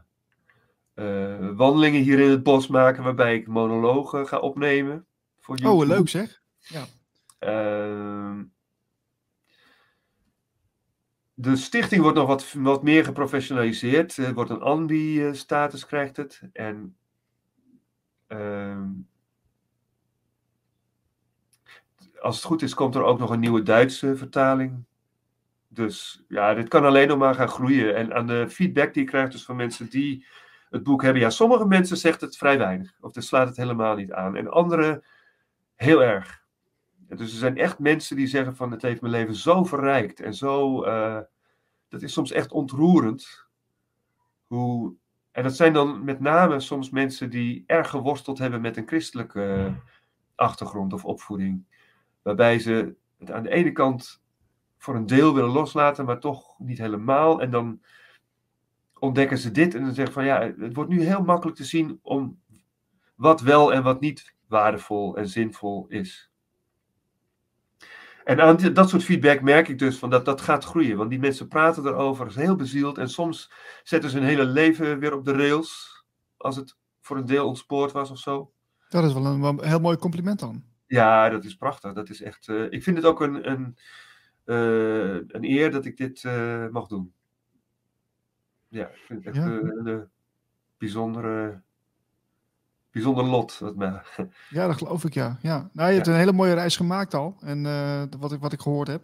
uh, 0.96 1.50
wandelingen 1.56 2.02
hier 2.02 2.20
in 2.20 2.30
het 2.30 2.44
bos 2.44 2.68
maken 2.68 3.04
waarbij 3.04 3.36
ik 3.36 3.48
monologen 3.48 4.28
ga 4.28 4.40
opnemen. 4.40 5.06
Voor 5.40 5.58
YouTube. 5.58 5.84
Oh, 5.84 5.88
leuk 5.88 6.10
zeg. 6.10 6.42
Ja. 6.58 6.86
Uh, 7.40 8.44
de 11.34 11.56
stichting 11.56 12.02
wordt 12.02 12.18
nog 12.18 12.28
wat, 12.28 12.54
wat 12.54 12.84
meer 12.84 13.04
geprofessionaliseerd. 13.04 14.18
Er 14.18 14.34
wordt 14.34 14.50
een 14.50 14.62
ANBI-status, 14.62 15.86
krijgt 15.86 16.18
het. 16.18 16.42
En 16.54 16.98
uh, 18.28 18.82
als 22.22 22.36
het 22.36 22.46
goed 22.46 22.62
is, 22.62 22.74
komt 22.74 22.96
er 22.96 23.04
ook 23.04 23.20
nog 23.20 23.30
een 23.30 23.40
nieuwe 23.40 23.64
Duitse 23.64 24.16
vertaling. 24.16 24.86
Dus 25.78 26.24
ja, 26.28 26.54
dit 26.54 26.68
kan 26.68 26.86
alleen 26.86 27.08
nog 27.08 27.18
maar 27.18 27.36
gaan 27.36 27.48
groeien. 27.48 27.96
En 27.96 28.14
aan 28.14 28.28
de 28.28 28.50
feedback 28.50 28.94
die 28.94 29.02
ik 29.02 29.08
krijg 29.08 29.32
dus 29.32 29.46
van 29.46 29.56
mensen 29.56 29.90
die 29.90 30.26
het 30.70 30.84
boek 30.84 31.02
hebben. 31.02 31.22
Ja, 31.22 31.30
sommige 31.30 31.66
mensen 31.66 31.98
zegt 31.98 32.22
het 32.22 32.38
vrij 32.38 32.58
weinig. 32.58 32.98
Of 33.02 33.16
er 33.16 33.24
slaat 33.24 33.48
het 33.48 33.58
helemaal 33.58 33.96
niet 33.96 34.12
aan. 34.12 34.36
En 34.36 34.52
anderen 34.52 35.04
heel 35.76 36.04
erg. 36.04 36.44
Dus 37.08 37.32
er 37.32 37.38
zijn 37.38 37.58
echt 37.58 37.80
mensen 37.80 38.16
die 38.16 38.28
zeggen 38.28 38.56
van 38.56 38.72
het 38.72 38.82
heeft 38.82 39.02
mijn 39.02 39.14
leven 39.14 39.36
zo 39.36 39.64
verrijkt. 39.64 40.20
En 40.20 40.34
zo, 40.34 40.86
uh, 40.86 41.20
dat 41.90 42.02
is 42.02 42.14
soms 42.14 42.32
echt 42.32 42.52
ontroerend. 42.52 43.46
Hoe, 44.46 44.94
en 45.32 45.44
dat 45.44 45.56
zijn 45.56 45.74
dan 45.74 46.04
met 46.04 46.20
name 46.20 46.60
soms 46.60 46.90
mensen 46.90 47.30
die 47.30 47.64
erg 47.68 47.90
geworsteld 47.90 48.38
hebben 48.38 48.62
met 48.62 48.78
een 48.78 48.88
christelijke 48.88 49.74
achtergrond 50.36 50.94
of 50.94 51.06
opvoeding. 51.06 51.66
Waarbij 52.22 52.60
ze 52.60 52.96
het 53.20 53.32
aan 53.32 53.44
de 53.44 53.50
ene 53.50 53.72
kant 53.72 54.22
voor 54.88 54.96
een 54.96 55.06
deel 55.06 55.34
willen 55.34 55.50
loslaten, 55.50 56.06
maar 56.06 56.20
toch 56.20 56.60
niet 56.60 56.78
helemaal. 56.78 57.42
En 57.42 57.52
dan 57.52 57.82
ontdekken 59.00 59.38
ze 59.38 59.52
dit 59.52 59.76
en 59.76 59.84
dan 59.84 59.94
zeggen 59.94 60.14
van 60.14 60.26
ja, 60.26 60.54
het 60.60 60.76
wordt 60.76 60.90
nu 60.90 61.04
heel 61.04 61.24
makkelijk 61.24 61.58
te 61.58 61.64
zien 61.64 62.00
om 62.02 62.42
wat 63.16 63.42
wel 63.42 63.74
en 63.74 63.84
wat 63.84 64.00
niet 64.00 64.36
waardevol 64.48 65.18
en 65.18 65.28
zinvol 65.28 65.86
is. 65.88 66.32
En 68.24 68.42
aan 68.42 68.74
dat 68.74 68.90
soort 68.90 69.04
feedback 69.04 69.42
merk 69.42 69.68
ik 69.68 69.80
dus 69.80 69.98
van 69.98 70.10
dat 70.10 70.26
dat 70.26 70.42
gaat 70.42 70.64
groeien. 70.64 70.98
Want 70.98 71.10
die 71.10 71.20
mensen 71.20 71.48
praten 71.48 71.86
erover, 71.86 72.28
is 72.28 72.36
heel 72.36 72.56
bezield. 72.56 72.98
En 72.98 73.10
soms 73.10 73.52
zetten 73.84 74.10
ze 74.10 74.18
hun 74.18 74.28
hele 74.28 74.46
leven 74.46 75.00
weer 75.00 75.14
op 75.14 75.26
de 75.26 75.34
rails. 75.34 76.04
Als 76.38 76.56
het 76.56 76.78
voor 77.02 77.18
een 77.18 77.26
deel 77.26 77.48
ontspoord 77.48 77.92
was 77.92 78.12
of 78.12 78.20
zo. 78.20 78.52
Dat 78.90 79.04
is 79.04 79.14
wel 79.14 79.26
een, 79.26 79.64
heel 79.64 79.80
mooi 79.80 79.98
compliment 79.98 80.40
dan. 80.40 80.64
Ja, 80.86 81.30
dat 81.30 81.44
is 81.44 81.56
prachtig. 81.56 81.94
Dat 81.94 82.10
is 82.10 82.22
echt, 82.22 82.48
uh, 82.48 82.66
ik 82.70 82.84
vind 82.84 82.98
het 82.98 83.06
ook 83.06 83.22
een, 83.22 83.52
een, 83.52 83.78
een 84.48 85.44
eer 85.44 85.72
dat 85.72 85.86
ik 85.86 85.98
dit 85.98 86.24
uh, 86.24 86.68
mag 86.68 86.88
doen. 86.88 87.14
Ja, 88.68 88.88
ik 88.88 89.04
vind 89.06 89.26
het 89.26 89.36
echt 89.36 89.46
ja. 89.46 89.52
een 89.52 90.10
bijzondere 90.78 91.62
bijzonder 92.98 93.24
lot. 93.24 93.58
Wat 93.60 93.76
me... 93.76 94.00
Ja, 94.50 94.68
dat 94.68 94.78
geloof 94.78 95.04
ik, 95.04 95.14
ja. 95.14 95.38
ja. 95.42 95.70
Nou, 95.74 95.88
je 95.90 95.96
hebt 95.96 96.06
ja. 96.06 96.12
een 96.12 96.20
hele 96.20 96.32
mooie 96.32 96.54
reis 96.54 96.76
gemaakt 96.76 97.14
al. 97.14 97.38
En 97.42 97.66
uh, 97.66 98.02
wat, 98.20 98.32
ik, 98.32 98.40
wat 98.40 98.54
ik 98.54 98.62
gehoord 98.62 98.88
heb. 98.88 99.04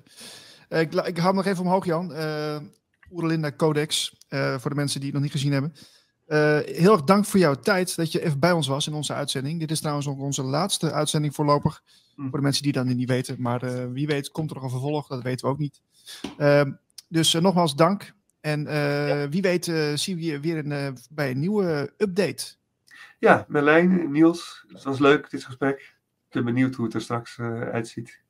Uh, 0.69 0.79
ik, 0.79 0.93
ik 0.93 1.17
hou 1.17 1.35
nog 1.35 1.45
even 1.45 1.63
omhoog, 1.63 1.85
Jan. 1.85 2.11
Uh, 2.11 2.57
Oerlinda 3.11 3.51
Codex, 3.51 4.17
voor 4.29 4.69
de 4.69 4.75
mensen 4.75 4.99
die 4.99 5.09
het 5.09 5.13
nog 5.13 5.23
niet 5.23 5.41
gezien 5.41 5.51
hebben. 5.51 5.73
heel 6.75 6.91
erg 6.91 7.03
dank 7.03 7.25
voor 7.25 7.39
jouw 7.39 7.55
tijd 7.55 7.95
dat 7.95 8.11
je 8.11 8.21
even 8.21 8.39
bij 8.39 8.51
ons 8.51 8.67
was 8.67 8.87
in 8.87 8.93
onze 8.93 9.13
uitzending. 9.13 9.59
Dit 9.59 9.71
is 9.71 9.79
trouwens 9.79 10.07
ook 10.07 10.19
onze 10.19 10.43
laatste 10.43 10.91
uitzending 10.91 11.35
voorlopig. 11.35 11.83
Voor 12.15 12.31
de 12.31 12.41
mensen 12.41 12.63
die 12.63 12.71
dat 12.71 12.85
niet 12.85 13.09
weten. 13.09 13.35
Maar 13.41 13.91
wie 13.93 14.07
weet 14.07 14.31
komt 14.31 14.49
er 14.49 14.55
nog 14.55 14.63
een 14.63 14.69
vervolg, 14.69 15.07
dat 15.07 15.21
weten 15.21 15.45
we 15.45 15.51
ook 15.51 15.59
niet. 15.59 15.81
Ehm, 16.37 16.71
dus 17.07 17.33
nogmaals 17.33 17.75
dank. 17.75 18.13
En 18.41 18.63
ja. 18.63 19.29
wie 19.29 19.41
weet 19.41 19.65
zien 19.95 20.15
we 20.15 20.21
je 20.21 20.39
weer 20.39 20.57
in, 20.57 20.97
bij 21.09 21.31
een 21.31 21.39
nieuwe 21.39 21.93
update. 21.97 22.55
Ja, 23.19 23.45
Merlijn, 23.47 24.11
Niels, 24.11 24.65
het 24.67 24.83
was 24.83 24.99
leuk 24.99 25.29
dit 25.29 25.43
gesprek. 25.43 25.79
Ik 26.27 26.33
ben 26.33 26.45
benieuwd 26.45 26.75
hoe 26.75 26.85
het 26.85 26.93
er 26.93 27.01
straks 27.01 27.39
uitziet. 27.71 28.21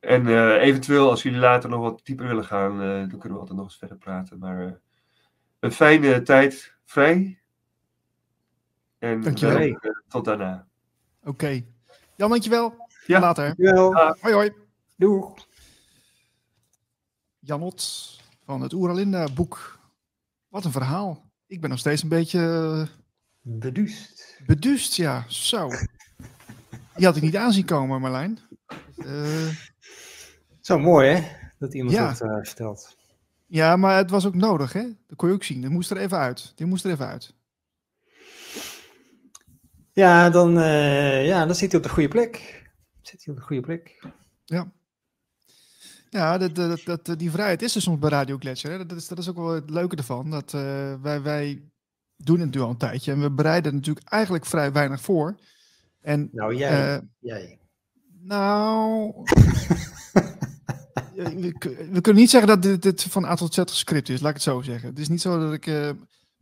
En 0.00 0.26
eventueel, 0.58 1.10
als 1.10 1.22
jullie 1.22 1.38
later 1.38 1.70
nog 1.70 1.80
wat 1.80 2.00
dieper 2.04 2.26
willen 2.26 2.44
gaan, 2.44 2.78
dan 2.78 3.18
kunnen 3.18 3.32
we 3.32 3.38
altijd 3.38 3.58
nog 3.58 3.66
eens 3.66 3.78
verder 3.78 3.96
praten. 3.96 4.38
Maar 4.38 4.80
een 5.60 5.72
fijne 5.72 6.22
tijd 6.22 6.74
vrij. 6.84 7.38
En 8.98 9.20
dankjewel. 9.20 9.78
tot 10.08 10.24
daarna. 10.24 10.66
Oké. 11.20 11.28
Okay. 11.30 11.66
Jan, 12.16 12.30
dankjewel. 12.30 12.86
Ja. 13.06 13.20
Later. 13.20 13.44
Dankjewel. 13.44 13.94
Hoi, 14.20 14.34
hoi. 14.34 14.52
Doeg. 14.96 15.34
Janot 17.38 18.10
van 18.44 18.60
het 18.60 18.72
Oeralinda 18.72 19.28
boek. 19.34 19.78
Wat 20.48 20.64
een 20.64 20.72
verhaal. 20.72 21.30
Ik 21.46 21.60
ben 21.60 21.70
nog 21.70 21.78
steeds 21.78 22.02
een 22.02 22.08
beetje 22.08 22.88
Beduust. 23.40 24.40
Beduust, 24.46 24.94
ja. 24.94 25.24
Zo. 25.28 25.68
Die 26.96 27.06
had 27.06 27.16
ik 27.16 27.22
niet 27.22 27.36
aanzien 27.36 27.64
komen, 27.64 28.00
Marlijn. 28.00 28.38
Uh... 28.96 29.48
Zo 30.60 30.78
mooi, 30.78 31.08
hè? 31.08 31.28
Dat 31.58 31.74
iemand 31.74 31.94
ja. 31.94 32.08
dat 32.08 32.22
uh, 32.22 32.36
vertelt. 32.42 32.96
Ja, 33.46 33.76
maar 33.76 33.96
het 33.96 34.10
was 34.10 34.26
ook 34.26 34.34
nodig, 34.34 34.72
hè? 34.72 34.82
Dat 35.06 35.16
kon 35.16 35.28
je 35.28 35.34
ook 35.34 35.44
zien. 35.44 35.62
Dat 35.62 35.70
moest 35.70 35.90
er 35.90 35.96
even 35.96 36.18
uit. 36.18 36.52
Die 36.54 36.66
moest 36.66 36.84
er 36.84 36.90
even 36.90 37.06
uit. 37.06 37.34
Ja, 39.92 40.30
dan, 40.30 40.58
uh, 40.58 41.26
ja, 41.26 41.46
dan 41.46 41.54
zit 41.54 41.70
hij 41.70 41.80
op 41.80 41.86
de 41.86 41.92
goede 41.92 42.08
plek. 42.08 42.62
Zit 43.02 43.24
hij 43.24 43.34
op 43.34 43.40
de 43.40 43.46
goede 43.46 43.62
plek. 43.62 44.02
Ja. 44.44 44.72
Ja, 46.10 46.38
dat, 46.38 46.54
dat, 46.54 46.80
dat, 46.84 47.18
die 47.18 47.30
vrijheid 47.30 47.62
is 47.62 47.74
er 47.74 47.80
soms 47.82 47.98
bij 47.98 48.10
Radio 48.10 48.36
Gletscher. 48.38 48.70
Hè? 48.70 48.86
Dat, 48.86 48.98
is, 48.98 49.08
dat 49.08 49.18
is 49.18 49.28
ook 49.28 49.36
wel 49.36 49.54
het 49.54 49.70
leuke 49.70 49.96
ervan. 49.96 50.30
Dat 50.30 50.52
uh, 50.52 50.94
wij, 51.02 51.22
wij 51.22 51.62
doen 52.16 52.40
het 52.40 52.54
nu 52.54 52.60
al 52.60 52.70
een 52.70 52.76
tijdje. 52.76 53.12
En 53.12 53.20
we 53.20 53.30
bereiden 53.30 53.74
natuurlijk 53.74 54.08
eigenlijk 54.08 54.46
vrij 54.46 54.72
weinig 54.72 55.00
voor. 55.00 55.36
En, 56.00 56.28
nou, 56.32 56.54
jij. 56.54 56.94
Uh, 56.94 57.02
jij. 57.18 57.58
Nou. 58.20 59.12
we, 61.14 61.54
we, 61.90 62.00
kunnen 62.00 62.22
niet 62.22 62.30
zeggen 62.30 62.48
dat 62.48 62.62
dit, 62.62 62.82
dit 62.82 63.02
van 63.02 63.24
A 63.24 63.34
tot 63.34 63.54
Z 63.54 63.58
gescript 63.58 64.08
is, 64.08 64.20
laat 64.20 64.28
ik 64.28 64.34
het 64.34 64.44
zo 64.44 64.60
zeggen. 64.60 64.88
Het 64.88 64.98
is 64.98 65.08
niet 65.08 65.20
zo 65.20 65.38
dat 65.38 65.52
ik. 65.52 65.66
Uh, 65.66 65.90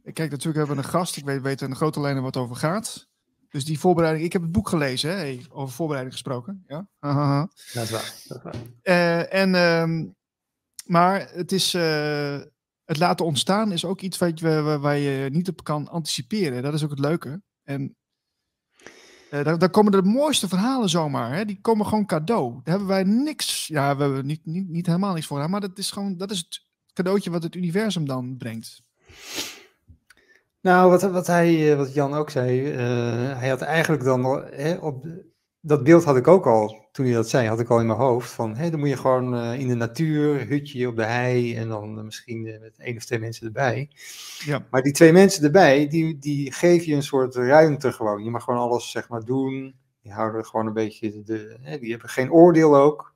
kijk, 0.02 0.30
natuurlijk 0.30 0.56
hebben 0.56 0.76
we 0.76 0.82
een 0.82 0.88
gast. 0.88 1.16
Ik 1.16 1.24
weet, 1.24 1.42
weet 1.42 1.60
in 1.60 1.76
grote 1.76 2.00
lijnen 2.00 2.22
wat 2.22 2.36
over 2.36 2.56
gaat. 2.56 3.09
Dus 3.50 3.64
die 3.64 3.78
voorbereiding. 3.78 4.24
Ik 4.24 4.32
heb 4.32 4.42
het 4.42 4.52
boek 4.52 4.68
gelezen, 4.68 5.10
hè, 5.10 5.16
hey, 5.16 5.44
over 5.50 5.74
voorbereiding 5.74 6.16
gesproken. 6.16 6.64
Ja, 6.66 6.86
dat 7.72 7.82
is 7.82 7.90
waar. 7.90 8.14
Dat 8.26 8.36
is 8.36 8.42
waar. 8.42 8.54
Uh, 8.82 9.34
en, 9.34 9.54
um, 9.54 10.14
maar 10.84 11.28
het 11.32 11.52
is 11.52 11.72
het 12.84 12.98
laten 12.98 13.26
ontstaan 13.26 13.72
is 13.72 13.84
ook 13.84 14.00
iets 14.00 14.18
wat 14.18 14.40
je, 14.40 14.78
waar 14.80 14.96
je 14.96 15.30
niet 15.30 15.48
op 15.48 15.64
kan 15.64 15.88
anticiperen. 15.88 16.62
Dat 16.62 16.74
is 16.74 16.84
ook 16.84 16.90
het 16.90 16.98
leuke. 16.98 17.42
En 17.62 17.94
Uh, 19.30 19.44
daar, 19.44 19.58
daar, 19.58 19.70
komen 19.70 19.92
de 19.92 20.02
mooiste 20.02 20.48
verhalen 20.48 20.88
zomaar. 20.88 21.34
Hè? 21.34 21.44
Die 21.44 21.60
komen 21.60 21.86
gewoon 21.86 22.06
cadeau. 22.06 22.52
Daar 22.52 22.62
hebben 22.64 22.86
wij 22.86 23.02
niks. 23.02 23.66
Ja, 23.66 23.96
we 23.96 24.02
hebben 24.02 24.26
niet, 24.26 24.46
niet, 24.46 24.68
niet 24.68 24.86
helemaal 24.86 25.14
niks 25.14 25.26
voor. 25.26 25.50
Maar 25.50 25.60
dat 25.60 25.78
is 25.78 25.90
gewoon 25.90 26.16
dat 26.16 26.30
is 26.30 26.38
het 26.38 26.66
cadeautje 26.92 27.30
wat 27.30 27.42
het 27.42 27.54
universum 27.54 28.06
dan 28.06 28.36
brengt. 28.36 28.82
Nou, 30.62 30.90
wat, 30.90 31.02
wat, 31.02 31.26
hij, 31.26 31.76
wat 31.76 31.94
Jan 31.94 32.14
ook 32.14 32.30
zei. 32.30 32.72
Uh, 32.72 33.38
hij 33.38 33.48
had 33.48 33.60
eigenlijk 33.60 34.04
dan 34.04 34.44
hè, 34.50 34.74
op, 34.74 35.06
dat 35.60 35.84
beeld 35.84 36.04
had 36.04 36.16
ik 36.16 36.28
ook 36.28 36.46
al, 36.46 36.88
toen 36.92 37.04
hij 37.04 37.14
dat 37.14 37.28
zei, 37.28 37.48
had 37.48 37.60
ik 37.60 37.68
al 37.68 37.80
in 37.80 37.86
mijn 37.86 37.98
hoofd. 37.98 38.30
Van, 38.30 38.56
hé, 38.56 38.70
dan 38.70 38.80
moet 38.80 38.88
je 38.88 38.96
gewoon 38.96 39.34
uh, 39.34 39.60
in 39.60 39.68
de 39.68 39.74
natuur, 39.74 40.48
hutje 40.48 40.88
op 40.88 40.96
de 40.96 41.04
hei 41.04 41.56
en 41.56 41.68
dan 41.68 41.98
uh, 41.98 42.04
misschien 42.04 42.42
met 42.42 42.78
één 42.78 42.96
of 42.96 43.04
twee 43.04 43.18
mensen 43.18 43.46
erbij. 43.46 43.90
Ja. 44.44 44.66
Maar 44.70 44.82
die 44.82 44.92
twee 44.92 45.12
mensen 45.12 45.44
erbij, 45.44 45.88
die, 45.88 46.18
die 46.18 46.52
geven 46.52 46.86
je 46.86 46.94
een 46.94 47.02
soort 47.02 47.34
ruimte 47.34 47.92
gewoon. 47.92 48.24
Je 48.24 48.30
mag 48.30 48.44
gewoon 48.44 48.60
alles, 48.60 48.90
zeg 48.90 49.08
maar, 49.08 49.24
doen. 49.24 49.74
Die 50.02 50.12
houden 50.12 50.44
gewoon 50.44 50.66
een 50.66 50.72
beetje, 50.72 51.22
de, 51.22 51.58
hè, 51.60 51.78
die 51.78 51.90
hebben 51.90 52.08
geen 52.08 52.32
oordeel 52.32 52.76
ook. 52.76 53.14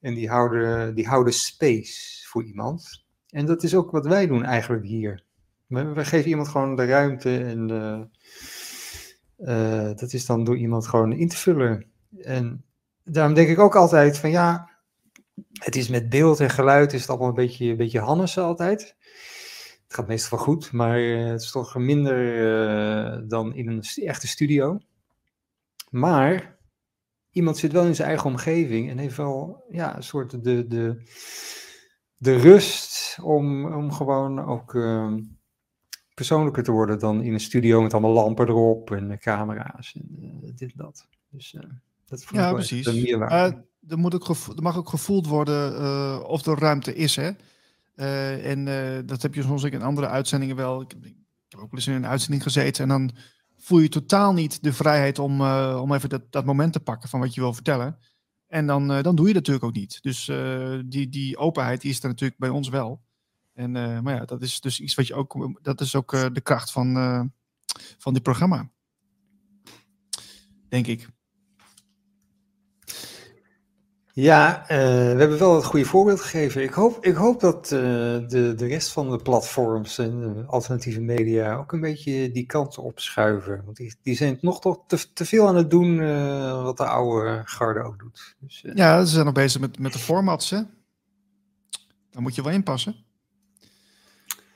En 0.00 0.14
die 0.14 0.28
houden, 0.28 0.94
die 0.94 1.06
houden 1.06 1.32
space 1.32 2.28
voor 2.28 2.44
iemand. 2.44 3.04
En 3.28 3.46
dat 3.46 3.62
is 3.62 3.74
ook 3.74 3.90
wat 3.90 4.06
wij 4.06 4.26
doen 4.26 4.44
eigenlijk 4.44 4.84
hier. 4.84 5.28
We, 5.70 5.84
we 5.84 6.04
geven 6.04 6.28
iemand 6.28 6.48
gewoon 6.48 6.76
de 6.76 6.84
ruimte 6.84 7.38
en 7.38 7.68
uh, 9.38 9.90
dat 9.94 10.12
is 10.12 10.26
dan 10.26 10.44
door 10.44 10.56
iemand 10.56 10.86
gewoon 10.86 11.12
in 11.12 11.28
te 11.28 11.36
vullen. 11.36 11.86
En 12.22 12.64
daarom 13.04 13.34
denk 13.34 13.48
ik 13.48 13.58
ook 13.58 13.76
altijd 13.76 14.18
van 14.18 14.30
ja, 14.30 14.70
het 15.52 15.76
is 15.76 15.88
met 15.88 16.08
beeld 16.08 16.40
en 16.40 16.50
geluid 16.50 16.92
is 16.92 17.00
het 17.00 17.10
allemaal 17.10 17.28
een 17.28 17.34
beetje, 17.34 17.66
een 17.66 17.76
beetje 17.76 18.00
Hannes 18.00 18.38
altijd. 18.38 18.96
Het 19.84 19.94
gaat 19.94 20.08
meestal 20.08 20.38
wel 20.38 20.46
goed, 20.46 20.72
maar 20.72 21.00
uh, 21.00 21.30
het 21.30 21.42
is 21.42 21.50
toch 21.50 21.76
minder 21.76 22.36
uh, 22.36 23.28
dan 23.28 23.54
in 23.54 23.68
een 23.68 23.82
echte 24.04 24.28
studio. 24.28 24.78
Maar 25.90 26.58
iemand 27.30 27.58
zit 27.58 27.72
wel 27.72 27.84
in 27.84 27.94
zijn 27.94 28.08
eigen 28.08 28.30
omgeving 28.30 28.90
en 28.90 28.98
heeft 28.98 29.16
wel 29.16 29.64
ja, 29.70 29.96
een 29.96 30.02
soort 30.02 30.44
de, 30.44 30.66
de, 30.66 31.02
de 32.16 32.36
rust 32.36 33.18
om, 33.22 33.74
om 33.74 33.92
gewoon 33.92 34.44
ook 34.44 34.74
persoonlijker 36.20 36.62
te 36.62 36.70
worden 36.70 36.98
dan 36.98 37.22
in 37.22 37.32
een 37.32 37.40
studio 37.40 37.82
met 37.82 37.92
allemaal 37.92 38.12
lampen 38.12 38.48
erop 38.48 38.90
en 38.90 39.18
camera's 39.18 39.94
en 39.94 40.08
uh, 40.20 40.50
dit 40.54 40.60
en 40.60 40.76
dat. 40.76 41.06
Dus 41.30 41.52
uh, 41.52 41.60
dat 42.06 42.24
vond 42.24 42.40
ja, 42.40 42.52
precies. 42.52 42.86
Een 42.86 43.02
meerwaarde. 43.02 43.56
Uh, 43.56 43.90
er, 43.90 43.98
moet 43.98 44.14
ook 44.14 44.28
er 44.28 44.62
mag 44.62 44.76
ook 44.76 44.88
gevoeld 44.88 45.26
worden 45.26 46.28
of 46.28 46.46
er 46.46 46.58
ruimte 46.58 46.94
is, 46.94 47.16
hè. 47.16 47.30
en 48.42 48.64
dat 49.06 49.22
heb 49.22 49.34
je 49.34 49.42
soms 49.42 49.64
ook 49.64 49.72
in 49.72 49.82
andere 49.82 50.06
uitzendingen 50.08 50.56
wel. 50.56 50.80
Ik, 50.80 50.92
ik 50.92 51.14
heb 51.48 51.60
ook 51.60 51.70
wel 51.70 51.80
eens 51.80 51.86
in 51.86 51.94
een 51.94 52.06
uitzending 52.06 52.42
gezeten 52.42 52.82
en 52.82 52.88
dan 52.88 53.10
voel 53.56 53.78
je 53.78 53.88
totaal 53.88 54.32
niet 54.32 54.62
de 54.62 54.72
vrijheid 54.72 55.18
om, 55.18 55.40
om 55.76 55.92
even 55.94 56.08
dat, 56.08 56.22
dat 56.30 56.44
moment 56.44 56.72
te 56.72 56.80
pakken 56.80 57.08
van 57.08 57.20
wat 57.20 57.34
je 57.34 57.40
wil 57.40 57.54
vertellen. 57.54 57.98
En 58.46 58.66
dan, 58.66 58.88
dan 58.88 59.16
doe 59.16 59.26
je 59.26 59.32
dat 59.32 59.46
natuurlijk 59.46 59.64
ook 59.64 59.74
niet. 59.74 59.98
Dus 60.02 60.30
die, 60.86 61.08
die 61.08 61.36
openheid 61.36 61.80
die 61.80 61.90
is 61.90 62.02
er 62.02 62.08
natuurlijk 62.08 62.40
bij 62.40 62.48
ons 62.48 62.68
wel. 62.68 63.00
En, 63.60 63.74
uh, 63.74 64.00
maar 64.00 64.14
ja, 64.14 64.24
dat 64.24 64.42
is 64.42 64.60
dus 64.60 64.80
iets 64.80 64.94
wat 64.94 65.06
je 65.06 65.14
ook. 65.14 65.58
Dat 65.62 65.80
is 65.80 65.94
ook 65.94 66.12
uh, 66.12 66.26
de 66.32 66.40
kracht 66.40 66.70
van, 66.70 66.96
uh, 66.96 67.22
van 67.98 68.12
dit 68.12 68.22
programma. 68.22 68.70
Denk 70.68 70.86
ik. 70.86 71.08
Ja, 74.12 74.64
we 74.68 74.74
hebben 74.74 75.38
wel 75.38 75.54
het 75.54 75.64
goede 75.64 75.84
voorbeeld 75.84 76.20
gegeven. 76.20 76.62
Ik 76.62 76.72
hoop, 76.72 77.04
ik 77.04 77.14
hoop 77.14 77.40
dat 77.40 77.66
de, 77.66 78.52
de 78.56 78.66
rest 78.66 78.92
van 78.92 79.10
de 79.10 79.16
platforms 79.16 79.98
en 79.98 80.44
alternatieve 80.46 81.00
media 81.00 81.56
ook 81.56 81.72
een 81.72 81.80
beetje 81.80 82.30
die 82.30 82.46
kant 82.46 82.78
op 82.78 83.00
schuiven. 83.00 83.62
Want 83.64 83.76
die, 83.76 83.94
die 84.02 84.16
zijn 84.16 84.38
nog 84.40 84.60
toch 84.60 84.84
te, 84.86 85.12
te 85.12 85.24
veel 85.24 85.48
aan 85.48 85.56
het 85.56 85.70
doen 85.70 85.96
wat 86.62 86.76
de 86.76 86.86
oude 86.86 87.42
garde 87.44 87.82
ook 87.82 87.98
doet. 87.98 88.36
Dus, 88.40 88.64
ja, 88.74 89.04
ze 89.04 89.12
zijn 89.12 89.24
nog 89.24 89.34
bezig 89.34 89.60
met, 89.60 89.78
met 89.78 89.92
de 89.92 89.98
formats, 89.98 90.50
hè? 90.50 90.62
Daar 92.10 92.22
moet 92.22 92.34
je 92.34 92.42
wel 92.42 92.52
inpassen. 92.52 93.08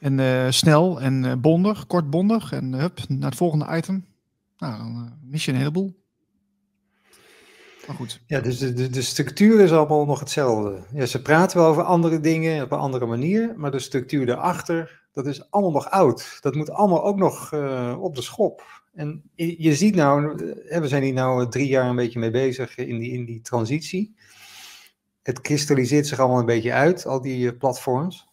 En 0.04 0.18
uh, 0.18 0.50
snel 0.50 1.00
en 1.00 1.24
uh, 1.24 1.32
bondig, 1.34 1.86
kort 1.86 2.10
bondig. 2.10 2.52
En 2.52 2.72
hup, 2.72 2.98
naar 3.08 3.28
het 3.28 3.38
volgende 3.38 3.76
item. 3.76 4.06
Nou, 4.58 4.76
dan 4.78 5.18
mis 5.22 5.44
je 5.44 5.52
een 5.52 5.58
heleboel. 5.58 6.02
Maar 7.86 7.96
goed. 7.96 8.20
Ja, 8.26 8.40
dus 8.40 8.58
de, 8.58 8.72
de, 8.72 8.90
de, 8.90 9.02
structuur 9.02 9.60
is 9.60 9.72
allemaal 9.72 10.04
nog 10.04 10.20
hetzelfde. 10.20 10.82
Ja, 10.92 11.06
ze 11.06 11.22
praten 11.22 11.58
wel 11.58 11.66
over 11.66 11.82
andere 11.82 12.20
dingen 12.20 12.64
op 12.64 12.72
een 12.72 12.78
andere 12.78 13.06
manier. 13.06 13.54
Maar 13.56 13.70
de 13.70 13.78
structuur 13.78 14.26
daarachter, 14.26 15.06
dat 15.12 15.26
is 15.26 15.50
allemaal 15.50 15.72
nog 15.72 15.90
oud. 15.90 16.38
Dat 16.40 16.54
moet 16.54 16.70
allemaal 16.70 17.04
ook 17.04 17.16
nog 17.16 17.52
op 17.98 18.14
de 18.14 18.22
schop. 18.22 18.82
En 18.94 19.22
je, 19.34 19.62
je 19.62 19.74
ziet 19.74 19.94
nou, 19.94 20.34
we 20.80 20.88
zijn 20.88 21.02
hier 21.02 21.12
nou 21.12 21.48
drie 21.48 21.68
jaar 21.68 21.88
een 21.88 21.96
beetje 21.96 22.18
mee 22.18 22.30
bezig 22.30 22.76
in 22.76 22.98
die, 22.98 23.12
in 23.12 23.24
die 23.24 23.40
transitie. 23.40 24.16
Het 25.22 25.40
kristalliseert 25.40 26.06
zich 26.06 26.18
allemaal 26.18 26.38
een 26.38 26.46
beetje 26.46 26.72
uit, 26.72 27.06
al 27.06 27.20
die 27.20 27.54
platforms. 27.56 28.32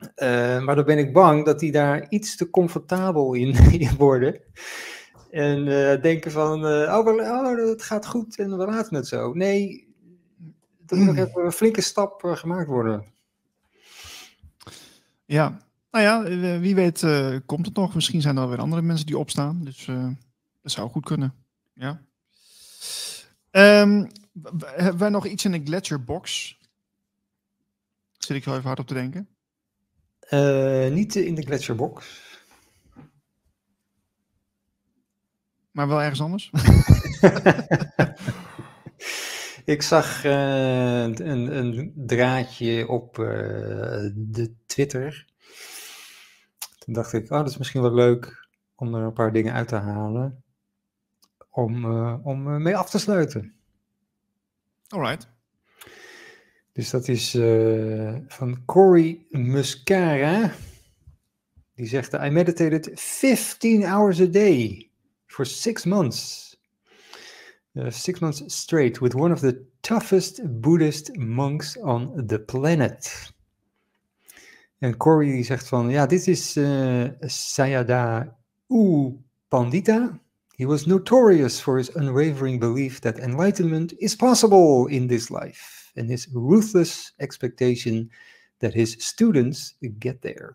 Uh, 0.00 0.64
maar 0.64 0.74
dan 0.74 0.84
ben 0.84 0.98
ik 0.98 1.12
bang 1.12 1.44
dat 1.44 1.58
die 1.58 1.72
daar 1.72 2.06
iets 2.08 2.36
te 2.36 2.50
comfortabel 2.50 3.34
in, 3.34 3.54
in 3.80 3.96
worden. 3.96 4.40
En 5.30 5.66
uh, 5.66 6.02
denken 6.02 6.30
van, 6.30 6.64
uh, 6.64 6.96
oh, 6.98 7.06
oh, 7.06 7.68
het 7.68 7.82
gaat 7.82 8.06
goed 8.06 8.38
en 8.38 8.58
we 8.58 8.66
laten 8.66 8.96
het 8.96 9.06
zo. 9.06 9.32
Nee, 9.32 9.88
er 10.86 10.96
moet 10.96 11.06
nog 11.06 11.14
hmm. 11.14 11.24
even 11.24 11.44
een 11.44 11.52
flinke 11.52 11.80
stap 11.80 12.22
gemaakt 12.24 12.68
worden. 12.68 13.04
Ja, 15.24 15.58
nou 15.90 16.04
ja, 16.04 16.22
wie 16.60 16.74
weet 16.74 17.06
komt 17.46 17.66
het 17.66 17.76
nog. 17.76 17.94
Misschien 17.94 18.20
zijn 18.20 18.36
er 18.36 18.48
weer 18.48 18.58
andere 18.58 18.82
mensen 18.82 19.06
die 19.06 19.18
opstaan. 19.18 19.64
Dus 19.64 19.84
dat 20.62 20.72
zou 20.72 20.90
goed 20.90 21.04
kunnen. 21.04 21.34
Ja. 21.72 22.02
Um, 23.50 24.10
hebben 24.60 24.98
wij 24.98 25.08
nog 25.08 25.26
iets 25.26 25.44
in 25.44 25.52
de 25.52 25.60
Gletscherbox? 25.64 26.58
Zit 28.18 28.36
ik 28.36 28.44
wel 28.44 28.54
even 28.54 28.66
hard 28.66 28.80
op 28.80 28.86
te 28.86 28.94
denken. 28.94 29.28
Uh, 30.30 30.88
niet 30.90 31.16
in 31.16 31.34
de 31.34 31.42
gletsjerbox. 31.42 32.28
Maar 35.70 35.88
wel 35.88 36.02
ergens 36.02 36.20
anders? 36.20 36.50
ik 39.74 39.82
zag 39.82 40.24
uh, 40.24 41.02
een, 41.02 41.56
een, 41.56 41.92
draadje 41.96 42.88
op 42.88 43.18
uh, 43.18 43.26
de 44.14 44.54
Twitter. 44.66 45.26
Toen 46.78 46.94
dacht 46.94 47.12
ik, 47.12 47.30
oh, 47.30 47.38
dat 47.38 47.48
is 47.48 47.58
misschien 47.58 47.82
wel 47.82 47.94
leuk 47.94 48.48
om 48.74 48.94
er 48.94 49.02
een 49.02 49.12
paar 49.12 49.32
dingen 49.32 49.52
uit 49.52 49.68
te 49.68 49.76
halen. 49.76 50.42
Om, 51.50 51.84
om 52.22 52.62
mee 52.62 52.76
af 52.76 52.90
te 52.90 52.98
sluiten. 52.98 53.54
Alright. 54.88 55.28
Dus 56.80 56.90
dat 56.90 57.08
is 57.08 57.34
uh, 57.34 58.14
van 58.26 58.64
Cory 58.64 59.26
Muscara. 59.30 60.52
Die 61.74 61.86
zegt: 61.86 62.12
I 62.12 62.30
meditated 62.30 62.90
15 62.94 63.84
hours 63.84 64.20
a 64.20 64.26
day 64.26 64.90
for 65.26 65.46
six 65.46 65.84
months. 65.84 66.48
Uh, 67.72 67.90
six 67.90 68.18
months 68.18 68.42
straight 68.46 68.98
with 68.98 69.14
one 69.14 69.32
of 69.32 69.40
the 69.40 69.64
toughest 69.80 70.40
Buddhist 70.60 71.16
monks 71.16 71.78
on 71.78 72.26
the 72.26 72.40
planet. 72.40 73.32
En 74.78 74.96
Cory 74.96 75.30
die 75.30 75.44
zegt 75.44 75.68
van, 75.68 75.90
ja, 75.90 76.06
dit 76.06 76.26
is 76.26 76.56
uh, 76.56 77.08
Sayada 77.20 78.36
U 78.68 79.12
Pandita. 79.48 80.20
He 80.56 80.66
was 80.66 80.86
notorious 80.86 81.60
for 81.60 81.76
his 81.76 81.94
unwavering 81.94 82.60
belief 82.60 82.98
that 82.98 83.18
enlightenment 83.18 83.92
is 83.98 84.16
possible 84.16 84.86
in 84.88 85.06
this 85.06 85.28
life 85.28 85.80
and 85.96 86.08
his 86.08 86.28
ruthless 86.32 87.12
expectation 87.18 88.10
that 88.58 88.74
his 88.74 88.96
students 88.98 89.76
get 89.98 90.20
there. 90.22 90.54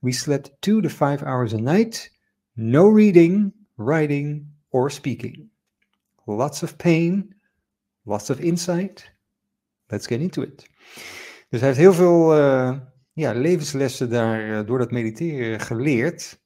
We 0.00 0.12
slept 0.12 0.50
two 0.60 0.80
to 0.80 0.88
five 0.88 1.22
hours 1.22 1.52
a 1.52 1.60
night, 1.60 2.10
no 2.56 2.88
reading, 2.88 3.52
writing, 3.76 4.46
or 4.70 4.90
speaking. 4.90 5.50
Lots 6.26 6.62
of 6.62 6.76
pain, 6.76 7.34
lots 8.04 8.30
of 8.30 8.40
insight. 8.40 9.10
Let's 9.90 10.06
get 10.06 10.20
into 10.20 10.42
it. 10.42 10.70
Dus 11.48 11.60
hij 11.60 11.68
heeft 11.68 11.80
heel 11.80 11.92
veel 11.92 12.38
uh, 12.38 12.78
ja, 13.12 13.32
levenslessen 13.32 14.10
daar 14.10 14.48
uh, 14.48 14.66
door 14.66 14.78
dat 14.78 14.90
mediteren 14.90 15.60
geleerd. 15.60 16.40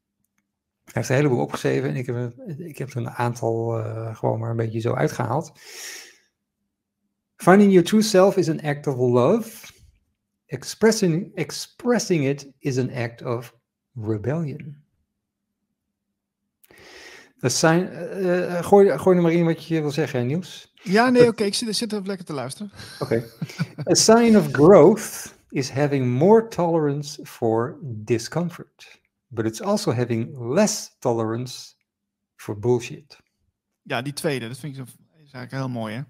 Hij 0.84 0.94
heeft 0.94 1.08
een 1.08 1.14
heleboel 1.14 1.40
opgeschreven 1.40 1.88
en 1.88 1.96
ik 1.96 2.06
heb, 2.06 2.32
ik 2.58 2.78
heb 2.78 2.90
er 2.90 2.96
een 2.96 3.10
aantal 3.10 3.78
uh, 3.78 4.16
gewoon 4.16 4.38
maar 4.38 4.50
een 4.50 4.56
beetje 4.56 4.80
zo 4.80 4.92
uitgehaald. 4.92 5.52
Finding 7.36 7.70
your 7.70 7.84
true 7.84 8.02
self 8.02 8.36
is 8.36 8.48
an 8.48 8.60
act 8.60 8.86
of 8.86 8.98
love. 8.98 9.72
Expressing, 10.46 11.32
expressing 11.34 12.24
it 12.24 12.46
is 12.60 12.78
an 12.78 12.90
act 12.90 13.22
of 13.22 13.52
rebellion. 13.94 14.82
A 17.42 17.48
sign, 17.48 17.80
uh, 17.80 18.62
gooi, 18.62 18.98
gooi 18.98 19.16
er 19.16 19.22
maar 19.22 19.32
in 19.32 19.44
wat 19.44 19.66
je 19.66 19.80
wil 19.80 19.90
zeggen, 19.90 20.26
Niels. 20.26 20.72
Ja, 20.82 21.10
nee, 21.10 21.20
oké, 21.20 21.30
okay, 21.30 21.46
ik 21.46 21.54
zit, 21.54 21.76
zit 21.76 21.92
even 21.92 22.06
lekker 22.06 22.26
te 22.26 22.32
luisteren. 22.32 22.72
Oké. 22.98 23.14
Okay. 23.14 23.30
A 23.90 23.94
sign 23.94 24.36
of 24.36 24.50
growth 24.52 25.34
is 25.50 25.70
having 25.70 26.06
more 26.06 26.48
tolerance 26.48 27.24
for 27.24 27.78
discomfort. 27.82 29.00
But 29.28 29.46
it's 29.46 29.60
also 29.60 29.92
having 29.92 30.52
less 30.54 30.96
tolerance 30.98 31.74
for 32.36 32.58
bullshit. 32.58 33.16
Ja, 33.82 34.02
die 34.02 34.12
tweede, 34.12 34.48
dat 34.48 34.58
vind 34.58 34.76
ik 34.76 34.84
is 35.24 35.32
eigenlijk 35.32 35.52
heel 35.52 35.68
mooi, 35.68 35.94
hè? 35.94 36.02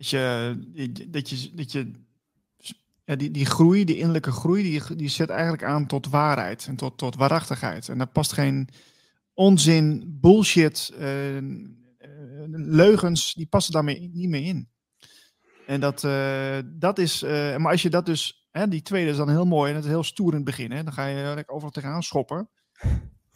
Dat 0.00 0.08
je, 0.08 0.56
dat 1.08 1.28
je, 1.30 1.50
dat 1.54 1.72
je 1.72 1.92
ja, 3.04 3.16
die, 3.16 3.30
die 3.30 3.46
groei, 3.46 3.84
die 3.84 3.96
innerlijke 3.96 4.32
groei, 4.32 4.62
die, 4.62 4.96
die 4.96 5.08
zet 5.08 5.30
eigenlijk 5.30 5.64
aan 5.64 5.86
tot 5.86 6.08
waarheid 6.08 6.66
en 6.66 6.76
tot, 6.76 6.98
tot 6.98 7.16
waarachtigheid. 7.16 7.88
En 7.88 7.98
daar 7.98 8.06
past 8.06 8.32
geen 8.32 8.68
onzin, 9.34 10.04
bullshit, 10.20 10.92
uh, 10.98 11.06
leugens, 12.50 13.34
die 13.34 13.46
passen 13.46 13.72
daarmee 13.72 14.10
niet 14.12 14.28
meer 14.28 14.44
in. 14.44 14.68
En 15.66 15.80
dat, 15.80 16.02
uh, 16.04 16.58
dat 16.64 16.98
is, 16.98 17.22
maar 17.56 17.70
als 17.70 17.82
je 17.82 17.90
dat 17.90 18.06
dus, 18.06 18.48
hè, 18.50 18.68
die 18.68 18.82
tweede 18.82 19.10
is 19.10 19.16
dan 19.16 19.30
heel 19.30 19.46
mooi 19.46 19.70
en 19.70 19.76
het 19.76 19.84
is 19.84 19.90
heel 19.90 20.02
stoer 20.02 20.34
in 20.34 20.44
dan 20.84 20.92
ga 20.92 21.06
je 21.06 21.44
overal 21.46 21.70
tegenaan 21.70 22.02
schoppen. 22.02 22.50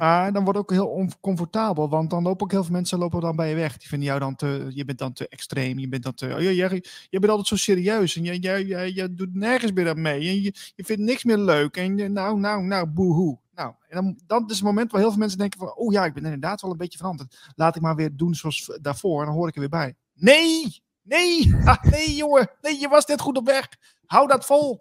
Maar 0.04 0.32
dan 0.32 0.44
wordt 0.44 0.58
het 0.58 0.68
ook 0.68 0.76
heel 0.76 0.88
oncomfortabel, 0.88 1.88
want 1.88 2.10
dan 2.10 2.22
lopen 2.22 2.42
ook 2.42 2.50
heel 2.50 2.64
veel 2.64 2.72
mensen 2.72 2.98
lopen 2.98 3.20
dan 3.20 3.36
bij 3.36 3.48
je 3.48 3.54
weg. 3.54 3.76
Die 3.76 3.88
vinden 3.88 4.08
jou 4.08 4.20
dan 4.20 4.36
te, 4.36 4.66
je 4.74 4.84
bent 4.84 4.98
dan 4.98 5.12
te 5.12 5.28
extreem, 5.28 5.78
je 5.78 5.88
bent 5.88 6.02
dan 6.02 6.14
te, 6.14 6.34
oh, 6.34 6.40
je, 6.40 6.54
je, 6.54 6.84
je 7.10 7.18
bent 7.18 7.28
altijd 7.28 7.46
zo 7.48 7.56
serieus 7.56 8.16
en 8.16 8.24
je, 8.24 8.42
je, 8.42 8.66
je, 8.66 8.94
je 8.94 9.14
doet 9.14 9.34
nergens 9.34 9.72
meer 9.72 9.88
aan 9.88 10.02
mee. 10.02 10.28
En 10.28 10.42
je, 10.42 10.54
je 10.74 10.84
vindt 10.84 11.02
niks 11.02 11.24
meer 11.24 11.38
leuk 11.38 11.76
en 11.76 12.12
nou, 12.12 12.38
nou, 12.38 12.62
nou, 12.62 12.86
boehoe. 12.86 13.38
Nou, 13.54 13.74
en 13.88 13.94
dan, 13.96 14.18
dan 14.26 14.50
is 14.50 14.54
het 14.54 14.64
moment 14.64 14.90
waar 14.90 15.00
heel 15.00 15.10
veel 15.10 15.18
mensen 15.18 15.38
denken 15.38 15.58
van, 15.58 15.74
oh 15.74 15.92
ja, 15.92 16.04
ik 16.04 16.14
ben 16.14 16.24
inderdaad 16.24 16.60
wel 16.60 16.70
een 16.70 16.76
beetje 16.76 16.98
veranderd. 16.98 17.52
Laat 17.54 17.76
ik 17.76 17.82
maar 17.82 17.96
weer 17.96 18.16
doen 18.16 18.34
zoals 18.34 18.78
daarvoor 18.80 19.20
en 19.20 19.26
dan 19.26 19.34
hoor 19.34 19.48
ik 19.48 19.54
er 19.54 19.60
weer 19.60 19.68
bij. 19.68 19.94
Nee, 20.14 20.82
nee, 21.02 21.54
ah, 21.64 21.82
nee 21.82 22.14
jongen, 22.14 22.50
nee, 22.60 22.80
je 22.80 22.88
was 22.88 23.06
net 23.06 23.20
goed 23.20 23.36
op 23.36 23.46
weg. 23.46 23.68
Hou 24.06 24.28
dat 24.28 24.44
vol. 24.44 24.80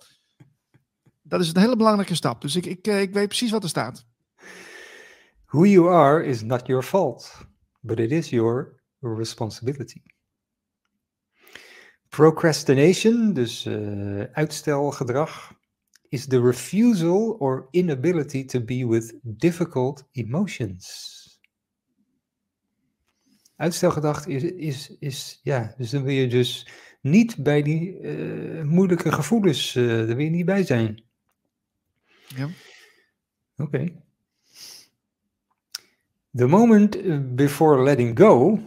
Dat 1.22 1.42
is 1.42 1.50
een 1.54 1.62
hele 1.62 1.76
belangrijke 1.76 2.16
stap. 2.16 2.42
Dus 2.42 2.56
ik, 2.56 2.66
ik, 2.66 2.88
ik 2.88 3.14
weet 3.14 3.28
precies 3.28 3.52
wat 3.52 3.64
er 3.64 3.70
staat. 3.70 4.06
Who 5.54 5.66
you 5.66 5.88
are 5.88 6.20
is 6.24 6.42
not 6.42 6.68
your 6.68 6.82
fault, 6.82 7.48
but 7.82 8.00
it 8.00 8.12
is 8.12 8.30
your 8.30 8.82
responsibility. 9.00 10.02
Procrastination, 12.10 13.34
dus 13.34 13.66
uh, 13.66 14.24
uitstelgedrag, 14.32 15.52
is 16.10 16.26
the 16.26 16.42
refusal 16.42 17.36
or 17.40 17.68
inability 17.72 18.46
to 18.46 18.60
be 18.60 18.88
with 18.88 19.14
difficult 19.22 20.04
emotions. 20.12 21.22
Uitstelgedrag 23.56 24.28
is, 24.28 24.44
is, 24.44 24.96
is 25.00 25.40
ja, 25.44 25.74
dus 25.78 25.90
dan 25.90 26.04
wil 26.04 26.14
je 26.14 26.28
dus 26.28 26.68
niet 27.02 27.44
bij 27.44 27.62
die 27.62 28.00
uh, 28.00 28.64
moeilijke 28.64 29.12
gevoelens, 29.12 29.76
uh, 29.76 29.88
daar 29.88 30.06
wil 30.06 30.20
je 30.20 30.30
niet 30.30 30.46
bij 30.46 30.64
zijn. 30.64 31.04
Ja. 32.28 32.46
Oké. 32.46 33.64
Okay. 33.64 34.04
The 36.36 36.48
moment 36.48 36.98
before 37.36 37.84
letting 37.84 38.18
go 38.20 38.60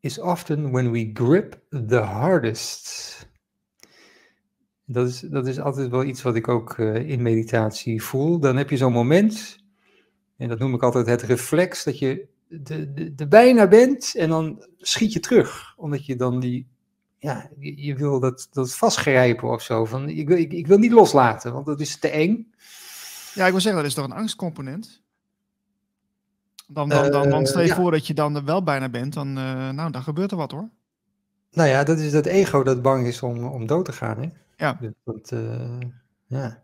is 0.00 0.18
often 0.18 0.70
when 0.70 0.90
we 0.90 1.10
grip 1.12 1.60
the 1.86 2.00
hardest. 2.00 3.14
Dat 4.84 5.08
is, 5.08 5.20
dat 5.20 5.46
is 5.46 5.60
altijd 5.60 5.90
wel 5.90 6.04
iets 6.04 6.22
wat 6.22 6.36
ik 6.36 6.48
ook 6.48 6.76
uh, 6.76 7.08
in 7.08 7.22
meditatie 7.22 8.02
voel. 8.02 8.38
Dan 8.38 8.56
heb 8.56 8.70
je 8.70 8.76
zo'n 8.76 8.92
moment, 8.92 9.58
en 10.36 10.48
dat 10.48 10.58
noem 10.58 10.74
ik 10.74 10.82
altijd 10.82 11.06
het 11.06 11.22
reflex, 11.22 11.84
dat 11.84 11.98
je 11.98 12.26
de, 12.48 13.26
bijna 13.28 13.68
bent 13.68 14.14
en 14.14 14.28
dan 14.28 14.66
schiet 14.78 15.12
je 15.12 15.20
terug. 15.20 15.74
Omdat 15.76 16.06
je 16.06 16.16
dan 16.16 16.40
die, 16.40 16.68
ja, 17.18 17.50
je, 17.58 17.94
wil 17.94 18.20
dat, 18.20 18.48
dat 18.52 18.74
vastgrijpen 18.74 19.48
of 19.48 19.62
zo. 19.62 19.84
Van, 19.84 20.08
ik, 20.08 20.28
ik, 20.30 20.52
ik 20.52 20.66
wil 20.66 20.78
niet 20.78 20.92
loslaten, 20.92 21.52
want 21.52 21.66
dat 21.66 21.80
is 21.80 21.98
te 21.98 22.08
eng. 22.08 22.52
Ja, 23.34 23.44
ik 23.44 23.52
wil 23.52 23.60
zeggen, 23.60 23.82
dat 23.82 23.90
is 23.90 23.96
toch 23.96 24.04
een 24.04 24.12
angstcomponent? 24.12 25.04
Dan, 26.66 26.88
dan, 26.88 27.10
dan, 27.10 27.30
dan 27.30 27.46
stel 27.46 27.60
je 27.60 27.74
voor 27.74 27.90
dat 27.90 28.06
je 28.06 28.14
dan 28.14 28.36
er 28.36 28.44
wel 28.44 28.62
bijna 28.62 28.88
bent, 28.88 29.12
dan, 29.12 29.28
uh, 29.28 29.70
nou, 29.70 29.90
dan 29.90 30.02
gebeurt 30.02 30.30
er 30.30 30.36
wat 30.36 30.50
hoor. 30.50 30.68
Nou 31.50 31.68
ja, 31.68 31.84
dat 31.84 31.98
is 31.98 32.12
dat 32.12 32.26
ego 32.26 32.62
dat 32.62 32.82
bang 32.82 33.06
is 33.06 33.22
om, 33.22 33.44
om 33.44 33.66
dood 33.66 33.84
te 33.84 33.92
gaan. 33.92 34.18
Hè? 34.20 34.28
Ja. 34.56 34.78
Dus 34.80 34.92
dat, 35.04 35.32
ja. 36.26 36.62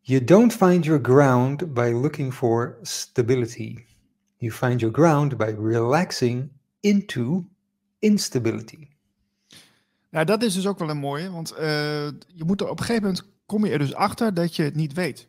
You 0.00 0.24
don't 0.24 0.52
find 0.52 0.84
your 0.84 1.00
ground 1.02 1.74
by 1.74 1.90
looking 2.02 2.34
for 2.34 2.78
stability. 2.82 3.84
You 4.36 4.52
find 4.52 4.80
your 4.80 4.94
ground 4.94 5.36
by 5.36 5.54
relaxing 5.58 6.50
into 6.80 7.44
instability. 7.98 8.88
Nou, 10.10 10.24
dat 10.24 10.42
is 10.42 10.54
dus 10.54 10.66
ook 10.66 10.78
wel 10.78 10.90
een 10.90 10.98
mooie, 10.98 11.30
want 11.30 11.54
je 11.56 12.44
moet 12.46 12.60
er 12.60 12.68
op 12.68 12.78
een 12.78 12.84
gegeven 12.84 13.02
moment 13.08 13.28
kom 13.46 13.66
je 13.66 13.72
er 13.72 13.78
dus 13.78 13.94
achter 13.94 14.34
dat 14.34 14.56
je 14.56 14.62
het 14.62 14.74
niet 14.74 14.92
weet. 14.92 15.28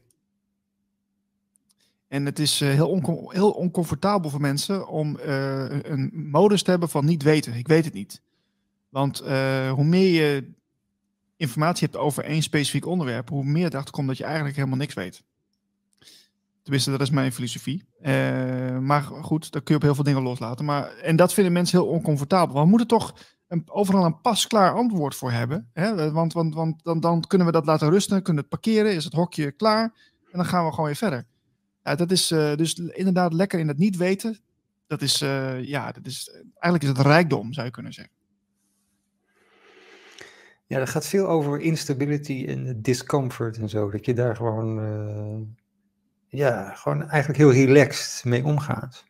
En 2.12 2.26
het 2.26 2.40
is 2.40 2.60
heel, 2.60 2.90
oncom 2.90 3.32
heel 3.32 3.52
oncomfortabel 3.52 4.30
voor 4.30 4.42
mensen 4.42 4.88
om 4.88 5.18
uh, 5.26 5.66
een 5.70 6.12
modus 6.14 6.64
te 6.64 6.70
hebben 6.70 6.90
van 6.90 7.06
niet 7.06 7.24
weten. 7.24 7.54
Ik 7.54 7.68
weet 7.68 7.86
het 7.86 7.94
niet. 7.94 8.22
Want 8.90 9.24
uh, 9.24 9.72
hoe 9.72 9.84
meer 9.84 10.24
je 10.24 10.52
informatie 11.38 11.88
hebt 11.88 12.00
over 12.04 12.24
één 12.24 12.42
specifiek 12.42 12.86
onderwerp, 12.86 13.30
hoe 13.30 13.44
meer 13.44 13.64
het 13.64 13.76
achterkomt 13.76 14.08
dat 14.08 14.18
je 14.18 14.24
eigenlijk 14.24 14.56
helemaal 14.56 14.78
niks 14.78 14.94
weet. 14.94 15.24
Tenminste, 16.62 16.92
dat 16.92 17.02
is 17.02 17.10
mijn 17.10 17.32
filosofie. 17.32 17.86
Maar 18.82 19.02
goed, 19.02 19.52
daar 19.52 19.62
kun 19.62 19.74
je 19.74 19.80
op 19.80 19.82
heel 19.82 19.96
veel 19.96 20.04
dingen 20.04 20.22
loslaten. 20.22 20.66
Maar, 20.66 20.96
en 20.98 21.16
dat 21.16 21.34
vinden 21.34 21.54
mensen 21.54 21.80
heel 21.80 21.88
oncomfortabel. 21.88 22.62
We 22.62 22.70
moeten 22.70 22.88
toch 22.88 23.16
een, 23.48 23.64
overal 23.66 24.06
een 24.06 24.22
pasklaar 24.22 24.74
antwoord 24.74 25.16
voor 25.16 25.32
hebben. 25.32 25.70
Hè? 25.74 26.12
Want, 26.12 26.34
want, 26.34 26.54
want 26.54 26.84
dan, 26.84 27.00
dan 27.00 27.22
kunnen 27.28 27.48
we 27.48 27.54
dat 27.54 27.66
laten 27.66 27.90
rusten, 27.90 28.22
kunnen 28.22 28.42
het 28.42 28.52
parkeren, 28.52 28.94
is 28.94 29.04
het 29.04 29.14
hokje 29.14 29.52
klaar. 29.52 29.84
En 30.32 30.38
dan 30.38 30.46
gaan 30.46 30.66
we 30.66 30.72
gewoon 30.72 30.86
weer 30.86 30.96
verder. 30.96 31.30
Ja, 31.84 31.96
dat 31.96 32.12
is 32.12 32.32
uh, 32.32 32.56
dus 32.56 32.74
inderdaad 32.74 33.34
lekker 33.34 33.60
in 33.60 33.68
het 33.68 33.78
niet 33.78 33.98
weten. 33.98 34.40
Dat 34.88 35.02
is, 35.02 35.22
uh, 35.22 35.64
ja, 35.64 35.92
dat 35.92 36.06
is, 36.06 36.30
eigenlijk 36.44 36.84
is 36.84 36.90
het 36.90 37.08
rijkdom, 37.08 37.54
zou 37.54 37.66
je 37.66 37.72
kunnen 37.72 37.94
zeggen. 37.94 38.14
Ja, 40.68 40.80
dat 40.80 40.90
gaat 40.90 41.08
veel 41.08 41.28
over 41.28 41.60
instability 41.60 42.46
en 42.48 42.82
discomfort 42.82 43.58
en 43.58 43.70
zo. 43.70 43.90
Dat 43.90 44.06
je 44.06 44.14
daar 44.14 44.36
gewoon, 44.36 44.80
uh, 44.80 45.48
ja, 46.28 46.74
gewoon 46.74 47.10
eigenlijk 47.10 47.40
heel 47.40 47.66
relaxed 47.66 48.26
mee 48.26 48.46
omgaat. 48.46 49.06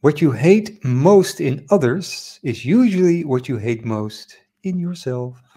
What 0.00 0.18
you 0.18 0.36
hate 0.36 0.76
most 0.80 1.38
in 1.38 1.62
others 1.66 2.38
is 2.40 2.64
usually 2.64 3.24
what 3.26 3.46
you 3.46 3.60
hate 3.60 3.86
most 3.86 4.48
in 4.60 4.78
yourself. 4.78 5.51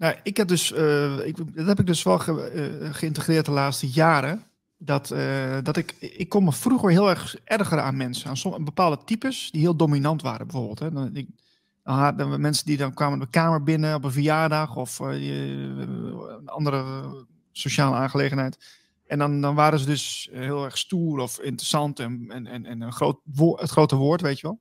Nou, 0.00 0.14
ik 0.22 0.36
heb 0.36 0.48
dus, 0.48 0.72
uh, 0.72 1.26
ik, 1.26 1.36
dat 1.54 1.66
heb 1.66 1.80
ik 1.80 1.86
dus 1.86 2.02
wel 2.02 2.18
ge, 2.18 2.52
uh, 2.82 2.94
geïntegreerd 2.94 3.44
de 3.44 3.50
laatste 3.50 3.88
jaren. 3.88 4.44
Dat, 4.78 5.10
uh, 5.10 5.58
dat 5.62 5.76
ik, 5.76 5.94
ik 6.00 6.28
kom 6.28 6.44
me 6.44 6.52
vroeger 6.52 6.90
heel 6.90 7.10
erg 7.10 7.36
erger 7.44 7.80
aan 7.80 7.96
mensen. 7.96 8.28
Aan 8.28 8.36
sommige, 8.36 8.62
bepaalde 8.62 8.98
types 9.04 9.50
die 9.50 9.60
heel 9.60 9.76
dominant 9.76 10.22
waren 10.22 10.46
bijvoorbeeld. 10.46 10.78
Hè. 10.78 10.92
Dan, 10.92 11.16
ik, 11.16 11.28
mensen 12.38 12.66
die 12.66 12.76
dan 12.76 12.94
kwamen 12.94 13.18
de 13.18 13.30
kamer 13.30 13.62
binnen 13.62 13.94
op 13.94 14.04
een 14.04 14.12
verjaardag 14.12 14.76
of 14.76 14.98
een 14.98 16.42
andere 16.44 16.84
sociale 17.52 17.96
aangelegenheid. 17.96 18.78
En 19.06 19.18
dan, 19.18 19.40
dan 19.40 19.54
waren 19.54 19.78
ze 19.78 19.86
dus 19.86 20.28
heel 20.32 20.64
erg 20.64 20.78
stoer 20.78 21.18
of 21.18 21.38
interessant 21.40 21.98
en, 21.98 22.24
en, 22.28 22.46
en, 22.46 22.66
en 22.66 22.80
een 22.80 22.92
groot 22.92 23.20
het 23.56 23.70
grote 23.70 23.96
woord, 23.96 24.20
weet 24.20 24.40
je 24.40 24.46
wel. 24.46 24.60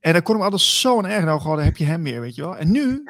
En 0.00 0.12
dan 0.12 0.22
kon 0.22 0.34
ik 0.34 0.40
me 0.40 0.44
altijd 0.44 0.62
zo 0.62 1.02
erg 1.02 1.24
nou, 1.24 1.40
gewoon, 1.40 1.60
heb 1.60 1.76
je 1.76 1.84
hem 1.84 2.02
weer, 2.02 2.20
weet 2.20 2.34
je 2.34 2.42
wel. 2.42 2.56
En 2.56 2.70
nu 2.70 3.04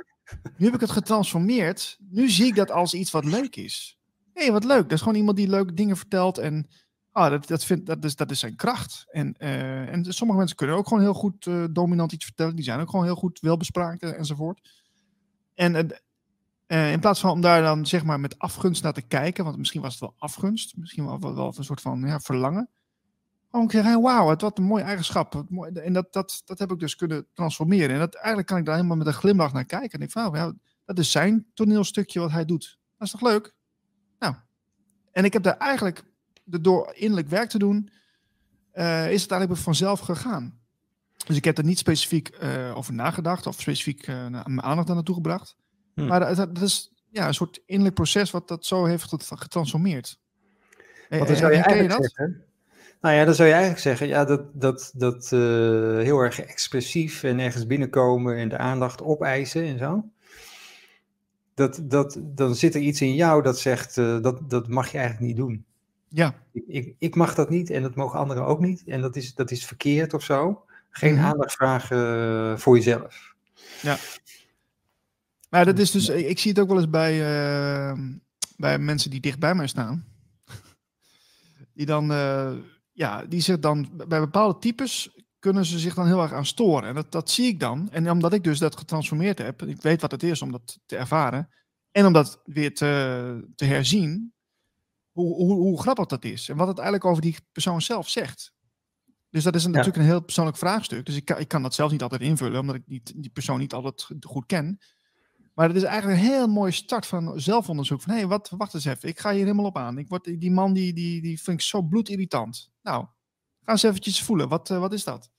nu 0.57 0.65
heb 0.65 0.75
ik 0.75 0.81
het 0.81 0.91
getransformeerd. 0.91 1.99
Nu 2.09 2.31
zie 2.31 2.47
ik 2.47 2.55
dat 2.55 2.71
als 2.71 2.95
iets 2.95 3.11
wat 3.11 3.25
leuk 3.25 3.57
is. 3.57 3.99
Hé, 4.33 4.43
hey, 4.43 4.53
wat 4.53 4.65
leuk. 4.65 4.83
Dat 4.83 4.93
is 4.93 5.01
gewoon 5.01 5.19
iemand 5.19 5.37
die 5.37 5.49
leuke 5.49 5.75
dingen 5.75 5.97
vertelt. 5.97 6.39
En 6.39 6.69
ah, 7.13 7.31
dat, 7.31 7.47
dat, 7.47 7.65
vind, 7.65 7.87
dat, 7.87 8.05
is, 8.05 8.17
dat 8.17 8.31
is 8.31 8.39
zijn 8.39 8.57
kracht. 8.57 9.05
En, 9.11 9.35
uh, 9.39 9.93
en 9.93 10.05
sommige 10.15 10.39
mensen 10.39 10.57
kunnen 10.57 10.77
ook 10.77 10.89
gewoon 10.89 11.03
heel 11.03 11.15
goed 11.15 11.47
uh, 11.47 11.65
dominant 11.71 12.13
iets 12.13 12.25
vertellen. 12.25 12.57
Die 12.57 12.65
zijn 12.65 12.81
ook 12.81 12.91
gewoon 12.91 13.05
heel 13.05 13.15
goed 13.15 13.41
welbespraakt 13.41 14.03
enzovoort. 14.03 14.85
En 15.55 15.75
in 16.67 17.01
plaats 17.01 17.21
van 17.21 17.31
om 17.31 17.41
daar 17.41 17.63
dan 17.63 17.87
zeg 17.87 18.05
maar 18.05 18.21
met 18.21 18.39
afgunst 18.39 18.83
naar 18.83 18.93
te 18.93 19.03
kijken. 19.03 19.45
Want 19.45 19.57
misschien 19.57 19.81
was 19.81 19.93
het 19.93 20.01
wel 20.01 20.15
afgunst. 20.19 20.77
Misschien 20.77 21.05
wel, 21.07 21.21
wel, 21.21 21.35
wel 21.35 21.55
een 21.57 21.65
soort 21.65 21.81
van 21.81 22.01
ja, 22.01 22.21
verlangen. 22.21 22.71
Gewoon 23.57 23.71
zeggen, 23.71 24.03
wauw, 24.03 24.37
wat 24.37 24.59
een 24.59 24.65
mooie 24.65 24.83
eigenschap. 24.83 25.45
En 25.75 25.93
dat, 25.93 26.13
dat, 26.13 26.43
dat 26.45 26.59
heb 26.59 26.71
ik 26.71 26.79
dus 26.79 26.97
kunnen 26.97 27.27
transformeren. 27.35 27.91
En 27.91 27.99
dat, 27.99 28.15
eigenlijk 28.15 28.47
kan 28.47 28.59
ik 28.59 28.65
daar 28.65 28.75
helemaal 28.75 28.97
met 28.97 29.07
een 29.07 29.13
glimlach 29.13 29.53
naar 29.53 29.65
kijken. 29.65 29.99
En 29.99 30.05
ik 30.05 30.11
van, 30.11 30.31
ja, 30.35 30.53
dat 30.85 30.99
is 30.99 31.11
zijn 31.11 31.47
toneelstukje 31.55 32.21
wat 32.21 32.31
hij 32.31 32.45
doet. 32.45 32.79
Dat 32.99 33.07
is 33.07 33.13
toch 33.13 33.21
leuk? 33.21 33.55
Nou, 34.19 34.35
en 35.13 35.25
ik 35.25 35.33
heb 35.33 35.43
daar 35.43 35.57
eigenlijk, 35.57 36.05
door 36.45 36.93
innerlijk 36.95 37.29
werk 37.29 37.49
te 37.49 37.59
doen, 37.59 37.91
uh, 38.75 39.11
is 39.13 39.23
het 39.23 39.31
eigenlijk 39.31 39.63
vanzelf 39.63 40.01
gegaan. 40.01 40.61
Dus 41.27 41.37
ik 41.37 41.45
heb 41.45 41.59
er 41.59 41.65
niet 41.65 41.79
specifiek 41.79 42.39
uh, 42.43 42.77
over 42.77 42.95
nagedacht 42.95 43.47
of 43.47 43.61
specifiek 43.61 44.07
uh, 44.07 44.27
mijn 44.29 44.63
aandacht 44.63 44.89
aan 44.89 44.95
naartoe 44.95 45.15
gebracht. 45.15 45.57
Hm. 45.95 46.07
Maar 46.07 46.21
dat, 46.21 46.37
dat, 46.37 46.63
is 46.63 46.93
ja, 47.11 47.27
een 47.27 47.35
soort 47.35 47.61
innerlijk 47.67 47.95
proces 47.95 48.31
wat 48.31 48.49
dat 48.49 48.67
zo 48.67 48.85
heeft 48.85 49.15
getransformeerd. 49.19 50.19
Wat 51.09 51.29
zou 51.29 51.53
je 51.53 51.59
eigenlijk 51.59 52.03
zeggen? 52.05 52.46
Nou 53.07 53.19
ja, 53.19 53.25
dan 53.25 53.35
zou 53.35 53.49
je 53.49 53.55
eigenlijk 53.55 53.83
zeggen, 53.83 54.07
ja, 54.09 54.25
dat, 54.25 54.43
dat, 54.53 54.93
dat 54.95 55.31
uh, 55.33 55.41
heel 55.99 56.19
erg 56.19 56.41
expressief 56.41 57.23
en 57.23 57.39
ergens 57.39 57.67
binnenkomen 57.67 58.37
en 58.37 58.49
de 58.49 58.59
aandacht 58.59 59.03
opeisen 59.03 59.65
en 59.65 59.79
zo. 59.79 60.05
Dat, 61.55 61.81
dat, 61.83 62.19
dan 62.23 62.55
zit 62.55 62.75
er 62.75 62.81
iets 62.81 63.01
in 63.01 63.15
jou 63.15 63.43
dat 63.43 63.59
zegt, 63.59 63.97
uh, 63.97 64.21
dat, 64.21 64.51
dat 64.51 64.69
mag 64.69 64.93
je 64.93 64.99
eigenlijk 64.99 65.27
niet 65.27 65.37
doen. 65.37 65.65
Ja. 66.09 66.35
Ik, 66.53 66.65
ik, 66.67 66.95
ik 66.99 67.15
mag 67.15 67.35
dat 67.35 67.51
niet 67.51 67.71
en 67.71 67.83
dat 67.83 67.95
mogen 67.95 68.19
anderen 68.19 68.47
ook 68.47 68.61
niet. 68.61 68.83
En 68.87 69.01
dat 69.01 69.17
is, 69.17 69.35
dat 69.35 69.51
is 69.51 69.67
verkeerd 69.67 70.15
of 70.15 70.23
zo. 70.23 70.65
Geen 70.91 71.15
Mhm. 71.15 71.25
aandacht 71.25 71.53
vragen 71.53 71.99
eh, 72.53 72.57
voor 72.57 72.77
jezelf. 72.77 73.35
Maar 75.51 75.65
dat 75.65 75.79
is 75.79 75.91
dus, 75.91 76.09
ik, 76.09 76.27
ik 76.27 76.39
zie 76.39 76.51
het 76.51 76.61
ook 76.61 76.69
wel 76.69 76.77
eens 76.77 76.91
bij, 76.91 77.13
eh, 77.13 77.99
bij 78.57 78.79
mensen 78.79 79.11
die 79.11 79.21
dicht 79.21 79.39
bij 79.39 79.55
mij 79.55 79.67
staan. 79.67 80.05
Die 81.75 81.87
dan, 81.87 82.13
eh, 82.13 82.53
ja, 82.97 83.25
die 83.25 83.41
zich 83.41 83.59
dan, 83.59 83.91
bij 84.09 84.21
bepaalde 84.21 84.59
types 84.59 85.11
kunnen 85.39 85.65
ze 85.65 85.79
zich 85.79 85.95
dan 85.95 86.07
heel 86.07 86.23
erg 86.23 86.33
aan 86.33 86.47
storen. 86.47 86.89
En 86.89 86.95
dat, 86.95 87.13
dat 87.13 87.31
zie 87.31 87.47
ik 87.47 87.61
dan. 87.61 87.91
En 87.91 88.11
omdat 88.11 88.33
ik 88.33 88.45
dus 88.45 88.59
dat 88.59 88.79
getransformeerd 88.79 89.39
heb, 89.39 89.63
ik 89.63 89.83
weet 89.83 90.01
wat 90.01 90.11
het 90.11 90.23
is 90.23 90.43
om 90.43 90.53
dat 90.53 90.79
te 90.87 90.97
ervaren. 90.97 91.49
En 91.91 92.07
om 92.07 92.13
dat 92.13 92.41
weer 92.45 92.75
te, 92.75 93.49
te 93.55 93.65
herzien, 93.65 94.35
hoe, 95.13 95.35
hoe, 95.35 95.53
hoe 95.53 95.81
grappig 95.81 96.07
dat 96.07 96.25
is. 96.25 96.49
En 96.49 96.57
wat 96.57 96.69
het 96.69 96.79
eigenlijk 96.79 97.11
over 97.11 97.23
die 97.23 97.37
persoon 97.53 97.83
zelf 97.83 98.09
zegt. 98.09 98.53
Dus 99.31 99.45
dat 99.45 99.55
is 99.55 99.65
een, 99.65 99.71
Ja. 99.71 99.77
natuurlijk 99.77 100.05
een 100.05 100.11
heel 100.11 100.23
persoonlijk 100.25 100.57
vraagstuk. 100.57 101.07
Dus 101.07 101.17
ik 101.17 101.25
kan, 101.25 101.39
ik 101.39 101.49
kan 101.49 101.63
dat 101.63 101.75
zelf 101.75 101.91
niet 101.91 102.03
altijd 102.03 102.21
invullen, 102.21 102.61
omdat 102.61 102.77
ik 102.77 102.87
niet, 102.87 103.13
die 103.17 103.31
persoon 103.31 103.59
niet 103.59 103.73
altijd 103.73 104.09
goed 104.21 104.47
ken. 104.47 104.79
Maar 105.57 105.69
het 105.69 105.77
is 105.77 105.83
eigenlijk 105.83 106.21
een 106.21 106.27
heel 106.27 106.47
mooie 106.47 106.71
start 106.71 107.07
van 107.07 107.41
zelfonderzoek. 107.41 108.01
Van 108.03 108.13
hé, 108.13 108.19
hey, 108.19 108.27
wat, 108.27 108.53
wacht 108.57 108.75
eens 108.75 108.85
even, 108.85 109.09
ik 109.09 109.21
ga 109.21 109.31
hier 109.31 109.43
helemaal 109.43 109.65
op 109.65 109.77
aan. 109.77 109.99
Ik 109.99 110.09
word, 110.09 110.25
die 110.25 110.51
man 110.51 110.73
die, 110.73 110.93
die, 110.93 111.23
die 111.23 111.43
vind 111.43 111.61
ik 111.61 111.67
zo 111.67 111.83
bloedirritant. 111.83 112.71
Nou, 112.83 113.05
ga 113.65 113.73
eens 113.73 113.83
eventjes 113.83 114.23
voelen, 114.23 114.49
wat, 114.49 114.71
eh, 114.71 114.79
wat 114.79 114.93
is 114.93 115.05
dat? 115.05 115.31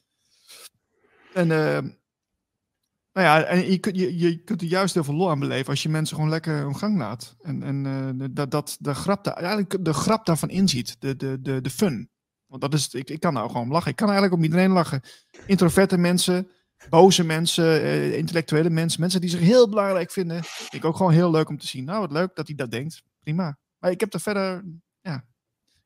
En, 1.33 1.51
eh, 1.51 1.81
nou 3.13 3.27
ja, 3.27 3.43
en 3.43 3.71
je, 3.71 3.77
kunt- 3.77 3.95
je, 3.97 4.17
je 4.17 4.43
kunt 4.43 4.61
er 4.61 4.67
juist 4.67 4.93
heel 4.93 5.03
veel 5.03 5.13
lol 5.13 5.29
aan 5.29 5.39
beleven 5.39 5.69
als 5.69 5.83
je 5.83 5.89
mensen 5.89 6.15
gewoon 6.15 6.31
lekker 6.31 6.57
hun 6.57 6.77
gang 6.77 6.97
laat. 6.97 7.35
En, 7.41 7.63
en 7.63 7.85
eh, 7.85 8.27
dat, 8.31 8.51
dat 8.51 8.77
de, 8.79 8.93
grap 8.93 9.27
eigenlijk 9.27 9.85
de 9.85 9.93
grap 9.93 10.25
daarvan 10.25 10.49
inziet, 10.49 10.95
de, 11.01 11.15
de, 11.15 11.41
de, 11.41 11.61
de 11.61 11.69
fun. 11.69 12.09
Want 12.45 12.61
dat 12.61 12.73
is, 12.73 12.93
ik, 12.93 13.09
ik 13.09 13.19
kan 13.19 13.33
nou 13.33 13.49
gewoon 13.49 13.69
lachen. 13.69 13.91
Ik 13.91 13.95
kan 13.95 14.07
eigenlijk 14.07 14.37
om 14.37 14.43
iedereen 14.43 14.71
lachen. 14.71 15.01
Introverte 15.45 15.97
mensen, 15.97 16.49
boze 16.89 17.23
mensen, 17.23 17.81
eh, 17.81 18.17
intellectuele 18.17 18.69
mensen, 18.69 19.01
mensen 19.01 19.21
die 19.21 19.29
zich 19.29 19.39
heel 19.39 19.69
belangrijk 19.69 20.11
vinden. 20.11 20.43
Vind 20.43 20.73
ik 20.73 20.85
ook 20.85 20.95
gewoon 20.95 21.11
heel 21.11 21.31
leuk 21.31 21.49
om 21.49 21.57
te 21.57 21.67
zien. 21.67 21.85
Nou, 21.85 21.99
wat 21.99 22.11
leuk 22.11 22.35
dat 22.35 22.47
hij 22.47 22.55
dat 22.55 22.71
denkt. 22.71 23.03
Prima. 23.19 23.57
Maar 23.79 23.91
ik 23.91 23.99
heb 23.99 24.13
er 24.13 24.19
verder, 24.19 24.63
ja, 25.01 25.25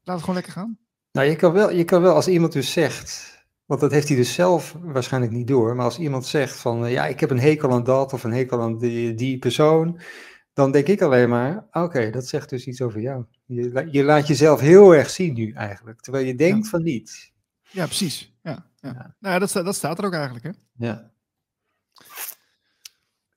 laat 0.03 0.15
het 0.15 0.19
gewoon 0.19 0.35
lekker 0.35 0.53
gaan. 0.53 0.77
Nou, 1.11 1.27
je 1.27 1.35
kan, 1.35 1.51
wel, 1.51 1.71
je 1.71 1.83
kan 1.83 2.01
wel 2.01 2.15
als 2.15 2.27
iemand 2.27 2.53
dus 2.53 2.71
zegt, 2.71 3.39
want 3.65 3.81
dat 3.81 3.91
heeft 3.91 4.07
hij 4.07 4.17
dus 4.17 4.33
zelf 4.33 4.75
waarschijnlijk 4.81 5.33
niet 5.33 5.47
door, 5.47 5.75
maar 5.75 5.85
als 5.85 5.99
iemand 5.99 6.25
zegt 6.25 6.59
van, 6.59 6.85
eh, 6.85 6.91
ja, 6.91 7.05
ik 7.05 7.19
heb 7.19 7.29
een 7.29 7.39
hekel 7.39 7.71
aan 7.71 7.83
dat 7.83 8.13
of 8.13 8.23
een 8.23 8.33
hekel 8.33 8.61
aan 8.61 8.77
die, 8.77 9.13
die 9.13 9.39
persoon, 9.39 9.99
dan 10.53 10.71
denk 10.71 10.87
ik 10.87 11.01
alleen 11.01 11.29
maar, 11.29 11.67
oké, 11.71 12.09
dat 12.09 12.27
zegt 12.27 12.49
dus 12.49 12.65
iets 12.65 12.81
over 12.81 13.01
jou. 13.01 13.25
Je, 13.45 13.87
je 13.91 14.03
laat 14.03 14.27
jezelf 14.27 14.59
heel 14.59 14.95
erg 14.95 15.09
zien 15.09 15.33
nu 15.33 15.51
eigenlijk, 15.51 16.01
terwijl 16.01 16.25
je 16.25 16.35
denkt 16.35 16.69
van 16.69 16.83
niet. 16.83 17.31
Ja, 17.69 17.85
precies. 17.85 18.33
Ja, 18.41 18.70
ja. 18.81 19.15
Nou, 19.19 19.39
dat, 19.39 19.49
sta- 19.49 19.63
dat 19.63 19.75
staat 19.75 19.97
er 19.99 20.05
ook 20.05 20.13
eigenlijk, 20.13 20.43
hè? 20.43 20.51
Ja. 20.85 21.11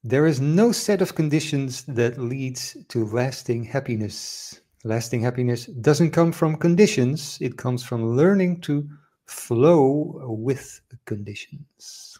There 0.06 0.28
is 0.28 0.38
no 0.38 0.72
set 0.72 1.00
of 1.00 1.12
conditions 1.12 1.84
that 1.84 2.16
leads 2.16 2.76
to 2.86 3.08
lasting 3.12 3.70
happiness. 3.70 4.52
Lasting 4.82 5.22
happiness 5.22 5.64
doesn't 5.66 6.12
come 6.12 6.32
from 6.32 6.58
conditions, 6.58 7.38
it 7.40 7.54
comes 7.54 7.84
from 7.84 8.16
learning 8.16 8.60
to 8.60 8.84
flow 9.24 10.20
with 10.44 10.82
conditions. 11.04 12.18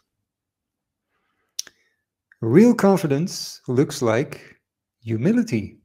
Real 2.41 2.73
confidence 2.73 3.61
looks 3.67 4.01
like 4.01 4.59
humility. 4.99 5.77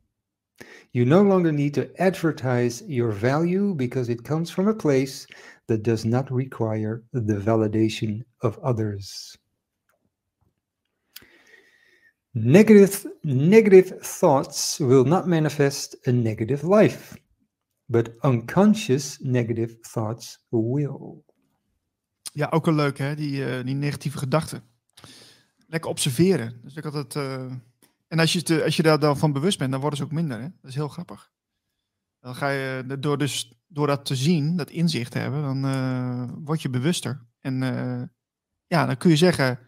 You 0.92 1.04
no 1.04 1.22
longer 1.22 1.52
need 1.52 1.74
to 1.74 1.88
advertise 2.00 2.82
your 2.86 3.12
value 3.12 3.74
because 3.74 4.08
it 4.08 4.24
comes 4.24 4.50
from 4.50 4.68
a 4.68 4.74
place 4.74 5.26
that 5.70 5.84
does 5.84 6.04
not 6.04 6.28
require 6.30 7.02
the 7.10 7.40
validation 7.44 8.24
of 8.38 8.58
others. 8.58 9.36
Negative, 12.32 13.16
negative 13.22 13.98
thoughts 14.00 14.78
will 14.78 15.04
not 15.04 15.26
manifest 15.26 16.06
a 16.06 16.10
negative 16.10 16.66
life, 16.68 17.18
but 17.86 18.10
unconscious 18.22 19.18
negative 19.20 19.76
thoughts 19.80 20.44
will. 20.48 21.24
Ja, 22.32 22.48
ook 22.50 22.66
een 22.66 22.74
leuk, 22.74 22.98
hè? 22.98 23.14
Die, 23.14 23.44
eh, 23.44 23.64
die 23.64 23.74
negatieve 23.74 24.18
gedachten. 24.18 24.62
Lekker 25.66 25.90
observeren. 25.90 26.60
Dus 26.62 26.74
ik 26.76 26.84
had 26.84 26.92
het. 26.92 27.16
eh, 27.16 27.52
En 28.08 28.18
als 28.18 28.32
je, 28.32 28.38
het, 28.38 28.50
eh, 28.50 28.62
als 28.62 28.76
je 28.76 28.82
daar 28.82 28.98
dan 28.98 29.18
van 29.18 29.32
bewust 29.32 29.58
bent, 29.58 29.70
dan 29.70 29.80
worden 29.80 29.98
ze 29.98 30.04
ook 30.04 30.12
minder. 30.12 30.40
Hè? 30.40 30.48
Dat 30.60 30.70
is 30.70 30.74
heel 30.74 30.88
grappig. 30.88 31.29
Dan 32.20 32.34
ga 32.34 32.48
je 32.48 32.84
eh, 32.88 32.96
door, 32.98 33.18
dus, 33.18 33.52
door 33.68 33.86
dat 33.86 34.04
te 34.04 34.16
zien, 34.16 34.56
dat 34.56 34.70
inzicht 34.70 35.12
te 35.12 35.18
hebben, 35.18 35.42
dan 35.42 35.64
eh, 35.64 36.44
word 36.44 36.62
je 36.62 36.70
bewuster. 36.70 37.26
En 37.40 37.62
eh, 37.62 38.02
ja, 38.66 38.86
dan 38.86 38.96
kun 38.96 39.10
je 39.10 39.16
zeggen, 39.16 39.58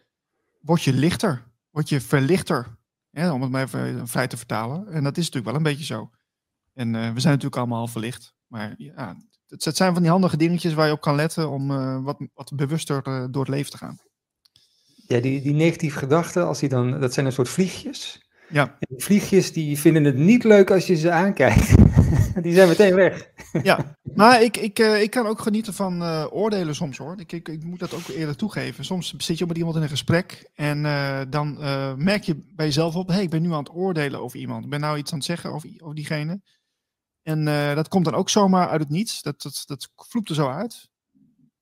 word 0.61 0.83
je 0.83 0.93
lichter, 0.93 1.45
word 1.71 1.89
je 1.89 2.01
verlichter. 2.01 2.81
Om 3.13 3.43
het 3.43 3.51
maar 3.51 3.63
even 3.63 4.09
vrij 4.09 4.27
te 4.27 4.37
vertalen. 4.37 4.89
En 4.89 5.05
dat 5.05 5.17
is 5.17 5.25
natuurlijk 5.25 5.45
wel 5.45 5.55
een 5.55 5.63
beetje 5.63 5.85
zo. 5.85 6.11
En 6.75 6.95
eh, 6.95 7.13
we 7.13 7.21
zijn 7.21 7.33
natuurlijk 7.33 7.57
allemaal 7.57 7.81
al 7.81 7.89
verlicht. 7.89 8.35
Maar 8.47 8.75
ja, 8.77 9.17
het, 9.47 9.65
het 9.65 9.77
zijn 9.77 9.93
van 9.93 10.03
die 10.03 10.11
handige 10.11 10.37
dingetjes 10.37 10.75
waar 10.75 10.87
je 10.87 10.93
op 10.93 11.01
kan 11.01 11.15
letten 11.15 11.51
om 11.51 11.71
eh, 11.71 12.03
wat, 12.05 12.17
wat 12.35 12.53
bewuster 12.55 13.03
eh, 13.03 13.25
door 13.31 13.45
het 13.45 13.55
leven 13.55 13.71
te 13.71 13.79
gaan. 13.79 13.99
Ja, 15.07 15.21
die, 15.21 15.43
die 15.43 15.55
negatieve 15.55 15.99
gedachten, 15.99 16.47
als 16.47 16.59
die 16.59 16.69
dan, 16.69 17.01
dat 17.01 17.13
zijn 17.13 17.27
een 17.27 17.33
soort 17.33 17.49
vliegjes. 17.49 18.22
Ja. 18.53 18.77
En 18.79 18.87
die 18.89 19.05
vliegjes 19.05 19.53
die 19.53 19.79
vinden 19.79 20.05
het 20.05 20.17
niet 20.17 20.45
leuk 20.45 20.71
als 20.71 20.87
je 20.87 20.95
ze 20.95 21.11
aankijkt. 21.11 21.75
die 22.43 22.55
zijn 22.55 22.69
meteen 22.69 22.95
weg. 22.95 23.31
Ja, 23.63 23.97
maar 24.15 24.43
ik, 24.43 24.57
ik, 24.57 24.79
eh, 24.79 25.03
ik 25.03 25.11
kan 25.11 25.27
ook 25.27 25.41
genieten 25.41 25.75
van 25.75 26.03
eh, 26.03 26.27
oordelen 26.31 26.75
soms 26.75 26.99
hoor. 26.99 27.21
Ik, 27.21 27.33
ik, 27.33 27.49
ik 27.49 27.65
moet 27.65 27.79
dat 27.79 27.95
ook 27.95 28.07
eerder 28.07 28.37
toegeven. 28.37 28.85
Soms 28.85 29.15
zit 29.17 29.39
je 29.39 29.47
met 29.47 29.57
iemand 29.57 29.77
in 29.77 29.83
een 29.83 29.89
gesprek 29.89 30.51
en 30.55 30.85
eh, 30.85 31.21
dan 31.29 31.57
merk 31.99 32.23
je 32.23 32.35
bij 32.55 32.67
jezelf 32.67 32.97
op, 32.97 33.09
hé, 33.09 33.15
hey, 33.15 33.23
ik 33.23 33.31
ben 33.31 33.43
nu 33.43 33.53
aan 33.53 33.59
het 33.59 33.75
oordelen 33.75 34.21
over 34.21 34.39
iemand. 34.39 34.65
Ik 34.65 34.71
ben 34.71 34.81
nou 34.81 34.99
iets 34.99 35.13
aan 35.13 35.19
het 35.19 35.27
zeggen 35.27 35.53
over, 35.53 35.95
diegene. 35.95 36.41
En 37.23 37.45
dat 37.75 37.89
komt 37.89 38.05
dan 38.05 38.15
ook 38.15 38.31
zomaar 38.31 38.69
uit 38.69 38.81
het 38.81 38.91
niets. 38.91 39.23
Dat, 39.23 39.43
dat, 39.43 39.63
dat 39.67 39.89
vloept 39.97 40.29
er 40.29 40.35
zo 40.35 40.49
uit. 40.49 40.91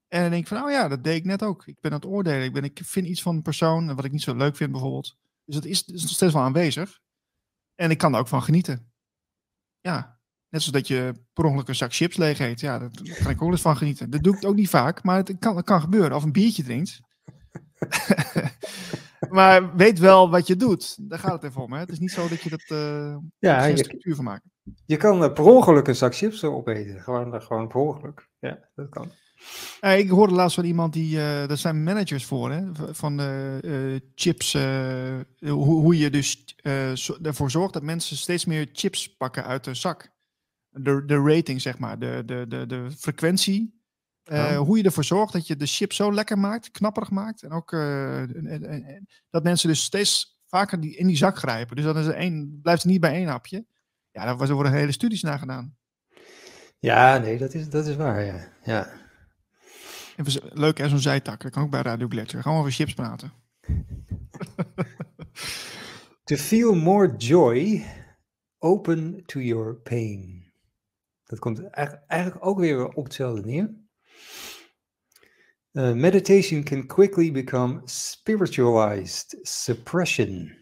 En 0.09 0.21
dan 0.21 0.31
denk 0.31 0.43
ik 0.43 0.49
van, 0.49 0.63
oh 0.65 0.71
ja, 0.71 0.89
dat 0.89 1.05
deed 1.05 1.17
ik 1.17 1.25
net 1.25 1.43
ook. 1.43 1.67
Ik 1.67 1.77
ben 1.81 1.91
aan 1.91 1.97
het 1.97 2.07
oordelen. 2.07 2.45
Ik, 2.45 2.53
ben, 2.53 2.65
ik 2.65 2.81
vind 2.85 3.07
iets 3.07 3.23
van 3.23 3.35
een 3.35 3.43
persoon 3.43 3.95
wat 3.95 4.05
ik 4.05 4.13
niet 4.13 4.23
zo 4.23 4.35
leuk 4.35 4.57
vind 4.57 4.71
bijvoorbeeld. 4.71 5.17
Dus 5.51 5.61
dat 5.61 5.71
is, 5.71 5.85
is 5.85 6.03
nog 6.03 6.11
steeds 6.11 6.33
wel 6.33 6.43
aanwezig. 6.43 7.01
En 7.75 7.91
ik 7.91 7.99
kan 7.99 8.15
er 8.15 8.21
ook 8.21 8.29
van 8.29 8.43
genieten. 8.43 8.93
Ja, 9.81 10.21
Net 10.51 10.63
zoals 10.63 10.79
dat 10.79 10.89
je 10.89 11.15
per 11.33 11.45
ongeluk 11.45 11.69
een 11.69 11.75
zak 11.75 11.95
chips 11.95 12.17
leeg 12.17 12.39
eet. 12.39 12.61
Ja, 12.61 12.79
daar 12.79 12.91
daar 12.93 13.17
kan 13.17 13.27
ik 13.27 13.33
ook 13.33 13.41
wel 13.41 13.51
eens 13.51 13.61
van 13.61 13.77
genieten. 13.77 14.11
Dat 14.11 14.23
doe 14.23 14.37
ik 14.37 14.45
ook 14.45 14.55
niet 14.55 14.69
vaak, 14.69 15.03
maar 15.03 15.17
het 15.17 15.39
kan, 15.39 15.57
het 15.57 15.65
kan 15.65 15.81
gebeuren. 15.81 16.17
Of 16.17 16.23
een 16.23 16.33
biertje 16.33 16.63
drinkt. 16.63 17.01
maar 19.37 19.77
weet 19.77 19.99
wel 19.99 20.31
wat 20.31 20.47
je 20.47 20.57
doet. 20.57 21.11
Daar 21.11 21.19
gaat 21.19 21.33
het 21.33 21.51
even 21.51 21.63
om. 21.63 21.73
Hè? 21.73 21.79
Het 21.79 21.91
is 21.91 21.99
niet 21.99 22.11
zo 22.11 22.29
dat 22.29 22.43
je 22.43 22.51
dat 22.51 22.65
eh 22.67 23.17
Ja, 23.39 23.61
geen 23.61 23.79
structuur 23.79 24.15
van 24.15 24.25
maakt. 24.25 24.45
je 24.87 24.97
kan 24.97 25.25
eh, 25.25 25.33
per 25.33 25.45
ongeluk 25.45 25.87
een 25.87 25.97
zak 25.97 26.15
chips 26.17 26.45
opeten. 26.45 27.03
Gewoon, 27.03 27.35
eh, 27.35 27.41
gewoon 27.41 27.69
per 27.69 27.81
ongeluk. 27.81 28.29
Ja, 28.39 28.69
dat 28.75 28.89
kan. 28.89 29.13
Eh, 29.81 29.99
ik 29.99 30.09
hoorde 30.09 30.35
laatst 30.35 30.55
van 30.55 30.65
iemand 30.65 30.93
die, 30.93 31.17
eh 31.19 31.47
daar 31.49 31.57
zijn 31.57 31.83
managers 31.83 32.25
voor, 32.25 32.51
hè, 32.53 32.63
van 32.95 33.17
de 33.17 33.59
eh, 33.63 34.09
chips. 34.15 34.53
hoe, 35.51 35.65
hoe 35.81 35.99
je 35.99 36.11
dus 36.11 36.45
zo- 36.95 37.17
ervoor 37.23 37.51
zorgt 37.51 37.73
dat 37.73 37.83
mensen 37.83 38.17
steeds 38.17 38.45
meer 38.45 38.69
chips 38.73 39.17
pakken 39.17 39.45
uit 39.45 39.65
de 39.65 39.75
zak. 39.75 40.11
De, 40.69 41.05
de 41.05 41.23
rating, 41.23 41.61
zeg 41.61 41.79
maar, 41.79 41.99
de, 41.99 42.23
de, 42.27 42.45
de, 42.49 42.67
de 42.67 42.91
frequentie. 42.99 43.79
Hoe 44.57 44.77
je 44.77 44.83
ervoor 44.83 45.05
zorgt 45.05 45.33
dat 45.33 45.47
je 45.47 45.57
de 45.57 45.67
chip 45.67 45.93
zo 45.93 46.13
lekker 46.13 46.39
maakt, 46.39 46.71
knapperig 46.71 47.11
maakt. 47.11 47.43
En 47.43 47.51
ook 47.51 47.73
en- 47.73 48.47
en- 48.47 48.65
en- 48.65 49.09
dat 49.31 49.43
mensen 49.43 49.69
dus 49.69 49.83
steeds 49.83 50.39
vaker 50.47 50.81
die, 50.81 50.97
in 50.97 51.07
die 51.07 51.17
zak 51.17 51.39
grijpen. 51.39 51.77
Dus 51.77 51.85
dan 51.85 51.99
is 51.99 52.07
er 52.07 52.15
één, 52.15 52.59
blijft 52.63 52.85
niet 52.85 53.01
bij 53.01 53.13
één 53.13 53.29
hapje. 53.29 53.65
Ja, 54.11 54.25
daar 54.25 54.49
worden 54.55 54.73
hele 54.73 54.93
studies 54.93 55.23
naar 55.23 55.39
gedaan. 55.39 55.77
Ja, 56.79 57.19
nee, 57.19 57.39
dat 57.39 57.55
is, 57.55 57.69
dat 57.69 57.87
is 57.87 57.97
waar, 57.97 58.25
ja. 58.25 58.49
ja. 58.65 59.00
Even, 60.21 60.59
leuk 60.59 60.79
hè, 60.79 60.89
zo'n 60.89 60.99
zijtak. 60.99 61.43
Dat 61.43 61.53
kan 61.53 61.63
ook 61.63 61.71
bij 61.71 61.83
Radio 61.83 62.09
Gletscher. 62.09 62.43
Gaan 62.43 62.53
we 62.53 62.59
over 62.59 62.73
chips 62.73 62.95
praten. 62.95 63.33
To 66.31 66.37
feel 66.37 66.77
more 66.77 67.17
joy, 67.17 67.85
open 68.59 69.25
to 69.27 69.41
your 69.41 69.75
pain. 69.75 70.53
Dat 71.25 71.39
komt 71.39 71.71
eigenlijk, 71.71 72.47
ook 72.47 72.59
weer 72.59 72.89
op 72.89 73.05
hetzelfde 73.05 73.45
neer. 73.45 73.75
Uh, 75.73 75.93
meditation 75.93 76.63
can 76.63 76.87
quickly 76.87 77.33
become 77.33 77.83
spiritualized 77.85 79.39
suppression. 79.43 80.57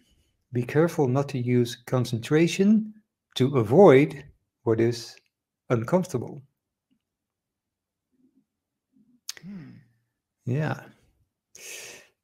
Be 0.49 0.65
careful 0.65 1.07
not 1.07 1.29
to 1.29 1.39
use 1.39 1.85
concentration 1.85 3.03
to 3.33 3.57
avoid 3.57 4.25
what 4.63 4.81
is 4.81 5.23
uncomfortable. 5.67 6.48
Ja. 10.49 10.87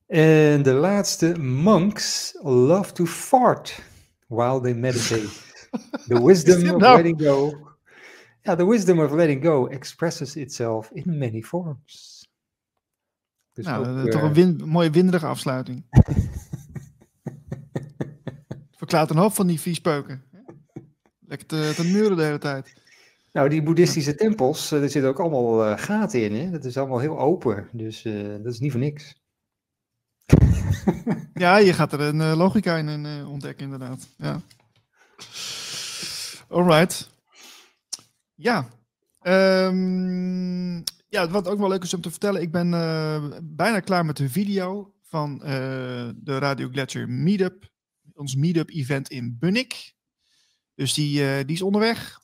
En 0.07 0.63
de 0.63 0.73
laatste, 0.73 1.39
monks 1.39 2.39
love 2.43 2.93
to 2.93 3.07
fart 3.07 3.83
while 4.27 4.61
they 4.61 4.75
meditate. 4.75 5.43
The 6.09 6.25
wisdom 6.25 6.75
of 6.75 6.81
nou? 6.81 6.97
letting 6.97 7.23
go 7.23 7.65
Ja, 8.45 8.55
the 8.55 8.67
wisdom 8.67 9.01
of 9.01 9.13
letting 9.13 9.45
go 9.45 9.67
expresses 9.67 10.37
itself 10.37 10.91
in 10.93 11.19
many 11.19 11.43
forms. 11.43 12.29
Dus 13.53 13.65
nou, 13.65 14.03
ook, 14.03 14.11
toch 14.11 14.23
een 14.23 14.35
win 14.35 14.63
mooie 14.65 14.91
winderige 14.91 15.27
afsluiting. 15.27 15.85
Verklaart 18.77 19.11
een 19.11 19.17
hoop 19.17 19.33
van 19.33 19.47
die 19.47 19.61
viespeuken. 19.61 20.25
Lekker 21.27 21.47
te, 21.47 21.73
te 21.77 21.85
muren 21.85 22.17
de 22.17 22.23
hele 22.23 22.39
tijd. 22.39 22.75
Nou, 23.35 23.49
die 23.49 23.63
boeddhistische 23.63 24.15
tempels, 24.15 24.71
er 24.71 24.91
zitten 24.91 25.11
ook 25.11 25.21
allemaal 25.21 25.71
uh, 25.71 25.79
gaten 25.79 26.23
in. 26.23 26.35
Hè? 26.35 26.51
Dat 26.51 26.65
is 26.65 26.77
allemaal 26.77 26.99
heel 26.99 27.19
open. 27.19 27.69
Dus 27.73 28.05
uh, 28.05 28.29
dat 28.43 28.53
is 28.53 28.59
niet 28.59 28.71
voor 28.71 28.81
niks. 28.81 29.15
ja, 31.35 31.57
je 31.57 31.73
gaat 31.73 31.93
er 31.93 32.01
een 32.01 32.37
logica 32.37 32.77
in 32.77 33.07
ontdekken, 33.27 33.65
inderdaad. 33.65 34.09
Ja. 34.19 34.41
Alright. 36.49 37.11
Ja. 38.35 38.69
Um, 39.23 40.83
ja, 41.09 41.29
wat 41.29 41.49
ook 41.49 41.59
wel 41.59 41.69
leuk 41.69 41.83
is 41.83 41.95
om 41.95 42.01
te 42.01 42.11
vertellen. 42.11 42.43
Ik 42.43 42.53
ben 42.53 42.71
bijna 43.57 43.81
klaar 43.81 44.05
met 44.05 44.17
de 44.17 44.29
video 44.29 44.95
van 45.03 45.39
de 46.17 46.39
Radio 46.39 46.69
Gletscher 46.69 47.09
Meetup. 47.09 47.71
Ons 48.13 48.35
Meetup 48.35 48.71
event 48.71 49.09
in 49.09 49.37
Bunnik. 49.39 49.95
Dus 50.75 50.95
die, 50.95 51.45
die 51.45 51.55
is 51.55 51.63
onderweg. 51.63 52.23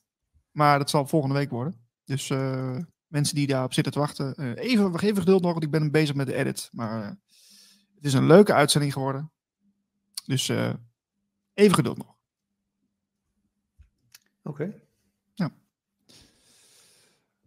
Maar 0.51 0.79
dat 0.79 0.91
zal 0.91 1.07
volgende 1.07 1.35
week 1.35 1.51
worden. 1.51 1.81
Dus 2.05 2.29
uh, 2.29 2.77
mensen 3.07 3.35
die 3.35 3.47
daarop 3.47 3.73
zitten 3.73 3.93
te 3.93 3.99
wachten, 3.99 4.35
uh, 4.37 4.57
even, 4.57 5.01
even 5.01 5.17
geduld 5.17 5.43
nog, 5.43 5.53
want 5.53 5.65
ik 5.65 5.71
ben 5.71 5.91
bezig 5.91 6.15
met 6.15 6.27
de 6.27 6.35
edit. 6.35 6.69
Maar 6.73 7.03
uh, 7.03 7.09
het 7.95 8.05
is 8.05 8.13
een 8.13 8.27
leuke 8.27 8.53
uitzending 8.53 8.93
geworden. 8.93 9.33
Dus 10.27 10.49
even 11.55 11.75
geduld 11.75 11.97
nog. 11.97 12.15
Oké. 14.43 14.63
Okay. 14.63 14.83
Ja. 15.35 15.51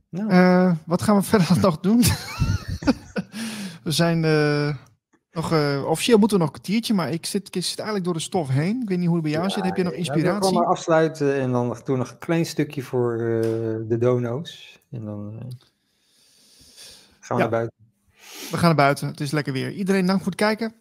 Nou. 0.09 0.77
wat 0.85 1.01
gaan 1.01 1.15
we 1.15 1.23
verder 1.33 1.59
nog 1.59 1.79
doen? 1.79 2.03
we 3.83 3.91
zijn 3.91 4.21
nog, 5.33 5.51
uh, 5.51 5.85
officieel 5.85 6.17
moeten 6.17 6.37
we 6.37 6.43
nog 6.43 6.53
een 6.53 6.61
kwartiertje, 6.61 6.93
maar 6.93 7.11
ik 7.11 7.25
zit, 7.25 7.55
ik 7.55 7.63
zit 7.63 7.75
eigenlijk 7.75 8.05
door 8.05 8.13
de 8.13 8.19
stof 8.19 8.49
heen. 8.49 8.81
Ik 8.81 8.89
weet 8.89 8.97
niet 8.97 9.07
hoe 9.07 9.15
het 9.15 9.23
bij 9.23 9.33
jou 9.33 9.49
zit. 9.49 9.63
Heb 9.63 9.75
je 9.75 9.83
nog 9.83 9.93
inspiratie? 9.93 10.49
Ik 10.49 10.55
ga 10.55 10.59
maar 10.59 10.69
afsluiten 10.69 11.35
en 11.39 11.51
dan 11.51 11.77
doen 11.83 11.97
nog 11.97 12.11
een 12.11 12.17
klein 12.17 12.45
stukje 12.45 12.81
voor 12.81 13.13
uh, 13.13 13.41
de 13.89 13.97
dono's. 13.99 14.79
En 14.91 15.05
dan 15.05 15.33
uh, 15.33 15.39
gaan 17.19 17.37
we 17.37 17.43
naar 17.43 17.51
buiten. 17.51 17.77
We 18.51 18.57
gaan 18.57 18.67
naar 18.67 18.75
buiten. 18.75 19.07
Het 19.07 19.19
is 19.19 19.31
lekker 19.31 19.53
weer. 19.53 19.71
Iedereen 19.71 20.05
dank 20.05 20.17
voor 20.21 20.31
het 20.31 20.35
kijken. 20.35 20.73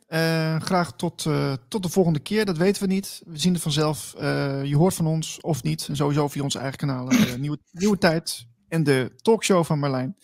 graag 0.63 0.93
tot, 0.97 1.27
tot 1.69 1.83
de 1.83 1.89
volgende 1.89 2.19
keer. 2.19 2.45
Dat 2.45 2.57
weten 2.57 2.83
we 2.83 2.89
niet. 2.89 3.23
We 3.27 3.39
zien 3.39 3.53
het 3.53 3.63
vanzelf. 3.63 4.15
je 4.63 4.77
hoort 4.77 4.95
van 4.95 5.07
ons 5.07 5.41
of 5.41 5.63
niet. 5.63 5.87
En 5.89 5.97
sowieso 5.97 6.29
via 6.29 6.43
onze 6.43 6.59
eigen 6.59 6.79
kanalen. 6.79 7.41
nieuwe, 7.41 7.59
nieuwe 7.71 7.99
Tijd 7.99 8.47
en 8.69 8.83
de 8.83 9.13
talkshow 9.17 9.65
van 9.65 9.79
Marlijn. 9.79 10.17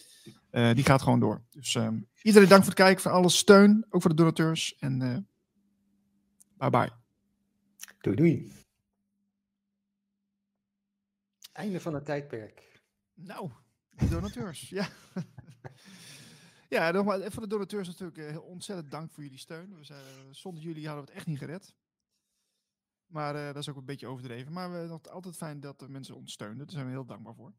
die 0.51 0.85
gaat 0.85 1.03
gewoon 1.03 1.21
door. 1.21 1.43
Dus 1.51 1.75
ehm, 1.75 1.95
Iedereen 2.23 2.49
dank 2.49 2.61
voor 2.61 2.70
het 2.73 2.81
kijken, 2.81 3.03
voor 3.03 3.11
alle 3.11 3.28
steun, 3.28 3.86
ook 3.90 4.01
voor 4.01 4.11
de 4.11 4.16
donateurs. 4.16 4.77
En 4.78 5.01
uh, 5.01 5.19
bye 6.57 6.70
bye. 6.70 6.93
Doei 8.01 8.16
doei. 8.16 8.53
Einde 11.53 11.81
van 11.81 11.95
het 11.95 12.05
tijdperk. 12.05 12.82
Nou, 13.15 13.51
de 13.90 14.09
donateurs, 14.09 14.69
ja. 14.78 14.89
ja, 16.69 16.90
nogmaals, 16.90 17.23
voor 17.28 17.43
de 17.43 17.49
donateurs 17.49 17.89
natuurlijk 17.89 18.19
uh, 18.19 18.45
ontzettend 18.45 18.90
dank 18.90 19.12
voor 19.12 19.23
jullie 19.23 19.39
steun. 19.39 19.77
We 19.77 19.85
zijn, 19.85 20.05
zonder 20.31 20.62
jullie 20.62 20.86
hadden 20.86 21.05
we 21.05 21.11
het 21.11 21.19
echt 21.19 21.27
niet 21.27 21.39
gered. 21.39 21.74
Maar 23.07 23.35
uh, 23.35 23.47
dat 23.47 23.57
is 23.57 23.69
ook 23.69 23.77
een 23.77 23.85
beetje 23.85 24.07
overdreven. 24.07 24.53
Maar 24.53 24.73
we, 24.73 24.93
het 24.93 25.11
altijd 25.11 25.36
fijn 25.36 25.61
dat 25.61 25.78
de 25.78 25.89
mensen 25.89 26.15
ons 26.15 26.32
steunen. 26.32 26.59
Daar 26.59 26.70
zijn 26.70 26.85
we 26.85 26.90
heel 26.90 27.05
dankbaar 27.05 27.35
voor. 27.35 27.53